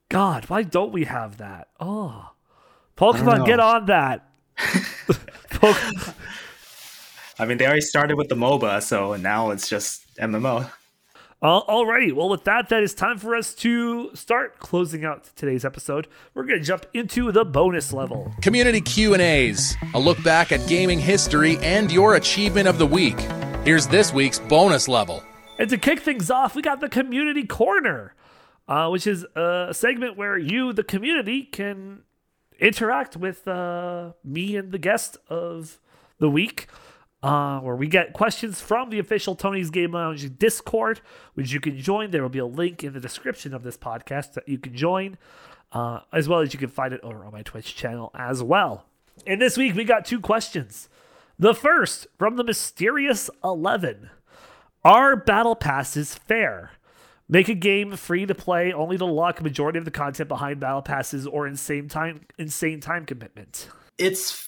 God, 0.10 0.46
why 0.48 0.62
don't 0.62 0.92
we 0.94 1.06
have 1.06 1.38
that? 1.38 1.70
Oh. 1.80 2.30
Pokemon, 2.96 3.48
get 3.48 3.60
on 3.60 3.88
that. 3.88 4.30
Poke- 5.50 6.14
I 7.40 7.46
mean, 7.46 7.58
they 7.60 7.66
already 7.66 7.82
started 7.82 8.18
with 8.18 8.30
the 8.30 8.36
MOBA, 8.36 8.82
so 8.82 9.16
now 9.16 9.52
it's 9.52 9.70
just 9.70 10.04
MMO. 10.18 10.70
Uh, 11.40 11.62
alrighty, 11.66 12.12
well, 12.12 12.30
with 12.30 12.46
that, 12.46 12.70
that 12.70 12.82
is 12.82 12.96
time 12.96 13.20
for 13.20 13.36
us 13.36 13.54
to 13.54 14.10
start 14.16 14.58
closing 14.58 15.06
out 15.06 15.30
today's 15.36 15.64
episode. 15.64 16.08
We're 16.34 16.46
going 16.46 16.58
to 16.58 16.66
jump 16.66 16.88
into 16.96 17.32
the 17.32 17.46
bonus 17.46 17.94
level. 17.94 18.34
Community 18.42 18.82
Q&As, 18.82 19.76
a 19.94 20.00
look 20.00 20.22
back 20.24 20.52
at 20.52 20.68
gaming 20.68 21.00
history 21.00 21.60
and 21.60 21.92
your 21.92 22.16
achievement 22.16 22.68
of 22.68 22.80
the 22.80 22.88
week. 22.88 23.20
Here's 23.64 23.86
this 23.86 24.12
week's 24.12 24.40
bonus 24.40 24.88
level. 24.88 25.24
And 25.60 25.70
to 25.70 25.78
kick 25.78 26.00
things 26.00 26.32
off, 26.32 26.56
we 26.56 26.64
got 26.64 26.82
the 26.82 26.90
Community 26.90 27.46
Corner, 27.46 28.16
uh, 28.68 28.90
which 28.90 29.06
is 29.06 29.24
a 29.36 29.76
segment 29.76 30.18
where 30.18 30.40
you, 30.40 30.74
the 30.74 30.84
community, 30.84 31.44
can 31.44 32.02
interact 32.60 33.16
with 33.16 33.48
uh, 33.48 34.14
me 34.24 34.56
and 34.56 34.72
the 34.72 34.80
guest 34.80 35.18
of 35.30 35.80
the 36.18 36.32
week. 36.32 36.68
Uh, 37.28 37.60
where 37.60 37.76
we 37.76 37.88
get 37.88 38.14
questions 38.14 38.62
from 38.62 38.90
the 38.90 39.00
official 39.00 39.36
Tony's 39.36 39.70
Game 39.70 39.92
Lounge 39.92 40.40
Discord, 40.40 41.02
which 41.34 41.52
you 41.52 41.60
can 41.60 41.78
join. 41.78 42.12
There 42.12 42.22
will 42.22 42.30
be 42.30 42.40
a 42.40 42.46
link 42.46 42.86
in 42.86 42.94
the 42.94 43.02
description 43.02 43.54
of 43.54 43.64
this 43.64 43.76
podcast 43.76 44.32
that 44.36 44.48
you 44.48 44.58
can 44.58 44.74
join, 44.74 45.18
uh, 45.74 46.00
as 46.14 46.30
well 46.30 46.40
as 46.40 46.54
you 46.54 46.60
can 46.60 46.70
find 46.70 46.94
it 46.94 47.02
over 47.04 47.26
on 47.26 47.34
my 47.34 47.42
Twitch 47.42 47.76
channel 47.76 48.12
as 48.16 48.42
well. 48.42 48.86
And 49.26 49.42
this 49.42 49.58
week 49.58 49.76
we 49.76 49.84
got 49.84 50.06
two 50.06 50.22
questions. 50.22 50.88
The 51.38 51.54
first 51.54 52.08
from 52.18 52.38
the 52.38 52.46
mysterious 52.46 53.30
Eleven. 53.44 54.10
Are 54.86 55.18
battle 55.18 55.58
passes 55.58 56.16
fair? 56.16 56.72
Make 57.28 57.50
a 57.50 57.56
game 57.56 57.98
free 57.98 58.26
to 58.26 58.36
play 58.36 58.72
only 58.72 58.98
to 58.98 59.04
lock 59.04 59.42
majority 59.42 59.80
of 59.80 59.84
the 59.84 59.92
content 59.92 60.30
behind 60.30 60.62
battle 60.62 60.82
passes 60.82 61.28
or 61.28 61.46
insane 61.46 61.90
time 61.90 62.22
insane 62.38 62.80
time 62.80 63.06
commitment. 63.06 63.68
It's 63.98 64.47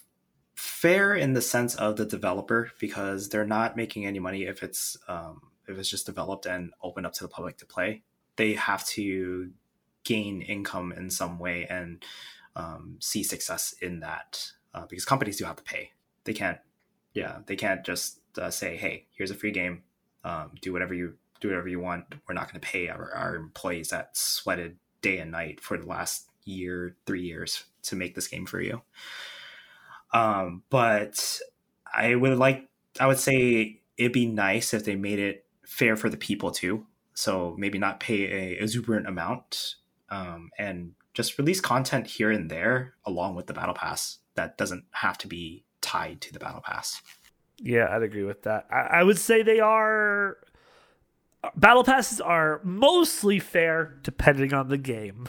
fair 0.59 1.15
in 1.15 1.31
the 1.31 1.41
sense 1.41 1.73
of 1.75 1.95
the 1.95 2.05
developer 2.05 2.69
because 2.79 3.29
they're 3.29 3.45
not 3.45 3.77
making 3.77 4.05
any 4.05 4.19
money 4.19 4.43
if 4.43 4.61
it's 4.61 4.97
um, 5.07 5.41
if 5.69 5.77
it's 5.77 5.89
just 5.89 6.05
developed 6.05 6.45
and 6.45 6.73
opened 6.83 7.05
up 7.05 7.13
to 7.13 7.23
the 7.23 7.29
public 7.29 7.57
to 7.57 7.65
play. 7.65 8.03
They 8.35 8.53
have 8.53 8.85
to 8.87 9.51
gain 10.03 10.41
income 10.41 10.91
in 10.91 11.09
some 11.11 11.39
way 11.39 11.65
and 11.69 12.03
um, 12.57 12.97
see 12.99 13.23
success 13.23 13.73
in 13.81 14.01
that 14.01 14.51
uh, 14.73 14.85
because 14.89 15.05
companies 15.05 15.37
do 15.37 15.45
have 15.45 15.55
to 15.55 15.63
pay. 15.63 15.93
They 16.25 16.33
can't, 16.33 16.57
yeah, 17.13 17.37
they 17.45 17.55
can't 17.55 17.85
just 17.85 18.19
uh, 18.37 18.51
say, 18.51 18.75
"Hey, 18.75 19.07
here's 19.13 19.31
a 19.31 19.35
free 19.35 19.51
game. 19.51 19.83
Um, 20.25 20.51
do 20.61 20.73
whatever 20.73 20.93
you 20.93 21.13
do 21.39 21.47
whatever 21.47 21.69
you 21.69 21.79
want. 21.79 22.03
We're 22.27 22.35
not 22.35 22.51
going 22.51 22.59
to 22.59 22.67
pay 22.67 22.89
our, 22.89 23.13
our 23.13 23.35
employees 23.37 23.89
that 23.89 24.17
sweated 24.17 24.75
day 25.01 25.19
and 25.19 25.31
night 25.31 25.61
for 25.61 25.77
the 25.77 25.87
last 25.87 26.27
year, 26.43 26.97
three 27.05 27.21
years 27.21 27.63
to 27.83 27.95
make 27.95 28.13
this 28.13 28.27
game 28.27 28.45
for 28.45 28.59
you." 28.59 28.81
Um, 30.13 30.63
but 30.69 31.39
I 31.93 32.15
would 32.15 32.37
like, 32.37 32.67
I 32.99 33.07
would 33.07 33.19
say 33.19 33.81
it'd 33.97 34.13
be 34.13 34.25
nice 34.25 34.73
if 34.73 34.85
they 34.85 34.95
made 34.95 35.19
it 35.19 35.45
fair 35.65 35.95
for 35.95 36.09
the 36.09 36.17
people 36.17 36.51
too. 36.51 36.85
So 37.13 37.55
maybe 37.57 37.77
not 37.77 37.99
pay 37.99 38.23
a 38.23 38.61
exuberant 38.61 39.07
amount, 39.07 39.75
um, 40.09 40.49
and 40.57 40.93
just 41.13 41.37
release 41.37 41.59
content 41.59 42.07
here 42.07 42.31
and 42.31 42.49
there 42.49 42.93
along 43.05 43.35
with 43.35 43.47
the 43.47 43.53
battle 43.53 43.73
pass 43.73 44.19
that 44.35 44.57
doesn't 44.57 44.85
have 44.91 45.17
to 45.17 45.27
be 45.27 45.65
tied 45.81 46.21
to 46.21 46.33
the 46.33 46.39
battle 46.39 46.61
pass. 46.61 47.01
Yeah, 47.57 47.87
I'd 47.91 48.03
agree 48.03 48.23
with 48.23 48.43
that. 48.43 48.67
I, 48.71 48.99
I 48.99 49.03
would 49.03 49.19
say 49.19 49.43
they 49.43 49.59
are 49.59 50.37
battle 51.55 51.83
passes 51.83 52.21
are 52.21 52.61
mostly 52.63 53.39
fair 53.39 53.97
depending 54.03 54.53
on 54.53 54.69
the 54.69 54.77
game. 54.77 55.27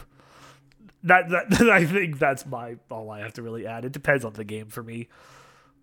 That, 1.03 1.29
that 1.29 1.61
I 1.69 1.85
think 1.85 2.19
that's 2.19 2.45
my 2.45 2.75
all 2.89 3.09
I 3.09 3.19
have 3.19 3.33
to 3.33 3.41
really 3.41 3.65
add. 3.65 3.85
It 3.85 3.91
depends 3.91 4.23
on 4.25 4.33
the 4.33 4.43
game 4.43 4.67
for 4.67 4.83
me. 4.83 5.07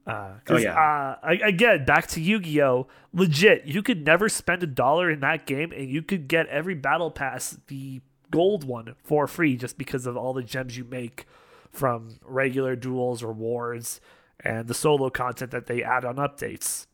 Uh, 0.06 0.34
Oh, 0.48 0.56
yeah. 0.56 1.16
uh, 1.22 1.36
again, 1.42 1.84
back 1.84 2.06
to 2.08 2.20
Yu-Gi-Oh! 2.20 2.86
Legit, 3.12 3.66
you 3.66 3.82
could 3.82 4.06
never 4.06 4.30
spend 4.30 4.62
a 4.62 4.66
dollar 4.66 5.10
in 5.10 5.20
that 5.20 5.44
game, 5.44 5.70
and 5.70 5.90
you 5.90 6.00
could 6.02 6.28
get 6.28 6.46
every 6.46 6.74
battle 6.74 7.10
pass, 7.10 7.58
the 7.66 8.00
gold 8.30 8.64
one, 8.64 8.94
for 9.04 9.26
free, 9.26 9.56
just 9.56 9.76
because 9.76 10.06
of 10.06 10.16
all 10.16 10.32
the 10.32 10.42
gems 10.42 10.78
you 10.78 10.84
make 10.84 11.26
from 11.70 12.18
regular 12.24 12.74
duels, 12.74 13.22
rewards, 13.22 14.00
and 14.42 14.66
the 14.66 14.72
solo 14.72 15.10
content 15.10 15.50
that 15.50 15.66
they 15.66 15.82
add 15.82 16.06
on 16.06 16.16
updates. 16.16 16.86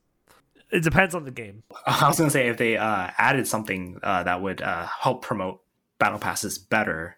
It 0.73 0.83
depends 0.83 1.15
on 1.15 1.25
the 1.25 1.31
game. 1.31 1.63
I 1.87 2.09
was 2.09 2.19
gonna 2.19 2.31
say 2.31 2.49
if 2.49 2.57
they 2.57 2.77
uh, 2.77 3.11
added 3.17 3.47
something 3.47 4.01
uh, 4.03 4.25
that 4.25 4.43
would 4.43 4.61
uh, 4.61 4.87
help 4.87 5.23
promote 5.23 5.61
battle 6.01 6.19
passes 6.19 6.59
better. 6.59 7.17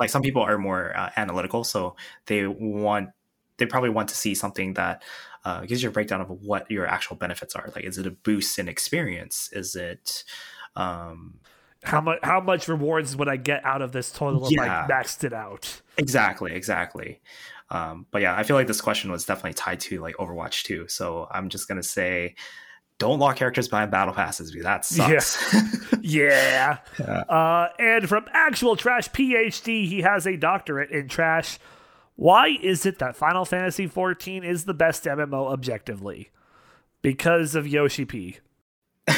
Like 0.00 0.10
some 0.10 0.22
people 0.22 0.42
are 0.42 0.58
more 0.58 0.96
uh, 0.96 1.10
analytical, 1.16 1.64
so 1.64 1.96
they 2.26 2.46
want 2.46 3.10
they 3.56 3.66
probably 3.66 3.90
want 3.90 4.08
to 4.08 4.16
see 4.16 4.34
something 4.34 4.74
that 4.74 5.02
uh, 5.44 5.64
gives 5.66 5.82
you 5.82 5.88
a 5.88 5.92
breakdown 5.92 6.20
of 6.20 6.30
what 6.30 6.68
your 6.70 6.86
actual 6.86 7.16
benefits 7.16 7.54
are. 7.54 7.70
Like, 7.74 7.84
is 7.84 7.98
it 7.98 8.06
a 8.06 8.10
boost 8.10 8.58
in 8.58 8.68
experience? 8.68 9.50
Is 9.52 9.76
it 9.76 10.24
um, 10.74 11.38
How 11.84 12.00
much? 12.00 12.18
How 12.22 12.40
much 12.40 12.66
rewards 12.66 13.16
would 13.16 13.28
I 13.28 13.36
get 13.36 13.64
out 13.64 13.82
of 13.82 13.92
this 13.92 14.10
total 14.10 14.46
if 14.48 14.56
Yeah. 14.56 14.86
I 14.86 14.90
maxed 14.90 15.22
it 15.24 15.32
out? 15.32 15.80
exactly 15.96 16.52
exactly? 16.52 17.20
Um, 17.70 18.06
but 18.10 18.22
yeah, 18.22 18.36
I 18.36 18.42
feel 18.42 18.56
like 18.56 18.66
this 18.66 18.80
question 18.80 19.10
was 19.10 19.24
definitely 19.24 19.54
tied 19.54 19.80
to 19.80 20.00
like 20.00 20.16
Overwatch 20.16 20.62
2. 20.64 20.88
So 20.88 21.28
I'm 21.30 21.48
just 21.48 21.68
gonna 21.68 21.82
say, 21.82 22.34
don't 22.98 23.18
lock 23.18 23.36
characters 23.36 23.68
behind 23.68 23.90
battle 23.90 24.14
passes 24.14 24.50
because 24.50 24.64
that 24.64 24.84
sucks. 24.84 25.54
Yeah. 26.02 26.78
Uh, 27.00 27.68
and 27.78 28.06
from 28.06 28.26
actual 28.32 28.76
trash 28.76 29.08
PhD, 29.08 29.86
he 29.86 30.02
has 30.02 30.26
a 30.26 30.36
doctorate 30.36 30.90
in 30.90 31.08
trash. 31.08 31.58
Why 32.16 32.58
is 32.62 32.84
it 32.84 32.98
that 32.98 33.16
Final 33.16 33.44
Fantasy 33.44 33.88
XIV 33.88 34.44
is 34.44 34.64
the 34.64 34.74
best 34.74 35.04
MMO 35.04 35.50
objectively? 35.50 36.30
Because 37.00 37.54
of 37.54 37.66
Yoshi 37.66 38.04
P. 38.04 38.38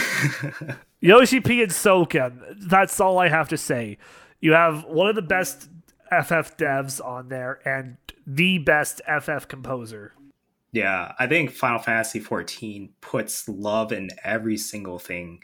Yoshi 1.01 1.41
P 1.41 1.63
and 1.63 1.73
Soken. 1.73 2.57
That's 2.61 3.01
all 3.01 3.19
I 3.19 3.29
have 3.29 3.49
to 3.49 3.59
say. 3.59 3.99
You 4.41 4.53
have 4.53 4.85
one 4.85 5.09
of 5.09 5.17
the 5.17 5.23
best 5.23 5.69
FF 6.11 6.57
devs 6.57 7.05
on 7.05 7.29
there 7.29 7.61
and 7.65 7.97
the 8.27 8.59
best 8.59 9.01
FF 9.07 9.49
composer. 9.49 10.13
Yeah, 10.77 11.15
I 11.19 11.27
think 11.27 11.53
Final 11.53 11.79
Fantasy 11.79 12.21
XIV 12.21 12.91
puts 13.01 13.49
love 13.49 13.93
in 13.93 14.11
every 14.23 14.59
single 14.59 14.99
thing 14.99 15.43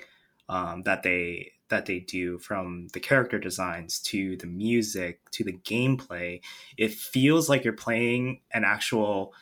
um, 0.50 0.82
that 0.82 1.02
they 1.02 1.52
that 1.70 1.86
they 1.86 2.00
do, 2.00 2.38
from 2.38 2.88
the 2.92 3.00
character 3.00 3.38
designs 3.38 3.98
to 4.00 4.36
the 4.36 4.46
music 4.46 5.20
to 5.30 5.42
the 5.42 5.54
gameplay. 5.54 6.42
It 6.76 6.92
feels 6.92 7.48
like 7.48 7.64
you're 7.64 7.72
playing 7.72 8.42
an 8.52 8.64
actual 8.64 9.32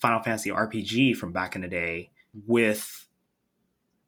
Final 0.00 0.20
Fantasy 0.20 0.50
RPG 0.50 1.16
from 1.16 1.30
back 1.30 1.54
in 1.54 1.62
the 1.62 1.68
day 1.68 2.10
with 2.48 3.06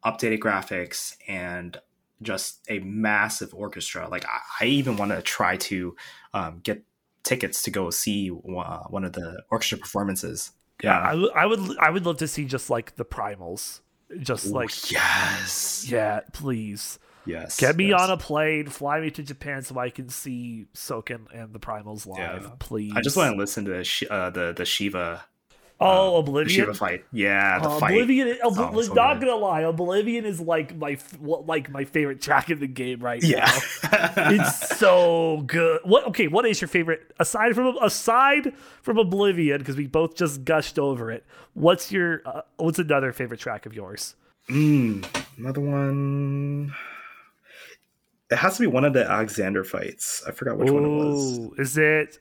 updated 0.04 0.40
graphics 0.40 1.14
and 1.28 1.80
just 2.20 2.64
a 2.68 2.80
massive 2.80 3.54
orchestra. 3.54 4.08
Like 4.08 4.24
I, 4.24 4.40
I 4.62 4.64
even 4.64 4.96
want 4.96 5.12
to 5.12 5.22
try 5.22 5.56
to 5.56 5.94
um, 6.34 6.58
get 6.64 6.82
tickets 7.22 7.62
to 7.62 7.70
go 7.70 7.90
see 7.90 8.32
uh, 8.32 8.82
one 8.88 9.04
of 9.04 9.12
the 9.12 9.44
orchestra 9.52 9.78
performances. 9.78 10.50
Yeah, 10.82 11.00
I, 11.00 11.10
w- 11.10 11.30
I 11.34 11.46
would 11.46 11.78
I 11.78 11.90
would 11.90 12.04
love 12.06 12.18
to 12.18 12.28
see 12.28 12.44
just 12.44 12.68
like 12.70 12.96
the 12.96 13.04
primals, 13.04 13.80
just 14.20 14.46
Ooh, 14.46 14.50
like 14.50 14.90
yes, 14.92 15.86
yeah, 15.88 16.20
please. 16.32 16.98
yes. 17.24 17.58
Get 17.58 17.76
me 17.76 17.88
yes. 17.90 18.00
on 18.00 18.10
a 18.10 18.16
plane, 18.16 18.66
fly 18.68 19.00
me 19.00 19.10
to 19.12 19.22
Japan 19.22 19.62
so 19.62 19.78
I 19.78 19.90
can 19.90 20.08
see 20.08 20.66
Soken 20.74 21.26
and 21.32 21.52
the 21.52 21.58
Primals 21.60 22.06
live, 22.06 22.42
Yeah. 22.42 22.50
please. 22.58 22.92
I 22.94 23.00
just 23.00 23.16
want 23.16 23.32
to 23.32 23.38
listen 23.38 23.64
to 23.64 23.70
the 23.70 24.06
uh, 24.10 24.30
the 24.30 24.52
the 24.56 24.64
Shiva 24.64 25.24
Oh, 25.78 26.22
the 26.22 26.30
Oblivion. 26.30 26.72
Fight. 26.72 27.04
Yeah, 27.12 27.58
the 27.58 27.68
Uh, 27.68 27.78
fight. 27.78 27.90
Oblivion. 27.92 28.38
Ob- 28.42 28.54
Oh, 28.74 28.80
so 28.80 28.94
not 28.94 29.20
good. 29.20 29.26
gonna 29.26 29.36
lie, 29.40 29.60
Oblivion 29.60 30.24
is 30.24 30.40
like 30.40 30.74
my 30.74 30.96
what, 31.18 31.46
like 31.46 31.70
my 31.70 31.84
favorite 31.84 32.22
track 32.22 32.48
in 32.48 32.60
the 32.60 32.66
game 32.66 33.00
right 33.00 33.22
Yeah. 33.22 33.44
now. 33.92 34.12
It's 34.30 34.78
so 34.78 35.42
good. 35.46 35.80
What? 35.84 36.06
Okay, 36.08 36.28
what 36.28 36.46
is 36.46 36.60
your 36.62 36.68
favorite 36.68 37.12
aside 37.20 37.54
from 37.54 37.76
aside 37.82 38.54
from 38.80 38.96
Oblivion? 38.96 39.58
Because 39.58 39.76
we 39.76 39.86
both 39.86 40.14
just 40.16 40.44
gushed 40.46 40.78
over 40.78 41.10
it. 41.10 41.24
What's 41.52 41.92
your 41.92 42.22
uh, 42.24 42.40
what's 42.56 42.78
another 42.78 43.12
favorite 43.12 43.40
track 43.40 43.66
of 43.66 43.74
yours? 43.74 44.14
Mm, 44.48 45.04
another 45.36 45.60
one. 45.60 46.72
It 48.30 48.36
has 48.36 48.56
to 48.56 48.62
be 48.62 48.66
one 48.66 48.84
of 48.84 48.92
the 48.92 49.04
Alexander 49.08 49.62
fights. 49.62 50.22
I 50.26 50.30
forgot 50.32 50.56
which 50.58 50.70
one 50.70 50.84
it 50.84 50.88
was. 50.88 51.38
Is 51.58 51.76
it 51.78 52.18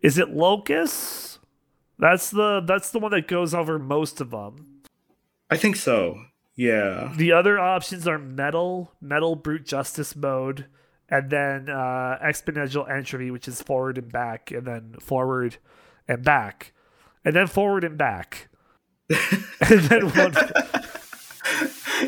is 0.00 0.16
it 0.18 0.30
Locus? 0.30 1.35
That's 1.98 2.30
the 2.30 2.62
that's 2.66 2.90
the 2.90 2.98
one 2.98 3.10
that 3.12 3.28
goes 3.28 3.54
over 3.54 3.78
most 3.78 4.20
of 4.20 4.30
them. 4.30 4.82
I 5.50 5.56
think 5.56 5.76
so. 5.76 6.18
Yeah. 6.54 7.12
The 7.16 7.32
other 7.32 7.58
options 7.58 8.08
are 8.08 8.18
metal, 8.18 8.92
metal 9.00 9.36
brute 9.36 9.66
justice 9.66 10.16
mode, 10.16 10.66
and 11.08 11.30
then 11.30 11.68
uh, 11.68 12.18
exponential 12.22 12.90
entropy, 12.90 13.30
which 13.30 13.46
is 13.46 13.62
forward 13.62 13.98
and 13.98 14.10
back, 14.10 14.50
and 14.50 14.66
then 14.66 14.96
forward 15.00 15.58
and 16.08 16.24
back, 16.24 16.72
and 17.24 17.36
then 17.36 17.46
forward 17.46 17.84
and 17.84 17.98
back, 17.98 18.48
and 19.10 19.80
then 19.82 20.10
one. 20.10 20.34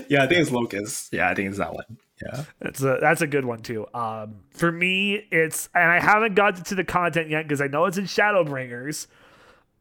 Yeah, 0.09 0.25
I 0.25 0.27
think 0.27 0.41
it's 0.41 0.51
Locus. 0.51 1.09
Yeah, 1.13 1.31
I 1.31 1.35
think 1.35 1.49
it's 1.49 1.59
that 1.59 1.73
one. 1.73 1.99
Yeah. 2.23 2.45
That's 2.61 2.83
a 2.83 2.99
that's 3.01 3.21
a 3.21 3.27
good 3.27 3.45
one 3.45 3.61
too. 3.61 3.87
Um, 3.95 4.41
for 4.51 4.71
me, 4.73 5.27
it's 5.31 5.69
and 5.75 5.91
I 5.91 6.01
haven't 6.01 6.35
gotten 6.35 6.65
to 6.65 6.75
the 6.75 6.85
content 6.85 7.31
yet 7.31 7.45
because 7.45 7.61
I 7.61 7.69
know 7.69 7.85
it's 7.87 7.97
in 7.97 8.05
Shadowbringers, 8.05 9.07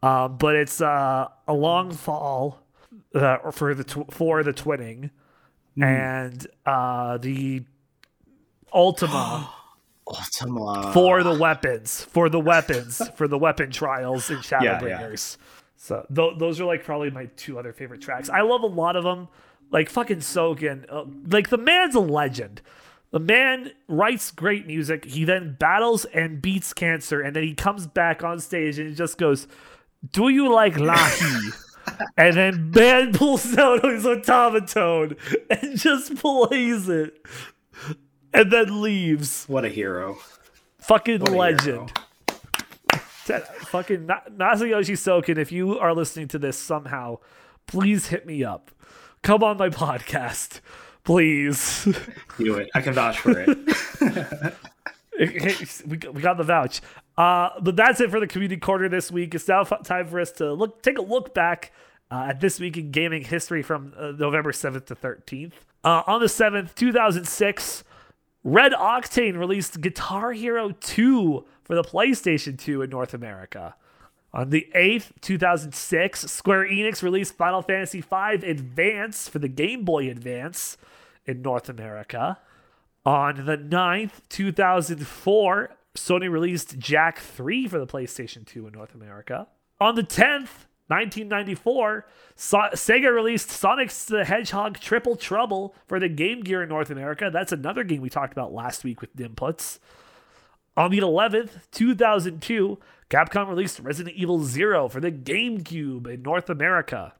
uh, 0.03 0.27
but 0.27 0.55
it's 0.55 0.81
uh, 0.81 1.27
a 1.47 1.53
long 1.53 1.91
fall 1.91 2.59
uh, 3.15 3.51
for 3.51 3.73
the 3.73 3.83
tw- 3.83 4.11
for 4.11 4.43
the 4.43 4.53
twinning, 4.53 5.09
and 5.81 6.45
uh, 6.65 7.17
the 7.17 7.63
Ultima 8.73 9.49
Ultima. 10.07 10.91
for 10.93 11.23
the 11.23 11.33
weapons 11.37 12.03
for 12.05 12.29
the 12.29 12.39
weapons 12.39 13.01
for 13.15 13.27
the 13.27 13.37
weapon 13.37 13.71
trials 13.71 14.29
in 14.29 14.37
Yeah, 14.37 14.43
yeah. 14.63 14.79
Shadowbringers. 14.79 15.37
So 15.75 16.05
th- 16.13 16.33
those 16.39 16.59
are 16.59 16.65
like 16.65 16.83
probably 16.83 17.11
my 17.11 17.25
two 17.35 17.59
other 17.59 17.73
favorite 17.73 18.01
tracks. 18.01 18.29
I 18.29 18.41
love 18.41 18.63
a 18.63 18.67
lot 18.67 18.95
of 18.95 19.03
them. 19.03 19.27
Like 19.69 19.89
fucking 19.89 20.17
Soken. 20.19 20.85
Uh, 20.89 21.03
like 21.29 21.49
the 21.49 21.57
man's 21.57 21.93
a 21.95 21.99
legend. 21.99 22.61
The 23.11 23.19
man 23.19 23.71
writes 23.87 24.31
great 24.31 24.65
music. 24.67 25.05
He 25.05 25.23
then 25.23 25.55
battles 25.59 26.05
and 26.05 26.41
beats 26.41 26.73
cancer, 26.73 27.21
and 27.21 27.35
then 27.35 27.43
he 27.43 27.53
comes 27.53 27.85
back 27.87 28.23
on 28.23 28.39
stage 28.39 28.79
and 28.79 28.89
he 28.89 28.95
just 28.95 29.17
goes, 29.17 29.47
"Do 30.11 30.29
you 30.29 30.51
like 30.51 30.75
Lahi?" 30.75 31.63
and 32.17 32.35
then 32.35 32.71
man 32.71 33.13
pulls 33.13 33.57
out 33.57 33.83
his 33.83 34.05
automaton 34.05 35.15
and 35.49 35.77
just 35.77 36.15
plays 36.15 36.89
it, 36.89 37.25
and 38.33 38.51
then 38.51 38.81
leaves. 38.81 39.45
What 39.47 39.65
a 39.65 39.69
hero. 39.69 40.17
Fucking 40.79 41.21
What 41.21 41.31
legend. 41.31 41.91
That- 43.27 43.57
fucking 43.57 44.05
Na- 44.05 44.21
Masayoshi 44.31 44.93
Soken, 44.95 45.37
if 45.37 45.51
you 45.51 45.77
are 45.79 45.93
listening 45.93 46.29
to 46.29 46.39
this 46.39 46.57
somehow, 46.57 47.17
please 47.65 48.07
hit 48.07 48.25
me 48.25 48.41
up. 48.41 48.71
Come 49.21 49.43
on 49.43 49.57
my 49.57 49.67
podcast. 49.67 50.61
Please. 51.03 51.83
Do 52.37 52.55
it. 52.55 52.69
I 52.73 52.79
can 52.79 52.93
vouch 52.93 53.19
for 53.19 53.31
it. 53.37 53.57
we 55.85 55.97
got 55.97 56.37
the 56.37 56.43
vouch. 56.45 56.79
Uh, 57.17 57.49
but 57.61 57.75
that's 57.75 57.99
it 57.99 58.11
for 58.11 58.19
the 58.19 58.27
community 58.27 58.59
corner 58.59 58.87
this 58.87 59.11
week. 59.11 59.33
It's 59.33 59.47
now 59.47 59.63
time 59.63 60.07
for 60.07 60.19
us 60.19 60.31
to 60.33 60.53
look, 60.53 60.81
take 60.83 60.97
a 60.97 61.01
look 61.01 61.33
back 61.33 61.71
uh, 62.11 62.27
at 62.29 62.41
this 62.41 62.59
week 62.59 62.77
in 62.77 62.91
gaming 62.91 63.23
history 63.23 63.63
from 63.63 63.93
uh, 63.97 64.11
November 64.11 64.51
7th 64.51 64.85
to 64.85 64.95
13th. 64.95 65.53
Uh, 65.83 66.03
on 66.05 66.19
the 66.19 66.27
7th, 66.27 66.75
2006, 66.75 67.83
RedOctane 68.45 69.37
released 69.37 69.81
Guitar 69.81 70.31
Hero 70.31 70.71
2 70.71 71.45
for 71.63 71.75
the 71.75 71.83
PlayStation 71.83 72.57
2 72.57 72.83
in 72.83 72.89
North 72.89 73.13
America. 73.13 73.75
On 74.33 74.49
the 74.49 74.67
8th, 74.75 75.11
2006, 75.21 76.31
Square 76.31 76.67
Enix 76.69 77.01
released 77.01 77.35
Final 77.35 77.61
Fantasy 77.61 78.01
V 78.01 78.47
Advance 78.47 79.27
for 79.27 79.39
the 79.39 79.47
Game 79.47 79.83
Boy 79.83 80.09
Advance 80.09 80.77
in 81.25 81.41
North 81.41 81.69
America. 81.69 82.37
On 83.05 83.45
the 83.45 83.57
9th, 83.57 84.21
2004, 84.29 85.76
Sony 85.97 86.29
released 86.29 86.77
Jak 86.77 87.19
3 87.19 87.67
for 87.67 87.79
the 87.79 87.87
PlayStation 87.87 88.45
2 88.45 88.67
in 88.67 88.73
North 88.73 88.93
America. 88.95 89.47
On 89.79 89.95
the 89.95 90.03
10th, 90.03 90.65
1994, 90.87 92.05
so- 92.35 92.57
Sega 92.73 93.13
released 93.13 93.49
Sonic 93.49 93.89
the 93.89 94.23
Hedgehog 94.25 94.79
Triple 94.79 95.15
Trouble 95.15 95.75
for 95.87 95.99
the 95.99 96.09
Game 96.09 96.41
Gear 96.41 96.63
in 96.63 96.69
North 96.69 96.89
America. 96.89 97.29
That's 97.31 97.51
another 97.51 97.83
game 97.83 98.01
we 98.01 98.09
talked 98.09 98.31
about 98.31 98.53
last 98.53 98.83
week 98.83 99.01
with 99.01 99.15
Inputs. 99.15 99.79
On 100.77 100.91
the 100.91 100.99
11th, 100.99 101.69
2002, 101.71 102.77
Capcom 103.09 103.49
released 103.49 103.79
Resident 103.79 104.15
Evil 104.15 104.43
0 104.43 104.89
for 104.89 104.99
the 104.99 105.11
GameCube 105.11 106.07
in 106.07 106.21
North 106.21 106.49
America. 106.49 107.13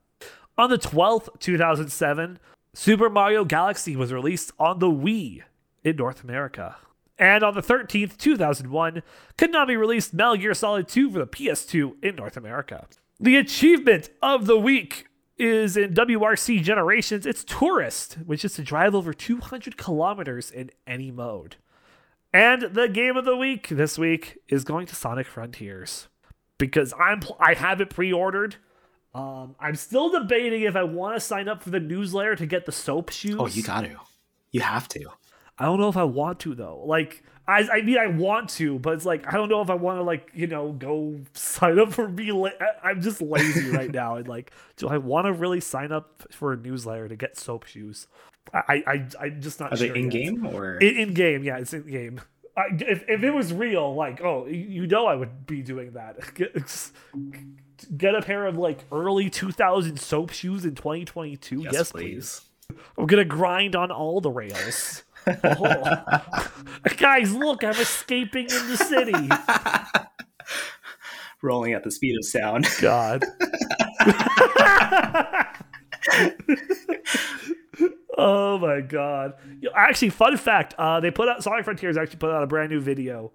On 0.57 0.69
the 0.69 0.77
12th, 0.77 1.39
2007, 1.39 2.39
Super 2.73 3.09
Mario 3.09 3.43
Galaxy 3.43 3.95
was 3.95 4.13
released 4.13 4.51
on 4.59 4.79
the 4.79 4.87
Wii 4.91 5.41
in 5.83 5.95
North 5.95 6.23
America. 6.23 6.75
And 7.19 7.43
on 7.43 7.55
the 7.55 7.61
13th, 7.61 8.17
2001, 8.17 9.01
Konami 9.37 9.77
released 9.77 10.13
Metal 10.13 10.37
Gear 10.37 10.53
Solid 10.53 10.87
2 10.87 11.11
for 11.11 11.19
the 11.19 11.27
PS2 11.27 12.03
in 12.03 12.15
North 12.15 12.37
America. 12.37 12.87
The 13.19 13.37
achievement 13.37 14.09
of 14.21 14.45
the 14.45 14.57
week 14.57 15.07
is 15.37 15.75
in 15.75 15.93
WRC 15.93 16.61
Generations. 16.61 17.25
It's 17.25 17.43
Tourist, 17.43 18.19
which 18.25 18.45
is 18.45 18.53
to 18.53 18.63
drive 18.63 18.93
over 18.93 19.13
200 19.13 19.77
kilometers 19.77 20.51
in 20.51 20.69
any 20.85 21.11
mode. 21.11 21.55
And 22.33 22.63
the 22.63 22.87
game 22.87 23.17
of 23.17 23.25
the 23.25 23.35
week 23.35 23.69
this 23.69 23.97
week 23.97 24.37
is 24.47 24.63
going 24.63 24.85
to 24.87 24.95
Sonic 24.95 25.27
Frontiers 25.27 26.07
because 26.57 26.93
I'm 26.99 27.21
I 27.39 27.53
have 27.53 27.81
it 27.81 27.89
pre-ordered. 27.89 28.57
Um, 29.15 29.55
I'm 29.59 29.75
still 29.75 30.09
debating 30.09 30.63
if 30.63 30.75
I 30.75 30.83
want 30.83 31.15
to 31.15 31.19
sign 31.19 31.47
up 31.47 31.63
for 31.63 31.69
the 31.71 31.79
newsletter 31.79 32.35
to 32.35 32.45
get 32.45 32.65
the 32.65 32.71
soap 32.71 33.09
shoes. 33.09 33.37
oh, 33.39 33.47
you 33.47 33.63
got 33.63 33.81
to. 33.81 33.95
You 34.51 34.61
have 34.61 34.87
to. 34.89 35.09
I 35.59 35.65
don't 35.65 35.79
know 35.79 35.89
if 35.89 35.97
I 35.97 36.03
want 36.03 36.39
to 36.41 36.55
though. 36.55 36.83
Like 36.85 37.23
I, 37.47 37.67
I 37.69 37.81
mean, 37.81 37.97
I 37.97 38.07
want 38.07 38.49
to, 38.51 38.77
but 38.79 38.93
it's 38.93 39.05
like 39.05 39.25
I 39.31 39.37
don't 39.37 39.47
know 39.49 39.61
if 39.61 39.69
I 39.69 39.75
want 39.75 39.99
to 39.99 40.03
like 40.03 40.29
you 40.33 40.47
know 40.47 40.73
go 40.73 41.19
sign 41.33 41.79
up 41.79 41.93
for 41.93 42.07
be. 42.07 42.31
La- 42.31 42.49
I'm 42.83 43.01
just 43.01 43.21
lazy 43.21 43.69
right 43.69 43.91
now, 43.91 44.15
and 44.17 44.27
like, 44.27 44.51
do 44.75 44.87
I 44.89 44.97
want 44.97 45.25
to 45.27 45.33
really 45.33 45.61
sign 45.61 45.91
up 45.91 46.23
for 46.31 46.53
a 46.53 46.57
newsletter 46.57 47.07
to 47.07 47.15
get 47.15 47.37
soap 47.37 47.65
shoes? 47.65 48.07
I, 48.53 48.83
I, 48.87 49.07
I'm 49.19 49.41
just 49.41 49.59
not 49.59 49.73
Are 49.73 49.77
sure. 49.77 49.89
they 49.89 49.99
in 49.99 50.07
game 50.09 50.45
or? 50.45 50.77
In, 50.77 51.13
game, 51.13 51.43
yeah, 51.43 51.57
it's 51.57 51.73
in 51.73 51.85
game. 51.85 52.21
I, 52.55 52.67
if 52.71 53.03
if 53.09 53.23
it 53.23 53.31
was 53.31 53.53
real, 53.53 53.93
like, 53.93 54.21
oh, 54.21 54.45
you- 54.47 54.87
know, 54.87 55.05
I 55.05 55.15
would 55.15 55.45
be 55.45 55.61
doing 55.61 55.91
that. 55.91 56.17
Get, 56.35 56.55
get 57.97 58.15
a 58.15 58.21
pair 58.21 58.45
of 58.45 58.57
like 58.57 58.79
early 58.91 59.29
2000 59.29 59.99
soap 59.99 60.31
shoes 60.31 60.65
in 60.65 60.75
2022. 60.75 61.67
Yes, 61.71 61.91
please. 61.91 62.41
I'm 62.97 63.05
gonna 63.05 63.23
grind 63.25 63.75
on 63.75 63.91
all 63.91 64.19
the 64.21 64.31
rails. 64.31 65.03
Oh. 65.43 66.47
Guys, 66.97 67.33
look, 67.33 67.63
I'm 67.63 67.71
escaping 67.71 68.45
in 68.45 68.69
the 68.69 68.77
city. 68.77 69.13
Rolling 71.41 71.73
at 71.73 71.83
the 71.83 71.91
speed 71.91 72.17
of 72.17 72.25
sound. 72.25 72.67
God. 72.81 73.23
Oh 78.19 78.57
my 78.57 78.81
god! 78.81 79.33
Actually, 79.75 80.09
fun 80.09 80.37
fact: 80.37 80.73
uh, 80.79 80.99
they 80.99 81.11
put 81.11 81.29
out 81.29 81.43
Sonic 81.43 81.65
Frontiers 81.65 81.97
actually 81.97 82.17
put 82.17 82.31
out 82.31 82.41
a 82.41 82.47
brand 82.47 82.71
new 82.71 82.79
video 82.79 83.31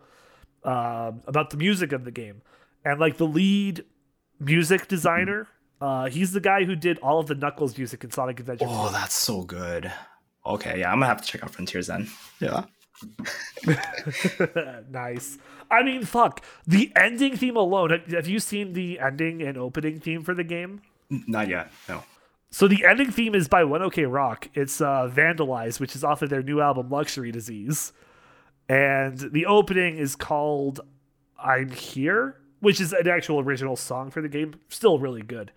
um, 0.64 1.20
about 1.28 1.50
the 1.50 1.56
music 1.56 1.92
of 1.92 2.04
the 2.04 2.10
game, 2.10 2.42
and 2.84 2.98
like 2.98 3.16
the 3.16 3.26
lead 3.26 3.84
music 4.40 4.88
designer, 4.88 5.46
uh, 5.80 6.06
he's 6.06 6.32
the 6.32 6.40
guy 6.40 6.64
who 6.64 6.74
did 6.74 6.98
all 6.98 7.20
of 7.20 7.28
the 7.28 7.36
Knuckles 7.36 7.78
music 7.78 8.02
in 8.02 8.10
Sonic 8.10 8.40
Adventure. 8.40 8.64
Oh, 8.68 8.90
that's 8.90 9.14
so 9.14 9.42
good. 9.42 9.92
Okay, 10.44 10.80
yeah, 10.80 10.90
I'm 10.90 10.96
gonna 10.96 11.06
have 11.06 11.22
to 11.22 11.26
check 11.26 11.42
out 11.42 11.50
Frontiers 11.50 11.86
then. 11.86 12.08
Yeah. 12.40 12.64
nice. 14.90 15.38
I 15.70 15.82
mean, 15.82 16.04
fuck. 16.04 16.44
The 16.66 16.92
ending 16.96 17.36
theme 17.36 17.56
alone. 17.56 18.02
Have 18.10 18.28
you 18.28 18.38
seen 18.38 18.72
the 18.72 18.98
ending 19.00 19.42
and 19.42 19.56
opening 19.56 20.00
theme 20.00 20.22
for 20.22 20.34
the 20.34 20.44
game? 20.44 20.82
Not 21.10 21.48
yet. 21.48 21.70
No. 21.88 22.04
So 22.50 22.68
the 22.68 22.84
ending 22.84 23.10
theme 23.10 23.34
is 23.34 23.48
by 23.48 23.64
One 23.64 23.82
OK 23.82 24.04
Rock. 24.04 24.48
It's 24.54 24.80
uh, 24.80 25.10
"Vandalize," 25.12 25.80
which 25.80 25.96
is 25.96 26.04
off 26.04 26.22
of 26.22 26.30
their 26.30 26.42
new 26.42 26.60
album 26.60 26.90
"Luxury 26.90 27.32
Disease," 27.32 27.92
and 28.68 29.18
the 29.18 29.46
opening 29.46 29.96
is 29.96 30.14
called 30.16 30.80
"I'm 31.42 31.70
Here," 31.70 32.36
which 32.60 32.80
is 32.80 32.92
an 32.92 33.08
actual 33.08 33.40
original 33.40 33.76
song 33.76 34.10
for 34.10 34.20
the 34.20 34.28
game. 34.28 34.54
Still 34.68 34.98
really 34.98 35.22
good. 35.22 35.50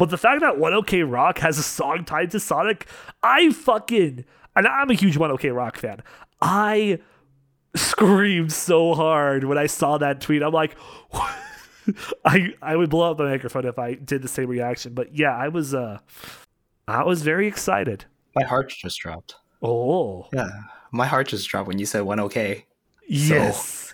But 0.00 0.08
the 0.08 0.16
fact 0.16 0.40
that 0.40 0.56
One 0.56 0.72
OK 0.72 1.02
Rock 1.02 1.40
has 1.40 1.58
a 1.58 1.62
song 1.62 2.06
tied 2.06 2.30
to 2.30 2.40
Sonic, 2.40 2.86
I 3.22 3.50
fucking 3.50 4.24
and 4.56 4.66
I'm 4.66 4.88
a 4.88 4.94
huge 4.94 5.18
One 5.18 5.30
OK 5.30 5.50
Rock 5.50 5.76
fan. 5.76 6.02
I 6.40 7.00
screamed 7.76 8.50
so 8.50 8.94
hard 8.94 9.44
when 9.44 9.58
I 9.58 9.66
saw 9.66 9.98
that 9.98 10.22
tweet. 10.22 10.42
I'm 10.42 10.54
like, 10.54 10.74
I 12.24 12.54
I 12.62 12.76
would 12.76 12.88
blow 12.88 13.10
up 13.10 13.18
the 13.18 13.24
microphone 13.24 13.66
if 13.66 13.78
I 13.78 13.92
did 13.92 14.22
the 14.22 14.28
same 14.28 14.48
reaction. 14.48 14.94
But 14.94 15.14
yeah, 15.14 15.36
I 15.36 15.48
was 15.48 15.74
uh 15.74 15.98
I 16.88 17.04
was 17.04 17.20
very 17.20 17.46
excited. 17.46 18.06
My 18.34 18.44
heart 18.44 18.70
just 18.70 18.98
dropped. 19.00 19.34
Oh. 19.62 20.28
Yeah. 20.32 20.48
My 20.92 21.04
heart 21.04 21.28
just 21.28 21.46
dropped 21.46 21.68
when 21.68 21.78
you 21.78 21.84
said 21.84 22.04
one 22.04 22.20
okay. 22.20 22.64
Yes. 23.06 23.92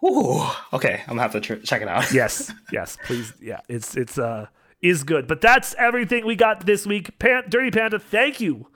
So, 0.00 0.08
ooh, 0.08 0.46
okay, 0.72 1.00
I'm 1.08 1.16
gonna 1.16 1.22
have 1.22 1.32
to 1.32 1.40
tr- 1.40 1.54
check 1.64 1.82
it 1.82 1.88
out. 1.88 2.12
yes, 2.12 2.52
yes, 2.72 2.96
please. 3.04 3.32
Yeah, 3.40 3.58
it's 3.68 3.96
it's 3.96 4.18
uh 4.18 4.46
is 4.84 5.02
good. 5.02 5.26
But 5.26 5.40
that's 5.40 5.74
everything 5.74 6.24
we 6.26 6.36
got 6.36 6.66
this 6.66 6.86
week. 6.86 7.18
Pan- 7.18 7.44
Dirty 7.48 7.70
Panda, 7.70 7.98
thank 7.98 8.40
you 8.40 8.68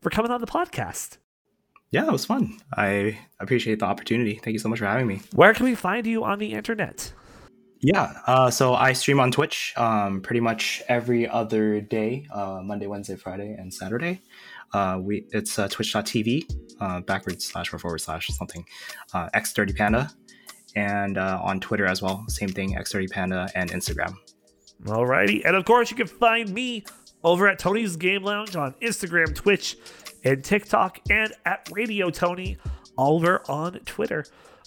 for 0.00 0.10
coming 0.10 0.30
on 0.30 0.40
the 0.40 0.46
podcast 0.46 1.18
yeah, 1.92 2.06
it 2.06 2.10
was 2.10 2.24
fun. 2.24 2.58
I 2.74 3.18
appreciate 3.38 3.78
the 3.78 3.84
opportunity. 3.84 4.40
Thank 4.42 4.54
you 4.54 4.58
so 4.58 4.70
much 4.70 4.78
for 4.78 4.86
having 4.86 5.06
me. 5.06 5.20
Where 5.34 5.52
can 5.52 5.64
we 5.64 5.74
find 5.74 6.06
you 6.06 6.24
on 6.24 6.38
the 6.38 6.54
internet? 6.54 7.12
Yeah, 7.80 8.14
uh, 8.26 8.50
so 8.50 8.74
I 8.74 8.94
stream 8.94 9.20
on 9.20 9.30
Twitch 9.30 9.74
um, 9.76 10.22
pretty 10.22 10.40
much 10.40 10.82
every 10.88 11.28
other 11.28 11.80
day 11.80 12.26
uh, 12.32 12.60
Monday, 12.62 12.86
Wednesday, 12.86 13.16
Friday, 13.16 13.54
and 13.58 13.72
Saturday. 13.72 14.22
Uh, 14.72 15.00
we 15.02 15.26
It's 15.32 15.58
uh, 15.58 15.68
twitch.tv, 15.68 16.50
uh, 16.80 17.00
backwards 17.00 17.44
slash 17.44 17.74
or 17.74 17.78
forward 17.78 18.00
slash 18.00 18.28
something, 18.28 18.64
uh, 19.12 19.28
X30 19.34 19.76
Panda. 19.76 20.10
And 20.74 21.18
uh, 21.18 21.40
on 21.42 21.60
Twitter 21.60 21.84
as 21.84 22.00
well, 22.00 22.24
same 22.28 22.48
thing, 22.48 22.74
X30 22.74 23.10
Panda, 23.10 23.50
and 23.54 23.70
Instagram. 23.70 24.14
Alrighty. 24.84 25.42
And 25.44 25.56
of 25.56 25.64
course, 25.64 25.90
you 25.90 25.96
can 25.96 26.06
find 26.06 26.52
me 26.52 26.84
over 27.22 27.48
at 27.48 27.58
Tony's 27.58 27.96
Game 27.96 28.22
Lounge 28.24 28.56
on 28.56 28.74
Instagram, 28.82 29.34
Twitch, 29.34 29.76
and 30.24 30.42
TikTok, 30.44 30.98
and 31.10 31.32
at 31.44 31.68
Radio 31.72 32.10
Tony 32.10 32.58
over 32.98 33.42
on 33.48 33.78
Twitter. 33.80 34.24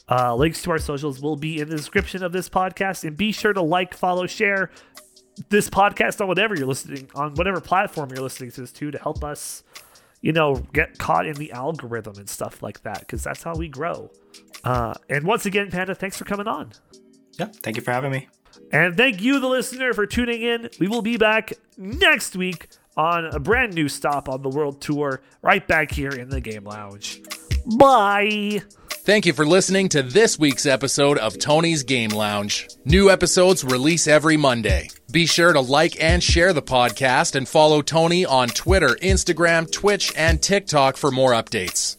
Uh, 0.09 0.35
links 0.35 0.61
to 0.61 0.71
our 0.71 0.77
socials 0.77 1.21
will 1.21 1.35
be 1.35 1.59
in 1.59 1.67
the 1.67 1.75
description 1.75 2.23
of 2.23 2.31
this 2.31 2.47
podcast, 2.47 3.03
and 3.03 3.17
be 3.17 3.31
sure 3.31 3.53
to 3.53 3.61
like, 3.61 3.93
follow, 3.93 4.27
share 4.27 4.69
this 5.49 5.69
podcast 5.69 6.21
on 6.21 6.27
whatever 6.27 6.55
you're 6.55 6.67
listening 6.67 7.09
on, 7.15 7.33
whatever 7.35 7.59
platform 7.59 8.09
you're 8.09 8.23
listening 8.23 8.51
to 8.51 8.61
this 8.61 8.71
to, 8.71 8.91
to 8.91 8.97
help 8.97 9.23
us, 9.23 9.63
you 10.21 10.31
know, 10.31 10.55
get 10.73 10.97
caught 10.97 11.25
in 11.25 11.35
the 11.35 11.51
algorithm 11.51 12.15
and 12.17 12.29
stuff 12.29 12.63
like 12.63 12.83
that, 12.83 12.99
because 12.99 13.23
that's 13.23 13.43
how 13.43 13.53
we 13.55 13.67
grow. 13.67 14.09
Uh, 14.63 14.93
and 15.09 15.25
once 15.25 15.45
again, 15.45 15.69
Panda, 15.71 15.93
thanks 15.93 16.17
for 16.17 16.23
coming 16.23 16.47
on. 16.47 16.71
Yeah, 17.37 17.47
thank 17.47 17.75
you 17.75 17.83
for 17.83 17.91
having 17.91 18.11
me. 18.11 18.27
And 18.71 18.95
thank 18.97 19.21
you, 19.21 19.39
the 19.39 19.47
listener, 19.47 19.93
for 19.93 20.05
tuning 20.05 20.41
in. 20.41 20.69
We 20.79 20.87
will 20.87 21.01
be 21.01 21.17
back 21.17 21.53
next 21.77 22.35
week 22.35 22.67
on 22.97 23.25
a 23.25 23.39
brand 23.39 23.73
new 23.73 23.89
stop 23.89 24.29
on 24.29 24.41
the 24.41 24.49
world 24.49 24.81
tour 24.81 25.21
right 25.41 25.67
back 25.67 25.91
here 25.91 26.11
in 26.11 26.29
the 26.29 26.41
Game 26.41 26.63
Lounge. 26.63 27.21
Bye. 27.77 28.61
Thank 29.05 29.27
you 29.27 29.33
for 29.33 29.45
listening 29.45 29.89
to 29.89 30.01
this 30.01 30.39
week's 30.39 30.65
episode 30.65 31.19
of 31.19 31.37
Tony's 31.37 31.83
Game 31.83 32.09
Lounge. 32.09 32.67
New 32.85 33.11
episodes 33.11 33.63
release 33.63 34.07
every 34.07 34.35
Monday. 34.35 34.89
Be 35.11 35.27
sure 35.27 35.53
to 35.53 35.59
like 35.59 36.01
and 36.01 36.23
share 36.23 36.53
the 36.53 36.63
podcast 36.63 37.35
and 37.35 37.47
follow 37.47 37.83
Tony 37.83 38.25
on 38.25 38.47
Twitter, 38.47 38.97
Instagram, 39.03 39.71
Twitch, 39.71 40.11
and 40.17 40.41
TikTok 40.41 40.97
for 40.97 41.11
more 41.11 41.33
updates. 41.33 41.97